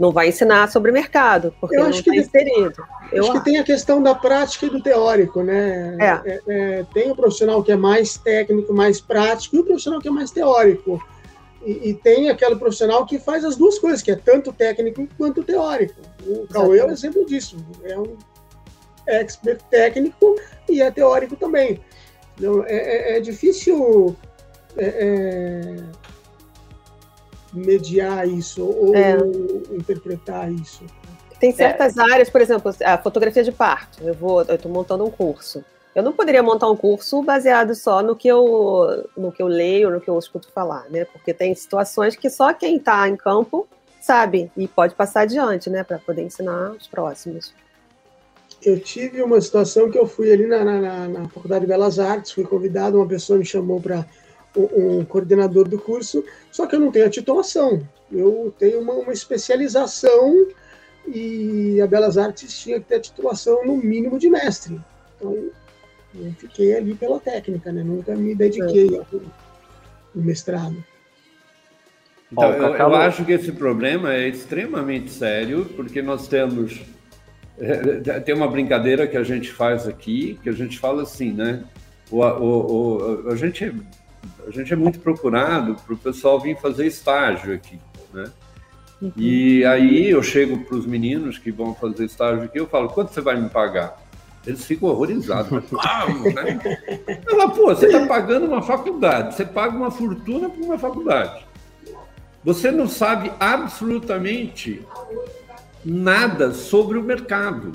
Não 0.00 0.10
vai 0.10 0.28
ensinar 0.28 0.70
sobre 0.70 0.90
mercado, 0.90 1.54
porque 1.60 1.76
Eu 1.76 1.82
não 1.82 1.88
acho 1.90 2.00
está 2.00 2.10
que 2.10 2.20
de- 2.20 2.26
inserido. 2.26 2.82
Eu 3.12 3.24
acho 3.24 3.32
que 3.34 3.44
tem 3.44 3.58
a 3.58 3.64
questão 3.64 4.02
da 4.02 4.14
prática 4.14 4.66
e 4.66 4.70
do 4.70 4.82
teórico, 4.82 5.42
né? 5.42 5.96
É. 6.00 6.40
é, 6.48 6.86
tem 6.92 7.10
o 7.10 7.14
profissional 7.14 7.62
que 7.62 7.70
é 7.70 7.76
mais 7.76 8.16
técnico, 8.16 8.72
mais 8.72 9.00
prático, 9.00 9.54
e 9.56 9.58
o 9.60 9.64
profissional 9.64 10.00
que 10.00 10.08
é 10.08 10.10
mais 10.10 10.30
teórico. 10.30 11.00
E, 11.64 11.90
e 11.90 11.94
tem 11.94 12.28
aquele 12.30 12.56
profissional 12.56 13.06
que 13.06 13.18
faz 13.18 13.44
as 13.44 13.54
duas 13.54 13.78
coisas, 13.78 14.02
que 14.02 14.10
é 14.10 14.16
tanto 14.16 14.52
técnico 14.52 15.06
quanto 15.16 15.44
teórico. 15.44 16.00
O 16.26 16.48
Cauê 16.48 16.78
é 16.78 16.84
um 16.86 16.90
exemplo 16.90 17.24
disso. 17.24 17.56
É 17.84 17.96
um 17.96 18.16
expert 19.12 19.60
técnico 19.70 20.36
e 20.68 20.80
é 20.82 20.90
teórico 20.90 21.36
também. 21.36 21.80
Então, 22.36 22.64
é, 22.66 22.74
é- 23.14 23.16
é 23.16 23.20
difícil 23.20 24.16
é, 24.76 24.86
é, 24.86 25.76
mediar 27.52 28.26
isso 28.26 28.64
ou 28.64 28.96
É. 28.96 29.16
interpretar 29.70 30.50
isso. 30.50 30.84
Tem 31.38 31.52
certas 31.52 31.98
áreas, 31.98 32.30
por 32.30 32.40
exemplo, 32.40 32.72
a 32.84 32.96
fotografia 32.98 33.42
de 33.42 33.52
parto. 33.52 33.98
Eu 34.02 34.14
vou, 34.14 34.42
eu 34.42 34.54
estou 34.54 34.70
montando 34.70 35.04
um 35.04 35.10
curso. 35.10 35.64
Eu 35.94 36.02
não 36.02 36.12
poderia 36.12 36.42
montar 36.42 36.70
um 36.70 36.76
curso 36.76 37.22
baseado 37.22 37.74
só 37.74 38.00
no 38.02 38.16
que 38.16 38.28
eu, 38.28 39.06
no 39.16 39.30
que 39.30 39.42
eu 39.42 39.46
leio, 39.46 39.90
no 39.90 40.00
que 40.00 40.08
eu 40.08 40.18
escuto 40.18 40.48
falar, 40.52 40.86
né? 40.88 41.04
Porque 41.04 41.34
tem 41.34 41.54
situações 41.54 42.16
que 42.16 42.30
só 42.30 42.54
quem 42.54 42.76
está 42.76 43.06
em 43.08 43.16
campo 43.16 43.68
sabe 44.00 44.50
e 44.56 44.66
pode 44.66 44.94
passar 44.94 45.22
adiante, 45.22 45.68
né, 45.70 45.84
para 45.84 45.98
poder 45.98 46.22
ensinar 46.22 46.72
os 46.72 46.88
próximos. 46.88 47.54
Eu 48.64 48.78
tive 48.78 49.20
uma 49.22 49.40
situação 49.40 49.90
que 49.90 49.98
eu 49.98 50.06
fui 50.06 50.30
ali 50.32 50.46
na, 50.46 50.64
na- 50.64 50.80
na- 50.80 51.08
na 51.08 51.28
Faculdade 51.28 51.62
de 51.62 51.66
Belas 51.66 51.98
Artes, 51.98 52.30
fui 52.32 52.44
convidado, 52.44 52.96
uma 52.96 53.06
pessoa 53.08 53.38
me 53.38 53.44
chamou 53.44 53.80
para 53.80 54.06
um, 54.56 54.98
um 55.00 55.04
coordenador 55.04 55.68
do 55.68 55.78
curso, 55.78 56.24
só 56.50 56.66
que 56.66 56.76
eu 56.76 56.80
não 56.80 56.92
tenho 56.92 57.06
a 57.06 57.10
titulação. 57.10 57.82
Eu 58.10 58.54
tenho 58.58 58.80
uma, 58.80 58.92
uma 58.94 59.12
especialização 59.12 60.46
e 61.08 61.80
a 61.80 61.86
Belas 61.86 62.16
Artes 62.16 62.56
tinha 62.60 62.78
que 62.78 62.86
ter 62.86 62.96
a 62.96 63.00
titulação 63.00 63.64
no 63.66 63.76
mínimo 63.76 64.18
de 64.18 64.28
mestre. 64.30 64.80
Então, 65.16 65.50
eu 66.14 66.32
fiquei 66.38 66.76
ali 66.76 66.94
pela 66.94 67.18
técnica, 67.18 67.72
né? 67.72 67.82
Nunca 67.82 68.14
me 68.14 68.34
dediquei 68.34 68.96
ao, 68.96 69.06
ao 69.12 69.20
mestrado. 70.14 70.76
Então, 72.30 72.50
eu, 72.52 72.74
eu 72.76 72.94
acho 72.94 73.24
que 73.24 73.32
esse 73.32 73.50
problema 73.52 74.14
é 74.14 74.28
extremamente 74.28 75.10
sério, 75.10 75.64
porque 75.74 76.00
nós 76.00 76.28
temos. 76.28 76.80
É, 77.62 78.20
Tem 78.20 78.34
uma 78.34 78.48
brincadeira 78.48 79.06
que 79.06 79.16
a 79.16 79.22
gente 79.22 79.50
faz 79.52 79.86
aqui, 79.86 80.38
que 80.42 80.48
a 80.48 80.52
gente 80.52 80.78
fala 80.78 81.02
assim, 81.02 81.32
né? 81.32 81.62
O, 82.10 82.20
o, 82.20 83.24
o- 83.26 83.30
a, 83.30 83.36
gente, 83.36 83.72
a 84.46 84.50
gente 84.50 84.72
é 84.72 84.76
muito 84.76 84.98
procurado 85.00 85.76
para 85.76 85.94
o 85.94 85.96
pessoal 85.98 86.38
vir 86.40 86.58
fazer 86.60 86.86
estágio 86.86 87.54
aqui, 87.54 87.78
né? 88.12 88.24
E 89.16 89.64
aí 89.64 90.10
eu 90.10 90.22
chego 90.22 90.58
para 90.58 90.76
os 90.76 90.86
meninos 90.86 91.36
que 91.38 91.50
vão 91.50 91.74
fazer 91.74 92.04
estágio 92.04 92.44
aqui, 92.44 92.58
eu 92.60 92.68
falo, 92.68 92.88
quanto 92.88 93.12
você 93.12 93.20
vai 93.20 93.40
me 93.40 93.48
pagar? 93.48 94.00
Eles 94.46 94.64
ficam 94.64 94.88
horrorizados. 94.88 95.64
Pago, 95.70 96.24
né? 96.32 96.58
Pô, 97.54 97.66
você 97.74 97.86
está 97.86 98.06
pagando 98.06 98.46
uma 98.46 98.62
faculdade, 98.62 99.34
você 99.34 99.44
paga 99.44 99.76
uma 99.76 99.90
fortuna 99.90 100.48
por 100.48 100.64
uma 100.64 100.78
faculdade. 100.78 101.44
Você 102.44 102.70
não 102.72 102.88
sabe 102.88 103.32
absolutamente 103.40 104.82
nada 105.84 106.52
sobre 106.52 106.98
o 106.98 107.02
mercado. 107.02 107.72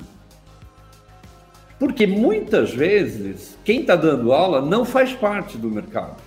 Porque 1.78 2.06
muitas 2.06 2.72
vezes 2.72 3.56
quem 3.64 3.82
está 3.82 3.94
dando 3.94 4.32
aula 4.32 4.60
não 4.60 4.84
faz 4.84 5.12
parte 5.12 5.56
do 5.56 5.70
mercado. 5.70 6.20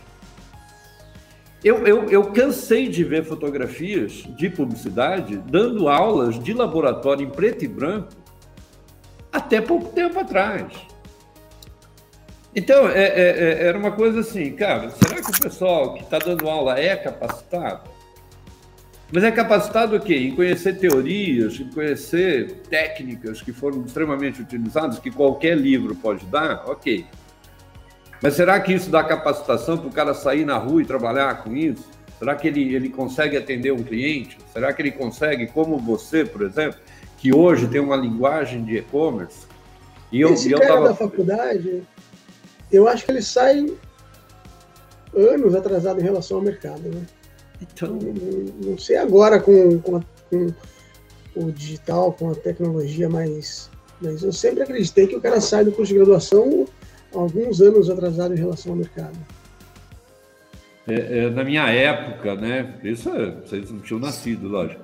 Eu, 1.63 1.85
eu, 1.85 2.09
eu 2.09 2.31
cansei 2.31 2.87
de 2.87 3.03
ver 3.03 3.23
fotografias 3.23 4.23
de 4.35 4.49
publicidade 4.49 5.37
dando 5.37 5.87
aulas 5.89 6.39
de 6.39 6.53
laboratório 6.53 7.25
em 7.27 7.29
preto 7.29 7.63
e 7.63 7.67
branco 7.67 8.09
até 9.31 9.61
pouco 9.61 9.89
tempo 9.89 10.19
atrás. 10.19 10.71
Então, 12.55 12.87
é- 12.89 13.03
é- 13.03 13.43
é- 13.43 13.67
era 13.67 13.77
uma 13.77 13.91
coisa 13.91 14.21
assim, 14.21 14.51
cara, 14.53 14.89
será 14.89 15.21
que 15.21 15.29
o 15.31 15.39
pessoal 15.39 15.93
que 15.93 16.03
está 16.03 16.17
dando 16.19 16.49
aula 16.49 16.77
é 16.79 16.95
capacitado? 16.95 17.89
Mas 19.11 19.23
é 19.25 19.31
capacitado 19.31 19.95
o 19.97 19.99
quê? 19.99 20.15
Em 20.15 20.33
conhecer 20.33 20.77
teorias, 20.77 21.59
em 21.59 21.69
conhecer 21.69 22.61
técnicas 22.69 23.41
que 23.41 23.51
foram 23.51 23.83
extremamente 23.83 24.41
utilizadas, 24.41 24.99
que 24.99 25.11
qualquer 25.11 25.57
livro 25.57 25.95
pode 25.95 26.25
dar? 26.27 26.63
Ok. 26.65 27.05
Mas 28.21 28.35
será 28.35 28.59
que 28.59 28.73
isso 28.73 28.89
dá 28.89 29.03
capacitação 29.03 29.77
para 29.77 29.88
o 29.88 29.91
cara 29.91 30.13
sair 30.13 30.45
na 30.45 30.57
rua 30.57 30.81
e 30.81 30.85
trabalhar 30.85 31.43
com 31.43 31.55
isso? 31.55 31.89
Será 32.17 32.35
que 32.35 32.47
ele, 32.47 32.73
ele 32.73 32.88
consegue 32.88 33.35
atender 33.35 33.73
um 33.73 33.83
cliente? 33.83 34.38
Será 34.53 34.71
que 34.71 34.81
ele 34.81 34.91
consegue, 34.91 35.47
como 35.47 35.77
você, 35.77 36.23
por 36.23 36.43
exemplo, 36.43 36.79
que 37.17 37.35
hoje 37.35 37.67
tem 37.67 37.81
uma 37.81 37.95
linguagem 37.95 38.63
de 38.63 38.77
e-commerce? 38.77 39.45
E 40.11 40.21
eu, 40.21 40.33
Esse 40.33 40.49
e 40.49 40.51
eu 40.51 40.59
cara 40.59 40.73
tava... 40.73 40.88
da 40.89 40.95
faculdade, 40.95 41.83
eu 42.71 42.88
acho 42.88 43.03
que 43.05 43.11
ele 43.11 43.21
sai 43.21 43.73
anos 45.15 45.55
atrasado 45.55 45.99
em 45.99 46.03
relação 46.03 46.38
ao 46.38 46.43
mercado, 46.43 46.81
né? 46.81 47.05
Então, 47.61 47.89
Não, 47.95 48.71
não 48.71 48.77
sei 48.77 48.97
agora 48.97 49.39
com, 49.39 49.79
com, 49.79 49.97
a- 49.97 50.03
com 50.29 50.53
o 51.35 51.51
digital, 51.51 52.11
com 52.13 52.31
a 52.31 52.35
tecnologia, 52.35 53.07
mas, 53.09 53.69
mas 54.01 54.23
eu 54.23 54.33
sempre 54.33 54.63
acreditei 54.63 55.07
que 55.07 55.15
o 55.15 55.21
cara 55.21 55.39
sai 55.39 55.63
do 55.63 55.71
curso 55.71 55.91
de 55.93 55.99
graduação 55.99 56.65
alguns 57.13 57.61
anos 57.61 57.89
atrasado 57.89 58.33
em 58.33 58.38
relação 58.38 58.71
ao 58.71 58.77
mercado. 58.77 59.17
É, 60.88 61.25
é, 61.25 61.29
na 61.29 61.43
minha 61.43 61.67
época, 61.69 62.35
né? 62.35 62.73
Isso 62.83 63.09
é, 63.09 63.31
vocês 63.31 63.69
não 63.69 63.79
tinham 63.79 63.99
nascido, 63.99 64.47
lógico. 64.47 64.81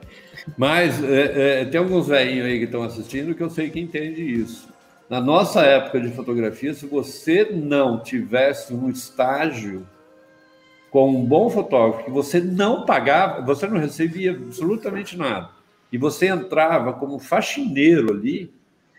Mas 0.56 1.04
é, 1.04 1.62
é, 1.62 1.66
tem 1.66 1.80
alguns 1.80 2.08
velhinhos 2.08 2.45
aí 2.45 2.60
que 2.60 2.66
estão 2.66 2.84
assistindo 2.84 3.34
que 3.34 3.41
eu 3.41 3.49
sei 3.49 3.70
que 3.70 3.80
entende 3.80 4.22
isso. 4.22 4.70
Na 5.10 5.20
nossa 5.20 5.62
época 5.62 5.99
de 5.99 6.12
fotografia, 6.12 6.74
se 6.74 6.86
você 6.86 7.45
não 7.52 7.99
tivesse 8.04 8.74
um 8.74 8.90
estágio 8.90 9.88
com 10.92 11.10
um 11.10 11.26
bom 11.26 11.50
fotógrafo, 11.50 12.06
que 12.06 12.12
você 12.12 12.40
não 12.40 12.86
pagava, 12.86 13.42
você 13.42 13.68
não 13.68 13.78
recebia 13.78 14.32
absolutamente 14.32 15.18
nada, 15.18 15.50
e 15.92 15.98
você 15.98 16.28
entrava 16.28 16.94
como 16.94 17.20
faxineiro 17.20 18.14
ali, 18.14 18.52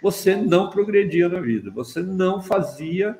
você 0.02 0.36
não 0.36 0.70
progredia 0.70 1.28
na 1.28 1.40
vida, 1.40 1.70
você 1.70 2.00
não 2.00 2.40
fazia, 2.40 3.18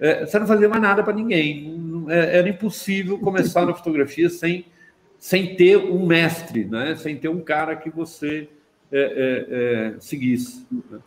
é, 0.00 0.26
você 0.26 0.38
não 0.38 0.46
fazia 0.46 0.68
mais 0.68 0.82
nada 0.82 1.02
para 1.02 1.12
ninguém. 1.12 2.06
É- 2.08 2.38
Era 2.38 2.48
impossível 2.48 3.18
começar 3.18 3.64
na 3.64 3.74
fotografia 3.74 4.28
sem 4.28 4.64
sem 5.18 5.56
ter 5.56 5.76
um 5.76 6.06
mestre, 6.06 6.64
né? 6.64 6.94
sem 6.94 7.16
ter 7.16 7.28
um 7.28 7.40
cara 7.40 7.74
que 7.74 7.90
você 7.90 8.48
é, 8.90 9.00
é, 9.00 9.94
é, 9.96 10.00
seguisse. 10.00 10.64
Né? 10.70 11.00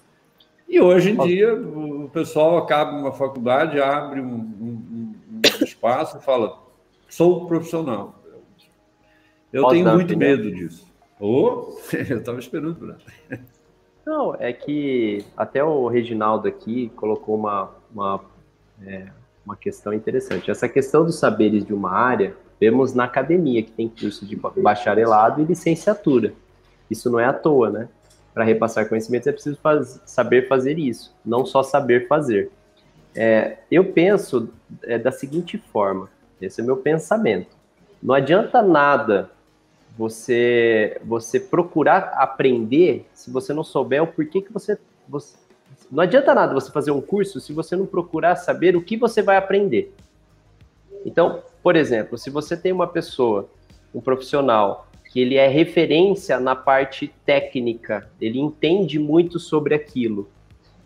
E 0.68 0.80
hoje 0.80 1.12
em 1.12 1.18
dia, 1.18 1.54
o 1.54 2.10
pessoal 2.14 2.58
acaba 2.58 2.98
uma 2.98 3.12
faculdade, 3.12 3.80
abre 3.80 4.20
um, 4.22 4.26
um, 4.26 5.16
um 5.32 5.64
espaço 5.64 6.18
e 6.18 6.22
fala: 6.22 6.60
sou 7.12 7.46
profissional. 7.46 8.16
Eu 9.52 9.68
tenho 9.68 9.92
muito 9.94 10.18
medo 10.18 10.50
disso. 10.50 10.88
Oh, 11.20 11.78
eu 11.94 12.18
estava 12.18 12.40
esperando 12.40 12.76
por 12.76 12.98
Não, 14.06 14.36
é 14.36 14.52
que 14.52 15.24
até 15.36 15.64
o 15.64 15.88
Reginaldo 15.88 16.48
aqui 16.48 16.90
colocou 16.96 17.36
uma, 17.36 17.70
uma, 17.94 18.22
é, 18.84 19.08
uma 19.46 19.56
questão 19.56 19.94
interessante. 19.94 20.50
Essa 20.50 20.68
questão 20.68 21.06
dos 21.06 21.20
saberes 21.20 21.66
de 21.66 21.74
uma 21.74 21.92
área, 21.92 22.36
vemos 22.60 22.94
na 22.94 23.04
academia, 23.04 23.62
que 23.62 23.72
tem 23.72 23.90
curso 23.90 24.26
de 24.26 24.36
bacharelado 24.36 25.42
e 25.42 25.46
licenciatura. 25.46 26.34
Isso 26.90 27.10
não 27.10 27.20
é 27.20 27.26
à 27.26 27.34
toa, 27.34 27.70
né? 27.70 27.90
Para 28.34 28.46
repassar 28.46 28.88
conhecimentos 28.88 29.28
é 29.28 29.32
preciso 29.34 29.58
faz, 29.62 30.02
saber 30.06 30.48
fazer 30.48 30.80
isso, 30.80 31.14
não 31.26 31.46
só 31.46 31.62
saber 31.62 32.08
fazer. 32.08 32.50
É, 33.14 33.58
eu 33.70 33.92
penso 33.92 34.50
é, 34.84 34.98
da 34.98 35.12
seguinte 35.12 35.58
forma: 35.58 36.10
esse 36.42 36.62
é 36.62 36.64
meu 36.64 36.78
pensamento. 36.78 37.56
Não 38.02 38.16
adianta 38.16 38.62
nada 38.62 39.30
você 39.98 41.00
você 41.04 41.40
procurar 41.40 42.14
aprender 42.16 43.06
se 43.14 43.30
você 43.30 43.54
não 43.54 43.64
souber 43.64 44.02
o 44.02 44.08
porquê 44.08 44.42
que 44.42 44.52
você, 44.52 44.78
você 45.08 45.36
não 45.92 46.04
adianta 46.04 46.34
nada 46.34 46.54
você 46.54 46.72
fazer 46.72 46.92
um 46.92 47.02
curso 47.02 47.40
se 47.40 47.54
você 47.54 47.76
não 47.76 47.86
procurar 47.86 48.36
saber 48.36 48.76
o 48.76 48.82
que 48.82 48.98
você 48.98 49.22
vai 49.22 49.38
aprender. 49.38 49.94
Então, 51.06 51.44
por 51.62 51.76
exemplo, 51.76 52.18
se 52.18 52.30
você 52.30 52.56
tem 52.56 52.72
uma 52.72 52.88
pessoa, 52.88 53.50
um 53.94 54.02
profissional, 54.02 54.88
que 55.12 55.20
ele 55.20 55.36
é 55.36 55.48
referência 55.48 56.40
na 56.40 56.56
parte 56.56 57.14
técnica, 57.26 58.10
ele 58.20 58.40
entende 58.40 58.98
muito 58.98 59.40
sobre 59.40 59.76
aquilo, 59.76 60.30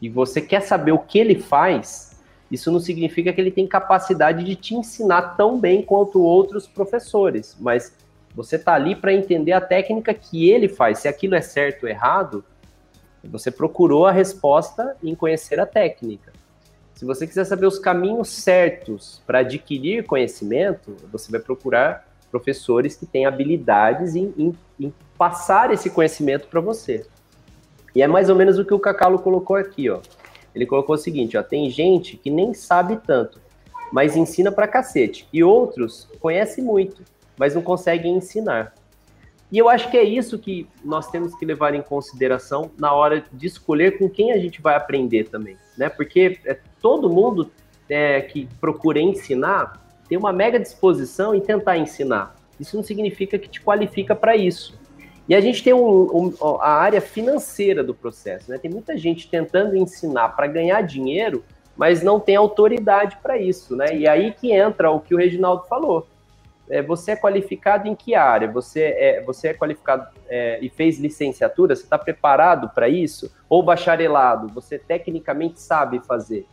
e 0.02 0.10
você 0.10 0.42
quer 0.42 0.62
saber 0.62 0.92
o 0.92 1.00
que 1.00 1.20
ele 1.20 1.36
faz, 1.36 2.15
isso 2.52 2.72
não 2.72 2.80
significa 2.80 3.34
que 3.34 3.42
ele 3.42 3.52
tem 3.52 3.68
capacidade 3.68 4.44
de 4.44 4.56
te 4.56 4.76
ensinar 4.76 5.36
tão 5.36 5.60
bem 5.60 5.82
quanto 5.82 6.22
outros 6.22 6.68
professores, 6.68 7.56
mas 7.60 7.94
você 8.36 8.58
está 8.58 8.74
ali 8.74 8.96
para 8.96 9.14
entender 9.14 9.54
a 9.54 9.62
técnica 9.62 10.14
que 10.14 10.50
ele 10.50 10.68
faz. 10.68 11.00
Se 11.00 11.08
aquilo 11.08 11.36
é 11.36 11.42
certo 11.42 11.84
ou 11.84 11.90
errado, 11.90 12.44
você 13.24 13.50
procurou 13.50 14.06
a 14.06 14.12
resposta 14.12 14.96
em 15.04 15.16
conhecer 15.16 15.60
a 15.60 15.66
técnica. 15.66 16.32
Se 16.94 17.04
você 17.04 17.26
quiser 17.26 17.46
saber 17.46 17.66
os 17.66 17.80
caminhos 17.80 18.30
certos 18.30 19.22
para 19.26 19.40
adquirir 19.40 20.06
conhecimento, 20.06 20.96
você 21.12 21.32
vai 21.32 21.40
procurar 21.40 22.08
professores 22.32 22.96
que 22.96 23.06
têm 23.06 23.26
habilidades 23.26 24.16
em, 24.16 24.34
em, 24.38 24.58
em 24.80 24.94
passar 25.18 25.72
esse 25.72 25.90
conhecimento 25.90 26.48
para 26.48 26.62
você. 26.62 27.06
E 27.96 28.02
é 28.02 28.08
mais 28.08 28.30
ou 28.30 28.36
menos 28.36 28.60
o 28.60 28.66
que 28.66 28.74
o 28.74 28.80
Cacalo 28.80 29.20
colocou 29.20 29.56
aqui, 29.56 29.90
ó. 29.90 30.00
Ele 30.56 30.66
colocou 30.66 30.96
o 30.96 30.98
seguinte, 30.98 31.38
ó, 31.38 31.44
tem 31.44 31.70
gente 31.70 32.16
que 32.16 32.32
nem 32.32 32.54
sabe 32.54 32.98
tanto, 33.06 33.42
mas 33.92 34.16
ensina 34.16 34.52
pra 34.52 34.68
cacete. 34.68 35.28
E 35.32 35.44
outros 35.44 36.08
conhecem 36.20 36.64
muito, 36.64 37.04
mas 37.38 37.54
não 37.54 37.62
conseguem 37.62 38.16
ensinar. 38.16 38.74
E 39.52 39.58
eu 39.58 39.70
acho 39.70 39.92
que 39.92 39.98
é 39.98 40.04
isso 40.04 40.40
que 40.40 40.68
nós 40.84 41.10
temos 41.12 41.36
que 41.36 41.46
levar 41.46 41.76
em 41.76 41.82
consideração 41.82 42.72
na 42.80 42.94
hora 42.94 43.24
de 43.32 43.46
escolher 43.46 43.98
com 43.98 44.10
quem 44.10 44.32
a 44.32 44.38
gente 44.38 44.62
vai 44.62 44.76
aprender 44.76 45.26
também, 45.26 45.58
né? 45.78 45.88
Porque 45.88 46.40
é, 46.46 46.58
todo 46.82 47.10
mundo 47.10 47.52
é, 47.88 48.22
que 48.22 48.48
procura 48.60 49.00
ensinar 49.00 49.86
tem 50.08 50.18
uma 50.18 50.34
mega 50.34 50.60
disposição 50.60 51.36
em 51.36 51.42
tentar 51.42 51.78
ensinar. 51.78 52.36
Isso 52.60 52.76
não 52.76 52.84
significa 52.84 53.38
que 53.38 53.50
te 53.50 53.62
qualifica 53.62 54.16
para 54.16 54.36
isso. 54.36 54.78
E 55.28 55.36
a 55.36 55.42
gente 55.42 55.64
tem 55.64 55.74
um, 55.74 56.04
um, 56.14 56.34
a 56.62 56.72
área 56.72 57.02
financeira 57.02 57.84
do 57.84 57.94
processo, 57.94 58.52
né? 58.52 58.58
Tem 58.58 58.70
muita 58.70 58.98
gente 58.98 59.28
tentando 59.28 59.76
ensinar 59.76 60.30
para 60.30 60.48
ganhar 60.48 60.82
dinheiro, 60.82 61.44
mas 61.76 62.04
não 62.04 62.20
tem 62.20 62.36
autoridade 62.36 63.18
para 63.22 63.38
isso, 63.38 63.76
né? 63.76 63.96
E 63.96 64.08
aí 64.08 64.32
que 64.32 64.52
entra 64.52 64.92
o 64.92 65.00
que 65.00 65.16
o 65.16 65.18
Reginaldo 65.18 65.66
falou 65.68 66.08
é, 66.70 66.82
você 66.82 67.12
é 67.12 67.16
qualificado 67.16 67.88
em 67.88 67.96
que 67.96 68.16
área? 68.16 68.50
Você 68.52 68.82
é, 68.84 69.22
você 69.24 69.50
é 69.50 69.54
qualificado 69.54 70.08
é, 70.28 70.60
e 70.62 70.70
fez 70.70 71.00
licenciatura? 71.00 71.76
Você 71.76 71.84
está 71.84 71.98
preparado 71.98 72.70
para 72.74 72.90
isso? 72.90 73.32
Ou 73.48 73.62
bacharelado? 73.62 74.48
Você 74.50 74.80
tecnicamente 74.80 75.60
sabe 75.60 76.00
fazer? 76.00 76.46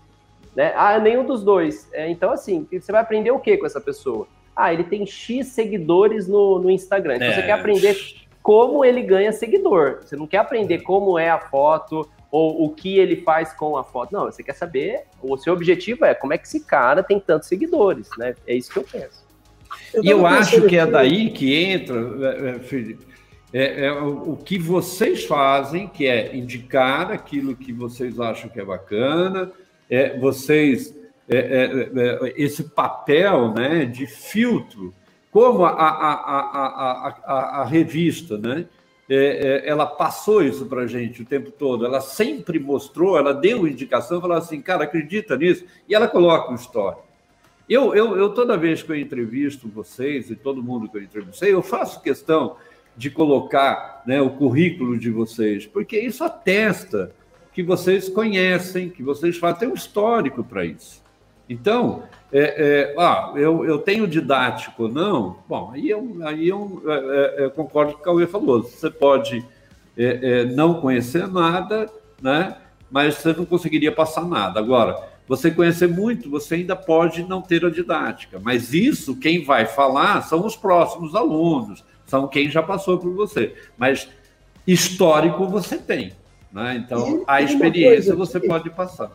Né? 0.55 0.73
Ah, 0.77 0.99
nenhum 0.99 1.25
dos 1.25 1.43
dois. 1.43 1.89
É, 1.93 2.09
então, 2.11 2.31
assim, 2.31 2.67
você 2.71 2.93
vai 2.93 3.01
aprender 3.01 3.31
o 3.31 3.39
que 3.39 3.57
com 3.57 3.67
essa 3.67 3.81
pessoa? 3.81 4.27
Ah, 4.55 4.73
ele 4.73 4.85
tem 4.85 5.07
X 5.07 5.47
seguidores 5.49 6.29
no, 6.29 6.59
no 6.59 6.71
Instagram. 6.71 7.17
Então, 7.17 7.33
você 7.33 7.41
é. 7.41 7.47
quer 7.47 7.53
aprender 7.53 7.97
como 8.43 8.85
ele 8.85 9.03
ganha 9.03 9.33
seguidor. 9.33 10.01
Você 10.03 10.17
não 10.17 10.27
quer 10.27 10.39
aprender 10.39 10.81
como 10.81 11.19
é 11.19 11.31
a 11.31 11.39
foto 11.39 12.09
ou 12.31 12.65
o 12.65 12.71
que 12.71 12.99
ele 12.99 13.17
faz 13.17 13.53
com 13.53 13.77
a 13.77 13.85
foto. 13.85 14.13
Não, 14.13 14.25
você 14.25 14.43
quer 14.43 14.55
saber, 14.55 15.05
o 15.23 15.37
seu 15.37 15.53
objetivo 15.53 16.05
é 16.05 16.15
como 16.15 16.33
é 16.33 16.39
que 16.39 16.47
esse 16.47 16.61
cara 16.61 17.03
tem 17.03 17.21
tantos 17.21 17.49
seguidores, 17.49 18.09
né? 18.19 18.35
É 18.47 18.55
isso 18.55 18.73
que 18.73 18.79
eu 18.79 18.85
penso. 18.85 19.23
Eu 19.95 20.03
e 20.03 20.09
eu 20.09 20.27
acho 20.27 20.63
que 20.67 20.77
é 20.77 20.87
daí 20.87 21.31
que 21.31 21.55
entra, 21.55 21.97
é, 21.97 22.51
é, 22.51 22.59
Felipe, 22.59 23.07
é, 23.53 23.87
é, 23.87 23.93
o 23.93 24.37
que 24.37 24.59
vocês 24.59 25.25
fazem, 25.25 25.87
que 25.87 26.07
é 26.07 26.35
indicar 26.35 27.13
aquilo 27.13 27.55
que 27.55 27.73
vocês 27.73 28.19
acham 28.19 28.49
que 28.49 28.59
é 28.59 28.65
bacana, 28.65 29.53
é, 29.91 30.19
vocês 30.19 30.95
é, 31.29 31.37
é, 31.37 32.35
esse 32.37 32.65
papel 32.65 33.53
né, 33.53 33.85
de 33.85 34.07
filtro, 34.07 34.93
como 35.33 35.65
a, 35.65 35.71
a, 35.71 37.09
a, 37.25 37.61
a, 37.63 37.65
revista, 37.65 38.37
né? 38.37 38.67
ela 39.65 39.87
passou 39.87 40.43
isso 40.43 40.67
para 40.67 40.83
a 40.83 40.87
gente 40.87 41.23
o 41.23 41.25
tempo 41.25 41.51
todo, 41.51 41.85
ela 41.85 42.01
sempre 42.01 42.59
mostrou, 42.59 43.19
ela 43.19 43.33
deu 43.33 43.67
indicação, 43.67 44.21
falou 44.21 44.37
assim, 44.37 44.61
cara, 44.61 44.85
acredita 44.85 45.37
nisso, 45.37 45.65
e 45.89 45.95
ela 45.95 46.07
coloca 46.07 46.49
uma 46.49 46.57
história. 46.57 46.99
Eu, 47.69 47.95
eu, 47.95 48.17
eu, 48.17 48.31
toda 48.31 48.57
vez 48.57 48.83
que 48.83 48.93
eu 48.93 48.97
entrevisto 48.97 49.69
vocês 49.69 50.31
e 50.31 50.37
todo 50.37 50.63
mundo 50.63 50.89
que 50.89 50.99
eu 50.99 51.03
entrevistei, 51.03 51.53
eu 51.53 51.63
faço 51.63 52.03
questão 52.03 52.57
de 52.95 53.11
colocar 53.11 54.03
né, 54.07 54.21
o 54.21 54.31
currículo 54.31 54.99
de 54.99 55.11
vocês, 55.11 55.67
porque 55.67 55.99
isso 55.99 56.23
atesta 56.23 57.13
que 57.55 57.63
vocês 57.63 58.09
conhecem, 58.09 58.91
que 58.91 59.03
vocês 59.03 59.39
fazem, 59.39 59.69
um 59.69 59.75
histórico 59.75 60.45
para 60.45 60.65
isso. 60.65 61.03
Então, 61.49 62.05
é, 62.33 62.41
é, 62.41 62.95
ah, 62.99 63.33
eu, 63.37 63.65
eu 63.65 63.79
tenho 63.79 64.09
didático, 64.09 64.89
não? 64.89 65.37
Bom, 65.49 65.71
aí 65.73 65.91
eu, 65.91 66.17
aí 66.23 66.49
eu, 66.49 66.83
é, 66.87 67.45
é 67.45 67.49
concordo 67.51 67.93
com 67.93 67.99
o 67.99 68.03
que 68.03 68.03
o 68.03 68.05
Cauê 68.05 68.27
falou. 68.27 68.63
Você 68.63 68.91
pode 68.91 69.45
é, 69.97 70.05
é, 70.23 70.45
não 70.47 70.81
conhecer 70.81 71.29
nada, 71.29 71.91
né? 72.21 72.57
mas 72.93 73.15
você 73.15 73.33
não 73.33 73.47
conseguiria 73.47 73.91
passar 73.91 74.27
nada. 74.27 74.61
Agora, 74.61 75.03
você 75.27 75.51
conhecer 75.51 75.89
muito, 75.89 76.29
você 76.29 76.57
ainda 76.57 76.77
pode 76.77 77.23
não 77.23 77.41
ter 77.41 77.65
a 77.65 77.71
didática, 77.71 78.39
mas 78.39 78.75
isso 78.75 79.17
quem 79.17 79.43
vai 79.43 79.65
falar 79.65 80.21
são 80.23 80.45
os 80.45 80.55
próximos 80.55 81.15
alunos, 81.15 81.83
são 82.05 82.29
quem 82.29 82.51
já 82.51 82.63
passou 82.63 82.99
por 82.99 83.11
você. 83.15 83.55
Mas 83.79 84.09
histórico 84.67 85.47
você 85.47 85.79
tem, 85.79 86.13
né? 86.53 86.77
Então 86.77 87.25
a 87.27 87.41
experiência 87.41 88.15
você 88.15 88.39
pode 88.39 88.69
passar. 88.69 89.11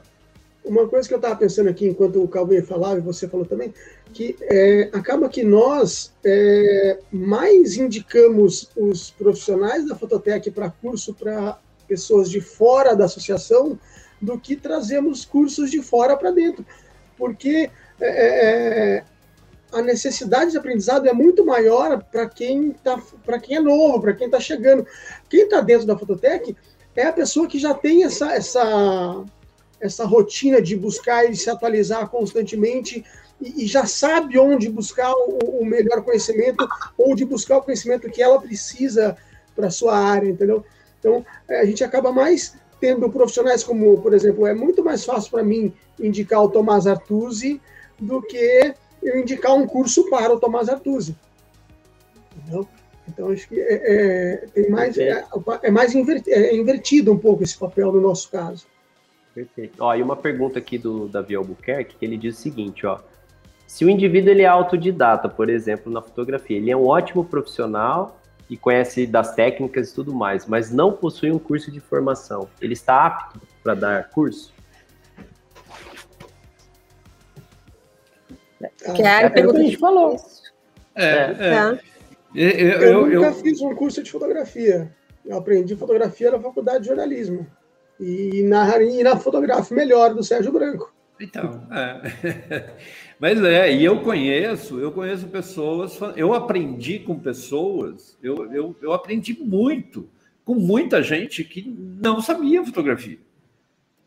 Uma 0.67 0.87
coisa 0.87 1.07
que 1.07 1.13
eu 1.13 1.17
estava 1.17 1.35
pensando 1.35 1.69
aqui 1.69 1.87
enquanto 1.87 2.21
o 2.21 2.27
Calvin 2.27 2.61
falava 2.61 2.97
e 2.97 3.01
você 3.01 3.27
falou 3.27 3.45
também, 3.45 3.73
que 4.13 4.35
é, 4.41 4.89
acaba 4.93 5.29
que 5.29 5.43
nós 5.43 6.13
é, 6.25 6.99
mais 7.11 7.77
indicamos 7.77 8.69
os 8.75 9.11
profissionais 9.11 9.87
da 9.87 9.95
Fototec 9.95 10.51
para 10.51 10.69
curso 10.69 11.13
para 11.13 11.57
pessoas 11.87 12.29
de 12.29 12.41
fora 12.41 12.95
da 12.95 13.05
associação 13.05 13.79
do 14.21 14.37
que 14.37 14.55
trazemos 14.55 15.23
cursos 15.23 15.71
de 15.71 15.81
fora 15.81 16.17
para 16.17 16.31
dentro. 16.31 16.65
Porque 17.17 17.69
é, 17.99 18.07
é, 18.07 18.97
é, 18.97 19.03
a 19.71 19.81
necessidade 19.81 20.51
de 20.51 20.57
aprendizado 20.57 21.07
é 21.07 21.13
muito 21.13 21.45
maior 21.45 22.03
para 22.11 22.27
quem, 22.27 22.71
tá, 22.83 23.01
quem 23.41 23.57
é 23.57 23.59
novo, 23.59 24.01
para 24.01 24.13
quem 24.13 24.27
está 24.27 24.39
chegando. 24.39 24.85
Quem 25.29 25.43
está 25.43 25.61
dentro 25.61 25.87
da 25.87 25.97
Fototec 25.97 26.55
é 26.95 27.03
a 27.03 27.13
pessoa 27.13 27.47
que 27.47 27.59
já 27.59 27.73
tem 27.73 28.03
essa, 28.03 28.33
essa, 28.33 29.23
essa 29.79 30.05
rotina 30.05 30.61
de 30.61 30.75
buscar 30.75 31.29
e 31.29 31.35
se 31.35 31.49
atualizar 31.49 32.09
constantemente 32.09 33.03
e, 33.39 33.63
e 33.63 33.67
já 33.67 33.85
sabe 33.85 34.37
onde 34.39 34.69
buscar 34.69 35.11
o, 35.11 35.61
o, 35.61 35.65
melhor 35.65 36.03
conhecimento 36.03 36.67
ou 36.97 37.15
de 37.15 37.25
buscar 37.25 37.57
o 37.57 37.61
conhecimento 37.61 38.09
que 38.09 38.21
ela 38.21 38.41
precisa 38.41 39.15
para 39.55 39.69
sua 39.69 39.97
área, 39.97 40.29
entendeu? 40.29 40.65
Então, 40.99 41.25
é, 41.47 41.61
a 41.61 41.65
gente 41.65 41.83
acaba 41.83 42.11
mais 42.11 42.55
tendo 42.79 43.09
profissionais 43.09 43.63
como, 43.63 44.01
por 44.01 44.13
exemplo, 44.13 44.45
é 44.45 44.53
muito 44.53 44.83
mais 44.83 45.03
fácil 45.03 45.31
para 45.31 45.43
mim 45.43 45.73
indicar 45.99 46.43
o 46.43 46.49
Tomás 46.49 46.85
Artusi 46.85 47.61
do 47.99 48.21
que 48.21 48.75
eu 49.01 49.19
indicar 49.19 49.53
um 49.53 49.65
curso 49.65 50.09
para 50.09 50.33
o 50.33 50.39
Tomás 50.39 50.69
Artusi. 50.69 51.15
Entendeu? 52.35 52.67
Então, 53.07 53.29
acho 53.29 53.47
que 53.47 53.59
é, 53.59 53.73
é, 53.73 54.47
tem 54.53 54.69
mais, 54.69 54.97
é, 54.97 55.23
é 55.63 55.71
mais 55.71 55.95
é 55.95 56.55
invertido 56.55 57.11
um 57.11 57.17
pouco 57.17 57.43
esse 57.43 57.57
papel 57.57 57.91
no 57.91 58.01
nosso 58.01 58.29
caso. 58.29 58.65
Perfeito. 59.37 59.75
Ó, 59.83 59.93
e 59.93 60.01
uma 60.01 60.15
pergunta 60.15 60.57
aqui 60.57 60.79
do 60.79 61.07
Davi 61.07 61.35
Albuquerque, 61.35 61.95
que 61.95 62.03
ele 62.03 62.17
diz 62.17 62.39
o 62.39 62.41
seguinte, 62.41 62.87
ó. 62.87 62.97
Se 63.67 63.85
o 63.85 63.89
indivíduo 63.89 64.31
ele 64.31 64.41
é 64.41 64.47
autodidata, 64.47 65.29
por 65.29 65.47
exemplo, 65.47 65.91
na 65.91 66.01
fotografia, 66.01 66.57
ele 66.57 66.71
é 66.71 66.75
um 66.75 66.87
ótimo 66.87 67.23
profissional 67.23 68.19
e 68.49 68.57
conhece 68.57 69.05
das 69.05 69.35
técnicas 69.35 69.91
e 69.91 69.93
tudo 69.93 70.11
mais, 70.11 70.47
mas 70.47 70.71
não 70.71 70.91
possui 70.91 71.31
um 71.31 71.37
curso 71.37 71.71
de 71.71 71.79
formação, 71.79 72.49
ele 72.59 72.73
está 72.73 73.05
apto 73.05 73.39
para 73.61 73.75
dar 73.75 74.09
curso? 74.09 74.51
Que 78.95 79.03
é 79.03 79.25
a 79.25 79.29
pergunta 79.29 79.59
que 79.59 79.61
a 79.61 79.65
gente 79.65 79.77
falou. 79.77 80.15
É, 80.95 81.05
é. 81.05 81.53
é. 81.53 81.79
Eu, 82.33 82.49
eu, 82.49 82.81
eu, 82.81 83.11
eu, 83.11 83.21
nunca 83.21 83.33
fiz 83.33 83.61
um 83.61 83.75
curso 83.75 84.01
de 84.01 84.11
fotografia. 84.11 84.91
Eu 85.23 85.37
aprendi 85.37 85.75
fotografia 85.75 86.31
na 86.31 86.39
faculdade 86.39 86.79
de 86.79 86.87
jornalismo. 86.87 87.45
E 87.99 88.43
na, 88.43 88.81
e 88.81 89.03
na 89.03 89.17
fotografia 89.17 89.75
melhor 89.75 90.13
do 90.13 90.23
Sérgio 90.23 90.51
Branco. 90.51 90.93
Então, 91.19 91.67
é. 91.71 92.73
mas 93.19 93.43
é, 93.43 93.73
e 93.73 93.83
eu 93.83 94.01
conheço, 94.01 94.79
eu 94.79 94.91
conheço 94.91 95.27
pessoas, 95.27 95.99
eu 96.15 96.33
aprendi 96.33 96.99
com 96.99 97.17
pessoas, 97.17 98.17
eu, 98.21 98.51
eu, 98.53 98.75
eu 98.81 98.93
aprendi 98.93 99.37
muito 99.39 100.07
com 100.45 100.55
muita 100.55 101.01
gente 101.01 101.43
que 101.43 101.67
não 102.01 102.21
sabia 102.21 102.63
fotografia, 102.63 103.17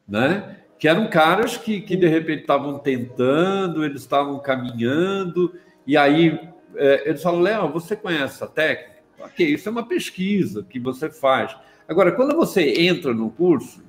né? 0.09 0.57
Que 0.79 0.89
eram 0.89 1.11
caras 1.11 1.59
que, 1.59 1.83
que 1.83 1.97
de 1.97 2.07
repente 2.07 2.43
estavam 2.43 2.79
tentando, 2.79 3.85
eles 3.85 4.01
estavam 4.01 4.39
caminhando, 4.39 5.53
e 5.87 5.97
aí 5.97 6.41
é, 6.77 7.09
eles 7.09 7.23
falam, 7.23 7.41
Léo, 7.41 7.73
você 7.73 7.95
conhece 7.97 8.43
a 8.43 8.47
técnica? 8.47 9.01
Ok, 9.19 9.47
isso 9.47 9.69
é 9.69 9.73
uma 9.73 9.87
pesquisa 9.87 10.62
que 10.62 10.79
você 10.79 11.11
faz. 11.11 11.55
Agora, 11.91 12.12
quando 12.12 12.37
você 12.37 12.83
entra 12.83 13.12
no 13.12 13.31
curso, 13.31 13.83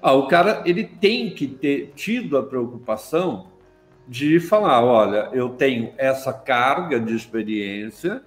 ah, 0.00 0.14
o 0.14 0.26
cara 0.26 0.62
ele 0.64 0.84
tem 0.84 1.28
que 1.28 1.46
ter 1.46 1.92
tido 1.94 2.38
a 2.38 2.42
preocupação 2.42 3.48
de 4.08 4.40
falar, 4.40 4.82
olha, 4.82 5.28
eu 5.34 5.50
tenho 5.50 5.92
essa 5.98 6.32
carga 6.32 6.98
de 6.98 7.14
experiência 7.14 8.22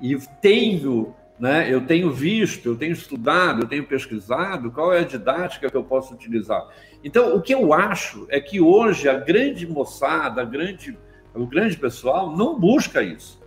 e 0.00 0.16
tenho, 0.40 1.12
né, 1.40 1.66
eu 1.74 1.80
tenho 1.80 2.12
visto, 2.12 2.68
eu 2.68 2.76
tenho 2.76 2.92
estudado, 2.92 3.62
eu 3.62 3.66
tenho 3.66 3.84
pesquisado 3.84 4.70
qual 4.70 4.94
é 4.94 5.00
a 5.00 5.04
didática 5.04 5.68
que 5.68 5.76
eu 5.76 5.82
posso 5.82 6.14
utilizar. 6.14 6.68
Então, 7.02 7.34
o 7.34 7.42
que 7.42 7.52
eu 7.52 7.74
acho 7.74 8.28
é 8.30 8.40
que 8.40 8.60
hoje 8.60 9.08
a 9.08 9.14
grande 9.14 9.66
moçada, 9.66 10.42
a 10.42 10.44
grande, 10.44 10.96
o 11.34 11.46
grande 11.46 11.76
pessoal 11.76 12.36
não 12.36 12.56
busca 12.56 13.02
isso. 13.02 13.42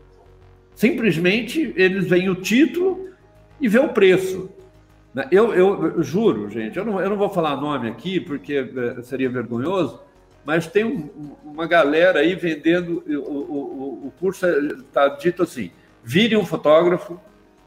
Simplesmente 0.76 1.74
eles 1.78 2.06
veem 2.06 2.30
o 2.30 2.36
título 2.36 3.08
e 3.62 3.70
vê 3.70 3.80
o 3.80 3.88
preço. 3.88 4.52
Né? 5.14 5.28
Eu, 5.32 5.54
eu, 5.54 5.86
eu, 5.98 6.04
juro, 6.04 6.50
gente, 6.50 6.78
eu 6.78 6.86
não, 6.86 7.00
eu 7.00 7.10
não 7.10 7.18
vou 7.18 7.30
falar 7.30 7.56
nome 7.56 7.88
aqui 7.90 8.20
porque 8.20 8.56
eh, 8.56 9.02
seria 9.04 9.30
vergonhoso, 9.30 10.00
mas 10.44 10.66
tem 10.68 10.84
um, 10.84 11.36
uma 11.44 11.68
galera 11.68 12.20
aí 12.20 12.36
vendendo, 12.36 13.04
o, 13.08 13.32
o, 13.32 14.08
o 14.08 14.14
curso 14.20 14.46
está 14.48 15.10
dito 15.10 15.44
assim, 15.44 15.72
vire 16.04 16.36
um 16.36 16.46
fotógrafo 16.46 17.20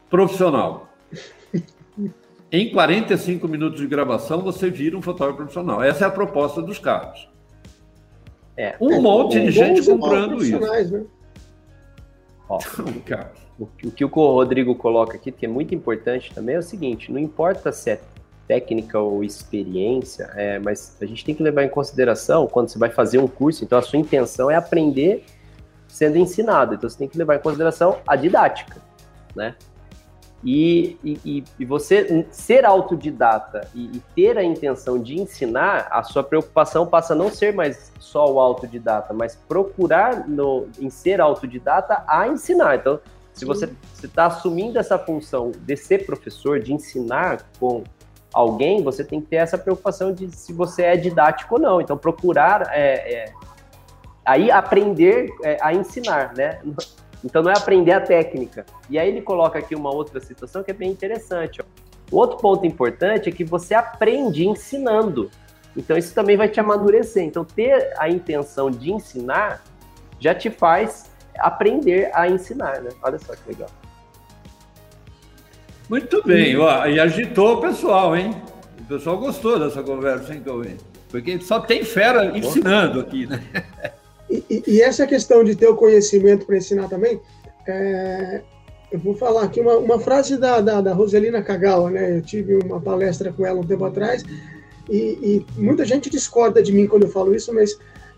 profissional. 0.09 0.89
Em 2.51 2.71
45 2.71 3.47
minutos 3.47 3.79
de 3.79 3.87
gravação, 3.87 4.41
você 4.41 4.69
vira 4.69 4.97
um 4.97 5.01
fotógrafo 5.01 5.37
profissional. 5.37 5.83
Essa 5.83 6.05
é 6.05 6.07
a 6.07 6.11
proposta 6.11 6.61
dos 6.61 6.79
caras. 6.79 7.27
É, 8.55 8.75
um 8.79 8.93
é, 8.93 8.99
monte 8.99 9.39
de 9.39 9.51
gente 9.51 9.85
comprando 9.85 10.43
isso. 10.43 10.59
Né? 10.59 11.05
Ó, 12.49 12.57
cara. 13.05 13.46
O, 13.59 13.65
que 13.65 14.05
o 14.05 14.07
Rodrigo 14.07 14.75
coloca 14.75 15.17
aqui, 15.17 15.31
que 15.31 15.45
é 15.45 15.49
muito 15.49 15.73
importante 15.73 16.33
também, 16.33 16.55
é 16.55 16.59
o 16.59 16.63
seguinte: 16.63 17.11
não 17.11 17.19
importa 17.19 17.71
se 17.71 17.91
é 17.91 18.01
técnica 18.47 18.99
ou 18.99 19.23
experiência, 19.23 20.31
é, 20.35 20.57
mas 20.59 20.95
a 21.01 21.05
gente 21.05 21.25
tem 21.25 21.35
que 21.35 21.43
levar 21.43 21.63
em 21.63 21.69
consideração 21.69 22.47
quando 22.47 22.69
você 22.69 22.79
vai 22.79 22.89
fazer 22.89 23.17
um 23.17 23.27
curso, 23.27 23.63
então 23.63 23.77
a 23.77 23.81
sua 23.81 23.99
intenção 23.99 24.49
é 24.49 24.55
aprender 24.55 25.25
sendo 25.87 26.17
ensinado, 26.17 26.75
então 26.75 26.89
você 26.89 26.97
tem 26.97 27.07
que 27.07 27.17
levar 27.17 27.35
em 27.35 27.39
consideração 27.39 27.97
a 28.07 28.15
didática, 28.15 28.77
né? 29.35 29.55
E, 30.43 30.97
e, 31.03 31.43
e 31.59 31.65
você 31.65 32.25
ser 32.29 32.63
autodidata 32.63 33.67
e, 33.73 33.97
e, 33.97 34.03
ter 34.15 34.37
a 34.37 34.43
intenção 34.43 35.01
de 35.01 35.19
ensinar, 35.19 35.87
a 35.89 36.03
sua 36.03 36.23
preocupação 36.23 36.85
passa 36.85 37.13
a 37.13 37.15
não 37.15 37.31
ser 37.31 37.55
mais 37.55 37.91
só 37.99 38.31
o 38.31 38.39
autodidata, 38.39 39.15
mas 39.15 39.35
procurar 39.35 40.27
no, 40.29 40.67
em 40.79 40.91
ser 40.91 41.19
autodidata 41.19 42.03
a 42.07 42.27
ensinar. 42.27 42.75
Então, 42.75 42.99
se 43.37 43.45
você 43.45 43.69
está 44.03 44.25
assumindo 44.25 44.79
essa 44.79 44.97
função 44.97 45.51
de 45.55 45.77
ser 45.77 46.07
professor, 46.07 46.59
de 46.59 46.73
ensinar 46.73 47.47
com 47.59 47.83
alguém, 48.33 48.81
você 48.81 49.03
tem 49.03 49.21
que 49.21 49.27
ter 49.27 49.35
essa 49.35 49.57
preocupação 49.57 50.11
de 50.11 50.35
se 50.35 50.51
você 50.51 50.83
é 50.83 50.97
didático 50.97 51.55
ou 51.55 51.61
não. 51.61 51.79
Então, 51.79 51.95
procurar 51.95 52.67
é, 52.71 53.13
é, 53.13 53.33
aí 54.25 54.49
aprender 54.49 55.29
é, 55.43 55.57
a 55.61 55.71
ensinar, 55.71 56.33
né? 56.35 56.59
Então, 57.23 57.43
não 57.43 57.51
é 57.51 57.57
aprender 57.57 57.91
a 57.91 58.01
técnica. 58.01 58.65
E 58.89 58.97
aí 58.97 59.07
ele 59.07 59.21
coloca 59.21 59.59
aqui 59.59 59.75
uma 59.75 59.93
outra 59.93 60.19
situação 60.19 60.63
que 60.63 60.71
é 60.71 60.73
bem 60.73 60.89
interessante. 60.89 61.61
Ó. 61.61 61.65
Outro 62.11 62.37
ponto 62.37 62.65
importante 62.65 63.29
é 63.29 63.31
que 63.31 63.43
você 63.43 63.75
aprende 63.75 64.47
ensinando. 64.47 65.29
Então, 65.75 65.95
isso 65.95 66.13
também 66.13 66.37
vai 66.37 66.49
te 66.49 66.59
amadurecer. 66.59 67.23
Então, 67.23 67.45
ter 67.45 67.93
a 67.99 68.09
intenção 68.09 68.71
de 68.71 68.91
ensinar 68.91 69.63
já 70.19 70.33
te 70.33 70.49
faz 70.49 71.11
aprender 71.39 72.11
a 72.13 72.27
ensinar, 72.27 72.81
né? 72.81 72.89
Olha 73.01 73.19
só 73.19 73.35
que 73.35 73.49
legal. 73.49 73.69
Muito 75.89 76.21
bem, 76.25 76.57
ó, 76.57 76.85
e 76.85 76.99
agitou 76.99 77.55
o 77.55 77.61
pessoal, 77.61 78.15
hein? 78.15 78.35
O 78.81 78.85
pessoal 78.85 79.17
gostou 79.17 79.57
dessa 79.57 79.81
conversa, 79.81 80.33
hein, 80.33 80.41
Cauê? 80.43 80.75
Porque 81.09 81.39
só 81.39 81.59
tem 81.61 81.83
fera 81.83 82.37
ensinando 82.37 82.99
aqui, 82.99 83.25
né? 83.25 83.41
E, 84.29 84.43
e, 84.49 84.63
e 84.67 84.81
essa 84.81 85.07
questão 85.07 85.43
de 85.43 85.55
ter 85.55 85.67
o 85.67 85.75
conhecimento 85.75 86.45
para 86.45 86.57
ensinar 86.57 86.89
também, 86.89 87.19
é, 87.65 88.41
eu 88.91 88.99
vou 88.99 89.15
falar 89.15 89.43
aqui 89.43 89.59
uma, 89.61 89.77
uma 89.77 89.99
frase 89.99 90.37
da, 90.37 90.59
da, 90.61 90.81
da, 90.81 90.93
Roselina 90.93 91.41
Kagawa, 91.41 91.89
né? 91.89 92.17
Eu 92.17 92.21
tive 92.21 92.55
uma 92.55 92.79
palestra 92.81 93.31
com 93.31 93.45
ela 93.45 93.59
um 93.59 93.63
tempo 93.63 93.85
atrás 93.85 94.23
e, 94.89 95.45
e 95.57 95.61
muita 95.61 95.85
gente 95.85 96.09
discorda 96.09 96.61
de 96.61 96.71
mim 96.71 96.87
quando 96.87 97.03
eu 97.03 97.09
falo 97.09 97.35
isso, 97.35 97.53
mas 97.53 97.77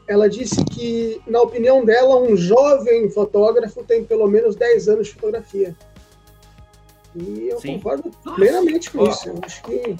ela 0.09 0.27
disse 0.27 0.65
que, 0.65 1.21
na 1.27 1.39
opinião 1.39 1.85
dela, 1.85 2.19
um 2.19 2.35
jovem 2.35 3.07
fotógrafo 3.11 3.83
tem 3.83 4.03
pelo 4.03 4.27
menos 4.27 4.55
10 4.55 4.89
anos 4.89 5.07
de 5.07 5.13
fotografia. 5.13 5.75
E 7.15 7.49
eu 7.49 7.59
Sim. 7.59 7.75
concordo 7.75 8.09
plenamente 8.35 8.89
com 8.89 9.07
isso. 9.07 9.29
Eu 9.29 9.39
acho 9.43 9.61
que 9.61 9.95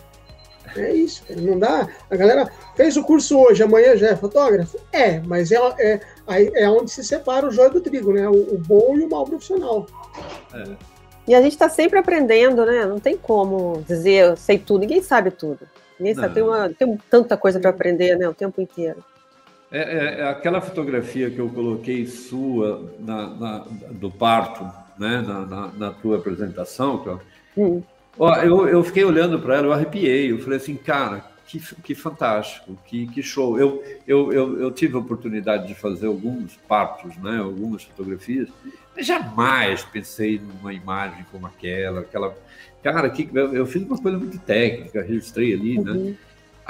é 0.76 0.94
isso, 0.94 1.24
cara. 1.28 1.40
Não 1.40 1.60
dá. 1.60 1.88
A 2.10 2.16
galera 2.16 2.52
fez 2.76 2.98
o 2.98 3.04
curso 3.04 3.40
hoje, 3.40 3.62
amanhã 3.62 3.96
já 3.96 4.08
é 4.08 4.16
fotógrafo? 4.16 4.80
É, 4.92 5.20
mas 5.20 5.52
é, 5.52 5.58
é, 5.78 6.02
é 6.56 6.68
onde 6.68 6.90
se 6.90 7.04
separa 7.04 7.48
o 7.48 7.52
joio 7.52 7.70
do 7.70 7.82
trigo, 7.82 8.12
né? 8.12 8.28
O, 8.28 8.56
o 8.56 8.58
bom 8.58 8.98
e 8.98 9.04
o 9.04 9.10
mau 9.10 9.26
profissional. 9.26 9.86
É. 10.56 10.76
E 11.28 11.36
a 11.36 11.42
gente 11.44 11.52
está 11.52 11.70
sempre 11.70 12.00
aprendendo, 12.00 12.66
né? 12.66 12.84
Não 12.84 13.00
tem 13.00 13.16
como 13.16 13.84
dizer 13.88 14.30
eu 14.30 14.36
sei 14.36 14.58
tudo. 14.58 14.82
Ninguém 14.82 15.04
sabe 15.04 15.30
tudo. 15.30 15.70
Ninguém 16.00 16.16
sabe. 16.16 16.34
Tem, 16.34 16.42
uma, 16.42 16.68
tem 16.70 16.98
tanta 17.12 17.38
coisa 17.38 17.60
para 17.60 17.70
aprender, 17.70 18.18
né? 18.18 18.28
O 18.28 18.34
tempo 18.34 18.60
inteiro. 18.60 19.04
É, 19.72 19.80
é, 19.80 20.20
é, 20.22 20.28
aquela 20.28 20.62
fotografia 20.62 21.30
que 21.30 21.40
eu 21.40 21.50
coloquei 21.50 22.06
sua 22.08 22.92
na, 23.00 23.28
na 23.28 23.58
do 23.92 24.10
parto, 24.10 24.64
né, 24.98 25.22
na, 25.22 25.46
na, 25.46 25.68
na 25.68 25.92
tua 25.92 26.18
apresentação, 26.18 27.20
hum. 27.56 27.84
Ó, 28.18 28.36
eu, 28.38 28.68
eu 28.68 28.84
fiquei 28.84 29.06
olhando 29.06 29.40
para 29.40 29.56
ela, 29.56 29.68
eu 29.68 29.74
arrepiei, 29.74 30.32
eu 30.32 30.40
falei 30.40 30.58
assim, 30.58 30.76
cara, 30.76 31.24
que, 31.46 31.60
que 31.82 31.96
fantástico, 31.96 32.78
que, 32.86 33.08
que 33.08 33.24
show. 33.24 33.58
Eu, 33.58 33.84
eu, 34.06 34.34
eu, 34.34 34.60
eu, 34.60 34.72
tive 34.72 34.96
a 34.96 35.00
oportunidade 35.00 35.68
de 35.68 35.74
fazer 35.74 36.08
alguns 36.08 36.58
partos, 36.68 37.16
né, 37.18 37.38
algumas 37.38 37.84
fotografias, 37.84 38.50
mas 38.96 39.06
jamais 39.06 39.84
pensei 39.84 40.40
numa 40.40 40.74
imagem 40.74 41.26
como 41.32 41.48
aquela, 41.48 42.02
aquela. 42.02 42.38
Cara, 42.84 43.10
que, 43.10 43.30
eu, 43.34 43.56
eu 43.56 43.66
fiz 43.66 43.84
uma 43.84 43.98
coisa 43.98 44.18
muito 44.18 44.38
técnica, 44.40 45.02
registrei 45.02 45.54
ali, 45.54 45.80
né? 45.80 45.92
uhum. 45.92 46.06
né? 46.06 46.16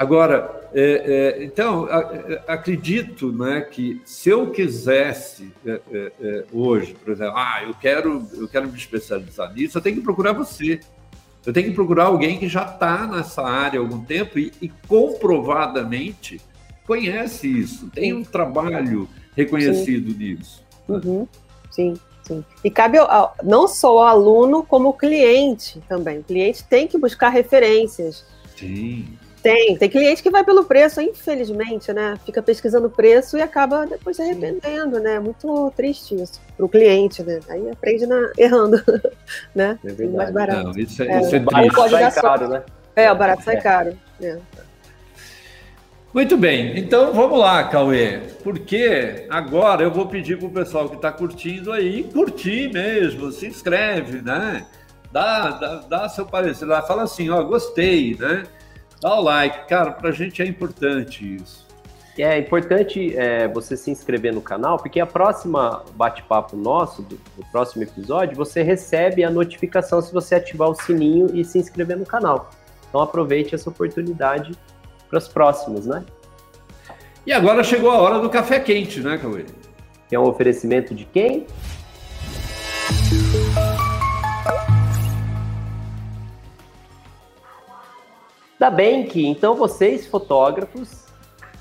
Agora, 0.00 0.70
é, 0.72 1.36
é, 1.38 1.44
então, 1.44 1.84
a, 1.84 2.54
acredito 2.54 3.30
né, 3.30 3.60
que 3.60 4.00
se 4.02 4.30
eu 4.30 4.50
quisesse 4.50 5.52
é, 5.66 5.78
é, 5.92 6.12
é, 6.18 6.44
hoje, 6.50 6.94
por 6.94 7.12
exemplo, 7.12 7.34
ah, 7.36 7.62
eu 7.64 7.74
quero, 7.74 8.26
eu 8.32 8.48
quero 8.48 8.66
me 8.66 8.78
especializar 8.78 9.52
nisso, 9.52 9.76
eu 9.76 9.82
tenho 9.82 9.96
que 9.96 10.02
procurar 10.02 10.32
você. 10.32 10.80
Eu 11.44 11.52
tenho 11.52 11.68
que 11.68 11.74
procurar 11.74 12.04
alguém 12.04 12.38
que 12.38 12.48
já 12.48 12.64
está 12.64 13.06
nessa 13.06 13.42
área 13.42 13.78
há 13.78 13.82
algum 13.82 14.02
tempo 14.02 14.38
e, 14.38 14.50
e, 14.62 14.70
comprovadamente 14.88 16.40
conhece 16.86 17.46
isso, 17.46 17.90
tem 17.90 18.14
um 18.14 18.24
trabalho 18.24 19.06
reconhecido 19.36 20.12
sim. 20.12 20.16
nisso. 20.16 20.64
Uhum. 20.88 21.28
Sim, 21.70 21.94
sim. 22.22 22.42
E 22.64 22.70
cabe 22.70 22.96
ao, 22.96 23.36
não 23.42 23.68
só 23.68 23.98
ao 23.98 24.04
aluno, 24.04 24.62
como 24.62 24.88
o 24.88 24.94
cliente 24.94 25.78
também. 25.86 26.20
O 26.20 26.24
cliente 26.24 26.64
tem 26.64 26.88
que 26.88 26.96
buscar 26.96 27.28
referências. 27.28 28.24
Sim. 28.56 29.18
Tem, 29.42 29.76
tem 29.76 29.88
cliente 29.88 30.22
que 30.22 30.30
vai 30.30 30.44
pelo 30.44 30.64
preço, 30.64 31.00
infelizmente, 31.00 31.92
né? 31.92 32.18
Fica 32.26 32.42
pesquisando 32.42 32.90
preço 32.90 33.38
e 33.38 33.42
acaba 33.42 33.86
depois 33.86 34.16
se 34.16 34.22
arrependendo, 34.22 35.00
né? 35.00 35.18
Muito 35.18 35.72
triste 35.74 36.14
isso 36.14 36.40
para 36.56 36.66
o 36.66 36.68
cliente, 36.68 37.22
né? 37.22 37.40
Aí 37.48 37.70
aprende 37.70 38.06
na, 38.06 38.30
errando, 38.36 38.82
né? 39.54 39.78
É 39.82 40.06
Mais 40.06 40.30
barato. 40.30 40.64
Não, 40.64 40.70
isso 40.72 41.02
é, 41.02 41.06
é, 41.06 41.20
isso 41.22 41.36
é 41.36 41.38
barato 41.38 41.90
sai 41.90 42.12
caro, 42.12 42.48
né? 42.48 42.62
É, 42.94 43.10
o 43.10 43.16
barato 43.16 43.42
sai 43.42 43.56
é. 43.56 43.60
caro. 43.60 43.98
É. 44.20 44.38
Muito 46.12 46.36
bem, 46.36 46.76
então 46.76 47.12
vamos 47.12 47.38
lá, 47.38 47.62
Cauê, 47.68 48.20
porque 48.42 49.26
agora 49.30 49.84
eu 49.84 49.92
vou 49.92 50.06
pedir 50.06 50.36
para 50.36 50.48
o 50.48 50.50
pessoal 50.50 50.88
que 50.88 50.96
está 50.96 51.12
curtindo 51.12 51.72
aí 51.72 52.02
curtir 52.02 52.72
mesmo, 52.72 53.30
se 53.30 53.46
inscreve, 53.46 54.20
né? 54.20 54.66
Dá, 55.12 55.50
dá, 55.52 55.74
dá 55.88 56.08
seu 56.08 56.26
parecer 56.26 56.64
lá, 56.64 56.82
fala 56.82 57.04
assim, 57.04 57.30
ó, 57.30 57.42
gostei, 57.44 58.16
né? 58.18 58.42
Dá 59.00 59.18
o 59.18 59.22
like, 59.22 59.66
cara, 59.66 59.92
para 59.92 60.10
a 60.10 60.12
gente 60.12 60.42
é 60.42 60.46
importante 60.46 61.36
isso. 61.36 61.66
É 62.18 62.38
importante 62.38 63.16
é, 63.16 63.48
você 63.48 63.76
se 63.76 63.90
inscrever 63.90 64.34
no 64.34 64.42
canal, 64.42 64.76
porque 64.76 65.00
a 65.00 65.06
próxima 65.06 65.82
bate-papo 65.94 66.54
nosso, 66.54 67.00
do, 67.02 67.16
do, 67.36 67.46
próximo 67.50 67.82
episódio, 67.82 68.36
você 68.36 68.62
recebe 68.62 69.24
a 69.24 69.30
notificação 69.30 70.02
se 70.02 70.12
você 70.12 70.34
ativar 70.34 70.68
o 70.68 70.74
sininho 70.74 71.34
e 71.34 71.44
se 71.44 71.58
inscrever 71.58 71.96
no 71.96 72.04
canal. 72.04 72.50
Então 72.88 73.00
aproveite 73.00 73.54
essa 73.54 73.70
oportunidade 73.70 74.52
para 75.08 75.18
os 75.18 75.28
próximos, 75.28 75.86
né? 75.86 76.04
E 77.26 77.32
agora 77.32 77.64
chegou 77.64 77.90
a 77.90 77.98
hora 77.98 78.18
do 78.18 78.28
café 78.28 78.60
quente, 78.60 79.00
né, 79.00 79.16
Cauê? 79.16 79.46
Que 80.08 80.14
é 80.14 80.20
um 80.20 80.24
oferecimento 80.24 80.94
de 80.94 81.04
quem? 81.06 81.46
Da 88.60 88.68
Bank. 88.68 89.26
Então 89.26 89.54
vocês, 89.54 90.06
fotógrafos, 90.06 91.06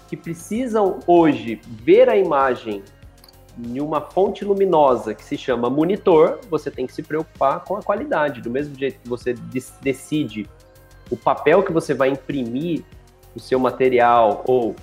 que 0.10 0.18
precisam 0.18 1.00
hoje 1.08 1.62
ver 1.66 2.10
a 2.10 2.18
imagem 2.18 2.84
em 3.58 3.80
uma 3.80 4.02
fonte 4.02 4.44
luminosa 4.44 5.14
que 5.14 5.24
se 5.24 5.38
chama 5.38 5.70
monitor, 5.70 6.42
você 6.50 6.70
tem 6.70 6.86
que 6.86 6.92
se 6.92 7.02
preocupar 7.02 7.64
com 7.64 7.78
a 7.78 7.82
qualidade. 7.82 8.42
Do 8.42 8.50
mesmo 8.50 8.78
jeito 8.78 9.00
que 9.00 9.08
você 9.08 9.34
decide 9.82 10.46
o 11.10 11.16
papel 11.16 11.64
que 11.64 11.72
você 11.72 11.94
vai 11.94 12.10
imprimir 12.10 12.84
o 13.34 13.40
seu 13.40 13.62
material 13.62 14.44
ou 14.46 14.76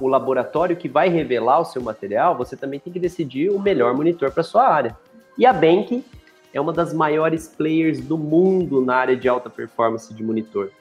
o 0.00 0.08
laboratório 0.08 0.76
que 0.76 0.88
vai 0.88 1.08
revelar 1.08 1.60
o 1.60 1.64
seu 1.64 1.80
material, 1.80 2.36
você 2.36 2.56
também 2.56 2.80
tem 2.80 2.92
que 2.92 2.98
decidir 2.98 3.50
o 3.50 3.60
melhor 3.60 3.94
monitor 3.94 4.32
para 4.32 4.42
sua 4.42 4.66
área. 4.66 4.98
E 5.38 5.46
a 5.46 5.52
Bank 5.52 6.04
é 6.52 6.60
uma 6.60 6.72
das 6.72 6.92
maiores 6.92 7.46
players 7.46 8.00
do 8.00 8.18
mundo 8.18 8.80
na 8.84 8.96
área 8.96 9.16
de 9.16 9.28
alta 9.28 9.48
performance 9.48 10.12
de 10.12 10.24
monitor. 10.24 10.72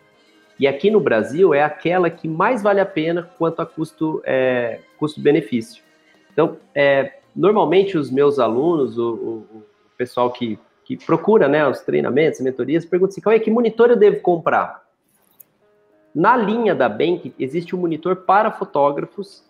E 0.59 0.67
aqui 0.67 0.91
no 0.91 0.99
Brasil 0.99 1.53
é 1.53 1.63
aquela 1.63 2.09
que 2.09 2.27
mais 2.27 2.61
vale 2.61 2.79
a 2.79 2.85
pena 2.85 3.29
quanto 3.37 3.61
a 3.61 3.65
custo, 3.65 4.21
é, 4.25 4.79
custo-benefício. 4.97 5.83
Então, 6.31 6.57
é, 6.73 7.13
normalmente 7.35 7.97
os 7.97 8.11
meus 8.11 8.39
alunos, 8.39 8.97
o, 8.97 9.13
o, 9.13 9.57
o, 9.57 9.63
pessoal 9.97 10.31
que, 10.31 10.59
que 10.85 10.97
procura 10.97 11.47
né, 11.47 11.67
os 11.67 11.81
treinamentos, 11.81 12.39
mentorias, 12.41 12.85
perguntam 12.85 13.15
assim, 13.17 13.39
que 13.39 13.51
monitor 13.51 13.89
eu 13.89 13.95
devo 13.95 14.19
comprar? 14.21 14.83
Na 16.13 16.37
linha 16.37 16.75
da 16.75 16.87
Bank, 16.87 17.33
existe 17.39 17.75
um 17.75 17.79
monitor 17.79 18.17
para 18.17 18.51
fotógrafos 18.51 19.43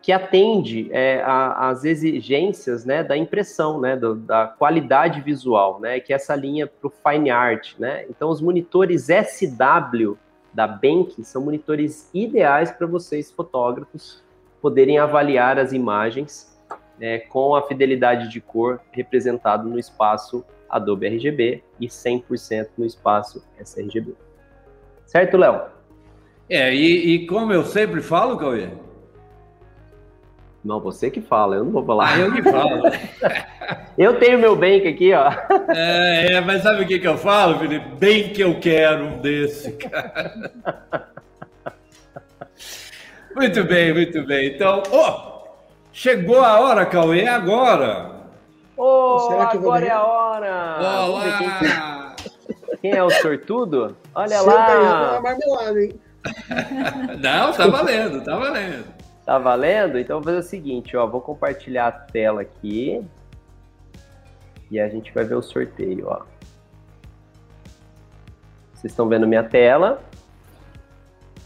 que 0.00 0.12
atende 0.12 0.88
é, 0.92 1.22
às 1.24 1.84
exigências 1.84 2.84
né, 2.84 3.02
da 3.02 3.16
impressão, 3.16 3.80
né, 3.80 3.96
do, 3.96 4.14
da 4.14 4.46
qualidade 4.46 5.20
visual, 5.20 5.80
né, 5.80 5.98
que 5.98 6.12
é 6.12 6.16
essa 6.16 6.36
linha 6.36 6.68
para 6.68 6.86
o 6.86 6.90
Fine 6.90 7.30
Art. 7.30 7.74
Né? 7.78 8.06
Então, 8.08 8.30
os 8.30 8.40
monitores 8.40 9.08
SW 9.08 10.16
da 10.58 10.66
Bank 10.66 11.22
são 11.22 11.40
monitores 11.40 12.10
ideais 12.12 12.72
para 12.72 12.84
vocês, 12.84 13.30
fotógrafos, 13.30 14.24
poderem 14.60 14.98
avaliar 14.98 15.56
as 15.56 15.72
imagens 15.72 16.52
né, 16.98 17.20
com 17.20 17.54
a 17.54 17.62
fidelidade 17.62 18.28
de 18.28 18.40
cor 18.40 18.80
representado 18.90 19.68
no 19.68 19.78
espaço 19.78 20.44
Adobe 20.68 21.06
RGB 21.06 21.62
e 21.78 21.86
100% 21.86 22.70
no 22.76 22.84
espaço 22.84 23.40
sRGB. 23.60 24.16
Certo, 25.06 25.36
Léo? 25.36 25.66
É, 26.50 26.74
e, 26.74 27.14
e, 27.14 27.26
como 27.28 27.52
eu 27.52 27.64
sempre 27.64 28.02
falo, 28.02 28.36
Cauê? 28.36 28.68
Não, 30.68 30.80
você 30.80 31.10
que 31.10 31.22
fala, 31.22 31.56
eu 31.56 31.64
não 31.64 31.72
vou 31.72 31.82
falar. 31.82 32.12
Ah, 32.12 32.18
eu 32.18 32.30
que 32.30 32.42
falo. 32.42 32.82
eu 33.96 34.18
tenho 34.18 34.38
meu 34.38 34.54
bank 34.54 34.86
aqui, 34.86 35.14
ó. 35.14 35.32
É, 35.74 36.34
é, 36.34 36.40
mas 36.42 36.62
sabe 36.62 36.82
o 36.82 36.86
que, 36.86 36.98
que 36.98 37.08
eu 37.08 37.16
falo, 37.16 37.58
Felipe? 37.58 37.96
Bem 37.96 38.28
que 38.34 38.42
eu 38.42 38.60
quero 38.60 39.06
um 39.06 39.18
desse, 39.18 39.72
cara. 39.72 41.08
Muito 43.34 43.64
bem, 43.64 43.94
muito 43.94 44.22
bem. 44.26 44.54
Então, 44.54 44.82
oh, 44.92 45.48
chegou 45.90 46.44
a 46.44 46.60
hora, 46.60 46.84
Cauê, 46.84 47.22
é 47.22 47.28
agora. 47.28 48.10
Oh, 48.76 49.38
agora 49.40 49.86
é 49.86 49.90
a 49.90 50.02
hora. 50.02 50.76
Olá. 51.06 52.14
Quem, 52.18 52.76
quem, 52.82 52.92
é 52.92 53.02
o 53.02 53.08
sortudo? 53.08 53.96
Olha 54.14 54.36
Senta 54.36 54.50
lá. 54.50 55.16
Aí, 55.16 55.22
marmelada, 55.22 55.82
hein? 55.82 56.00
Não, 57.22 57.52
tá 57.54 57.66
valendo, 57.68 58.22
tá 58.22 58.36
valendo. 58.36 58.97
Tá 59.28 59.36
valendo? 59.36 59.98
Então 59.98 60.22
vou 60.22 60.24
fazer 60.24 60.38
o 60.38 60.42
seguinte, 60.42 60.96
ó, 60.96 61.06
vou 61.06 61.20
compartilhar 61.20 61.88
a 61.88 61.92
tela 61.92 62.40
aqui. 62.40 63.04
E 64.70 64.80
a 64.80 64.88
gente 64.88 65.12
vai 65.12 65.22
ver 65.22 65.34
o 65.34 65.42
sorteio, 65.42 66.06
ó. 66.08 66.22
Vocês 68.72 68.90
estão 68.90 69.06
vendo 69.06 69.28
minha 69.28 69.44
tela. 69.44 70.02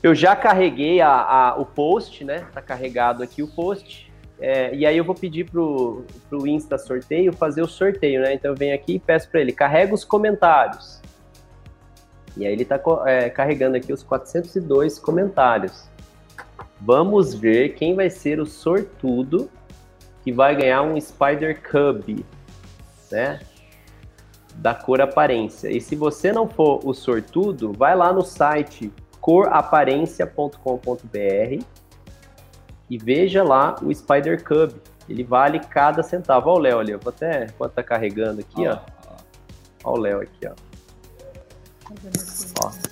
Eu 0.01 0.15
já 0.15 0.37
carreguei 0.37 1.01
a, 1.01 1.11
a, 1.11 1.57
o 1.57 1.67
post, 1.67 2.25
né? 2.25 2.47
Tá 2.55 2.63
carregado 2.63 3.21
aqui 3.21 3.43
o 3.43 3.49
post. 3.49 4.13
É, 4.39 4.73
e 4.73 4.87
aí 4.87 4.97
eu 4.97 5.03
vou 5.03 5.17
pedir 5.17 5.51
pro, 5.51 6.05
pro 6.31 6.47
Insta 6.47 6.79
Sorteio 6.79 7.33
fazer 7.33 7.63
o 7.63 7.67
sorteio, 7.67 8.23
né? 8.23 8.33
Então 8.33 8.53
eu 8.53 8.57
venho 8.57 8.77
aqui 8.77 8.95
e 8.95 8.99
peço 9.01 9.29
para 9.29 9.41
ele, 9.41 9.51
carrega 9.51 9.93
os 9.93 10.05
comentários. 10.05 11.03
E 12.37 12.47
aí 12.47 12.53
ele 12.53 12.65
tá 12.65 12.81
é, 13.07 13.29
carregando 13.29 13.77
aqui 13.77 13.93
os 13.93 14.05
402 14.05 15.01
comentários. 15.01 15.91
Vamos 16.85 17.33
ver 17.33 17.75
quem 17.75 17.95
vai 17.95 18.11
ser 18.11 18.41
o 18.41 18.47
sortudo 18.47 19.49
que 20.25 20.33
vai 20.33 20.57
ganhar 20.57 20.83
um 20.83 21.01
Spider 21.01 21.63
Cub, 21.63 22.25
né? 23.11 23.39
Da 24.57 24.75
cor 24.75 25.01
aparência. 25.01 25.71
E 25.71 25.81
se 25.81 25.95
você 25.95 26.33
não 26.33 26.49
for 26.49 26.81
o 26.85 26.93
sortudo, 26.93 27.73
vai 27.73 27.95
lá 27.95 28.13
no 28.13 28.23
site 28.23 28.93
coraparencia.com.br 29.21 31.65
e 32.91 32.99
veja 32.99 33.45
lá 33.45 33.77
o 33.81 33.95
Spider 33.95 34.43
Cub. 34.43 34.73
Ele 35.09 35.23
vale 35.23 35.61
cada 35.61 36.03
centavo. 36.03 36.51
Olha 36.51 36.59
o 36.59 36.63
Léo 36.63 36.81
ali, 36.81 36.91
eu 36.93 36.99
vou 36.99 37.11
até, 37.11 37.45
enquanto 37.45 37.75
tá 37.75 37.83
carregando 37.83 38.41
aqui, 38.41 38.67
ó. 38.67 38.79
Olha 39.85 39.87
o 39.99 39.99
Léo 39.99 40.21
aqui, 40.21 40.49
ó. 40.49 40.55
ó. 42.65 42.92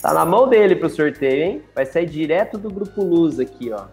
Tá 0.00 0.12
na 0.12 0.24
mão 0.24 0.48
dele 0.48 0.76
pro 0.76 0.88
sorteio, 0.88 1.44
hein? 1.44 1.62
Vai 1.74 1.86
sair 1.86 2.06
direto 2.06 2.58
do 2.58 2.70
grupo 2.70 3.02
Luz 3.02 3.38
aqui, 3.38 3.70
ó. 3.72 3.86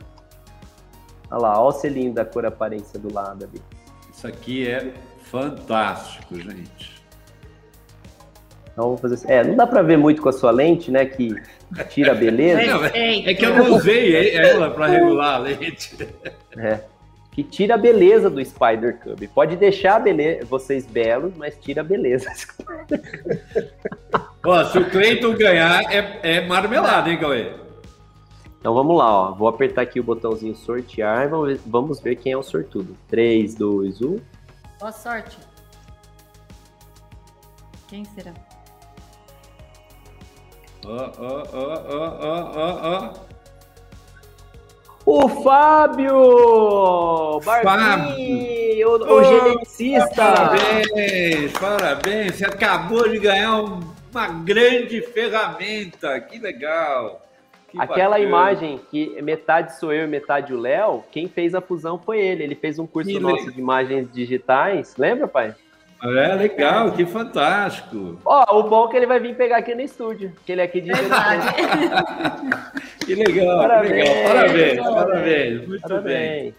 Olha 1.31 1.41
lá, 1.41 1.61
olha 1.61 1.69
o 1.69 1.71
selinho 1.71 2.13
da 2.13 2.25
cor 2.25 2.45
aparência 2.45 2.99
do 2.99 3.13
lado 3.13 3.45
ali. 3.45 3.61
Isso 4.11 4.27
aqui 4.27 4.67
é 4.67 4.93
fantástico, 5.23 6.35
gente. 6.35 6.99
Então 8.71 8.89
vou 8.89 8.97
fazer 8.97 9.15
assim. 9.15 9.31
É, 9.31 9.43
não 9.43 9.55
dá 9.55 9.67
para 9.67 9.81
ver 9.81 9.97
muito 9.97 10.21
com 10.21 10.29
a 10.29 10.33
sua 10.33 10.51
lente, 10.51 10.89
né? 10.89 11.05
Que 11.05 11.35
tira 11.89 12.13
a 12.13 12.15
beleza. 12.15 12.65
Não, 12.65 12.85
é, 12.85 13.29
é 13.29 13.33
que 13.33 13.45
eu 13.45 13.55
não 13.55 13.75
usei 13.75 14.35
ela 14.35 14.71
para 14.71 14.87
regular 14.87 15.35
a 15.35 15.37
lente. 15.37 15.95
É. 16.57 16.79
Que 17.31 17.43
tira 17.43 17.75
a 17.75 17.77
beleza 17.77 18.29
do 18.29 18.43
Spider 18.43 18.99
Cub. 18.99 19.27
Pode 19.33 19.55
deixar 19.55 19.99
beleza, 19.99 20.45
vocês 20.45 20.85
belos, 20.85 21.33
mas 21.37 21.57
tira 21.59 21.81
a 21.81 21.83
beleza. 21.83 22.29
Ó, 24.45 24.63
se 24.65 24.77
o 24.77 24.87
Cleiton 24.89 25.33
ganhar, 25.33 25.81
é, 25.91 26.37
é 26.37 26.47
marmelada, 26.47 27.09
hein, 27.09 27.19
Cauê? 27.19 27.51
Então 28.59 28.73
vamos 28.73 28.97
lá, 28.97 29.11
ó. 29.11 29.33
Vou 29.33 29.47
apertar 29.47 29.81
aqui 29.81 29.99
o 29.99 30.03
botãozinho 30.03 30.55
sortear 30.55 31.25
e 31.25 31.27
vamos 31.27 31.47
ver, 31.47 31.59
vamos 31.65 31.99
ver 31.99 32.15
quem 32.15 32.31
é 32.33 32.37
o 32.37 32.43
sortudo. 32.43 32.95
3, 33.09 33.55
2, 33.55 34.01
1. 34.01 34.19
Boa 34.79 34.91
sorte. 34.91 35.37
Quem 37.87 38.05
será? 38.05 38.33
Ó, 40.85 40.89
ó, 40.89 41.43
ó, 41.53 41.83
ó, 41.89 42.19
ó, 42.21 42.51
ó, 42.55 42.79
ó. 42.83 43.13
O 45.05 45.27
Fábio! 45.27 47.39
Barbie, 47.43 48.85
o, 48.85 48.91
o 48.91 49.11
oh, 49.11 49.23
geneticista! 49.23 50.15
Parabéns, 50.15 51.51
parabéns! 51.53 52.35
Você 52.35 52.45
acabou 52.45 53.09
de 53.09 53.17
ganhar 53.17 53.63
um 53.63 53.79
uma 54.11 54.27
grande 54.27 55.01
ferramenta. 55.01 56.19
Que 56.21 56.39
legal. 56.39 57.25
Que 57.69 57.79
Aquela 57.79 58.17
bacana. 58.17 58.27
imagem 58.27 58.79
que 58.89 59.21
metade 59.21 59.77
sou 59.77 59.93
eu 59.93 60.05
e 60.05 60.07
metade 60.07 60.53
o 60.53 60.59
Léo, 60.59 61.03
quem 61.11 61.27
fez 61.27 61.53
a 61.53 61.61
fusão 61.61 61.99
foi 61.99 62.19
ele. 62.19 62.43
Ele 62.43 62.55
fez 62.55 62.79
um 62.79 62.87
curso 62.87 63.09
que 63.09 63.19
nosso 63.19 63.35
legal. 63.35 63.51
de 63.51 63.59
imagens 63.59 64.11
digitais. 64.11 64.95
Lembra, 64.97 65.27
pai? 65.27 65.53
É, 66.01 66.33
legal, 66.33 66.93
que 66.93 67.05
fantástico. 67.05 68.17
Ó, 68.23 68.59
o 68.59 68.63
bom 68.63 68.87
é 68.87 68.91
que 68.91 68.97
ele 68.97 69.05
vai 69.05 69.19
vir 69.19 69.35
pegar 69.35 69.57
aqui 69.57 69.75
no 69.75 69.81
estúdio, 69.81 70.31
que 70.45 70.51
ele 70.53 70.61
é 70.61 70.63
aqui 70.63 70.79
de 70.79 70.91
Que 73.05 73.15
legal, 73.15 73.59
parabéns, 73.59 73.91
que 73.91 73.97
legal. 73.97 74.23
Parabéns, 74.23 74.79
parabéns, 74.79 74.95
parabéns. 74.95 75.67
Muito 75.67 75.81
parabéns. 75.81 76.03
bem. 76.03 76.55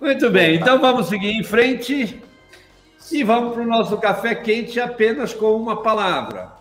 Muito 0.00 0.30
bem, 0.30 0.56
então 0.56 0.80
vamos 0.80 1.06
seguir 1.06 1.30
em 1.30 1.44
frente. 1.44 2.20
E 3.10 3.24
vamos 3.24 3.54
para 3.54 3.62
o 3.62 3.66
nosso 3.66 3.96
café 3.98 4.34
quente 4.34 4.78
apenas 4.80 5.34
com 5.34 5.56
uma 5.56 5.82
palavra. 5.82 6.52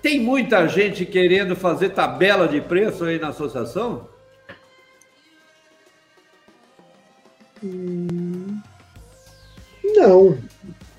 Tem 0.00 0.20
muita 0.20 0.66
gente 0.66 1.06
querendo 1.06 1.54
fazer 1.54 1.90
tabela 1.90 2.48
de 2.48 2.60
preço 2.60 3.04
aí 3.04 3.18
na 3.18 3.28
associação? 3.28 4.08
Hum, 7.62 8.60
não. 9.84 10.38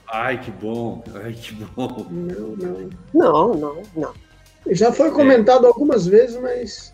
Ai, 0.08 0.40
que 0.40 0.52
bom. 0.52 1.04
Ai, 1.16 1.34
que 1.34 1.54
bom. 1.54 2.08
Não, 2.10 2.56
não. 2.56 2.90
Não, 3.14 3.54
não, 3.54 3.82
não. 3.96 4.14
Já 4.68 4.94
foi 4.94 5.12
comentado 5.12 5.66
algumas 5.68 6.06
vezes, 6.06 6.40
mas. 6.42 6.94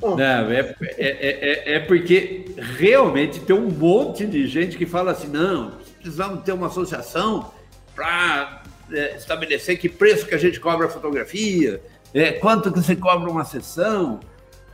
Não, 0.00 0.20
é, 0.20 0.76
é, 0.82 0.96
é, 0.98 1.74
é, 1.74 1.80
porque 1.80 2.54
realmente 2.58 3.40
tem 3.40 3.56
um 3.56 3.70
monte 3.70 4.26
de 4.26 4.46
gente 4.46 4.76
que 4.76 4.84
fala 4.84 5.12
assim: 5.12 5.28
não, 5.28 5.72
precisamos 6.04 6.42
ter 6.42 6.52
uma 6.52 6.66
associação 6.66 7.50
para 7.94 8.62
é, 8.92 9.16
estabelecer 9.16 9.78
que 9.78 9.88
preço 9.88 10.26
que 10.26 10.34
a 10.34 10.38
gente 10.38 10.60
cobra 10.60 10.86
a 10.86 10.90
fotografia, 10.90 11.82
é, 12.12 12.32
quanto 12.32 12.70
que 12.70 12.78
você 12.78 12.94
cobra 12.94 13.30
uma 13.30 13.44
sessão. 13.44 14.20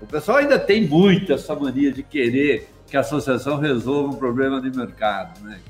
O 0.01 0.07
pessoal 0.07 0.39
ainda 0.39 0.59
tem 0.59 0.89
muito 0.89 1.33
essa 1.33 1.55
mania 1.55 1.93
de 1.93 2.03
querer 2.03 2.69
que 2.89 2.97
a 2.97 3.01
associação 3.01 3.61
resolva 3.61 4.13
um 4.13 4.19
problema 4.19 4.61
de 4.61 4.77
mercado, 4.77 5.41
né? 5.45 5.61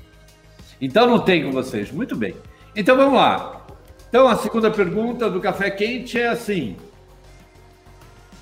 Então 0.81 1.05
não 1.05 1.19
tem 1.19 1.43
com 1.43 1.51
vocês. 1.51 1.91
Muito 1.91 2.15
bem. 2.15 2.35
Então 2.75 2.97
vamos 2.97 3.13
lá. 3.13 3.67
Então 4.09 4.27
a 4.27 4.35
segunda 4.37 4.71
pergunta 4.71 5.29
do 5.29 5.39
café 5.39 5.69
quente 5.69 6.19
é 6.19 6.29
assim: 6.29 6.75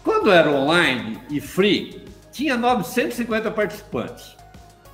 quando 0.05 0.31
era 0.31 0.49
online 0.49 1.19
e 1.29 1.41
free, 1.41 2.05
tinha 2.31 2.55
950 2.55 3.51
participantes. 3.51 4.38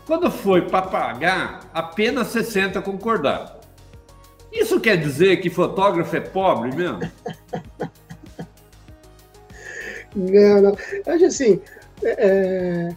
Quando 0.06 0.30
foi 0.30 0.62
para 0.62 0.84
pagar, 0.84 1.70
apenas 1.74 2.28
60 2.28 2.82
concordaram. 2.82 3.56
Isso 4.52 4.80
quer 4.80 4.98
dizer 4.98 5.38
que 5.38 5.50
fotógrafo 5.50 6.16
é 6.16 6.22
pobre 6.22 6.74
mesmo? 6.76 7.00
Não, 10.16 10.62
não. 10.62 10.78
Acho 11.14 11.26
assim, 11.26 11.60
é, 12.02 12.16
é 12.18 12.96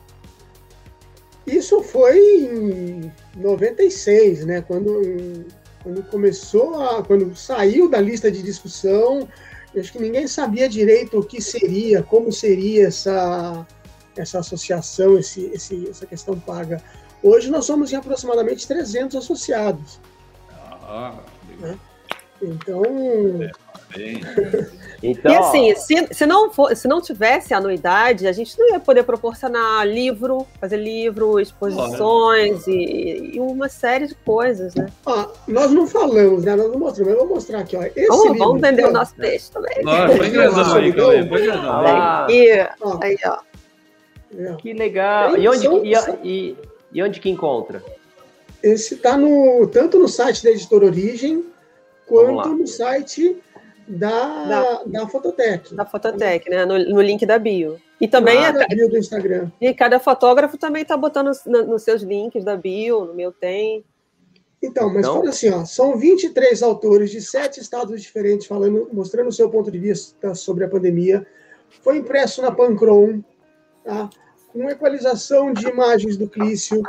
isso 1.48 1.82
foi 1.82 2.18
em 2.18 3.12
96, 3.36 4.44
né? 4.44 4.60
Quando, 4.60 5.47
quando 5.82 6.02
começou 6.05 6.80
a. 6.80 7.02
Quando 7.02 7.35
saiu 7.35 7.89
da 7.89 8.01
lista 8.01 8.30
de 8.30 8.43
discussão, 8.43 9.26
acho 9.76 9.93
que 9.93 9.98
ninguém 9.98 10.26
sabia 10.26 10.68
direito 10.68 11.18
o 11.18 11.24
que 11.24 11.40
seria, 11.40 12.02
como 12.02 12.30
seria 12.30 12.89
essa, 12.89 13.66
essa 14.20 14.39
associação, 14.39 15.19
esse, 15.19 15.47
esse, 15.47 15.89
essa 15.89 16.07
questão 16.07 16.39
paga. 16.39 16.82
Hoje 17.23 17.51
nós 17.51 17.65
somos 17.65 17.93
em 17.93 17.97
aproximadamente 17.97 18.66
300 18.66 19.16
associados. 19.16 20.01
Ah, 20.82 21.15
né? 21.59 21.78
Então. 22.40 22.82
então. 25.03 25.32
E 25.32 25.36
assim, 25.36 25.74
se, 25.74 26.09
se, 26.12 26.27
não 26.27 26.51
for, 26.53 26.74
se 26.77 26.86
não 26.86 27.01
tivesse 27.01 27.53
anuidade, 27.53 28.27
a 28.28 28.32
gente 28.32 28.57
não 28.59 28.70
ia 28.70 28.81
poder 28.81 29.03
proporcionar 29.03 29.86
livro, 29.86 30.47
fazer 30.61 30.77
livro, 30.77 31.40
exposições 31.40 32.66
e, 32.66 33.32
e, 33.35 33.40
uma 33.40 33.69
série 33.69 34.07
de 34.07 34.15
coisas, 34.15 34.74
né? 34.74 34.86
Ah, 35.07 35.28
nós 35.47 35.70
não 35.73 35.86
falamos, 35.86 36.45
né? 36.45 36.55
Nós 36.55 36.70
não 36.70 36.78
mostramos, 36.78 37.12
mas 37.12 37.20
eu 37.20 37.27
vou 37.27 37.35
mostrar 37.36 37.61
aqui, 37.61 37.77
ó. 37.77 37.82
Esse 37.82 38.07
vamos, 38.07 38.24
livro, 38.24 38.39
vamos 38.39 38.61
vender 38.61 38.85
o 38.86 38.93
nosso 38.93 39.15
texto 39.16 39.55
também. 39.55 39.82
Nossa, 39.82 40.16
foi 40.16 40.28
engraçado 40.28 40.78
aí, 40.78 40.93
Aí, 42.28 42.61
aí, 43.03 43.19
ó. 43.27 43.48
Que 44.59 44.72
legal. 44.72 45.36
E 45.36 45.48
onde, 45.48 45.66
e, 45.66 45.94
e, 46.22 46.56
e 46.92 47.02
onde 47.02 47.20
que 47.20 47.30
encontra? 47.30 47.82
Esse 48.62 48.94
está 48.94 49.16
no, 49.16 49.66
tanto 49.68 49.98
no 49.98 50.09
site 50.09 50.42
da 50.42 50.50
Editora 50.50 50.86
Origem, 50.86 51.44
quanto 52.06 52.48
no 52.50 52.66
site 52.66 53.36
da, 53.86 54.44
da, 54.44 54.82
da 54.84 55.06
Fototec. 55.06 55.74
Da 55.74 55.84
Fototec, 55.84 56.48
né? 56.50 56.64
No, 56.64 56.78
no 56.78 57.00
link 57.00 57.24
da 57.24 57.38
bio. 57.38 57.80
E 58.00 58.06
também 58.06 58.38
ah, 58.44 58.50
a, 58.50 58.66
bio 58.66 58.88
do 58.88 58.98
Instagram. 58.98 59.50
E 59.60 59.72
cada 59.74 59.98
fotógrafo 59.98 60.56
também 60.56 60.82
está 60.82 60.96
botando 60.96 61.28
nos 61.28 61.44
no 61.44 61.78
seus 61.78 62.02
links 62.02 62.44
da 62.44 62.56
bio, 62.56 63.06
no 63.06 63.14
meu 63.14 63.32
tem. 63.32 63.84
Então, 64.62 64.92
mas 64.92 65.06
então... 65.06 65.26
assim, 65.26 65.50
ó, 65.50 65.64
são 65.64 65.96
23 65.96 66.62
autores 66.62 67.10
de 67.10 67.20
sete 67.20 67.60
estados 67.60 68.02
diferentes 68.02 68.46
falando, 68.46 68.88
mostrando 68.92 69.28
o 69.28 69.32
seu 69.32 69.48
ponto 69.48 69.70
de 69.70 69.78
vista 69.78 70.34
sobre 70.34 70.64
a 70.64 70.68
pandemia. 70.68 71.26
Foi 71.82 71.96
impresso 71.96 72.42
na 72.42 72.50
Pancron, 72.50 73.22
tá? 73.89 74.10
com 74.52 74.69
equalização 74.69 75.52
de 75.52 75.69
imagens 75.69 76.16
do 76.16 76.28
Clício. 76.28 76.82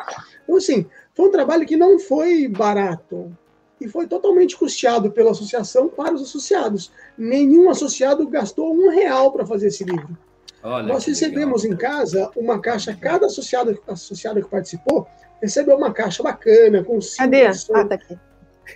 Então, 0.44 0.56
assim, 0.56 0.86
foi 1.14 1.28
um 1.28 1.32
trabalho 1.32 1.66
que 1.66 1.76
não 1.76 2.00
foi 2.00 2.48
barato 2.48 3.36
e 3.80 3.88
foi 3.88 4.08
totalmente 4.08 4.58
custeado 4.58 5.12
pela 5.12 5.32
associação 5.32 5.90
para 5.90 6.14
os 6.14 6.22
associados. 6.22 6.92
Nenhum 7.18 7.70
associado 7.70 8.28
gastou 8.28 8.74
um 8.74 8.90
real 8.90 9.32
para 9.32 9.46
fazer 9.46 9.68
esse 9.68 9.84
livro. 9.84 10.18
Olha 10.64 10.88
Nós 10.88 11.06
recebemos 11.06 11.64
legal. 11.64 11.76
em 11.76 11.80
casa 11.80 12.32
uma 12.36 12.60
caixa, 12.60 12.98
cada 13.00 13.28
associado, 13.28 13.78
associado 13.88 14.42
que 14.42 14.50
participou 14.50 15.08
recebeu 15.42 15.78
uma 15.78 15.94
caixa 15.94 16.22
bacana, 16.22 16.84
com 16.84 17.00
Cadê? 17.18 17.46
Ah, 17.46 17.86
tá 17.86 17.96
aqui. 17.96 18.20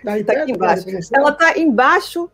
Tá, 0.04 0.24
tá 0.24 0.42
aqui 0.42 0.52
embaixo. 0.52 0.86
Ela 1.14 1.30
está 1.32 1.58
embaixo 1.58 2.32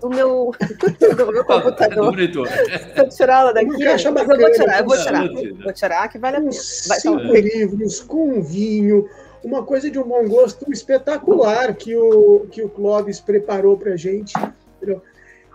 do 0.00 0.08
meu, 0.08 0.52
do 1.16 1.32
meu 1.32 1.44
computador. 1.44 2.14
Se 2.16 3.00
eu 3.00 3.08
tirar 3.08 3.40
ela 3.40 3.52
daqui, 3.52 3.82
eu 3.82 4.14
vou 4.14 4.52
tirar, 4.52 4.80
eu 4.80 4.86
vou 4.86 4.96
tirar. 4.96 5.28
Vou 5.62 5.72
tirar, 5.72 6.08
que 6.08 6.18
vale 6.18 6.36
a 6.36 6.40
pena. 6.40 6.52
Vai, 6.88 7.00
cinco 7.00 7.18
tá 7.18 7.40
livros, 7.40 8.00
com 8.00 8.42
vinho, 8.42 9.08
uma 9.44 9.62
coisa 9.62 9.90
de 9.90 9.98
um 9.98 10.04
bom 10.04 10.26
gosto 10.28 10.70
espetacular 10.72 11.74
que 11.74 11.94
o, 11.96 12.46
que 12.50 12.62
o 12.62 12.68
Clóvis 12.68 13.20
preparou 13.20 13.76
para 13.76 13.92
a 13.92 13.96
gente. 13.96 14.32
Entendeu? 14.76 15.02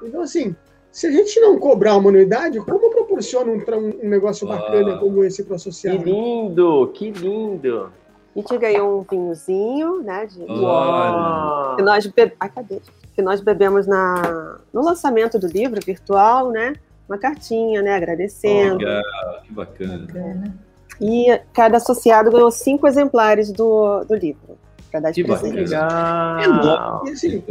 Então, 0.03 0.21
assim, 0.21 0.55
se 0.91 1.07
a 1.07 1.11
gente 1.11 1.39
não 1.39 1.59
cobrar 1.59 1.97
uma 1.97 2.09
anuidade, 2.09 2.59
como 2.59 2.89
proporciona 2.89 3.51
um, 3.51 4.05
um 4.05 4.09
negócio 4.09 4.47
bacana 4.47 4.97
como 4.97 5.23
esse 5.23 5.43
para 5.43 5.53
o 5.53 5.55
associado? 5.55 5.97
Que 5.97 6.03
lindo, 6.09 6.91
que 6.93 7.11
lindo! 7.11 7.91
A 8.35 8.39
gente 8.39 8.57
ganhou 8.57 8.99
um 8.99 9.01
vinhozinho, 9.03 10.01
né? 10.01 10.25
De, 10.25 10.39
que 10.39 11.81
nós 11.81 12.05
be... 12.05 12.33
Ai, 12.39 12.49
cadê? 12.49 12.81
Que 13.15 13.21
nós 13.21 13.41
bebemos 13.41 13.87
na... 13.87 14.59
no 14.73 14.83
lançamento 14.83 15.39
do 15.39 15.47
livro 15.47 15.79
virtual, 15.85 16.51
né? 16.51 16.73
Uma 17.07 17.17
cartinha, 17.17 17.81
né? 17.81 17.95
Agradecendo. 17.95 18.79
Legal, 18.79 19.03
que 19.45 19.53
bacana. 19.53 19.97
bacana. 20.05 20.65
E 20.99 21.39
cada 21.53 21.77
associado 21.77 22.31
ganhou 22.31 22.51
cinco 22.51 22.87
exemplares 22.87 23.51
do, 23.51 24.03
do 24.03 24.15
livro. 24.15 24.57
Para 24.91 24.99
dar 24.99 25.11
de 25.11 25.23
que 25.23 25.29
presente. 25.29 25.55
Legal. 25.55 27.03
É, 27.05 27.11
assim, 27.11 27.43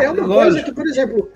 é 0.00 0.10
uma 0.10 0.26
Lógico. 0.26 0.34
coisa 0.34 0.62
que, 0.62 0.72
por 0.72 0.86
exemplo, 0.86 1.28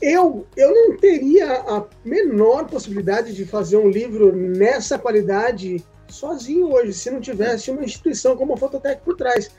eu, 0.00 0.46
eu 0.56 0.74
não 0.74 0.96
teria 0.96 1.52
a 1.52 1.84
menor 2.04 2.66
possibilidade 2.66 3.34
de 3.34 3.44
fazer 3.44 3.76
um 3.76 3.88
livro 3.88 4.34
nessa 4.34 4.98
qualidade 4.98 5.84
sozinho 6.08 6.72
hoje, 6.72 6.92
se 6.92 7.10
não 7.10 7.20
tivesse 7.20 7.70
uma 7.70 7.84
instituição 7.84 8.36
como 8.36 8.54
a 8.54 8.56
Fototec 8.56 9.02
por 9.02 9.16
trás. 9.16 9.50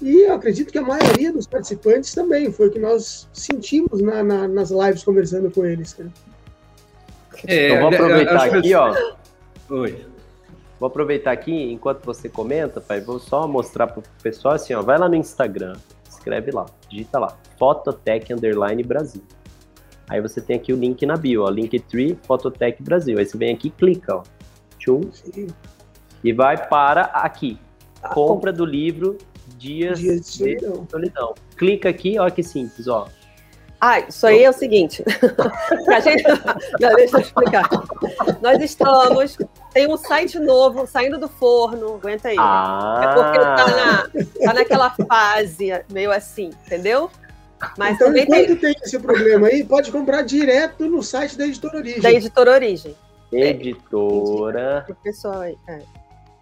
E 0.00 0.26
eu 0.26 0.34
acredito 0.34 0.70
que 0.70 0.78
a 0.78 0.82
maioria 0.82 1.32
dos 1.32 1.46
participantes 1.46 2.14
também, 2.14 2.52
foi 2.52 2.68
o 2.68 2.70
que 2.70 2.78
nós 2.78 3.28
sentimos 3.32 4.00
na, 4.00 4.22
na, 4.22 4.46
nas 4.46 4.70
lives 4.70 5.02
conversando 5.02 5.50
com 5.50 5.64
eles. 5.64 5.96
Né? 5.96 6.10
É, 7.46 7.66
então 7.68 7.80
vou 7.80 7.88
aproveitar 7.88 8.44
aqui, 8.44 8.74
ó. 8.74 8.94
Oi. 9.70 10.06
Vou 10.78 10.86
aproveitar 10.86 11.32
aqui, 11.32 11.72
enquanto 11.72 12.04
você 12.04 12.28
comenta, 12.28 12.80
pai, 12.80 13.00
vou 13.00 13.18
só 13.18 13.48
mostrar 13.48 13.88
pro 13.88 14.02
pessoal 14.22 14.54
assim, 14.54 14.74
ó, 14.74 14.82
vai 14.82 14.96
lá 14.96 15.08
no 15.08 15.16
Instagram, 15.16 15.74
escreve 16.08 16.52
lá, 16.52 16.66
digita 16.88 17.18
lá, 17.18 17.36
Fototech 17.58 18.32
Underline 18.32 18.84
Brasil. 18.84 19.22
Aí 20.08 20.20
você 20.20 20.40
tem 20.40 20.56
aqui 20.56 20.72
o 20.72 20.76
link 20.76 21.04
na 21.04 21.16
bio, 21.16 21.42
ó, 21.42 21.50
Linktree 21.50 22.16
Fototech 22.22 22.80
Brasil. 22.80 23.18
Aí 23.18 23.26
você 23.26 23.36
vem 23.36 23.52
aqui 23.52 23.70
clica, 23.70 24.16
ó, 24.16 24.22
tchum, 24.78 25.00
e 26.22 26.32
vai 26.32 26.68
para 26.68 27.02
aqui, 27.02 27.58
ah, 28.00 28.14
compra 28.14 28.52
do 28.52 28.64
livro 28.64 29.18
Dias, 29.58 29.98
Dias 29.98 30.20
de 30.20 30.26
solidão. 30.26 30.86
solidão. 30.88 31.34
Clica 31.56 31.88
aqui, 31.88 32.18
olha 32.18 32.30
que 32.30 32.42
simples, 32.42 32.86
ó. 32.88 33.08
Ah, 33.80 34.00
isso 34.00 34.26
aí 34.26 34.42
é 34.42 34.50
o 34.50 34.52
seguinte. 34.52 35.04
a 35.88 36.00
gente... 36.00 36.24
Não, 36.80 36.94
deixa 36.96 37.16
eu 37.16 37.20
explicar. 37.20 37.68
Nós 38.42 38.60
estamos. 38.60 39.38
Tem 39.72 39.88
um 39.88 39.96
site 39.96 40.38
novo 40.38 40.86
saindo 40.86 41.18
do 41.18 41.28
forno, 41.28 41.94
aguenta 41.94 42.28
aí. 42.28 42.36
Ah. 42.38 43.00
É 43.02 43.14
porque 43.14 43.38
tá, 43.38 43.66
na, 43.76 44.46
tá 44.46 44.54
naquela 44.54 44.90
fase 44.90 45.70
meio 45.92 46.10
assim, 46.10 46.50
entendeu? 46.66 47.08
Mas 47.76 47.96
então, 47.96 48.16
enquanto 48.16 48.46
tem... 48.46 48.56
tem 48.56 48.74
esse 48.82 48.98
problema 48.98 49.48
aí, 49.48 49.64
pode 49.64 49.92
comprar 49.92 50.22
direto 50.22 50.86
no 50.86 51.02
site 51.02 51.36
da 51.36 51.46
Editora 51.46 51.78
Origem. 51.78 52.00
Da 52.00 52.12
Editora 52.12 52.52
Origem. 52.52 52.96
Editora. 53.32 54.86
É, 54.88 54.94
pessoal 55.04 55.40
aí. 55.40 55.56
É. 55.68 55.80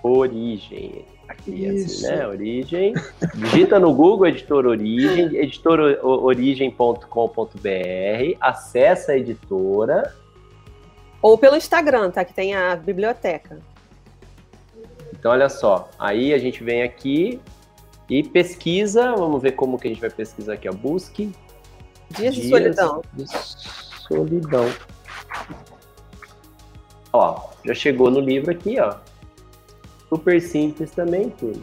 Origem. 0.03 1.05
Aqui, 1.47 1.67
assim, 1.67 1.77
Isso. 1.77 2.07
assim, 2.07 2.17
né? 2.17 2.27
Origem. 2.27 2.95
Digita 3.35 3.79
no 3.79 3.95
Google 3.95 4.27
Editor 4.27 4.67
Origem, 4.67 5.37
editororigem.com.br, 5.37 8.37
acessa 8.41 9.13
a 9.13 9.17
editora. 9.17 10.13
Ou 11.23 11.39
pelo 11.39 11.57
Instagram, 11.57 12.11
tá? 12.11 12.25
Que 12.25 12.35
tem 12.35 12.55
a 12.55 12.75
biblioteca. 12.75 13.59
Então, 15.13 15.31
olha 15.31 15.49
só. 15.49 15.89
Aí 15.99 16.35
a 16.35 16.39
gente 16.39 16.63
vem 16.63 16.83
aqui 16.83 17.41
e 18.11 18.23
pesquisa. 18.23 19.15
Vamos 19.15 19.41
ver 19.41 19.53
como 19.53 19.79
que 19.79 19.87
a 19.87 19.91
gente 19.91 20.01
vai 20.01 20.11
pesquisar 20.11 20.55
aqui. 20.55 20.69
Ó. 20.69 20.73
Busque 20.73 21.33
Dias, 22.11 22.35
de 22.35 22.49
solidão. 22.49 23.03
De 23.13 23.25
solidão. 23.29 24.73
Ó, 27.13 27.49
já 27.65 27.75
chegou 27.75 28.11
no 28.11 28.21
livro 28.21 28.51
aqui, 28.51 28.79
ó. 28.79 28.97
Super 30.09 30.41
simples 30.41 30.91
também, 30.91 31.31
tudo. 31.31 31.63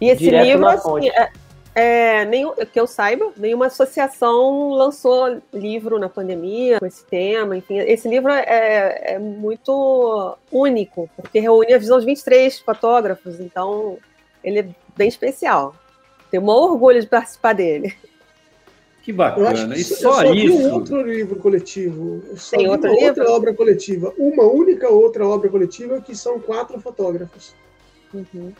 E 0.00 0.08
esse 0.08 0.24
Direto 0.24 0.44
livro, 0.44 0.66
assim, 0.66 1.08
é, 1.10 1.30
é, 1.74 2.24
nenhum, 2.24 2.54
que 2.54 2.78
eu 2.78 2.86
saiba, 2.86 3.32
nenhuma 3.36 3.66
associação 3.66 4.70
lançou 4.70 5.40
livro 5.52 5.98
na 5.98 6.08
pandemia 6.08 6.78
com 6.78 6.86
esse 6.86 7.04
tema. 7.04 7.56
Enfim, 7.56 7.78
esse 7.78 8.08
livro 8.08 8.30
é, 8.30 9.14
é 9.14 9.18
muito 9.18 10.36
único, 10.50 11.08
porque 11.16 11.40
reúne 11.40 11.72
a 11.72 11.78
visão 11.78 11.98
de 11.98 12.06
23 12.06 12.58
fotógrafos, 12.60 13.40
então 13.40 13.98
ele 14.42 14.60
é 14.60 14.68
bem 14.96 15.08
especial. 15.08 15.74
Tenho 16.30 16.42
um 16.42 16.48
orgulho 16.48 17.00
de 17.00 17.06
participar 17.06 17.54
dele. 17.54 17.94
Que 19.02 19.12
bacana. 19.12 19.76
E 19.76 19.82
só, 19.82 20.12
só 20.12 20.32
isso. 20.32 20.56
um 20.56 20.72
outro 20.72 21.02
livro 21.02 21.36
coletivo. 21.36 22.22
Só 22.36 22.56
Tem 22.56 22.68
outro 22.68 22.88
livro? 22.90 23.06
outra 23.08 23.30
obra 23.32 23.54
coletiva. 23.54 24.14
Uma 24.16 24.44
única 24.44 24.88
outra 24.88 25.26
obra 25.26 25.48
coletiva 25.48 26.00
que 26.00 26.14
são 26.14 26.38
quatro 26.38 26.80
fotógrafos. 26.80 27.52
Uhum. 28.14 28.52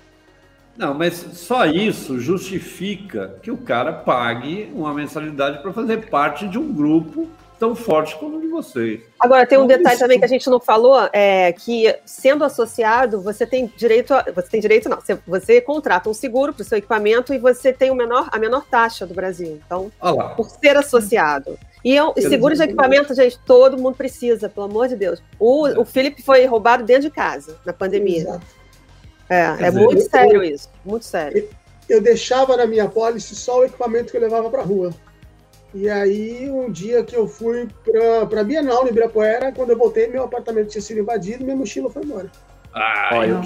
Não, 0.76 0.94
mas 0.94 1.14
só 1.14 1.66
isso 1.66 2.18
justifica 2.18 3.38
que 3.42 3.50
o 3.50 3.56
cara 3.56 3.92
pague 3.92 4.70
uma 4.74 4.92
mensalidade 4.92 5.62
para 5.62 5.72
fazer 5.72 6.08
parte 6.08 6.48
de 6.48 6.58
um 6.58 6.72
grupo 6.72 7.28
tão 7.62 7.76
forte 7.76 8.16
como 8.16 8.38
o 8.38 8.40
de 8.40 8.48
vocês. 8.48 9.02
Agora, 9.20 9.46
tem 9.46 9.56
um 9.56 9.68
detalhe 9.68 9.96
também 9.96 10.18
que 10.18 10.24
a 10.24 10.28
gente 10.28 10.50
não 10.50 10.58
falou, 10.58 11.08
é 11.12 11.52
que 11.52 11.94
sendo 12.04 12.42
associado, 12.42 13.20
você 13.20 13.46
tem 13.46 13.72
direito, 13.76 14.12
a, 14.12 14.24
você 14.34 14.48
tem 14.48 14.60
direito 14.60 14.88
não, 14.88 15.00
você, 15.00 15.16
você 15.24 15.60
contrata 15.60 16.10
um 16.10 16.14
seguro 16.14 16.52
para 16.52 16.62
o 16.62 16.64
seu 16.64 16.78
equipamento 16.78 17.32
e 17.32 17.38
você 17.38 17.72
tem 17.72 17.88
o 17.92 17.94
menor, 17.94 18.28
a 18.32 18.36
menor 18.36 18.66
taxa 18.68 19.06
do 19.06 19.14
Brasil. 19.14 19.60
Então, 19.64 19.92
por 20.36 20.50
ser 20.50 20.76
associado. 20.76 21.56
E, 21.84 21.96
é 21.96 22.02
e 22.16 22.22
seguro 22.22 22.52
de 22.56 22.64
equipamento, 22.64 23.14
gente, 23.14 23.38
todo 23.46 23.78
mundo 23.78 23.94
precisa, 23.94 24.48
pelo 24.48 24.66
amor 24.66 24.88
de 24.88 24.96
Deus. 24.96 25.22
O, 25.38 25.68
é. 25.68 25.78
o 25.78 25.84
Felipe 25.84 26.20
foi 26.20 26.44
roubado 26.46 26.82
dentro 26.82 27.02
de 27.02 27.10
casa, 27.10 27.58
na 27.64 27.72
pandemia. 27.72 28.22
Exato. 28.22 28.46
É, 29.30 29.40
é 29.40 29.70
dizer, 29.70 29.70
muito 29.70 30.00
sério 30.00 30.42
isso, 30.42 30.68
muito 30.84 31.04
sério. 31.04 31.48
Eu 31.88 32.02
deixava 32.02 32.56
na 32.56 32.66
minha 32.66 32.88
pólice 32.88 33.36
só 33.36 33.60
o 33.60 33.64
equipamento 33.64 34.10
que 34.10 34.16
eu 34.16 34.20
levava 34.20 34.50
para 34.50 34.62
rua. 34.62 34.92
E 35.74 35.88
aí, 35.88 36.50
um 36.50 36.70
dia 36.70 37.02
que 37.02 37.16
eu 37.16 37.26
fui 37.26 37.68
para 38.28 38.40
a 38.40 38.44
Bienal 38.44 38.82
no 38.82 38.90
Ibirapuera, 38.90 39.52
quando 39.52 39.70
eu 39.70 39.78
voltei, 39.78 40.06
meu 40.06 40.24
apartamento 40.24 40.68
tinha 40.68 40.82
sido 40.82 41.00
invadido 41.00 41.42
e 41.42 41.44
minha 41.44 41.56
mochila 41.56 41.88
foi 41.88 42.02
embora. 42.02 42.30
Olha, 43.12 43.42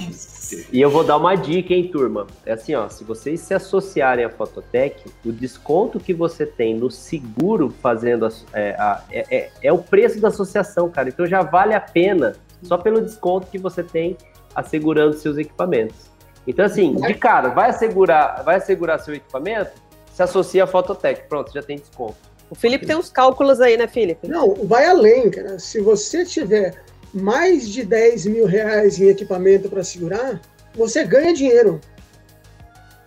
e 0.71 0.79
eu 0.79 0.89
vou 0.89 1.03
dar 1.03 1.17
uma 1.17 1.35
dica, 1.35 1.73
hein, 1.73 1.89
turma? 1.91 2.27
É 2.45 2.53
assim, 2.53 2.73
ó, 2.75 2.87
se 2.87 3.03
vocês 3.03 3.41
se 3.41 3.53
associarem 3.53 4.23
à 4.23 4.29
Fototec, 4.29 5.03
o 5.25 5.33
desconto 5.33 5.99
que 5.99 6.13
você 6.13 6.45
tem 6.45 6.75
no 6.75 6.89
seguro 6.89 7.69
fazendo 7.81 8.25
a, 8.25 8.29
é, 8.53 8.69
a, 8.79 9.03
é, 9.11 9.35
é, 9.37 9.51
é 9.63 9.73
o 9.73 9.79
preço 9.79 10.21
da 10.21 10.29
associação, 10.29 10.89
cara. 10.89 11.09
Então 11.09 11.25
já 11.25 11.41
vale 11.41 11.73
a 11.73 11.81
pena 11.81 12.35
só 12.63 12.77
pelo 12.77 13.01
desconto 13.01 13.47
que 13.47 13.57
você 13.57 13.83
tem 13.83 14.15
assegurando 14.55 15.13
seus 15.13 15.37
equipamentos. 15.37 16.09
Então, 16.47 16.63
assim, 16.63 16.95
de 16.95 17.13
cara, 17.13 17.49
vai 17.49 17.69
assegurar, 17.69 18.41
vai 18.43 18.55
assegurar 18.55 18.99
seu 18.99 19.13
equipamento, 19.13 19.71
se 20.17 20.23
associa 20.23 20.63
à 20.63 20.67
Fototec. 20.67 21.27
Pronto, 21.29 21.53
já 21.53 21.61
tem 21.61 21.77
desconto. 21.77 22.15
O 22.49 22.55
Felipe 22.55 22.87
tem 22.87 22.95
uns 22.95 23.11
cálculos 23.11 23.61
aí, 23.61 23.77
né, 23.77 23.87
Felipe? 23.87 24.27
Não, 24.27 24.55
vai 24.65 24.83
além, 24.87 25.29
cara. 25.29 25.59
Se 25.59 25.79
você 25.79 26.25
tiver 26.25 26.81
mais 27.13 27.69
de 27.69 27.83
10 27.83 28.25
mil 28.25 28.47
reais 28.47 28.99
em 28.99 29.09
equipamento 29.09 29.69
para 29.69 29.83
segurar, 29.83 30.41
você 30.73 31.03
ganha 31.03 31.35
dinheiro. 31.35 31.79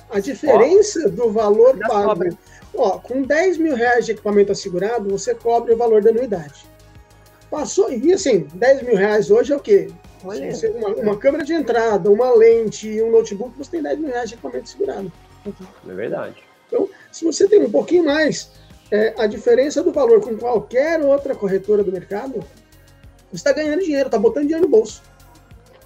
A 0.08 0.20
diferença 0.20 1.00
ó, 1.04 1.08
do 1.08 1.32
valor 1.32 1.76
pago. 1.78 2.38
Ó, 2.72 2.98
com 3.00 3.22
10 3.22 3.58
mil 3.58 3.74
reais 3.74 4.06
de 4.06 4.12
equipamento 4.12 4.52
assegurado, 4.52 5.10
você 5.10 5.34
cobre 5.34 5.74
o 5.74 5.76
valor 5.76 6.00
da 6.00 6.10
anuidade. 6.10 6.64
Passou, 7.50 7.90
e 7.90 8.12
assim, 8.12 8.46
10 8.54 8.82
mil 8.82 8.94
reais 8.94 9.32
hoje 9.32 9.52
é 9.52 9.56
o 9.56 9.60
quê? 9.60 9.90
Olha. 10.22 10.48
Uma, 10.76 10.88
uma, 10.90 11.16
câmera 11.16 11.42
de 11.42 11.54
entrada, 11.54 12.08
uma 12.08 12.32
lente 12.36 12.88
e 12.88 13.02
um 13.02 13.10
notebook, 13.10 13.58
você 13.58 13.72
tem 13.72 13.82
10 13.82 13.98
mil 13.98 14.10
reais 14.10 14.28
de 14.28 14.36
equipamento 14.36 14.68
segurado. 14.68 15.10
É 15.88 15.92
verdade. 15.92 16.49
Então, 16.70 16.88
se 17.10 17.24
você 17.24 17.48
tem 17.48 17.60
um 17.60 17.70
pouquinho 17.70 18.04
mais, 18.04 18.50
é, 18.90 19.12
a 19.18 19.26
diferença 19.26 19.82
do 19.82 19.92
valor 19.92 20.20
com 20.20 20.36
qualquer 20.36 21.00
outra 21.00 21.34
corretora 21.34 21.82
do 21.82 21.90
mercado, 21.90 22.44
você 23.30 23.36
está 23.36 23.52
ganhando 23.52 23.82
dinheiro, 23.82 24.06
está 24.06 24.18
botando 24.18 24.44
dinheiro 24.44 24.62
no 24.62 24.70
bolso. 24.70 25.02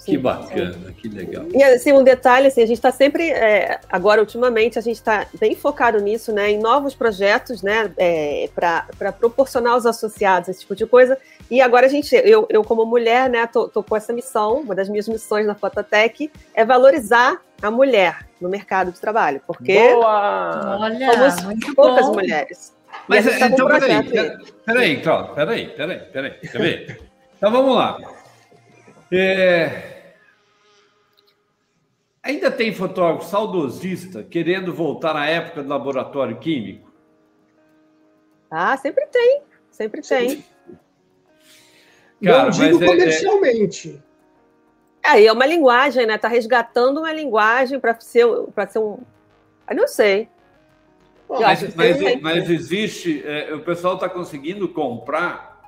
Que 0.04 0.18
bacana, 0.18 0.92
que 1.00 1.08
legal. 1.08 1.46
E 1.52 1.62
assim, 1.62 1.92
um 1.92 2.04
detalhe, 2.04 2.48
assim, 2.48 2.62
a 2.62 2.66
gente 2.66 2.76
está 2.76 2.90
sempre, 2.90 3.30
é, 3.30 3.80
agora 3.88 4.20
ultimamente, 4.20 4.78
a 4.78 4.82
gente 4.82 4.96
está 4.96 5.26
bem 5.38 5.54
focado 5.54 5.98
nisso, 6.00 6.32
né, 6.32 6.50
em 6.50 6.58
novos 6.58 6.94
projetos, 6.94 7.62
né, 7.62 7.90
é, 7.96 8.48
para 8.54 9.12
proporcionar 9.12 9.72
aos 9.72 9.86
associados 9.86 10.48
esse 10.48 10.60
tipo 10.60 10.76
de 10.76 10.86
coisa. 10.86 11.16
E 11.50 11.60
agora 11.60 11.86
a 11.86 11.88
gente, 11.88 12.14
eu, 12.14 12.46
eu 12.50 12.62
como 12.62 12.84
mulher, 12.84 13.30
né, 13.30 13.46
tô, 13.46 13.68
tô 13.68 13.82
com 13.82 13.96
essa 13.96 14.12
missão, 14.12 14.60
uma 14.60 14.74
das 14.74 14.88
minhas 14.88 15.08
missões 15.08 15.46
na 15.46 15.54
Fototec 15.54 16.30
é 16.54 16.64
valorizar 16.64 17.40
a 17.62 17.70
mulher 17.70 18.26
no 18.40 18.48
mercado 18.48 18.92
de 18.92 19.00
trabalho, 19.00 19.40
porque 19.46 19.94
Boa. 19.94 20.78
Olha, 20.80 21.30
somos 21.30 21.74
poucas 21.74 22.06
bom. 22.06 22.14
mulheres. 22.14 22.74
Mas 23.08 23.24
tá 23.24 23.48
então, 23.48 23.66
peraí, 23.66 24.38
peraí, 24.64 25.00
Cláudio, 25.00 25.34
peraí, 25.34 25.66
peraí, 25.68 25.98
peraí, 26.12 26.30
peraí. 26.52 26.96
Então 27.36 27.52
vamos 27.52 27.76
lá. 27.76 27.98
É... 29.12 29.93
Ainda 32.24 32.50
tem 32.50 32.72
fotógrafo 32.72 33.28
saudosista 33.28 34.22
querendo 34.22 34.72
voltar 34.72 35.14
à 35.14 35.26
época 35.26 35.62
do 35.62 35.68
laboratório 35.68 36.38
químico? 36.38 36.90
Ah, 38.50 38.74
sempre 38.78 39.06
tem, 39.08 39.42
sempre 39.70 40.00
tem. 40.00 40.42
Cara, 42.24 42.44
não 42.44 42.50
digo 42.50 42.82
é, 42.82 42.86
é- 42.86 42.88
comercialmente. 42.88 44.02
É... 45.02 45.10
Aí 45.10 45.26
é 45.26 45.32
uma 45.32 45.44
linguagem, 45.44 46.06
né? 46.06 46.16
Tá 46.16 46.28
resgatando 46.28 47.00
uma 47.00 47.12
linguagem 47.12 47.78
para 47.78 48.00
ser, 48.00 48.26
para 48.54 48.66
ser 48.68 48.78
um. 48.78 49.00
Eu 49.68 49.76
não 49.76 49.86
sei. 49.86 50.26
mas, 51.28 51.74
mas, 51.74 52.20
mas, 52.22 52.48
existe. 52.48 53.22
É, 53.26 53.52
o 53.52 53.60
pessoal 53.60 53.96
está 53.96 54.08
conseguindo 54.08 54.66
comprar 54.66 55.60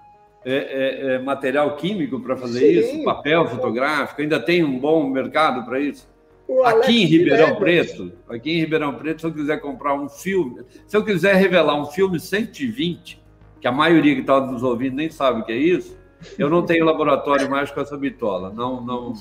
é, 0.42 1.16
é, 1.16 1.18
material 1.18 1.76
químico 1.76 2.18
para 2.20 2.34
fazer 2.34 2.60
Sim. 2.60 2.96
isso, 2.96 3.04
papel 3.04 3.46
fotográfico. 3.46 4.22
Ainda 4.22 4.40
tem 4.40 4.64
um 4.64 4.78
bom 4.78 5.06
mercado 5.10 5.66
para 5.66 5.78
isso. 5.78 6.15
Aqui 6.64 7.02
em 7.02 7.06
Ribeirão 7.06 7.56
Preto, 7.56 8.12
aqui 8.28 8.52
em 8.52 8.60
Ribeirão 8.60 8.94
Preto, 8.94 9.20
se 9.20 9.26
eu 9.26 9.32
quiser 9.32 9.60
comprar 9.60 9.94
um 9.94 10.08
filme, 10.08 10.62
se 10.86 10.96
eu 10.96 11.04
quiser 11.04 11.34
revelar 11.34 11.74
um 11.74 11.86
filme 11.86 12.20
120, 12.20 13.20
que 13.60 13.66
a 13.66 13.72
maioria 13.72 14.14
que 14.14 14.20
está 14.20 14.40
nos 14.40 14.62
ouvindo 14.62 14.94
nem 14.94 15.10
sabe 15.10 15.40
o 15.40 15.44
que 15.44 15.52
é 15.52 15.56
isso, 15.56 15.96
eu 16.38 16.48
não 16.48 16.64
tenho 16.64 16.84
laboratório 16.84 17.50
mais 17.50 17.70
com 17.70 17.80
essa 17.80 17.96
bitola, 17.96 18.50
não, 18.50 18.80
não, 18.80 19.12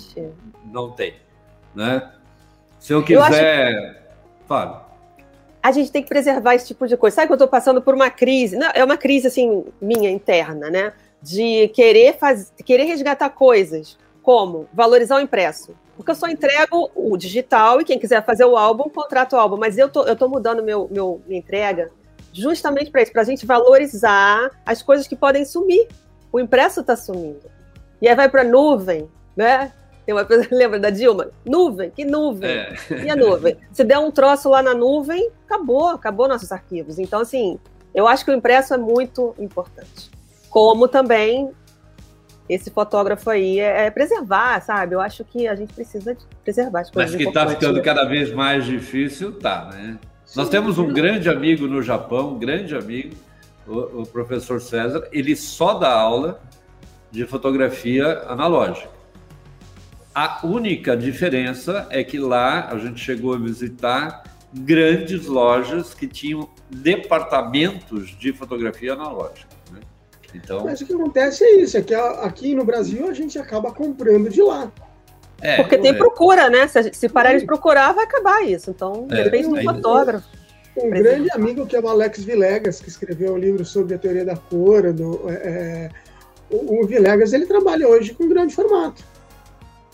não 0.71 0.91
tem, 0.91 1.15
né? 1.73 2.11
Se 2.79 2.93
eu 2.93 3.03
quiser, 3.03 3.73
eu 3.73 3.89
acho... 3.89 3.99
fala. 4.47 4.85
A 5.63 5.71
gente 5.71 5.91
tem 5.91 6.03
que 6.03 6.09
preservar 6.09 6.53
esse 6.53 6.67
tipo 6.67 6.87
de 6.87 6.95
coisa. 6.95 7.15
Sabe 7.15 7.27
que 7.27 7.33
eu 7.33 7.37
estou 7.37 7.47
passando 7.47 7.81
por 7.81 7.95
uma 7.95 8.11
crise? 8.11 8.55
Não, 8.55 8.69
é 8.71 8.83
uma 8.83 8.97
crise 8.97 9.25
assim 9.25 9.65
minha 9.81 10.11
interna, 10.11 10.69
né? 10.69 10.93
De 11.19 11.69
querer 11.69 12.19
fazer, 12.19 12.51
querer 12.63 12.83
resgatar 12.83 13.29
coisas 13.31 13.97
como 14.21 14.67
valorizar 14.71 15.17
o 15.17 15.19
impresso. 15.19 15.75
Porque 15.95 16.11
eu 16.11 16.15
só 16.15 16.27
entrego 16.27 16.91
o 16.93 17.15
digital 17.17 17.79
e 17.79 17.85
quem 17.85 17.97
quiser 17.97 18.23
fazer 18.25 18.45
o 18.45 18.57
álbum, 18.57 18.89
contrata 18.89 19.35
o 19.35 19.39
álbum. 19.39 19.57
Mas 19.57 19.77
eu 19.77 19.89
tô, 19.89 20.03
eu 20.03 20.15
tô 20.15 20.27
mudando 20.27 20.61
meu, 20.61 20.87
meu, 20.91 21.21
minha 21.25 21.39
entrega 21.39 21.91
justamente 22.33 22.91
para 22.91 23.01
isso, 23.01 23.13
para 23.13 23.21
a 23.21 23.25
gente 23.25 23.45
valorizar 23.45 24.51
as 24.65 24.81
coisas 24.83 25.07
que 25.07 25.15
podem 25.15 25.45
sumir 25.45 25.87
o 26.35 26.39
impresso 26.39 26.81
está 26.81 26.97
sumindo. 26.97 27.49
E 28.01 28.09
aí 28.09 28.13
vai 28.13 28.27
para 28.27 28.41
a 28.41 28.43
nuvem, 28.43 29.09
né? 29.37 29.71
Tem 30.05 30.13
uma 30.13 30.25
coisa, 30.25 30.45
lembra 30.51 30.77
da 30.77 30.89
Dilma? 30.89 31.31
Nuvem, 31.45 31.89
que 31.89 32.03
nuvem? 32.03 32.49
É. 32.49 32.75
E 33.05 33.09
a 33.09 33.15
nuvem? 33.15 33.55
Se 33.71 33.85
der 33.85 33.97
um 33.99 34.11
troço 34.11 34.49
lá 34.49 34.61
na 34.61 34.73
nuvem, 34.73 35.31
acabou, 35.45 35.87
acabou 35.87 36.27
nossos 36.27 36.51
arquivos. 36.51 36.99
Então, 36.99 37.21
assim, 37.21 37.57
eu 37.93 38.05
acho 38.05 38.25
que 38.25 38.31
o 38.31 38.33
impresso 38.33 38.73
é 38.73 38.77
muito 38.77 39.33
importante. 39.39 40.11
Como 40.49 40.89
também 40.89 41.51
esse 42.47 42.69
fotógrafo 42.69 43.29
aí 43.29 43.59
é, 43.59 43.87
é 43.87 43.91
preservar, 43.91 44.61
sabe? 44.61 44.95
Eu 44.95 45.01
acho 45.01 45.23
que 45.23 45.47
a 45.47 45.55
gente 45.55 45.73
precisa 45.73 46.15
preservar 46.43 46.81
as 46.81 46.91
coisas. 46.91 47.11
Mas 47.11 47.21
que 47.21 47.27
está 47.27 47.47
ficando 47.47 47.81
cada 47.81 48.05
vez 48.05 48.31
mais 48.31 48.65
difícil, 48.65 49.33
tá, 49.33 49.69
né? 49.73 49.97
Sim, 50.25 50.39
Nós 50.39 50.49
temos 50.49 50.77
um 50.77 50.91
grande 50.91 51.29
amigo 51.29 51.67
no 51.67 51.81
Japão, 51.81 52.35
um 52.35 52.39
grande 52.39 52.75
amigo, 52.75 53.15
o, 53.67 54.01
o 54.01 54.07
professor 54.07 54.61
César, 54.61 55.07
ele 55.11 55.35
só 55.35 55.75
dá 55.75 55.91
aula 55.91 56.41
de 57.11 57.25
fotografia 57.25 58.23
analógica. 58.27 58.89
A 60.13 60.45
única 60.45 60.95
diferença 60.95 61.87
é 61.89 62.03
que 62.03 62.17
lá 62.17 62.69
a 62.69 62.77
gente 62.77 62.99
chegou 62.99 63.33
a 63.33 63.37
visitar 63.37 64.23
grandes 64.53 65.25
lojas 65.25 65.93
que 65.93 66.07
tinham 66.07 66.49
departamentos 66.69 68.17
de 68.17 68.31
fotografia 68.31 68.93
analógica. 68.93 69.54
Então... 70.35 70.63
Mas 70.65 70.81
o 70.81 70.85
que 70.85 70.93
acontece 70.93 71.43
é 71.43 71.61
isso, 71.61 71.77
é 71.77 71.81
que 71.81 71.93
aqui 71.93 72.53
no 72.53 72.65
Brasil 72.65 73.07
a 73.07 73.13
gente 73.13 73.39
acaba 73.39 73.71
comprando 73.71 74.29
de 74.29 74.41
lá. 74.41 74.71
É, 75.41 75.57
Porque 75.57 75.77
tem 75.77 75.91
é. 75.91 75.93
procura, 75.93 76.49
né? 76.49 76.67
Se, 76.67 76.93
se 76.93 77.09
parar 77.09 77.37
de 77.37 77.45
procurar, 77.45 77.93
vai 77.93 78.05
acabar 78.05 78.41
isso. 78.43 78.69
Então, 78.71 79.07
é, 79.11 79.23
depende 79.23 79.49
do 79.49 79.61
fotógrafo. 79.61 80.27
um 80.77 80.89
grande 80.89 81.29
amigo 81.31 81.65
que 81.65 81.75
é 81.75 81.79
o 81.79 81.87
Alex 81.87 82.23
Villegas, 82.23 82.79
que 82.79 82.89
escreveu 82.89 83.33
um 83.33 83.37
livro 83.37 83.65
sobre 83.65 83.95
a 83.95 83.97
teoria 83.97 84.25
da 84.25 84.35
cor. 84.35 84.93
Do, 84.93 85.29
é, 85.29 85.89
o, 86.49 86.81
o 86.81 86.87
Villegas 86.87 87.33
ele 87.33 87.45
trabalha 87.45 87.87
hoje 87.87 88.13
com 88.13 88.27
grande 88.27 88.55
formato. 88.55 89.03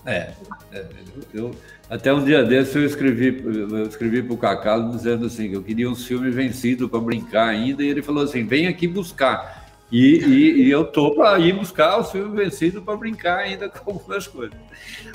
É, 0.05 0.31
é 0.73 0.85
eu, 1.33 1.51
até 1.89 2.13
um 2.13 2.23
dia 2.23 2.43
desse 2.43 2.77
eu 2.77 2.85
escrevi, 2.85 3.43
eu 3.45 3.85
escrevi 3.85 4.23
para 4.23 4.33
o 4.33 4.37
Cacalo 4.37 4.91
dizendo 4.91 5.25
assim 5.25 5.49
que 5.49 5.55
eu 5.55 5.61
queria 5.61 5.89
um 5.89 5.95
filme 5.95 6.31
vencido 6.31 6.87
para 6.87 6.99
brincar 6.99 7.49
ainda, 7.49 7.83
e 7.83 7.89
ele 7.89 8.01
falou 8.01 8.23
assim: 8.23 8.45
vem 8.45 8.67
aqui 8.67 8.87
buscar. 8.87 9.60
E, 9.91 10.19
e, 10.23 10.63
e 10.67 10.71
eu 10.71 10.85
tô 10.85 11.11
para 11.11 11.37
ir 11.39 11.51
buscar 11.53 11.99
o 11.99 12.03
filme 12.03 12.43
vencido 12.43 12.81
para 12.81 12.95
brincar 12.95 13.39
ainda 13.39 13.67
com 13.67 13.91
algumas 13.91 14.25
coisas. 14.25 14.55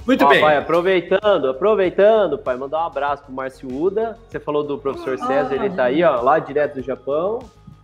Muito 0.07 0.25
Ó, 0.25 0.29
bem. 0.29 0.41
Pai, 0.41 0.57
aproveitando, 0.59 1.49
aproveitando, 1.49 2.39
pai, 2.39 2.57
mandar 2.57 2.83
um 2.83 2.87
abraço 2.87 3.23
pro 3.25 3.33
Márcio 3.33 3.69
Uda. 3.73 4.19
Você 4.29 4.39
falou 4.39 4.63
do 4.63 4.77
professor 4.77 5.17
Ah. 5.23 5.27
César, 5.27 5.55
ele 5.55 5.71
tá 5.71 5.85
aí, 5.85 6.05
ó, 6.05 6.21
lá 6.21 6.39
direto 6.39 6.75
do 6.75 6.83
Japão. 6.83 7.39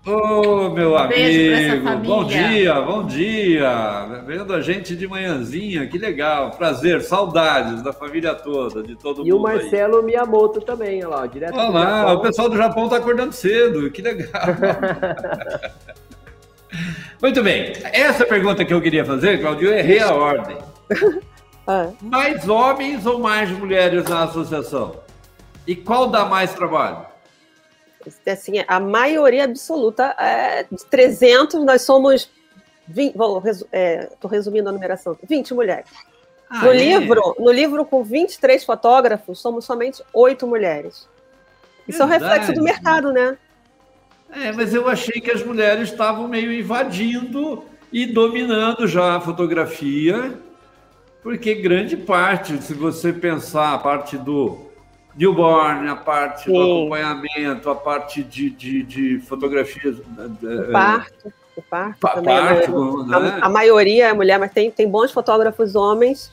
Ô, 0.04 0.68
meu 0.70 0.96
Um 0.96 1.06
beijo 1.06 1.50
pra 1.52 1.60
essa 1.60 1.90
amigo, 1.92 2.12
bom 2.12 2.24
dia, 2.24 2.80
bom 2.80 3.06
dia. 3.06 4.22
Vendo 4.26 4.52
a 4.52 4.60
gente 4.60 4.96
de 4.96 5.06
manhãzinha, 5.06 5.86
que 5.86 5.96
legal. 5.96 6.50
Prazer, 6.50 7.00
saudades 7.02 7.82
da 7.82 7.92
família 7.92 8.34
toda, 8.34 8.82
de 8.82 8.96
todo 8.96 9.24
E 9.24 9.32
o 9.32 9.36
mundo 9.36 9.46
aí. 9.46 9.56
Marcelo 9.58 10.02
Miyamoto 10.02 10.60
também, 10.60 11.04
ó 11.04 11.08
lá, 11.08 11.26
direto 11.26 11.54
Olha 11.56 11.66
do 11.68 11.72
lá, 11.72 11.84
Japão. 12.00 12.14
o 12.16 12.20
pessoal 12.20 12.48
do 12.48 12.56
Japão 12.56 12.84
está 12.86 12.96
acordando 12.96 13.32
cedo, 13.32 13.88
que 13.92 14.02
legal. 14.02 14.28
Muito 17.20 17.42
bem, 17.42 17.72
essa 17.92 18.24
pergunta 18.26 18.64
que 18.64 18.72
eu 18.74 18.80
queria 18.80 19.04
fazer, 19.04 19.40
Claudio, 19.40 19.68
eu 19.70 19.78
errei 19.78 20.00
a 20.00 20.12
ordem. 20.14 20.58
Ah, 21.64 21.90
Mais 22.00 22.48
homens 22.48 23.06
ou 23.06 23.20
mais 23.20 23.48
mulheres 23.48 24.02
na 24.06 24.24
associação? 24.24 24.96
E 25.64 25.76
qual 25.76 26.08
dá 26.08 26.24
mais 26.24 26.52
trabalho? 26.52 27.06
assim, 28.26 28.64
a 28.66 28.80
maioria 28.80 29.44
absoluta 29.44 30.12
é 30.18 30.64
de 30.64 30.84
300, 30.86 31.64
nós 31.64 31.82
somos 31.82 32.28
20, 32.88 33.16
vou 33.16 33.38
resu- 33.38 33.68
é, 33.70 34.08
resumindo 34.28 34.68
a 34.68 34.72
numeração, 34.72 35.16
20 35.22 35.54
mulheres. 35.54 35.88
Ah, 36.50 36.64
no 36.64 36.72
é? 36.72 36.74
livro, 36.74 37.36
no 37.38 37.52
livro 37.52 37.84
com 37.84 38.02
23 38.02 38.64
fotógrafos, 38.64 39.38
somos 39.40 39.64
somente 39.64 40.02
8 40.12 40.44
mulheres. 40.48 41.08
Isso 41.86 42.02
é 42.02 42.04
um 42.04 42.08
Verdade. 42.08 42.32
reflexo 42.40 42.52
do 42.58 42.64
mercado, 42.64 43.12
né? 43.12 43.38
É, 44.32 44.50
mas 44.50 44.72
eu 44.72 44.88
achei 44.88 45.20
que 45.20 45.30
as 45.30 45.44
mulheres 45.44 45.90
estavam 45.90 46.26
meio 46.26 46.52
invadindo 46.52 47.64
e 47.92 48.06
dominando 48.06 48.86
já 48.88 49.16
a 49.16 49.20
fotografia, 49.20 50.32
porque 51.22 51.54
grande 51.54 51.96
parte, 51.96 52.56
se 52.62 52.72
você 52.72 53.12
pensar 53.12 53.74
a 53.74 53.78
parte 53.78 54.16
do 54.16 54.70
newborn, 55.14 55.86
a 55.88 55.96
parte 55.96 56.50
do 56.50 56.56
Sim. 56.56 56.62
acompanhamento, 56.62 57.68
a 57.68 57.74
parte 57.74 58.22
de, 58.22 58.48
de, 58.48 58.82
de 58.82 59.18
fotografias. 59.20 59.98
O 59.98 60.02
eh, 60.42 60.72
parto, 60.72 61.32
o 61.54 61.62
parto 61.62 62.00
pa- 62.00 62.14
também. 62.14 62.34
é 62.34 62.54
parto, 62.54 63.00
a, 63.12 63.20
né? 63.20 63.38
a 63.42 63.48
maioria 63.50 64.08
é 64.08 64.12
mulher, 64.14 64.38
mas 64.38 64.50
tem, 64.50 64.70
tem 64.70 64.88
bons 64.88 65.12
fotógrafos 65.12 65.74
homens, 65.74 66.32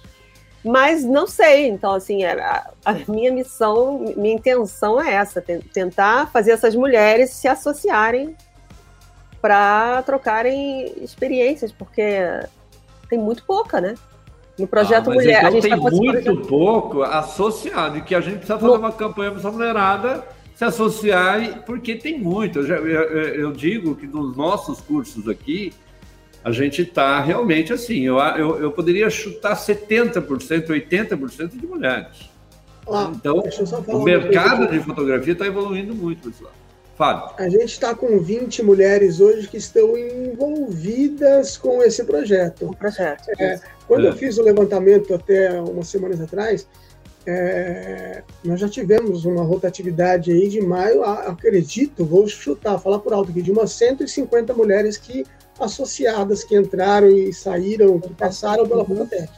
mas 0.64 1.04
não 1.04 1.26
sei. 1.28 1.68
Então, 1.68 1.94
assim, 1.94 2.24
é, 2.24 2.32
a, 2.40 2.70
a 2.86 2.94
minha 3.08 3.32
missão, 3.32 4.14
minha 4.18 4.36
intenção 4.36 5.02
é 5.02 5.14
essa: 5.14 5.42
ten- 5.42 5.60
tentar 5.62 6.30
fazer 6.32 6.52
essas 6.52 6.76
mulheres 6.76 7.30
se 7.32 7.48
associarem 7.48 8.36
para 9.42 10.02
trocarem 10.04 10.94
experiências, 11.02 11.72
porque 11.72 12.04
tem 13.10 13.18
muito 13.18 13.44
pouca, 13.46 13.80
né? 13.80 13.96
No 14.58 14.68
projeto 14.68 15.10
Ah, 15.10 15.14
Mulher, 15.14 15.38
então 15.38 15.48
a 15.48 15.52
gente 15.52 15.62
tem 15.62 15.72
tá 15.72 15.78
muito 15.78 16.48
pouco 16.48 17.02
associado, 17.04 17.98
e 17.98 18.02
que 18.02 18.14
a 18.14 18.20
gente 18.20 18.40
precisa 18.40 18.60
fazer 18.60 18.78
uma 18.78 18.92
campanha 18.92 19.32
para 19.32 19.40
essa 19.40 19.52
mulherada 19.52 20.28
se 20.54 20.66
associar, 20.66 21.64
porque 21.66 21.96
tem 21.96 22.20
muito. 22.20 22.60
Eu, 22.60 22.68
já- 22.68 22.76
eu- 22.76 23.36
eu 23.36 23.52
digo 23.54 23.96
que 23.96 24.06
nos 24.06 24.36
nossos 24.36 24.82
cursos 24.82 25.30
aqui, 25.30 25.72
a 26.44 26.52
gente 26.52 26.82
está 26.84 27.22
realmente 27.22 27.74
assim, 27.74 28.02
eu, 28.06 28.18
eu, 28.18 28.60
eu 28.62 28.72
poderia 28.72 29.10
chutar 29.10 29.56
70%, 29.56 30.68
80% 30.68 31.50
de 31.60 31.68
mulheres. 31.68 32.30
Ó, 32.88 33.12
Então, 33.12 33.44
o 33.88 34.04
mercado 34.04 34.68
de 34.68 34.80
fotografia 34.80 35.34
está 35.34 35.46
evoluindo 35.46 35.94
muito, 35.94 36.30
pessoal. 36.32 36.52
Fábio. 36.98 37.36
A 37.38 37.48
gente 37.48 37.66
está 37.72 37.96
com 37.96 38.20
20 38.20 38.62
mulheres 38.64 39.20
hoje 39.22 39.48
que 39.48 39.56
estão 39.58 39.96
envolvidas 39.98 41.56
com 41.58 41.82
esse 41.84 42.04
projeto. 42.04 42.66
um 42.66 42.74
projeto. 42.74 43.30
É, 43.40 43.60
Quando 43.88 44.06
É. 44.06 44.10
eu 44.10 44.14
fiz 44.16 44.38
o 44.38 44.44
levantamento 44.44 45.14
até 45.16 45.60
umas 45.62 45.88
semanas 45.88 46.20
atrás, 46.22 46.68
é, 47.26 48.22
nós 48.44 48.60
já 48.60 48.68
tivemos 48.70 49.26
uma 49.26 49.44
rotatividade 49.44 50.32
aí 50.32 50.48
de 50.48 50.62
maio, 50.62 51.04
a- 51.04 51.24
acredito, 51.28 52.04
vou 52.06 52.28
chutar, 52.28 52.78
falar 52.80 53.00
por 53.00 53.14
alto 53.14 53.32
aqui, 53.32 53.42
de 53.42 53.52
umas 53.52 53.72
150 53.72 54.54
mulheres 54.54 54.98
que 54.98 55.26
associadas 55.60 56.44
que 56.44 56.56
entraram 56.56 57.10
e 57.10 57.34
saíram, 57.34 58.00
que 58.00 58.14
passaram 58.14 58.68
pela 58.68 58.86
Fototec. 58.86 59.30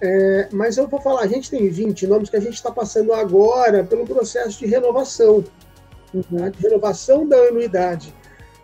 É, 0.00 0.48
mas 0.52 0.76
eu 0.76 0.86
vou 0.86 1.00
falar, 1.00 1.22
a 1.22 1.26
gente 1.26 1.50
tem 1.50 1.68
20 1.68 2.06
nomes 2.06 2.30
que 2.30 2.36
a 2.36 2.40
gente 2.40 2.54
está 2.54 2.70
passando 2.70 3.12
agora 3.12 3.82
pelo 3.82 4.06
processo 4.06 4.58
de 4.58 4.66
renovação, 4.66 5.42
tá? 5.42 6.48
de 6.48 6.62
renovação 6.62 7.26
da 7.26 7.36
anuidade. 7.36 8.14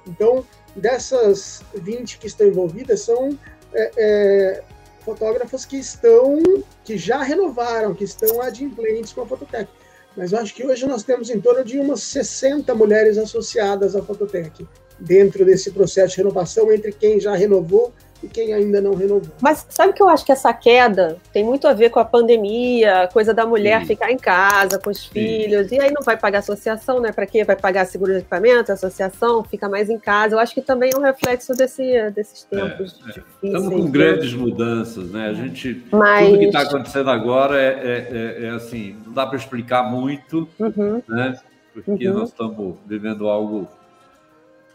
Então, 0.07 0.45
dessas 0.77 1.62
20 1.74 2.19
que 2.19 2.27
estão 2.27 2.47
envolvidas, 2.47 3.01
são 3.01 3.36
é, 3.73 3.91
é, 3.97 4.62
fotógrafas 5.05 5.65
que 5.65 5.77
estão, 5.77 6.41
que 6.85 6.97
já 6.97 7.23
renovaram, 7.23 7.95
que 7.95 8.05
estão 8.05 8.41
adimplentes 8.41 9.12
com 9.12 9.23
a 9.23 9.27
Fototec. 9.27 9.69
Mas 10.16 10.32
eu 10.32 10.39
acho 10.39 10.55
que 10.55 10.65
hoje 10.65 10.86
nós 10.86 11.03
temos 11.03 11.28
em 11.28 11.41
torno 11.41 11.65
de 11.65 11.78
umas 11.78 12.03
60 12.03 12.73
mulheres 12.74 13.19
associadas 13.19 13.97
à 13.97 14.03
Fototec, 14.03 14.66
dentro 15.05 15.44
desse 15.44 15.70
processo 15.70 16.12
de 16.12 16.16
renovação 16.18 16.72
entre 16.72 16.93
quem 16.93 17.20
já 17.20 17.35
renovou 17.35 17.93
e 18.22 18.26
quem 18.28 18.55
ainda 18.55 18.81
não 18.81 18.94
renovou. 18.94 19.28
Mas 19.39 19.66
sabe 19.68 19.93
que 19.93 20.02
eu 20.02 20.09
acho 20.09 20.24
que 20.24 20.32
essa 20.32 20.51
queda 20.55 21.18
tem 21.31 21.44
muito 21.44 21.68
a 21.68 21.74
ver 21.74 21.90
com 21.90 21.98
a 22.01 22.05
pandemia, 22.06 23.02
a 23.02 23.09
coisa 23.09 23.35
da 23.35 23.44
mulher 23.44 23.81
Sim. 23.82 23.89
ficar 23.89 24.10
em 24.10 24.16
casa 24.16 24.78
com 24.78 24.89
os 24.89 25.05
filhos, 25.05 25.70
e 25.70 25.78
aí 25.78 25.93
não 25.93 26.01
vai 26.02 26.16
pagar 26.16 26.39
associação, 26.39 27.01
né? 27.01 27.12
Para 27.12 27.26
quê? 27.26 27.44
Vai 27.44 27.55
pagar 27.56 27.85
seguro 27.85 28.12
de 28.12 28.20
equipamento, 28.20 28.72
associação, 28.72 29.44
fica 29.44 29.68
mais 29.68 29.90
em 29.90 29.98
casa. 29.98 30.36
Eu 30.36 30.39
acho 30.39 30.55
que 30.55 30.62
também 30.62 30.90
é 30.94 30.98
um 30.98 31.02
reflexo 31.02 31.52
desse, 31.52 32.10
desses 32.12 32.44
tempos 32.44 32.98
é. 33.01 33.09
difíceis. 33.09 33.26
Estamos 33.43 33.68
com 33.68 33.85
né? 33.85 33.90
grandes 33.90 34.32
mudanças, 34.32 35.10
né? 35.10 35.28
A 35.28 35.35
gente 35.35 35.85
Mas... 35.93 36.26
Tudo 36.26 36.39
que 36.39 36.44
está 36.47 36.60
acontecendo 36.62 37.10
agora 37.10 37.60
é, 37.60 37.66
é- 37.68 38.09
é- 38.10 38.47
é 38.47 38.51
assim, 38.51 38.97
não 39.05 39.12
dá 39.12 39.26
para 39.26 39.36
explicar 39.36 39.82
muito, 39.82 40.48
Uhum. 40.59 41.02
né? 41.06 41.39
Porque 41.74 42.09
Uhum. 42.09 42.20
nós 42.20 42.31
estamos 42.31 42.76
vivendo 42.86 43.28
algo 43.28 43.68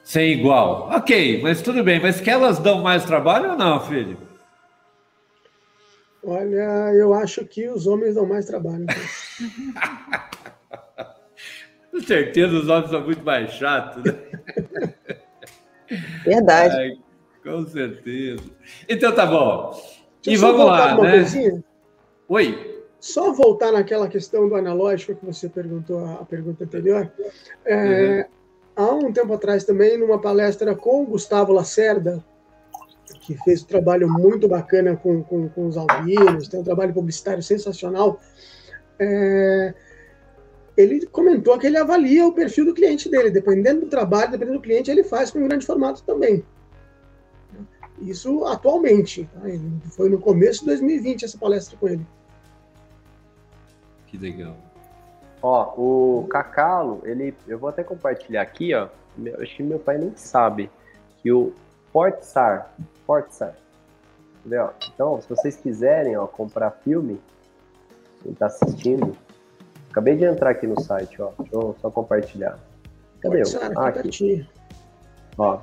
sem 0.09 0.31
igual. 0.31 0.89
Ok, 0.91 1.39
mas 1.43 1.61
tudo 1.61 1.83
bem. 1.83 1.99
Mas 1.99 2.19
que 2.19 2.31
elas 2.31 2.57
dão 2.57 2.81
mais 2.81 3.05
trabalho 3.05 3.51
ou 3.51 3.55
não, 3.55 3.79
filho? 3.79 4.17
Olha, 6.23 6.91
eu 6.95 7.13
acho 7.13 7.45
que 7.45 7.69
os 7.69 7.85
homens 7.85 8.15
dão 8.15 8.25
mais 8.25 8.47
trabalho. 8.47 8.87
Com 11.91 12.01
certeza 12.01 12.57
os 12.57 12.67
homens 12.67 12.89
são 12.89 13.01
muito 13.01 13.23
mais 13.23 13.51
chatos, 13.51 14.03
né? 14.03 14.17
Verdade. 16.25 16.75
Ai, 16.75 16.97
com 17.43 17.67
certeza. 17.67 18.43
Então 18.87 19.13
tá 19.13 19.27
bom. 19.27 19.79
Deixa 20.23 20.37
E 20.37 20.37
vamos 20.37 20.65
lá, 20.65 20.99
né? 21.01 21.11
coisinha. 21.11 21.63
Oi. 22.27 22.83
Só 22.99 23.31
voltar 23.31 23.71
naquela 23.71 24.07
questão 24.07 24.49
do 24.49 24.55
analógico 24.55 25.15
que 25.15 25.25
você 25.25 25.47
perguntou 25.49 26.03
a 26.03 26.25
pergunta 26.25 26.63
anterior. 26.63 27.11
É, 27.65 28.27
Há 28.79 28.93
um 28.93 29.11
tempo 29.11 29.33
atrás 29.33 29.65
também, 29.65 29.97
numa 29.97 30.21
palestra 30.21 30.73
com 30.73 31.03
o 31.03 31.05
Gustavo 31.05 31.51
Lacerda, 31.51 32.23
que 33.19 33.35
fez 33.43 33.61
um 33.61 33.65
trabalho 33.65 34.09
muito 34.09 34.47
bacana 34.47 34.95
com, 34.95 35.21
com, 35.21 35.49
com 35.49 35.67
os 35.67 35.75
albinos, 35.75 36.47
tem 36.47 36.61
um 36.61 36.63
trabalho 36.63 36.93
publicitário 36.93 37.43
sensacional, 37.43 38.21
é, 38.97 39.73
ele 40.77 41.05
comentou 41.07 41.59
que 41.59 41.67
ele 41.67 41.77
avalia 41.77 42.25
o 42.25 42.31
perfil 42.31 42.63
do 42.67 42.73
cliente 42.73 43.09
dele. 43.09 43.29
Dependendo 43.29 43.81
do 43.81 43.87
trabalho, 43.87 44.31
dependendo 44.31 44.59
do 44.59 44.63
cliente, 44.63 44.89
ele 44.89 45.03
faz 45.03 45.29
com 45.29 45.45
grande 45.45 45.65
formato 45.65 46.01
também. 46.03 46.41
Isso 47.99 48.45
atualmente. 48.45 49.29
Tá? 49.33 49.41
Foi 49.89 50.07
no 50.07 50.19
começo 50.19 50.61
de 50.61 50.67
2020 50.67 51.25
essa 51.25 51.37
palestra 51.37 51.75
com 51.75 51.89
ele. 51.89 52.07
Que 54.07 54.17
legal. 54.17 54.68
Ó, 55.41 55.73
o 55.77 56.27
Cacalo, 56.29 57.01
ele, 57.05 57.33
eu 57.47 57.57
vou 57.57 57.69
até 57.69 57.83
compartilhar 57.83 58.41
aqui, 58.41 58.73
ó. 58.73 58.87
Meu- 59.17 59.41
acho 59.41 59.55
que 59.55 59.63
meu 59.63 59.79
pai 59.79 59.97
nem 59.97 60.15
sabe 60.15 60.69
que 61.21 61.31
o 61.31 61.53
Portsar, 61.93 62.71
Portsar, 63.07 63.53
entendeu? 64.39 64.69
Então, 64.93 65.21
se 65.21 65.29
vocês 65.29 65.55
quiserem, 65.55 66.15
ó, 66.17 66.27
comprar 66.27 66.71
filme, 66.71 67.19
quem 68.21 68.33
tá 68.33 68.47
assistindo, 68.47 69.15
acabei 69.89 70.15
de 70.17 70.25
entrar 70.25 70.49
aqui 70.51 70.67
no 70.67 70.79
site, 70.81 71.21
ó. 71.21 71.31
Deixa 71.39 71.55
eu 71.55 71.75
só 71.81 71.89
compartilhar. 71.89 72.59
Cadê 73.21 73.41
eu? 73.41 73.45
Sara, 73.45 73.73
Ah, 73.77 73.87
aqui. 73.87 74.47
Ó. 75.37 75.59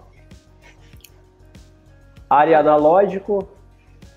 Área 2.29 2.59
analógico, 2.59 3.47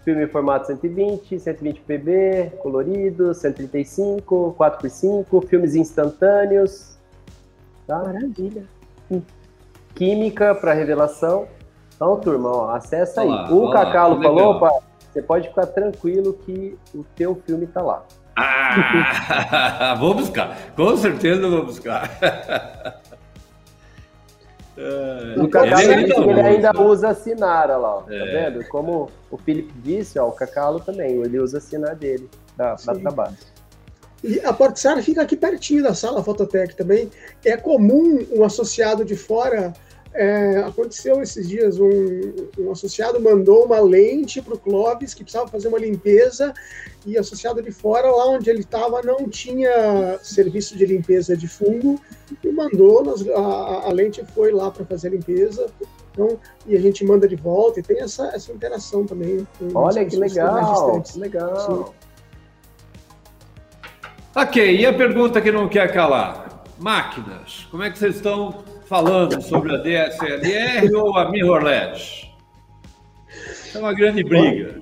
filme 0.03 0.23
em 0.23 0.27
formato 0.27 0.67
120, 0.67 1.39
120 1.39 1.81
pb, 1.81 2.51
colorido, 2.61 3.33
135, 3.33 4.55
4x5, 4.57 5.47
filmes 5.47 5.75
instantâneos. 5.75 6.97
Tá? 7.87 7.99
Maravilha. 7.99 8.63
Química 9.95 10.55
para 10.55 10.73
revelação. 10.73 11.47
Então, 11.95 12.17
turma, 12.19 12.49
ó, 12.49 12.71
acessa 12.71 13.21
aí. 13.21 13.27
Olá, 13.27 13.51
o 13.51 13.61
olá, 13.63 13.85
Cacalo 13.85 14.21
falou, 14.21 14.51
opa, 14.51 14.71
você 15.11 15.21
pode 15.21 15.49
ficar 15.49 15.65
tranquilo 15.67 16.33
que 16.45 16.77
o 16.95 17.03
teu 17.15 17.35
filme 17.45 17.67
tá 17.67 17.81
lá. 17.81 18.05
Ah, 18.35 19.95
vou 19.99 20.13
buscar. 20.13 20.55
Com 20.75 20.95
certeza 20.95 21.41
eu 21.41 21.51
vou 21.51 21.65
buscar. 21.65 22.09
O 25.37 25.47
Cacalo 25.49 25.91
é 25.91 26.01
ele 26.03 26.13
bom. 26.13 26.31
ainda 26.45 26.71
usa 26.81 27.13
Sinar, 27.13 27.65
olha 27.69 27.77
lá, 27.77 27.97
ó, 27.97 28.01
tá 28.01 28.13
É. 28.13 28.49
vendo? 28.49 28.65
Como 28.69 29.09
o 29.29 29.37
Felipe 29.37 29.73
disse, 29.83 30.17
ó, 30.17 30.27
o 30.27 30.31
Cacalo 30.31 30.79
também, 30.79 31.21
ele 31.21 31.39
usa 31.39 31.59
Sinar 31.59 31.95
dele, 31.95 32.29
dá, 32.55 32.71
dá 32.71 32.77
Sim. 32.95 33.01
trabalho. 33.01 33.35
E 34.23 34.39
a 34.41 34.51
Porta 34.51 34.75
Sara 34.77 35.01
fica 35.01 35.21
aqui 35.21 35.37
pertinho 35.37 35.81
da 35.83 35.93
sala 35.93 36.21
Fototec 36.23 36.75
também. 36.75 37.09
É 37.45 37.55
comum 37.55 38.25
um 38.33 38.43
associado 38.43 39.05
de 39.05 39.15
fora. 39.15 39.73
É, 40.13 40.57
aconteceu 40.59 41.21
esses 41.21 41.47
dias, 41.47 41.79
um, 41.79 41.89
um 42.57 42.71
associado 42.71 43.19
mandou 43.21 43.65
uma 43.65 43.79
lente 43.79 44.41
para 44.41 44.55
o 44.55 44.57
Clóvis 44.59 45.13
que 45.13 45.23
precisava 45.23 45.49
fazer 45.49 45.67
uma 45.67 45.77
limpeza 45.79 46.53
e 47.05 47.15
o 47.15 47.19
associado 47.19 47.61
de 47.61 47.71
fora, 47.71 48.09
lá 48.09 48.27
onde 48.27 48.49
ele 48.49 48.61
estava, 48.61 49.01
não 49.03 49.29
tinha 49.29 50.19
serviço 50.23 50.75
de 50.77 50.85
limpeza 50.85 51.37
de 51.37 51.47
fungo 51.47 52.01
e 52.43 52.51
mandou, 52.51 53.03
nós- 53.03 53.27
a, 53.29 53.87
a 53.87 53.91
lente 53.91 54.23
foi 54.33 54.51
lá 54.51 54.69
para 54.71 54.83
fazer 54.85 55.09
a 55.09 55.11
limpeza. 55.11 55.67
Então, 56.11 56.37
e 56.65 56.75
a 56.75 56.79
gente 56.81 57.05
manda 57.05 57.27
de 57.27 57.35
volta 57.35 57.79
e 57.79 57.83
tem 57.83 58.01
essa, 58.01 58.27
essa 58.33 58.51
interação 58.51 59.05
também. 59.05 59.47
com 59.57 59.69
Olha 59.77 60.03
que 60.03 60.17
legal, 60.17 61.01
que 61.01 61.19
legal. 61.19 61.93
Ok, 64.35 64.75
e 64.79 64.85
a 64.85 64.93
pergunta 64.93 65.39
que 65.41 65.51
não 65.51 65.69
quer 65.69 65.93
calar? 65.93 66.63
Máquinas. 66.77 67.67
Como 67.71 67.83
é 67.83 67.89
que 67.89 67.97
vocês 67.97 68.15
estão 68.15 68.63
falando 68.89 69.39
sobre 69.39 69.75
a 69.75 69.77
DSLR 69.77 70.93
ou 70.95 71.15
a 71.15 71.29
mirrorless? 71.29 72.27
É 73.73 73.77
uma 73.77 73.93
grande 73.93 74.23
briga. 74.23 74.81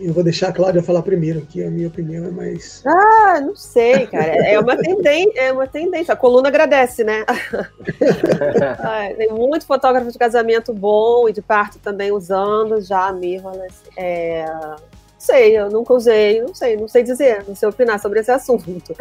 Eu 0.00 0.12
vou 0.12 0.24
deixar 0.24 0.48
a 0.48 0.52
Cláudia 0.52 0.82
falar 0.82 1.02
primeiro, 1.02 1.42
que 1.42 1.62
a 1.62 1.70
minha 1.70 1.86
opinião 1.86 2.24
é 2.24 2.30
mais. 2.32 2.82
Ah, 2.84 3.40
não 3.40 3.54
sei, 3.54 4.06
cara. 4.08 4.32
É 4.44 4.58
uma 4.58 4.76
tendência, 4.76 5.40
é 5.40 5.52
uma 5.52 5.68
tendência. 5.68 6.12
A 6.12 6.16
coluna 6.16 6.48
agradece, 6.48 7.04
né? 7.04 7.24
Tem 9.16 9.28
muito 9.28 9.64
fotógrafo 9.64 10.10
de 10.10 10.18
casamento 10.18 10.74
bom 10.74 11.28
e 11.28 11.32
de 11.32 11.40
parto 11.40 11.78
também 11.78 12.10
usando 12.10 12.80
já 12.80 13.06
a 13.06 13.12
mirrorless. 13.12 13.82
É, 13.96 14.44
não 14.44 14.76
sei, 15.16 15.56
eu 15.56 15.70
nunca 15.70 15.94
usei, 15.94 16.40
não 16.40 16.52
sei, 16.52 16.76
não 16.76 16.88
sei 16.88 17.04
dizer, 17.04 17.44
não 17.46 17.54
sei 17.54 17.68
opinar 17.68 18.00
sobre 18.00 18.18
esse 18.18 18.32
assunto. 18.32 18.96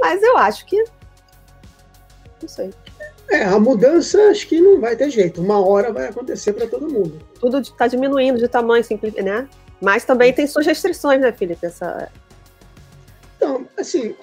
Mas 0.00 0.22
eu 0.22 0.36
acho 0.38 0.64
que. 0.66 0.84
Não 2.40 2.48
sei. 2.48 2.70
É, 3.30 3.44
a 3.44 3.58
mudança 3.58 4.20
acho 4.28 4.46
que 4.46 4.60
não 4.60 4.80
vai 4.80 4.94
ter 4.96 5.10
jeito. 5.10 5.40
Uma 5.40 5.64
hora 5.64 5.92
vai 5.92 6.08
acontecer 6.08 6.52
para 6.52 6.66
todo 6.66 6.90
mundo. 6.90 7.20
Tudo 7.40 7.58
está 7.58 7.86
diminuindo 7.86 8.38
de 8.38 8.48
tamanho, 8.48 8.84
simpli- 8.84 9.22
né? 9.22 9.48
Mas 9.80 10.04
também 10.04 10.32
tem 10.32 10.46
suas 10.46 10.66
restrições, 10.66 11.20
né, 11.20 11.32
Felipe? 11.32 11.66
Essa... 11.66 12.10
Então, 13.36 13.66
assim, 13.76 14.14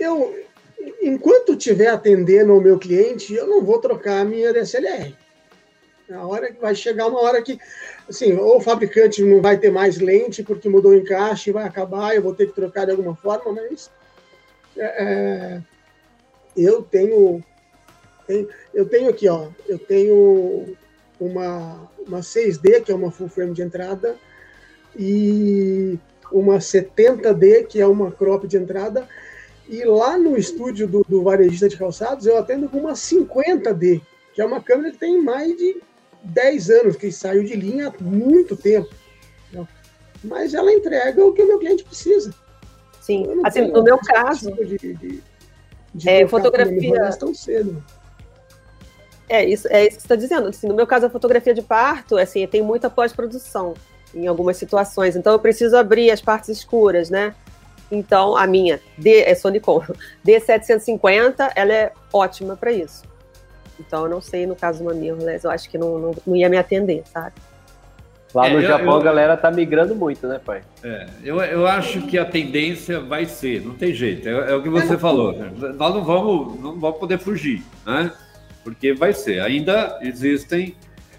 eu, 0.00 0.34
enquanto 1.02 1.52
estiver 1.52 1.88
atendendo 1.88 2.54
o 2.56 2.60
meu 2.60 2.78
cliente, 2.78 3.34
eu 3.34 3.46
não 3.46 3.62
vou 3.62 3.78
trocar 3.78 4.20
a 4.20 4.24
minha 4.24 4.52
DSLR. 4.52 5.14
A 6.12 6.24
hora 6.24 6.52
que 6.52 6.60
vai 6.60 6.74
chegar 6.74 7.08
uma 7.08 7.20
hora 7.20 7.42
que, 7.42 7.58
assim, 8.08 8.32
ou 8.36 8.58
o 8.58 8.60
fabricante 8.60 9.22
não 9.22 9.40
vai 9.42 9.58
ter 9.58 9.72
mais 9.72 9.98
lente 9.98 10.42
porque 10.42 10.68
mudou 10.68 10.92
o 10.92 10.96
encaixe, 10.96 11.50
vai 11.50 11.64
acabar, 11.64 12.14
eu 12.14 12.22
vou 12.22 12.34
ter 12.34 12.46
que 12.46 12.54
trocar 12.54 12.84
de 12.84 12.92
alguma 12.92 13.16
forma, 13.16 13.52
mas 13.52 13.90
é, 14.76 15.04
é, 15.04 15.60
eu 16.56 16.82
tenho, 16.82 17.42
eu 18.74 18.86
tenho 18.88 19.08
aqui, 19.08 19.28
ó, 19.28 19.48
eu 19.68 19.78
tenho 19.78 20.74
uma, 21.20 21.88
uma 22.06 22.20
6D, 22.20 22.82
que 22.82 22.92
é 22.92 22.94
uma 22.94 23.10
full 23.10 23.28
frame 23.28 23.52
de 23.52 23.62
entrada, 23.62 24.16
e 24.98 25.98
uma 26.32 26.58
70D, 26.58 27.66
que 27.66 27.80
é 27.80 27.86
uma 27.86 28.10
crop 28.10 28.46
de 28.46 28.56
entrada, 28.56 29.08
e 29.68 29.84
lá 29.84 30.16
no 30.16 30.36
estúdio 30.36 30.86
do, 30.86 31.04
do 31.08 31.22
varejista 31.22 31.68
de 31.68 31.76
calçados, 31.76 32.26
eu 32.26 32.36
atendo 32.38 32.68
com 32.68 32.78
uma 32.78 32.92
50D, 32.92 34.00
que 34.34 34.40
é 34.40 34.44
uma 34.44 34.60
câmera 34.62 34.90
que 34.92 34.98
tem 34.98 35.20
mais 35.22 35.56
de 35.56 35.80
10 36.22 36.70
anos, 36.70 36.96
que 36.96 37.10
saiu 37.12 37.44
de 37.44 37.54
linha 37.54 37.88
há 37.88 38.02
muito 38.02 38.56
tempo. 38.56 38.88
entendeu? 39.48 39.66
Mas 40.24 40.54
ela 40.54 40.72
entrega 40.72 41.24
o 41.24 41.32
que 41.32 41.42
o 41.42 41.46
meu 41.46 41.58
cliente 41.58 41.84
precisa. 41.84 42.34
Sim. 43.00 43.24
Assim, 43.44 43.68
no 43.68 43.82
meu 43.82 43.96
expectativa 43.96 44.26
caso, 44.26 44.50
De, 44.52 44.78
de, 44.78 45.22
de 45.94 46.08
É, 46.08 46.18
trocar 46.26 46.28
fotografia- 46.28 47.10
tão 47.18 47.32
cedo. 47.34 47.82
É 49.28 49.44
isso, 49.44 49.66
é 49.68 49.82
isso 49.82 49.96
que 49.96 50.02
você 50.02 50.06
está 50.06 50.16
dizendo. 50.16 50.48
Assim, 50.48 50.68
no 50.68 50.74
meu 50.74 50.86
caso, 50.86 51.06
a 51.06 51.10
fotografia 51.10 51.52
de 51.54 51.62
parto, 51.62 52.16
assim, 52.16 52.46
tem 52.46 52.62
muita 52.62 52.88
pós-produção 52.88 53.74
em 54.14 54.26
algumas 54.26 54.56
situações. 54.56 55.16
Então, 55.16 55.32
eu 55.32 55.38
preciso 55.38 55.76
abrir 55.76 56.10
as 56.10 56.20
partes 56.20 56.48
escuras, 56.48 57.10
né? 57.10 57.34
Então, 57.90 58.36
a 58.36 58.46
minha 58.46 58.80
D, 58.98 59.22
é 59.22 59.34
Sonicon 59.34 59.82
D750, 60.26 61.50
ela 61.54 61.72
é 61.72 61.92
ótima 62.12 62.56
para 62.56 62.72
isso. 62.72 63.02
Então, 63.78 64.04
eu 64.04 64.10
não 64.10 64.20
sei, 64.20 64.46
no 64.46 64.56
caso 64.56 64.78
de 64.78 64.84
uma 64.84 64.94
mirrorless, 64.94 65.44
eu 65.44 65.50
acho 65.50 65.68
que 65.68 65.76
não, 65.76 65.98
não, 65.98 66.14
não 66.26 66.36
ia 66.36 66.48
me 66.48 66.56
atender, 66.56 67.02
sabe? 67.12 67.32
Lá 68.34 68.46
É, 68.48 68.52
no 68.52 68.60
eu- 68.60 68.66
Japão 68.68 68.86
eu- 68.94 69.00
a 69.00 69.02
galera 69.02 69.36
tá 69.36 69.50
migrando 69.50 69.94
muito, 69.94 70.26
né, 70.26 70.40
pai? 70.44 70.62
É, 70.82 71.06
eu, 71.22 71.40
eu 71.42 71.66
acho 71.66 72.02
que 72.02 72.16
a 72.18 72.24
tendência 72.24 73.00
vai 73.00 73.26
ser, 73.26 73.60
não 73.62 73.74
tem 73.74 73.92
jeito, 73.92 74.28
é, 74.28 74.50
é 74.50 74.54
o 74.54 74.62
que 74.62 74.68
você 74.68 74.96
falou. 74.98 75.32
né? 75.32 75.52
Nós 75.74 75.94
não 75.94 76.02
vamos, 76.04 76.58
não 76.60 76.78
vamos 76.78 76.98
poder 76.98 77.18
fugir, 77.18 77.62
né? 77.84 78.12
Porque 78.66 78.92
vai 78.92 79.12
ser. 79.12 79.40
Ainda 79.42 79.96
existem 80.02 80.74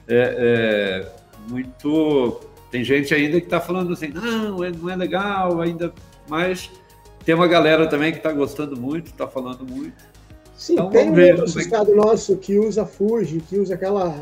é, 0.05 1.05
é, 1.07 1.49
muito. 1.49 2.41
Tem 2.69 2.83
gente 2.83 3.13
ainda 3.15 3.39
que 3.39 3.47
está 3.47 3.61
falando 3.61 3.93
assim, 3.93 4.09
não, 4.09 4.61
é- 4.61 4.69
não 4.69 4.89
é 4.89 4.97
legal 4.97 5.61
ainda, 5.61 5.93
mas 6.27 6.69
tem 7.23 7.33
uma 7.33 7.47
galera 7.47 7.87
também 7.87 8.11
que 8.11 8.17
está 8.17 8.33
gostando 8.33 8.75
muito, 8.75 9.11
está 9.11 9.29
falando 9.29 9.63
muito. 9.65 9.95
Sim, 10.57 10.73
Então, 10.73 10.89
tem 10.89 11.09
um 11.09 11.13
ver, 11.13 11.37
ver. 11.37 11.43
associado 11.45 11.95
nosso 11.95 12.35
que 12.35 12.59
usa 12.59 12.85
Fuji, 12.85 13.39
que 13.39 13.57
usa 13.57 13.75
aquela 13.75 14.13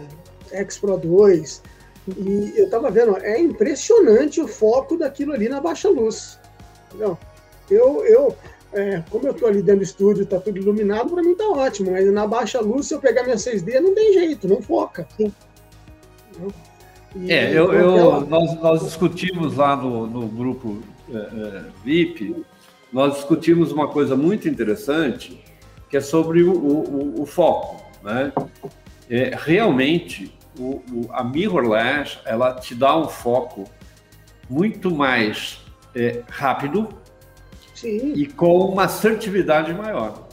X 0.52 0.77
Pro 0.77 0.95
2. 0.95 1.64
E 2.07 2.53
eu 2.57 2.69
tava 2.69 2.91
vendo, 2.91 3.18
é 3.18 3.39
impressionante 3.39 4.39
o 4.39 4.47
foco 4.47 4.99
daquilo 4.99 5.34
ali 5.34 5.49
na 5.49 5.60
baixa 5.60 5.89
luz. 5.89 6.39
Entendeu? 6.89 7.18
Eu, 7.72 8.06
eu 8.06 8.38
é, 8.76 9.03
como 9.10 9.26
eu 9.27 9.34
tô 9.34 9.47
ali 9.47 9.61
dentro 9.61 9.80
do 9.80 9.84
estúdio, 9.84 10.26
tá 10.26 10.39
tudo 10.39 10.57
iluminado, 10.57 11.10
para 11.10 11.23
mim 11.23 11.34
tá 11.35 11.47
ótimo. 11.49 11.91
Mas 11.91 12.11
na 12.11 12.27
baixa 12.27 12.60
luz, 12.61 12.88
se 12.88 12.93
eu 12.93 12.99
pegar 12.99 13.23
minha 13.23 13.38
6D, 13.38 13.80
não 13.80 13.95
tem 13.95 14.14
jeito, 14.14 14.47
não 14.47 14.61
foca. 14.61 15.07
E 17.15 17.31
É, 17.31 17.49
eu, 17.57 17.72
eu- 17.73 18.22
nós, 18.27 18.53
nós 18.61 18.84
discutimos 18.84 19.56
lá 19.56 19.76
no, 19.76 20.06
no 20.06 20.27
grupo 20.27 20.80
é, 21.10 21.15
é, 21.18 21.64
VIP, 21.84 22.43
nós 22.91 23.15
discutimos 23.15 23.72
uma 23.72 23.88
coisa 23.88 24.15
muito 24.15 24.49
interessante, 24.49 25.41
que 25.89 25.95
é 25.97 26.02
sobre 26.02 26.43
o, 26.43 26.52
o- 26.52 27.22
o 27.22 27.26
foco. 27.26 27.81
Né? 28.03 28.34
É, 29.10 29.31
realmente, 29.38 30.34
o, 30.60 30.81
o- 30.91 31.07
a 31.11 31.23
mirrorless, 31.23 32.18
ela 32.26 32.53
te 32.53 32.76
dá 32.76 32.97
um 32.97 33.07
foco 33.07 33.64
muito 34.49 34.91
mais 34.93 35.60
é, 35.95 36.22
rápido 36.30 36.89
Sim, 37.76 38.14
e 38.15 38.26
com 38.26 38.57
uma 38.69 38.85
assertividade 38.85 39.73
maior. 39.73 40.27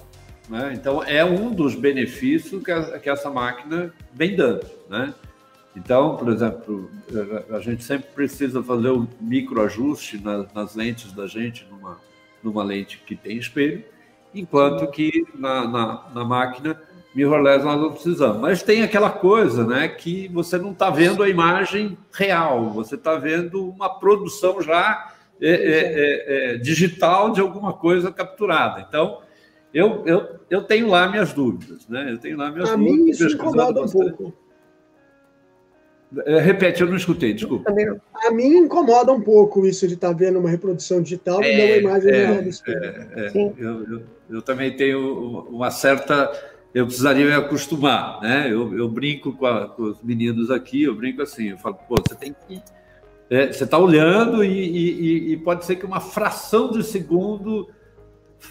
né? 0.49 0.73
Então, 0.75 1.03
é 1.05 1.25
um 1.25 1.53
dos 1.53 1.75
benefícios 1.75 2.63
que, 2.63 2.71
a- 2.71 2.99
que 2.99 3.09
essa 3.11 3.31
máquina 3.31 3.93
vem 4.13 4.35
dando. 4.37 4.67
Né? 4.91 5.15
Então, 5.77 6.17
por 6.17 6.29
exemplo, 6.31 6.91
a- 7.55 7.61
gente 7.61 7.83
sempre 7.85 8.09
precisa 8.15 8.63
fazer 8.63 8.89
o 8.91 9.09
microajuste 9.21 10.19
na- 10.23 10.45
nas 10.55 10.75
lentes 10.75 11.13
da 11.13 11.27
gente, 11.27 11.67
numa, 11.71 11.99
numa 12.43 12.63
lente 12.63 13.03
que 13.07 13.15
tem 13.17 13.39
espelho, 13.39 13.83
enquanto 14.35 14.87
que 14.91 15.25
na, 15.35 15.67
na, 15.69 16.05
na 16.15 16.25
máquina 16.25 16.81
mirrorless 17.15 17.65
nós 17.65 17.81
não 17.81 17.93
precisamos. 17.93 18.41
Mas 18.41 18.63
tem 18.63 18.83
aquela 18.83 19.11
coisa 19.11 19.65
né, 19.67 19.89
que 19.89 20.29
você 20.29 20.59
não 20.59 20.73
está 20.73 20.91
vendo 20.91 21.23
a 21.23 21.29
imagem 21.29 21.97
real, 22.13 22.71
você 22.71 22.95
está 22.97 23.15
vendo 23.17 23.69
uma 23.69 23.89
produção 23.99 24.61
já 24.61 25.12
é, 25.43 25.51
é, 25.51 25.81
é, 25.81 26.55
é, 26.55 26.57
digital 26.59 27.33
de 27.33 27.41
alguma 27.41 27.73
coisa 27.73 28.11
capturada. 28.13 28.85
Então, 28.89 29.21
eu, 29.75 30.07
eu, 30.07 30.29
eu 30.49 30.63
tenho 30.63 30.89
lá 30.89 31.09
minhas 31.09 31.33
dúvidas. 31.33 31.89
Né? 31.89 32.13
Eu 32.13 32.19
tenho 32.19 32.37
lá 32.39 32.51
minhas 32.51 32.71
a 32.71 32.77
dúvidas. 32.77 32.97
mim 32.97 33.11
isso 33.11 33.27
incomoda 33.27 33.81
um 33.81 33.83
bastante. 33.83 34.17
pouco. 34.17 34.35
É, 36.27 36.39
repete, 36.41 36.83
eu 36.83 36.89
não 36.89 36.97
escutei, 36.97 37.33
desculpa. 37.33 37.65
Também 37.65 37.87
não. 37.87 37.99
A 38.15 38.31
mim 38.31 38.59
incomoda 38.59 39.11
um 39.13 39.21
pouco 39.21 39.67
isso 39.67 39.89
de 39.89 39.95
estar 39.95 40.13
vendo 40.13 40.39
uma 40.39 40.51
reprodução 40.51 41.01
digital 41.01 41.43
e 41.43 41.47
É, 41.47 41.57
não 41.59 41.65
uma 41.67 41.77
imagem 41.77 42.11
é. 42.11 42.49
É, 43.17 43.29
Sim. 43.31 43.55
eu, 43.57 43.83
eu, 43.91 44.03
eu 44.29 44.43
também 44.43 44.77
tenho 44.77 45.47
uma 45.49 45.71
certa. 45.71 46.31
Eu 46.75 46.85
precisaria 46.87 47.25
me 47.25 47.33
acostumar, 47.33 48.21
né? 48.21 48.47
Eu, 48.53 48.77
eu 48.77 48.89
brinco 48.91 49.33
com, 49.33 49.47
a- 49.47 49.69
com 49.69 49.85
os 49.85 50.03
meninos 50.03 50.51
aqui, 50.51 50.83
eu 50.83 50.95
brinco 50.95 51.23
assim, 51.23 51.51
eu 51.51 51.59
falo, 51.59 51.77
pô, 51.89 51.95
você 52.07 52.15
tem 52.15 52.35
que. 52.47 52.63
É, 53.33 53.51
você 53.51 53.65
está 53.65 53.79
olhando 53.79 54.45
e, 54.45 54.49
e- 54.51 55.33
e- 55.33 55.37
pode 55.39 55.65
ser 55.65 55.77
que 55.77 55.87
uma 55.87 56.01
fração 56.01 56.71
de 56.71 56.85
segundo 56.85 57.71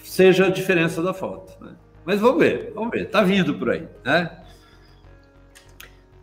seja 0.04 0.48
a 0.48 0.50
diferença 0.50 1.04
da 1.04 1.14
foto. 1.14 1.54
Né? 1.64 1.76
Mas 2.04 2.20
vamos 2.20 2.40
ver, 2.40 2.72
vamos 2.74 2.90
ver. 2.90 3.08
Tá 3.08 3.22
vindo 3.22 3.54
por 3.54 3.70
aí, 3.70 3.88
né? 4.04 4.40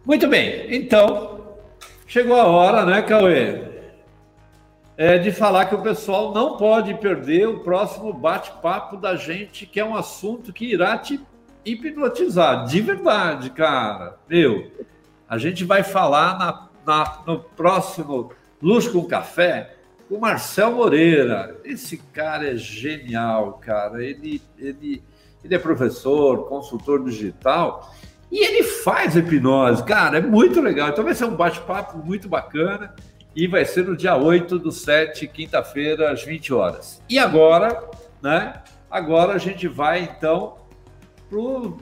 Muito 0.04 0.26
bem. 0.26 0.74
Então, 0.74 1.56
chegou 2.04 2.34
a 2.34 2.46
hora, 2.46 2.84
né, 2.84 3.00
Cauê? 3.02 3.62
É 4.96 5.18
de 5.18 5.30
falar 5.30 5.66
que 5.66 5.76
o 5.76 5.82
pessoal 5.82 6.34
não 6.34 6.56
pode 6.56 6.94
perder 6.94 7.46
o 7.46 7.60
próximo 7.60 8.12
bate-papo 8.12 8.96
da 8.96 9.14
gente, 9.14 9.66
que 9.66 9.78
é 9.78 9.84
um 9.84 9.94
assunto 9.94 10.52
que 10.52 10.64
irá 10.64 10.98
te 10.98 11.20
hipnotizar, 11.64 12.64
de 12.64 12.80
verdade, 12.80 13.50
cara. 13.50 14.18
Meu, 14.28 14.68
a 15.28 15.38
gente 15.38 15.64
vai 15.64 15.84
falar 15.84 16.36
na, 16.36 16.68
na, 16.84 17.22
no 17.24 17.38
próximo 17.38 18.32
Luz 18.60 18.88
com 18.88 19.04
Café 19.04 19.74
o 20.10 20.18
Marcel 20.18 20.72
Moreira. 20.72 21.60
Esse 21.64 21.98
cara 21.98 22.50
é 22.50 22.56
genial, 22.56 23.54
cara. 23.64 24.02
Ele, 24.02 24.40
ele, 24.58 25.02
ele 25.44 25.54
é 25.54 25.58
professor, 25.58 26.48
consultor 26.48 27.04
digital 27.04 27.94
e 28.30 28.44
ele 28.44 28.62
faz 28.62 29.16
hipnose, 29.16 29.82
cara. 29.84 30.18
É 30.18 30.20
muito 30.20 30.60
legal. 30.60 30.88
Então 30.88 31.04
vai 31.04 31.14
ser 31.14 31.24
um 31.24 31.36
bate-papo 31.36 31.98
muito 31.98 32.28
bacana 32.28 32.94
e 33.34 33.46
vai 33.46 33.64
ser 33.64 33.84
no 33.84 33.96
dia 33.96 34.16
8 34.16 34.58
do 34.58 34.72
7, 34.72 35.26
quinta-feira, 35.28 36.10
às 36.10 36.24
20 36.24 36.52
horas. 36.52 37.02
E 37.08 37.18
agora, 37.18 37.88
né? 38.22 38.62
Agora 38.90 39.34
a 39.34 39.38
gente 39.38 39.68
vai 39.68 40.02
então 40.02 40.56
pro. 41.28 41.78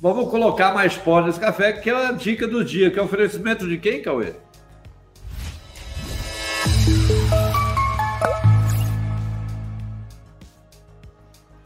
Vamos 0.00 0.30
colocar 0.30 0.74
mais 0.74 0.96
pó 0.96 1.20
nesse 1.20 1.38
café, 1.38 1.72
que 1.72 1.88
é 1.88 2.06
a 2.06 2.12
dica 2.12 2.46
do 2.46 2.64
dia, 2.64 2.90
que 2.90 2.98
é 2.98 3.02
o 3.02 3.04
oferecimento 3.04 3.68
de 3.68 3.78
quem, 3.78 4.02
Cauê? 4.02 4.34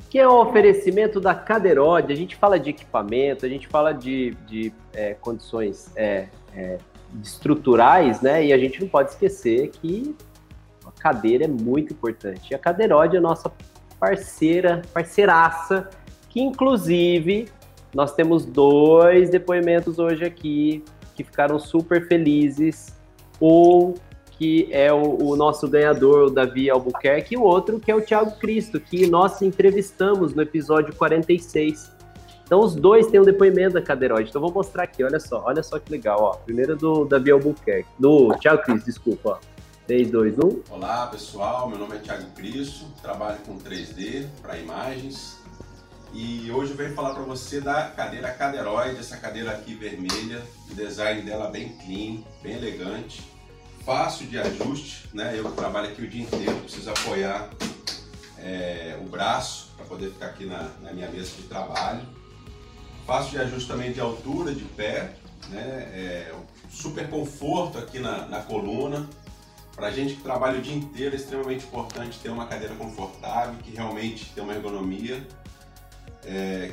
Que 0.09 0.19
é 0.19 0.27
o 0.27 0.41
oferecimento 0.41 1.21
da 1.21 1.35
Cadeirode. 1.35 2.13
A 2.13 2.17
gente 2.17 2.37
fala 2.37 2.59
de 2.59 2.71
equipamento, 2.71 3.45
a 3.45 3.49
gente 3.49 3.67
fala 3.67 3.93
de, 3.93 4.37
de 4.47 4.73
é, 4.93 5.15
condições 5.15 5.91
é, 5.97 6.29
é, 6.55 6.79
estruturais, 7.23 8.21
né? 8.21 8.45
E 8.45 8.53
a 8.53 8.59
gente 8.59 8.81
não 8.81 8.89
pode 8.89 9.11
esquecer 9.11 9.71
que 9.71 10.15
a 10.87 10.93
cadeira 10.93 11.45
é 11.45 11.49
muito 11.49 11.93
importante. 11.93 12.51
E 12.51 12.55
a 12.55 12.59
Cadeirode 12.59 13.17
é 13.17 13.19
a 13.19 13.23
nossa 13.23 13.53
parceira, 13.99 14.83
parceiraça, 14.93 15.89
que 16.29 16.41
inclusive 16.41 17.49
nós 17.95 18.15
temos 18.15 18.45
dois 18.45 19.31
depoimentos 19.31 19.99
hoje 19.99 20.25
aqui 20.25 20.85
que 21.15 21.25
ficaram 21.25 21.59
super 21.59 22.07
felizes. 22.07 22.95
Um 23.41 23.95
que 24.39 24.69
é 24.71 24.93
o, 24.93 25.23
o, 25.23 25.37
nosso 25.37 25.69
ganhador, 25.69 26.27
o 26.27 26.31
Davi 26.31 26.69
Albuquerque, 26.69 27.35
e 27.35 27.39
o 27.39 27.43
outro 27.43 27.81
que 27.81 27.91
é 27.91 27.95
o 27.95 28.01
Thiago 28.01 28.33
Cristo, 28.39 28.79
que 28.79 29.07
nós 29.07 29.41
entrevistamos 29.41 30.35
no 30.35 30.43
episódio 30.43 30.95
46. 30.95 31.95
Então 32.45 32.61
os 32.61 32.75
dois 32.75 33.07
têm 33.07 33.19
um 33.19 33.25
depoimento 33.25 33.75
da 33.75 33.83
Cadeiroide. 33.83 34.29
Então 34.29 34.41
vou 34.41 34.53
mostrar 34.53 34.85
aqui, 34.85 35.03
olha 35.03 35.19
só, 35.19 35.43
olha 35.45 35.63
só 35.63 35.79
que 35.79 35.91
legal, 35.91 36.21
ó. 36.21 36.37
Primeiro 36.37 36.77
do 36.77 37.05
Davi 37.05 37.31
Albuquerque, 37.31 37.89
do 37.99 38.35
Thiago 38.39 38.63
Cristo, 38.63 38.87
desculpa, 38.87 39.31
ó. 39.31 39.57
3, 39.87 40.11
2, 40.11 40.39
1. 40.39 40.63
Olá 40.71 41.07
pessoal, 41.07 41.69
meu 41.69 41.79
nome 41.79 41.97
é 41.97 41.99
Thiago 41.99 42.27
Cristo, 42.35 42.87
trabalho 43.01 43.39
com 43.47 43.57
3D 43.57 44.27
para 44.43 44.59
imagens 44.59 45.39
e 46.13 46.51
hoje 46.51 46.73
eu 46.73 46.77
venho 46.77 46.93
falar 46.93 47.15
para 47.15 47.23
você 47.23 47.61
da 47.61 47.89
cadeira 47.89 48.31
Cadeiroide, 48.31 48.99
essa 48.99 49.17
cadeira 49.17 49.53
aqui 49.53 49.75
vermelha, 49.75 50.43
o 50.71 50.75
design 50.75 51.23
dela 51.23 51.49
bem 51.49 51.77
clean, 51.85 52.25
bem 52.43 52.55
elegante 52.55 53.36
fácil 53.87 54.27
de 54.27 54.37
ajuste, 54.37 55.09
né? 55.15 55.39
Eu 55.39 55.49
que 55.49 55.57
trabalho 55.57 55.89
aqui 55.89 56.03
o 56.03 56.09
dia 56.09 56.23
inteiro, 56.23 56.57
preciso 56.57 56.91
apoiar 56.91 57.49
é, 58.37 58.99
o 59.01 59.05
braço 59.09 59.71
para 59.77 59.87
poder 59.87 60.11
ficar 60.11 60.27
aqui 60.27 60.45
na, 60.45 60.71
na, 60.83 60.93
minha 60.93 61.09
mesa 61.09 61.31
de 61.37 61.45
trabalho. 61.45 62.03
Fácil 63.07 63.31
de 63.31 63.39
ajuste 63.39 63.69
também 63.69 63.93
de 63.93 64.01
altura, 64.01 64.53
de 64.53 64.65
pé, 64.65 65.15
né? 65.51 65.63
É, 65.95 66.35
super 66.69 67.09
conforto 67.09 67.79
aqui 67.79 68.01
na, 68.01 68.27
na 68.27 68.41
coluna. 68.41 69.09
Para 69.77 69.93
gente 69.93 70.15
que 70.15 70.23
trabalha 70.23 70.59
o 70.59 70.63
dia 70.63 70.75
inteiro 70.75 71.15
é 71.15 71.19
extremamente 71.19 71.65
importante 71.65 72.19
ter 72.19 72.31
uma 72.31 72.47
cadeira 72.47 72.75
confortável, 72.75 73.55
que 73.63 73.71
realmente 73.71 74.33
tem 74.35 74.43
uma 74.43 74.55
ergonomia, 74.55 75.25
é, 76.25 76.73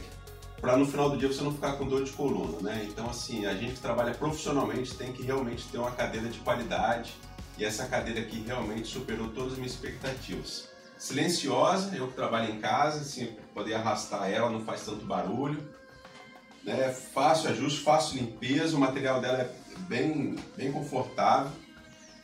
para 0.64 0.78
no 0.78 0.86
final 0.86 1.10
do 1.10 1.18
dia 1.18 1.28
você 1.28 1.44
não 1.44 1.54
ficar 1.54 1.74
com 1.74 1.86
dor 1.86 2.06
de 2.06 2.12
coluna, 2.14 2.58
né? 2.62 2.88
Então, 2.90 3.10
assim, 3.10 3.46
a 3.46 3.54
gente 3.54 3.74
que 3.74 3.82
trabalha 3.82 4.14
profissionalmente 4.14 4.96
tem 4.96 5.12
que 5.12 5.22
realmente 5.22 5.68
ter 5.68 5.78
uma 5.78 5.92
cadeira 5.92 6.30
de 6.30 6.40
qualidade 6.40 7.16
e 7.58 7.66
essa 7.66 7.86
cadeira 7.86 8.22
aqui 8.22 8.42
realmente 8.48 8.88
superou 8.88 9.28
todas 9.28 9.52
as 9.52 9.58
minhas 9.58 9.74
expectativas. 9.74 10.70
Silenciosa, 10.98 11.94
eu 11.94 12.08
que 12.08 12.14
trabalho 12.14 12.50
em 12.50 12.62
casa, 12.62 13.02
assim, 13.02 13.36
poder 13.54 13.74
arrastar 13.74 14.32
ela, 14.32 14.50
não 14.50 14.64
faz 14.64 14.86
tanto 14.86 15.06
barulho. 15.06 15.62
Né? 16.64 16.94
Fácil 17.14 17.50
ajuste, 17.50 17.82
fácil 17.82 18.20
limpeza, 18.20 18.78
o 18.78 18.80
material 18.80 19.20
dela 19.20 19.40
é 19.40 19.54
bem, 19.80 20.38
bem 20.56 20.72
confortável. 20.72 21.52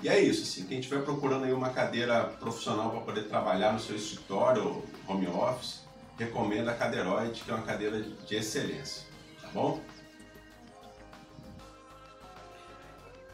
E 0.01 0.07
é 0.07 0.17
isso, 0.17 0.43
assim, 0.43 0.65
quem 0.65 0.79
estiver 0.79 1.03
procurando 1.03 1.43
aí 1.43 1.51
uma 1.51 1.71
cadeira 1.71 2.23
profissional 2.23 2.89
para 2.89 3.01
poder 3.01 3.23
trabalhar 3.23 3.73
no 3.73 3.81
seu 3.81 3.97
escritório, 3.97 4.81
home 5.05 5.27
office, 5.27 5.78
recomendo 6.19 6.67
a 6.67 6.73
Cadeiroide, 6.73 7.41
que 7.43 7.49
é 7.49 7.53
uma 7.53 7.63
cadeira 7.63 8.01
de 8.27 8.35
excelência, 8.35 9.07
tá 9.41 9.47
bom? 9.53 9.79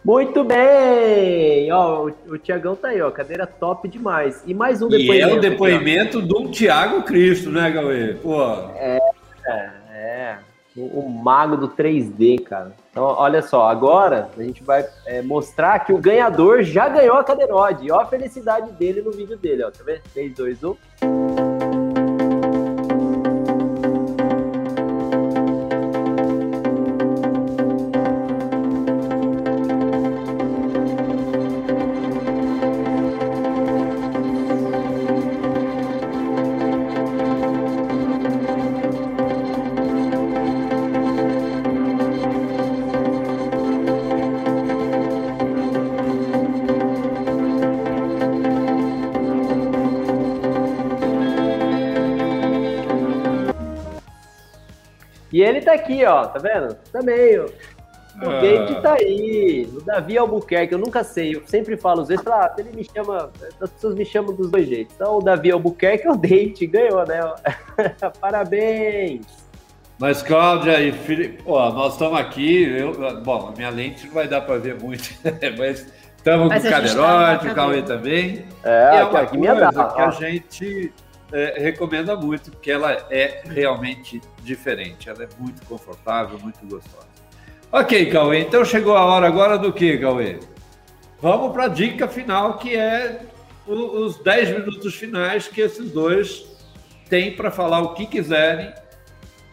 Muito 0.06 0.44
bem! 0.44 1.72
Ó, 1.72 2.06
o, 2.06 2.34
o 2.34 2.38
Tiagão 2.38 2.76
tá 2.76 2.90
aí, 2.90 3.02
ó, 3.02 3.10
cadeira 3.10 3.48
top 3.48 3.88
demais. 3.88 4.44
E 4.46 4.54
mais 4.54 4.80
um 4.84 4.88
depoimento. 4.88 5.16
E 5.16 5.22
é 5.22 5.36
o 5.36 5.42
depoimento 5.42 6.20
aqui, 6.20 6.28
do 6.28 6.52
Tiago 6.52 7.02
Cristo, 7.02 7.50
né, 7.50 7.72
Gauê? 7.72 8.14
Pô. 8.14 8.40
É, 8.76 9.00
é, 9.48 9.72
é. 9.90 10.38
O, 10.78 11.00
o, 11.00 11.10
mago 11.10 11.58
do 11.58 11.70
3D, 11.70 12.44
cara. 12.44 12.74
Então, 12.92 13.04
olha 13.04 13.42
só, 13.42 13.68
agora 13.68 14.30
a 14.38 14.44
gente 14.44 14.62
vai 14.62 14.86
é, 15.08 15.24
mostrar 15.24 15.80
que 15.80 15.92
o 15.92 15.98
ganhador 15.98 16.62
já 16.62 16.88
ganhou 16.88 17.18
a 17.18 17.24
cadeiroide. 17.24 17.90
Ó 17.90 18.02
a 18.02 18.06
felicidade 18.06 18.74
dele 18.74 19.02
no 19.02 19.12
vídeo 19.12 19.38
dele, 19.38 19.64
ó. 19.64 19.72
Tá 19.72 19.84
vendo? 19.84 20.02
3, 20.14 20.36
2, 20.36 20.64
1. 20.64 21.25
Tá 55.66 55.74
aqui, 55.74 56.06
ó, 56.06 56.26
tá 56.26 56.40
vendo? 56.40 56.76
Também, 56.92 57.40
ó. 57.40 57.46
O 58.22 58.30
ah. 58.30 58.40
David 58.40 58.82
tá 58.82 58.94
aí, 58.94 59.70
o 59.74 59.82
Davi 59.82 60.18
Albuquerque, 60.18 60.74
eu 60.74 60.80
nunca 60.80 61.04
sei, 61.04 61.36
eu 61.36 61.44
sempre 61.46 61.76
falo, 61.76 62.02
às 62.02 62.08
vezes, 62.08 62.26
ah, 62.28 62.54
ele 62.58 62.72
me 62.74 62.84
chama, 62.86 63.30
as 63.60 63.70
pessoas 63.72 63.96
me 63.96 64.06
chamam 64.06 64.34
dos 64.34 64.50
dois 64.50 64.68
jeitos. 64.68 64.96
Então, 64.96 65.18
o 65.18 65.22
Davi 65.22 65.52
Albuquerque, 65.52 66.08
o 66.08 66.16
David 66.16 66.66
ganhou, 66.68 67.06
né? 67.06 67.20
Parabéns! 68.22 69.26
Mas, 70.00 70.22
Cláudia 70.22 70.80
e 70.82 70.92
Felipe, 70.92 71.44
ó, 71.46 71.72
nós 71.74 71.94
estamos 71.94 72.20
aqui, 72.20 72.64
eu, 72.64 73.22
bom, 73.22 73.50
a 73.50 73.52
minha 73.58 73.70
lente 73.70 74.06
não 74.08 74.14
vai 74.14 74.28
dar 74.28 74.42
para 74.42 74.58
ver 74.60 74.82
muito, 74.82 75.10
mas 75.58 75.86
estamos 76.18 76.54
com 76.54 76.68
o 76.68 76.70
Cadeirote, 76.70 77.48
o 77.48 77.56
Cauê 77.56 77.82
também. 77.82 78.46
É, 78.64 78.96
e 78.96 78.98
é 78.98 79.04
uma 79.04 79.20
aqui 79.20 79.38
coisa 79.38 79.72
dá, 79.72 79.90
que 79.90 80.02
a 80.02 80.10
gente 80.12 80.94
é, 81.32 81.60
recomenda 81.60 82.16
muito, 82.16 82.52
porque 82.52 82.72
ela 82.72 82.92
é 83.10 83.44
realmente 83.46 84.22
diferente. 84.44 85.10
Ela 85.10 85.24
é 85.24 85.30
muito 85.40 85.66
confortável, 85.66 86.40
muito 86.40 86.60
gostosa. 86.68 87.08
Ok, 87.72 88.10
Cauê, 88.12 88.40
então 88.40 88.64
chegou 88.64 88.96
a 88.96 89.04
hora 89.04 89.28
agora 89.28 89.58
do 89.58 89.74
que, 89.74 89.98
Cauê? 89.98 90.40
Vamos 91.22 91.52
para 91.52 91.66
a 91.66 91.68
dica 91.68 92.08
final, 92.08 92.58
que 92.58 92.76
é 92.76 93.22
os 93.68 94.18
10 94.24 94.60
minutos 94.60 94.96
finais 94.96 95.48
que 95.48 95.62
esses 95.62 95.92
dois 95.92 96.46
têm 97.10 97.36
para 97.36 97.50
falar 97.50 97.82
o 97.82 97.94
que 97.94 98.06
quiserem, 98.06 98.74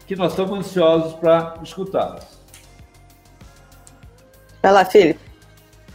que 0.07 0.15
nós 0.15 0.32
estamos 0.32 0.59
ansiosos 0.59 1.15
para 1.15 1.59
escutá-los. 1.62 2.24
Vai 4.62 4.73
lá, 4.73 4.85
Felipe. 4.85 5.20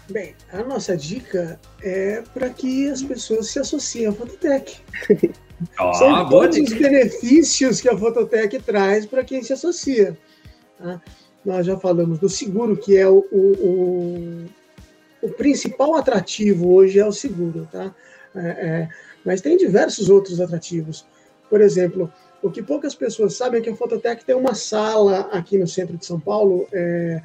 Bem, 0.10 0.36
a 0.52 0.64
nossa 0.64 0.96
dica 0.98 1.60
é 1.82 2.24
para 2.34 2.50
que 2.50 2.90
as 2.90 3.04
pessoas 3.04 3.50
se 3.50 3.60
associem 3.60 4.08
à 4.08 4.12
Fototec. 4.12 4.82
Oh, 5.80 5.94
São 5.94 6.30
todos 6.30 6.58
os 6.58 6.74
benefícios 6.74 7.82
que 7.82 7.90
a 7.90 7.98
Fototec 7.98 8.62
traz 8.62 9.06
para 9.06 9.24
quem 9.24 9.42
se 9.42 9.54
associa. 9.54 10.18
Tá? 10.78 11.02
Nós 11.44 11.66
já 11.66 11.78
falamos 11.78 12.20
do 12.20 12.30
seguro, 12.30 12.78
que 12.78 12.96
é 12.96 13.08
o, 13.08 13.26
o, 13.32 13.38
o, 13.64 14.46
o 15.24 15.30
principal 15.30 15.96
atrativo 15.96 16.72
hoje 16.74 17.00
é 17.00 17.06
o 17.06 17.12
seguro, 17.12 17.68
tá? 17.72 17.94
É, 18.36 18.40
é, 18.40 18.90
mas 19.26 19.42
tem 19.42 19.58
diversos 19.58 20.10
outros 20.10 20.40
atrativos. 20.40 21.06
Por 21.50 21.62
exemplo, 21.62 22.12
O 22.42 22.52
que 22.52 22.62
poucas 22.62 22.94
pessoas 22.94 23.34
sabem 23.34 23.60
é 23.60 23.64
que 23.64 23.70
a 23.70 23.76
Fototec 23.76 24.24
tem 24.24 24.36
uma 24.36 24.54
sala 24.54 25.22
aqui 25.32 25.58
no 25.58 25.68
centro 25.68 25.98
de 25.98 26.06
São 26.06 26.20
Paulo, 26.20 26.68
é, 26.72 27.22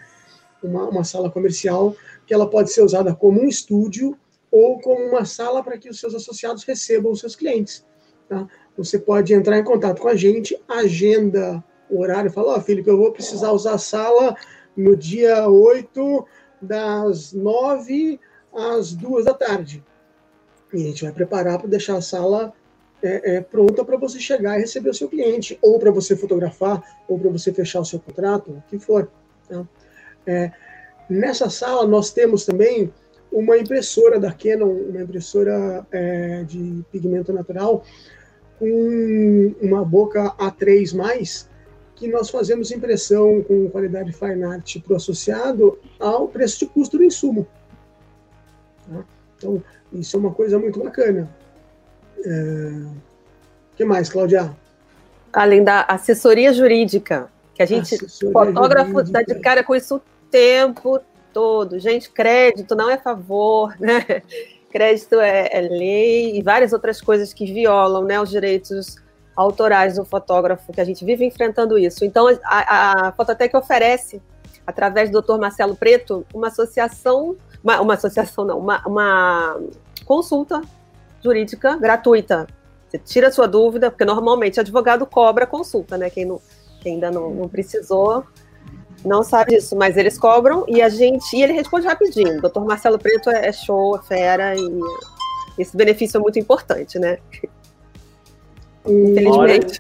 uma, 0.63 0.89
uma 0.89 1.05
sala 1.05 1.31
comercial, 1.31 1.95
que 2.27 2.33
ela 2.33 2.49
pode 2.49 2.73
ser 2.73 2.83
usada 2.83 3.15
como 3.15 3.43
um 3.43 3.47
estúdio 3.47 4.17
ou 4.51 4.81
como 4.81 5.05
uma 5.05 5.25
sala 5.25 5.63
para 5.63 5.77
que 5.77 5.89
os 5.89 6.01
seus 6.01 6.15
associados 6.15 6.65
recebam 6.65 7.13
os 7.13 7.21
seus 7.21 7.37
clientes. 7.37 7.85
Tá? 8.33 8.49
Você 8.79 8.99
pode 8.99 9.35
entrar 9.35 9.59
em 9.59 9.65
contato 9.65 10.01
com 10.01 10.09
a 10.09 10.17
gente, 10.17 10.59
agenda 10.67 11.63
o 11.91 12.01
horário, 12.01 12.33
fala, 12.33 12.55
ó, 12.55 12.57
oh, 12.57 12.61
Felipe, 12.63 12.89
eu 12.89 12.97
vou 12.97 13.13
precisar 13.13 13.53
usar 13.53 13.75
a 13.75 13.79
sala 13.79 14.35
no 14.75 14.97
dia 14.97 15.47
8, 15.47 16.27
das 16.63 17.35
9 17.35 18.19
às 18.55 18.95
2 18.95 19.27
da 19.27 19.35
tarde. 19.35 19.85
E 20.73 20.77
a 20.83 20.87
gente 20.87 21.05
vai 21.05 21.13
preparar 21.13 21.59
para 21.59 21.69
deixar 21.69 21.97
a 21.99 22.01
sala 22.01 22.55
é, 23.03 23.35
é, 23.35 23.41
pronta 23.43 23.85
para 23.85 23.99
você 23.99 24.19
chegar 24.19 24.57
e 24.57 24.63
receber 24.63 24.89
o 24.89 24.95
seu 24.95 25.11
cliente, 25.11 25.59
ou 25.61 25.79
para 25.79 25.91
você 25.91 26.17
fotografar, 26.17 26.83
ou 27.07 27.19
para 27.19 27.29
você 27.29 27.53
fechar 27.53 27.81
o 27.81 27.85
seu 27.85 28.01
contrato, 28.01 28.51
o 28.51 28.63
que 28.71 28.79
for. 28.79 29.11
Tá? 29.47 29.63
É, 30.27 30.51
nessa 31.07 31.51
sala 31.51 31.87
nós 31.87 32.11
temos 32.11 32.47
também 32.47 32.91
uma 33.31 33.59
impressora 33.59 34.19
da 34.19 34.33
Canon, 34.33 34.71
uma 34.71 35.03
impressora 35.03 35.87
é, 35.93 36.45
de 36.45 36.83
pigmento 36.91 37.31
natural, 37.31 37.85
com 38.63 39.57
uma 39.61 39.85
boca 39.85 40.33
A3+, 40.39 41.49
que 41.97 42.07
nós 42.07 42.31
fazemos 42.31 42.71
impressão 42.71 43.43
com 43.43 43.69
qualidade 43.69 44.13
fine 44.13 44.45
art 44.45 44.81
para 44.81 44.93
o 44.93 44.97
associado 44.97 45.81
ao 45.99 46.29
preço 46.29 46.61
de 46.61 46.67
custo 46.67 46.97
do 46.97 47.03
insumo. 47.03 47.45
Tá? 48.89 49.05
Então, 49.37 49.61
isso 49.93 50.17
é 50.17 50.21
uma 50.21 50.33
coisa 50.33 50.61
muito 50.61 50.79
bacana. 50.79 51.29
O 52.17 52.23
é... 52.25 52.87
que 53.75 53.85
mais, 53.85 54.09
Cláudia? 54.09 54.57
Além 55.33 55.65
da 55.65 55.81
assessoria 55.81 56.53
jurídica, 56.53 57.29
que 57.57 57.65
a 57.65 57.67
gente, 57.67 57.97
assessoria 57.97 58.33
fotógrafo, 58.33 59.03
dá 59.11 59.23
de 59.23 59.35
cara 59.41 59.65
com 59.65 59.75
isso 59.75 59.97
o 59.97 60.03
tempo 60.31 61.01
todo. 61.33 61.81
Gente, 61.81 62.11
crédito 62.11 62.77
não 62.77 62.89
é 62.89 62.97
favor, 62.97 63.75
né? 63.81 64.23
Crédito 64.73 65.21
é, 65.21 65.49
é 65.53 65.61
lei 65.61 66.37
e 66.37 66.43
várias 66.43 66.73
outras 66.73 67.01
coisas 67.01 67.33
que 67.35 67.45
violam 67.45 68.05
né, 68.05 68.19
os 68.19 68.31
direitos 68.31 68.97
autorais 69.37 69.97
do 69.97 70.05
fotógrafo, 70.05 70.73
que 70.73 70.81
a 70.81 70.85
gente 70.85 71.05
vive 71.05 71.25
enfrentando 71.25 71.79
isso. 71.79 72.05
Então, 72.05 72.27
a, 72.45 73.09
a 73.09 73.13
Fototec 73.13 73.55
oferece, 73.57 74.21
através 74.67 75.11
do 75.11 75.21
Dr. 75.21 75.39
Marcelo 75.39 75.77
Preto, 75.77 76.27
uma 76.33 76.49
associação, 76.49 77.37
uma, 77.63 77.81
uma 77.81 77.95
associação 77.95 78.45
não, 78.45 78.59
uma, 78.59 78.83
uma 78.87 79.61
consulta 80.05 80.61
jurídica 81.23 81.77
gratuita. 81.77 82.47
Você 82.89 82.99
tira 82.99 83.31
sua 83.31 83.47
dúvida, 83.47 83.91
porque 83.91 84.05
normalmente 84.05 84.59
advogado 84.59 85.07
cobra 85.07 85.47
consulta, 85.47 85.97
né? 85.97 86.11
Quem, 86.11 86.25
não, 86.25 86.41
quem 86.81 86.95
ainda 86.95 87.11
não, 87.11 87.31
não 87.31 87.49
precisou 87.49 88.25
não 89.05 89.23
sabe 89.23 89.57
disso, 89.57 89.77
mas 89.77 89.97
eles 89.97 90.19
cobram 90.19 90.65
e 90.69 90.81
a 90.81 90.89
gente. 90.89 91.37
E 91.37 91.43
ele 91.43 91.53
responde 91.53 91.87
rapidinho. 91.87 92.39
O 92.39 92.41
doutor 92.41 92.65
Marcelo 92.65 92.99
Preto 92.99 93.31
é, 93.31 93.49
é 93.49 93.53
show, 93.53 93.97
é 93.97 94.03
fera, 94.03 94.55
e 94.57 94.81
esse 95.59 95.77
benefício 95.77 96.19
é 96.19 96.21
muito 96.21 96.39
importante, 96.39 96.99
né? 96.99 97.19
Infelizmente. 98.85 99.79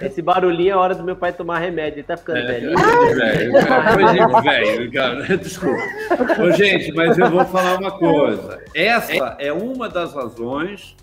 esse 0.00 0.22
barulhinho 0.22 0.70
é 0.70 0.72
a 0.72 0.78
hora 0.78 0.94
do 0.94 1.04
meu 1.04 1.16
pai 1.16 1.32
tomar 1.32 1.58
remédio. 1.58 1.98
Ele 1.98 2.06
tá 2.06 2.16
ficando 2.16 2.38
é, 2.38 2.46
velhinho. 2.46 2.78
velho, 3.14 3.52
coisa 3.52 4.40
velho, 4.42 4.92
cara. 4.92 5.36
Desculpa. 5.36 5.82
Ô, 6.42 6.50
gente, 6.52 6.92
mas 6.92 7.18
eu 7.18 7.30
vou 7.30 7.44
falar 7.44 7.78
uma 7.78 7.90
coisa. 7.90 8.62
Essa 8.74 9.36
é 9.38 9.52
uma 9.52 9.88
das 9.88 10.14
razões 10.14 10.96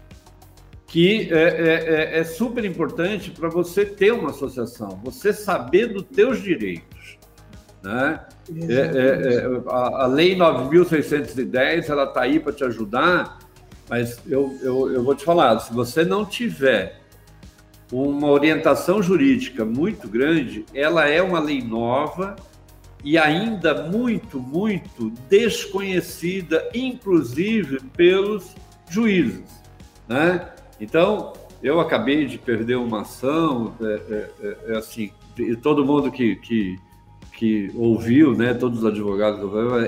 que 0.88 1.32
é, 1.32 1.38
é, 1.38 2.18
é, 2.18 2.20
é 2.20 2.24
super 2.24 2.64
importante 2.64 3.30
para 3.30 3.50
você 3.50 3.86
ter 3.86 4.14
uma 4.14 4.30
associação, 4.30 5.00
você 5.04 5.34
saber 5.34 5.88
dos 5.88 6.04
teus 6.04 6.42
direitos. 6.42 6.97
Né? 7.88 8.20
É, 8.68 8.74
é, 8.74 9.36
é, 9.36 9.62
a, 9.70 10.04
a 10.04 10.08
Lei 10.08 10.36
9.610 10.36 11.90
ela 11.90 12.04
está 12.04 12.22
aí 12.22 12.38
para 12.38 12.52
te 12.52 12.66
ajudar, 12.66 13.40
mas 13.90 14.20
eu, 14.28 14.58
eu, 14.62 14.92
eu 14.92 15.04
vou 15.04 15.16
te 15.16 15.24
falar, 15.24 15.58
se 15.60 15.74
você 15.74 16.04
não 16.04 16.26
tiver 16.26 17.00
uma 17.90 18.30
orientação 18.30 19.02
jurídica 19.02 19.64
muito 19.64 20.10
grande, 20.10 20.66
ela 20.74 21.08
é 21.08 21.22
uma 21.22 21.40
lei 21.40 21.62
nova 21.62 22.36
e 23.02 23.18
ainda 23.18 23.84
muito, 23.84 24.38
muito 24.38 25.10
desconhecida, 25.30 26.70
inclusive 26.76 27.80
pelos 27.96 28.54
juízes. 28.90 29.64
Né? 30.10 30.46
Então, 30.82 31.32
eu 31.64 31.80
acabei 31.80 32.26
de 32.26 32.38
perder 32.38 32.76
uma 32.76 33.02
ação, 33.04 33.74
é, 33.80 33.86
é, 33.86 34.30
é, 34.42 34.58
é 34.74 34.78
assim, 34.78 35.10
todo 35.62 35.86
mundo 35.86 36.12
que, 36.12 36.36
que, 36.36 36.78
que 37.38 37.72
ouviu, 37.76 38.36
né, 38.36 38.56
todos 38.56 38.80
os 38.80 38.86
advogados, 38.86 39.40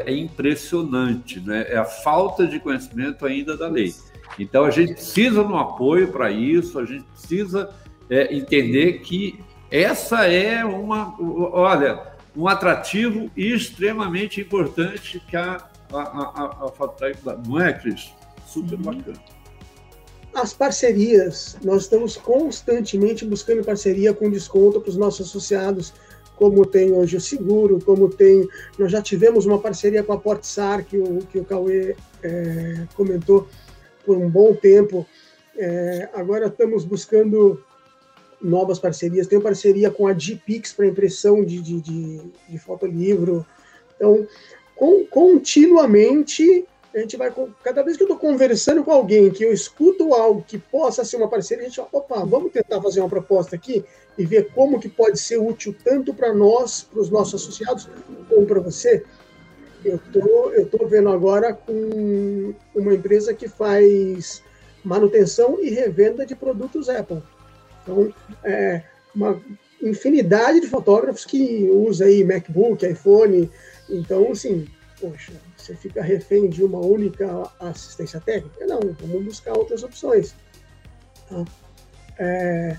é 0.05 0.13
impressionante, 0.13 1.39
né? 1.39 1.65
É 1.67 1.77
a 1.77 1.83
falta 1.83 2.45
de 2.45 2.59
conhecimento 2.59 3.25
ainda 3.25 3.57
da 3.57 3.67
lei. 3.67 3.91
Então, 4.37 4.65
a 4.65 4.69
gente 4.69 4.93
precisa 4.93 5.43
de 5.43 5.51
um 5.51 5.57
apoio 5.57 6.11
para 6.11 6.29
isso, 6.29 6.77
a 6.77 6.85
gente 6.85 7.03
precisa 7.05 7.71
é, 8.07 8.35
entender 8.35 8.99
que 8.99 9.39
essa 9.71 10.27
é 10.27 10.63
uma, 10.63 11.15
olha, 11.19 12.03
um 12.37 12.47
atrativo 12.47 13.31
extremamente 13.35 14.39
importante 14.39 15.19
que 15.27 15.35
a, 15.35 15.57
a, 15.91 15.99
a, 15.99 16.65
a 16.67 16.71
Fatec 16.71 17.17
Não 17.47 17.59
é, 17.59 17.73
Cris? 17.73 18.13
Super 18.45 18.75
uhum. 18.75 18.81
bacana. 18.81 19.19
As 20.35 20.53
parcerias, 20.53 21.57
nós 21.63 21.83
estamos 21.83 22.15
constantemente 22.15 23.25
buscando 23.25 23.63
parceria 23.63 24.13
com 24.13 24.29
desconto 24.29 24.79
para 24.79 24.89
os 24.91 24.95
nossos 24.95 25.27
associados, 25.27 25.91
como 26.39 26.65
tem 26.65 26.93
hoje 26.93 27.17
o 27.17 27.21
seguro, 27.21 27.81
como 27.83 28.07
tem. 28.07 28.47
Nós 28.77 28.89
já 28.89 29.01
tivemos 29.01 29.45
uma 29.45 29.59
parceria 29.59 30.01
com 30.01 30.13
a 30.13 30.17
Portsar, 30.17 30.85
que 30.85 30.97
o, 30.97 31.19
que 31.29 31.37
o 31.37 31.43
Cauê 31.43 31.97
é, 32.23 32.87
comentou 32.95 33.45
por 34.05 34.17
um 34.17 34.29
bom 34.29 34.55
tempo. 34.55 35.05
É, 35.57 36.07
agora 36.13 36.47
estamos 36.47 36.85
buscando 36.85 37.61
novas 38.41 38.79
parcerias. 38.79 39.27
Tenho 39.27 39.41
parceria 39.41 39.91
com 39.91 40.07
a 40.07 40.13
Gpix 40.13 40.71
para 40.71 40.87
impressão 40.87 41.43
de, 41.43 41.61
de, 41.61 41.81
de, 41.81 42.21
de 42.47 42.57
fotolivro. 42.57 43.45
Então, 43.97 44.25
com, 44.77 45.05
continuamente, 45.07 46.65
a 46.95 46.99
gente 46.99 47.17
vai. 47.17 47.33
Cada 47.61 47.83
vez 47.83 47.97
que 47.97 48.03
eu 48.03 48.07
estou 48.07 48.17
conversando 48.17 48.81
com 48.81 48.91
alguém, 48.91 49.29
que 49.29 49.43
eu 49.43 49.51
escuto 49.51 50.13
algo 50.13 50.41
que 50.47 50.57
possa 50.57 51.03
ser 51.03 51.17
uma 51.17 51.27
parceria, 51.27 51.65
a 51.65 51.67
gente 51.67 51.75
fala, 51.75 51.89
opa, 51.91 52.23
vamos 52.23 52.53
tentar 52.53 52.81
fazer 52.81 53.01
uma 53.01 53.09
proposta 53.09 53.57
aqui 53.57 53.83
e 54.19 54.25
ver 54.25 54.49
como 54.53 54.81
que 54.81 54.89
pode 54.89 55.17
ser 55.17 55.37
útil 55.37 55.73
tanto 55.81 56.13
para 56.13 56.33
nós, 56.33 56.83
para 56.83 56.99
os 56.99 57.09
nossos 57.09 57.41
associados, 57.41 57.89
como 58.27 58.45
para 58.45 58.59
você. 58.59 59.05
Eu 59.83 59.97
tô, 60.11 60.51
eu 60.51 60.65
tô 60.65 60.85
vendo 60.85 61.07
agora 61.07 61.53
com 61.53 62.53
uma 62.75 62.93
empresa 62.93 63.33
que 63.33 63.47
faz 63.47 64.43
manutenção 64.83 65.57
e 65.61 65.69
revenda 65.69 66.25
de 66.25 66.35
produtos 66.35 66.89
Apple. 66.89 67.23
Então, 67.81 68.13
é, 68.43 68.83
uma 69.15 69.41
infinidade 69.81 70.59
de 70.59 70.67
fotógrafos 70.67 71.23
que 71.23 71.69
usa 71.69 72.03
aí 72.03 72.21
MacBook, 72.25 72.85
iPhone. 72.85 73.49
Então, 73.89 74.33
assim, 74.33 74.67
poxa, 74.99 75.31
você 75.55 75.73
fica 75.75 76.01
refém 76.01 76.49
de 76.49 76.61
uma 76.61 76.79
única 76.79 77.49
assistência 77.57 78.19
técnica? 78.19 78.67
Não, 78.67 78.81
vamos 78.99 79.23
buscar 79.23 79.57
outras 79.57 79.81
opções. 79.81 80.35
Tá? 81.29 81.45
É, 82.17 82.75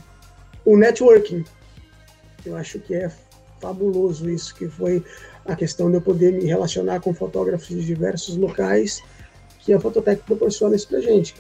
o 0.65 0.77
networking, 0.77 1.45
eu 2.45 2.57
acho 2.57 2.79
que 2.79 2.95
é 2.95 3.11
fabuloso 3.61 4.29
isso, 4.31 4.55
que 4.55 4.69
foi 4.69 5.05
a 5.45 5.55
questão 5.55 5.91
de 5.91 5.97
eu 5.97 6.01
poder 6.01 6.33
me 6.33 6.45
relacionar 6.45 7.01
com 7.01 7.13
fotógrafos 7.15 7.69
de 7.69 7.85
diversos 7.85 8.37
locais 8.37 9.03
que 9.61 9.73
a 9.73 9.81
Fototec 9.81 10.23
proporciona 10.23 10.75
isso 10.75 10.89
pra 10.89 11.01
gente. 11.01 11.35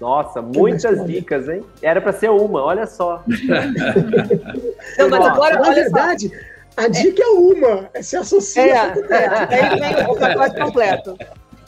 Nossa, 0.00 0.42
muitas 0.42 1.04
dicas, 1.06 1.48
hein? 1.48 1.64
Era 1.80 2.00
para 2.00 2.12
ser 2.12 2.28
uma, 2.28 2.62
olha 2.62 2.86
só. 2.86 3.22
Não, 4.98 5.08
mas 5.08 5.24
agora, 5.24 5.60
Na 5.60 5.70
verdade, 5.70 6.28
só. 6.28 6.84
a 6.84 6.88
dica 6.88 7.22
é, 7.22 7.26
é 7.26 7.30
uma, 7.30 7.90
é 7.94 8.02
se 8.02 8.16
associar. 8.16 8.98
É, 8.98 9.14
é, 9.14 9.62
aí 9.62 9.80
vem 9.80 10.06
o 10.10 10.16
pacote 10.16 10.60
completo. 10.60 11.16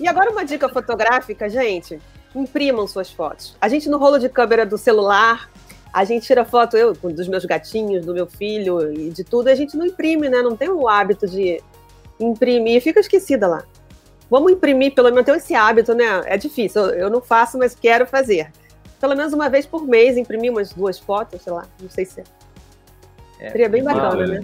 E 0.01 0.09
agora 0.09 0.33
uma 0.33 0.45
dica 0.45 0.69
fotográfica, 0.69 1.49
gente. 1.49 2.01
Imprimam 2.35 2.89
suas 2.89 3.13
fotos. 3.13 3.57
A 3.61 3.69
gente 3.69 3.89
no 3.89 3.99
rolo 3.99 4.19
de 4.19 4.29
câmera 4.29 4.67
do 4.67 4.77
celular, 4.77 5.49
a 5.95 6.05
gente 6.05 6.27
tira 6.27 6.45
foto 6.45 6.77
eu 6.77 6.93
dos 6.93 7.29
meus 7.29 7.45
gatinhos, 7.45 8.05
do 8.05 8.13
meu 8.13 8.27
filho 8.27 8.93
e 8.93 9.11
de 9.11 9.23
tudo, 9.23 9.47
a 9.47 9.55
gente 9.55 9.77
não 9.77 9.87
imprime, 9.87 10.29
né? 10.29 10.43
Não 10.43 10.57
tem 10.57 10.69
o 10.69 10.89
hábito 10.89 11.25
de 11.29 11.63
imprimir, 12.19 12.83
fica 12.83 12.99
esquecida 12.99 13.47
lá. 13.47 13.63
Vamos 14.29 14.51
imprimir, 14.51 14.93
pelo 14.93 15.09
menos 15.11 15.25
ter 15.25 15.37
esse 15.37 15.55
hábito, 15.55 15.95
né? 15.95 16.05
É 16.27 16.37
difícil, 16.37 16.83
eu 16.87 17.09
não 17.09 17.21
faço, 17.21 17.57
mas 17.57 17.77
quero 17.77 18.09
fazer. 18.09 18.51
Pelo 19.01 19.15
menos 19.15 19.33
uma 19.33 19.49
vez 19.49 19.67
por 19.67 19.87
mês, 19.87 20.17
imprimir 20.17 20.51
umas 20.51 20.73
duas 20.73 20.99
fotos, 20.99 21.41
sei 21.43 21.53
lá, 21.53 21.65
não 21.81 21.89
sei 21.89 22.05
se 22.05 22.21
é. 22.21 22.25
É, 23.39 23.51
Seria 23.51 23.69
bem 23.69 23.85
bacana, 23.85 24.27
né? 24.27 24.41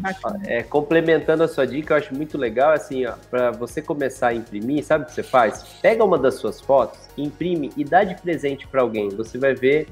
É, 0.46 0.62
complementando 0.62 1.42
a 1.42 1.48
sua 1.48 1.66
dica, 1.66 1.94
eu 1.94 1.98
acho 1.98 2.14
muito 2.14 2.38
legal, 2.38 2.72
assim, 2.72 3.06
ó, 3.06 3.14
para 3.28 3.50
você 3.50 3.82
começar 3.82 4.28
a 4.28 4.34
imprimir, 4.34 4.84
sabe 4.84 5.02
o 5.02 5.06
que 5.08 5.14
você 5.14 5.22
faz? 5.24 5.64
Pega 5.82 6.04
uma 6.04 6.18
das 6.18 6.34
suas 6.34 6.60
fotos, 6.60 7.00
imprime 7.16 7.72
e 7.76 7.82
dá 7.82 8.04
de 8.04 8.14
presente 8.20 8.68
para 8.68 8.82
alguém. 8.82 9.08
Você 9.08 9.38
vai 9.38 9.54
ver 9.54 9.88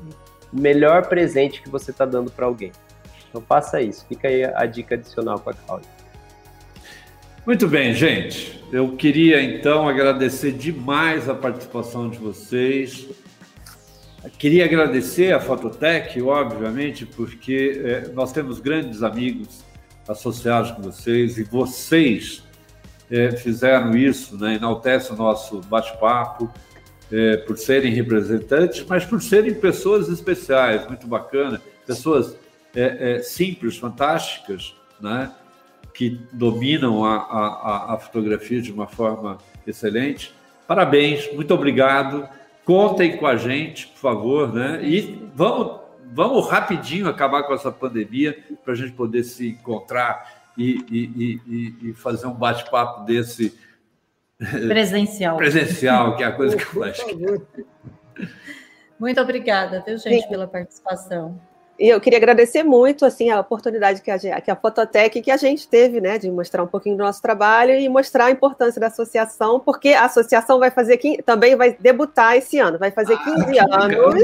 melhor 0.52 1.06
presente 1.08 1.62
que 1.62 1.68
você 1.68 1.90
está 1.90 2.04
dando 2.04 2.30
para 2.30 2.46
alguém. 2.46 2.72
Então 3.28 3.42
faça 3.42 3.80
isso. 3.80 4.06
Fica 4.08 4.28
aí 4.28 4.44
a 4.44 4.64
dica 4.66 4.94
adicional 4.94 5.38
com 5.38 5.50
a 5.50 5.54
Cláudia. 5.54 5.90
Muito 7.46 7.66
bem, 7.66 7.94
gente. 7.94 8.62
Eu 8.70 8.96
queria 8.96 9.40
então 9.40 9.88
agradecer 9.88 10.52
demais 10.52 11.28
a 11.28 11.34
participação 11.34 12.08
de 12.08 12.18
vocês. 12.18 13.08
Queria 14.38 14.64
agradecer 14.64 15.32
a 15.32 15.40
Fototec, 15.40 16.20
obviamente, 16.20 17.06
porque 17.06 17.80
é, 17.84 18.08
nós 18.12 18.32
temos 18.32 18.60
grandes 18.60 19.02
amigos 19.02 19.64
associados 20.06 20.72
com 20.72 20.82
vocês 20.82 21.38
e 21.38 21.44
vocês 21.44 22.42
é, 23.10 23.30
fizeram 23.32 23.96
isso, 23.96 24.36
né, 24.36 24.56
enaltece 24.56 25.12
o 25.12 25.16
nosso 25.16 25.60
bate-papo, 25.62 26.52
é, 27.10 27.36
por 27.38 27.56
serem 27.56 27.92
representantes, 27.92 28.84
mas 28.86 29.04
por 29.04 29.22
serem 29.22 29.54
pessoas 29.54 30.08
especiais, 30.08 30.86
muito 30.86 31.06
bacana, 31.06 31.60
pessoas 31.86 32.36
é, 32.74 33.16
é, 33.16 33.22
simples, 33.22 33.76
fantásticas, 33.76 34.74
né, 35.00 35.32
que 35.94 36.20
dominam 36.32 37.04
a, 37.04 37.16
a, 37.16 37.94
a 37.94 37.98
fotografia 37.98 38.60
de 38.60 38.70
uma 38.70 38.86
forma 38.86 39.38
excelente. 39.66 40.32
Parabéns, 40.66 41.32
muito 41.32 41.52
obrigado. 41.52 42.28
Contem 42.64 43.16
com 43.16 43.26
a 43.26 43.36
gente, 43.36 43.88
por 43.88 43.98
favor, 43.98 44.52
né? 44.52 44.80
E 44.84 45.26
vamos, 45.34 45.80
vamos 46.12 46.48
rapidinho 46.48 47.08
acabar 47.08 47.44
com 47.44 47.54
essa 47.54 47.72
pandemia 47.72 48.38
para 48.62 48.74
a 48.74 48.76
gente 48.76 48.92
poder 48.92 49.24
se 49.24 49.48
encontrar 49.48 50.52
e, 50.56 50.84
e, 50.90 51.40
e, 51.46 51.88
e 51.88 51.92
fazer 51.94 52.26
um 52.26 52.34
bate-papo 52.34 53.04
desse 53.04 53.58
presencial. 54.68 55.36
presencial, 55.36 56.16
que 56.16 56.22
é 56.22 56.26
a 56.26 56.32
coisa 56.32 56.56
que 56.56 56.76
eu 56.76 56.84
acho. 56.84 57.04
Muito 58.98 59.20
obrigada, 59.20 59.82
viu, 59.86 59.96
gente, 59.96 60.22
Sim. 60.22 60.28
pela 60.28 60.46
participação. 60.46 61.40
E 61.78 61.88
eu 61.88 62.00
queria 62.00 62.18
agradecer 62.18 62.64
muito 62.64 63.04
assim 63.04 63.30
a 63.30 63.38
oportunidade 63.38 64.02
que 64.02 64.10
a, 64.10 64.40
que 64.40 64.50
a 64.50 64.56
Fototec 64.56 65.22
que 65.22 65.30
a 65.30 65.36
gente 65.36 65.68
teve, 65.68 66.00
né, 66.00 66.18
de 66.18 66.28
mostrar 66.28 66.64
um 66.64 66.66
pouquinho 66.66 66.96
do 66.96 67.04
nosso 67.04 67.22
trabalho 67.22 67.72
e 67.72 67.88
mostrar 67.88 68.24
a 68.24 68.30
importância 68.32 68.80
da 68.80 68.88
associação, 68.88 69.60
porque 69.60 69.90
a 69.90 70.06
associação 70.06 70.58
vai 70.58 70.72
fazer 70.72 70.98
também 71.24 71.54
vai 71.54 71.76
debutar 71.78 72.36
esse 72.36 72.58
ano, 72.58 72.78
vai 72.78 72.90
fazer 72.90 73.16
15 73.18 73.58
ah, 73.60 73.66
anos. 73.70 74.22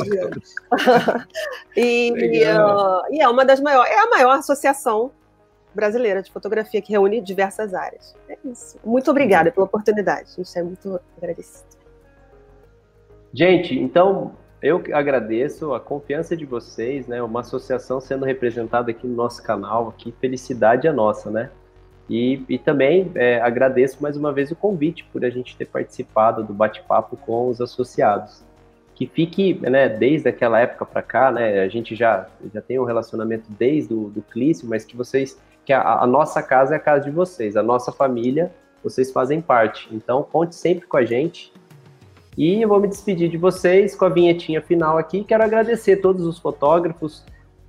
e, 1.77 2.11
uh, 2.11 3.03
e 3.13 3.21
é 3.21 3.29
uma 3.29 3.45
das 3.45 3.61
maiores, 3.61 3.93
é 3.93 3.99
a 4.01 4.09
maior 4.09 4.37
associação 4.37 5.13
brasileira 5.75 6.23
de 6.23 6.31
fotografia 6.31 6.81
que 6.81 6.93
reúne 6.93 7.21
diversas 7.21 7.75
áreas. 7.75 8.15
É 8.29 8.37
isso. 8.45 8.79
Muito 8.85 9.11
obrigada 9.11 9.51
pela 9.51 9.67
oportunidade. 9.67 10.31
A 10.33 10.37
gente 10.37 10.59
é 10.59 10.63
muito 10.63 11.01
agradecido. 11.17 11.69
Gente, 13.33 13.79
então 13.79 14.33
eu 14.63 14.83
agradeço 14.93 15.75
a 15.75 15.81
confiança 15.81 16.37
de 16.37 16.47
vocês, 16.47 17.07
né? 17.07 17.23
Uma 17.23 17.41
associação 17.41 18.01
sendo 18.01 18.25
representada 18.25 18.91
aqui 18.91 19.07
no 19.07 19.15
nosso 19.15 19.43
canal, 19.43 19.89
aqui 19.89 20.15
felicidade 20.21 20.87
é 20.87 20.93
nossa, 20.93 21.31
né? 21.31 21.51
E, 22.09 22.43
e 22.49 22.59
também 22.59 23.11
é, 23.15 23.41
agradeço 23.41 24.03
mais 24.03 24.17
uma 24.17 24.33
vez 24.33 24.51
o 24.51 24.57
convite 24.57 25.05
por 25.13 25.25
a 25.25 25.31
gente 25.31 25.57
ter 25.57 25.67
participado 25.67 26.45
do 26.45 26.53
bate-papo 26.53 27.17
com 27.17 27.49
os 27.49 27.61
associados. 27.61 28.43
Que 28.95 29.07
fique, 29.07 29.55
né, 29.69 29.89
desde 29.89 30.29
aquela 30.29 30.61
época 30.61 30.87
para 30.87 31.03
cá, 31.03 31.33
né, 31.33 31.61
a 31.61 31.69
gente 31.69 31.97
já, 31.97 32.29
já 32.53 32.61
tem 32.61 32.79
um 32.79 32.85
relacionamento 32.85 33.51
desde 33.59 33.93
o 33.93 34.09
do 34.09 34.23
Clício, 34.23 34.69
mas 34.69 34.85
que 34.85 34.97
vocês 34.97 35.39
que 35.65 35.73
a, 35.73 36.01
a, 36.01 36.07
nossa 36.07 36.43
casa 36.43 36.75
é 36.75 36.77
a 36.77 36.81
casa 36.81 37.05
de 37.05 37.11
vocês, 37.11 37.57
a 37.57 37.63
nossa 37.63 37.91
família, 37.91 38.53
vocês 38.83 39.11
fazem 39.11 39.41
parte. 39.41 39.89
Então, 39.91 40.23
conte 40.23 40.55
sempre 40.55 40.87
com 40.87 40.97
a 40.97 41.05
gente. 41.05 41.53
E 42.37 42.61
eu 42.61 42.69
vou 42.69 42.81
me 42.81 42.89
despedir 42.89 43.31
de 43.31 43.39
vocês 43.39 43.95
com 43.95 44.05
a 44.05 44.09
vinhetinha 44.09 44.61
final 44.61 44.99
aqui. 44.99 45.25
Quero 45.25 45.45
agradecer 45.45 45.97
todos 45.97 46.27
os 46.27 46.39
fotógrafos, 46.39 47.25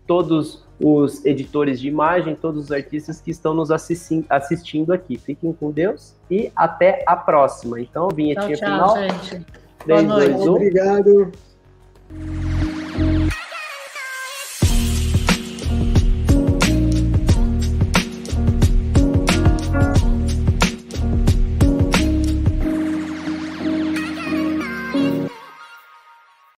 todos 0.07 0.65
os 0.79 1.23
editores 1.23 1.79
de 1.79 1.87
imagem, 1.87 2.35
todos 2.35 2.65
os 2.65 2.71
artistas 2.71 3.21
que 3.21 3.31
estão 3.31 3.53
nos 3.53 3.69
assistindo 3.71 4.91
aqui. 4.91 5.17
Fiquem 5.17 5.53
com 5.53 5.71
Deus 5.71 6.15
e 6.29 6.51
até 6.55 7.03
a 7.05 7.15
próxima. 7.15 7.79
Então, 7.79 8.09
vinhetinha 8.09 8.57
tchau, 8.57 8.67
tchau, 8.67 8.95
final. 8.95 8.97
Gente. 8.97 9.45
3, 9.85 9.85
Boa 9.85 10.01
noite. 10.01 10.33
2, 10.33 10.47
1. 10.47 10.51
Obrigado. 10.51 11.31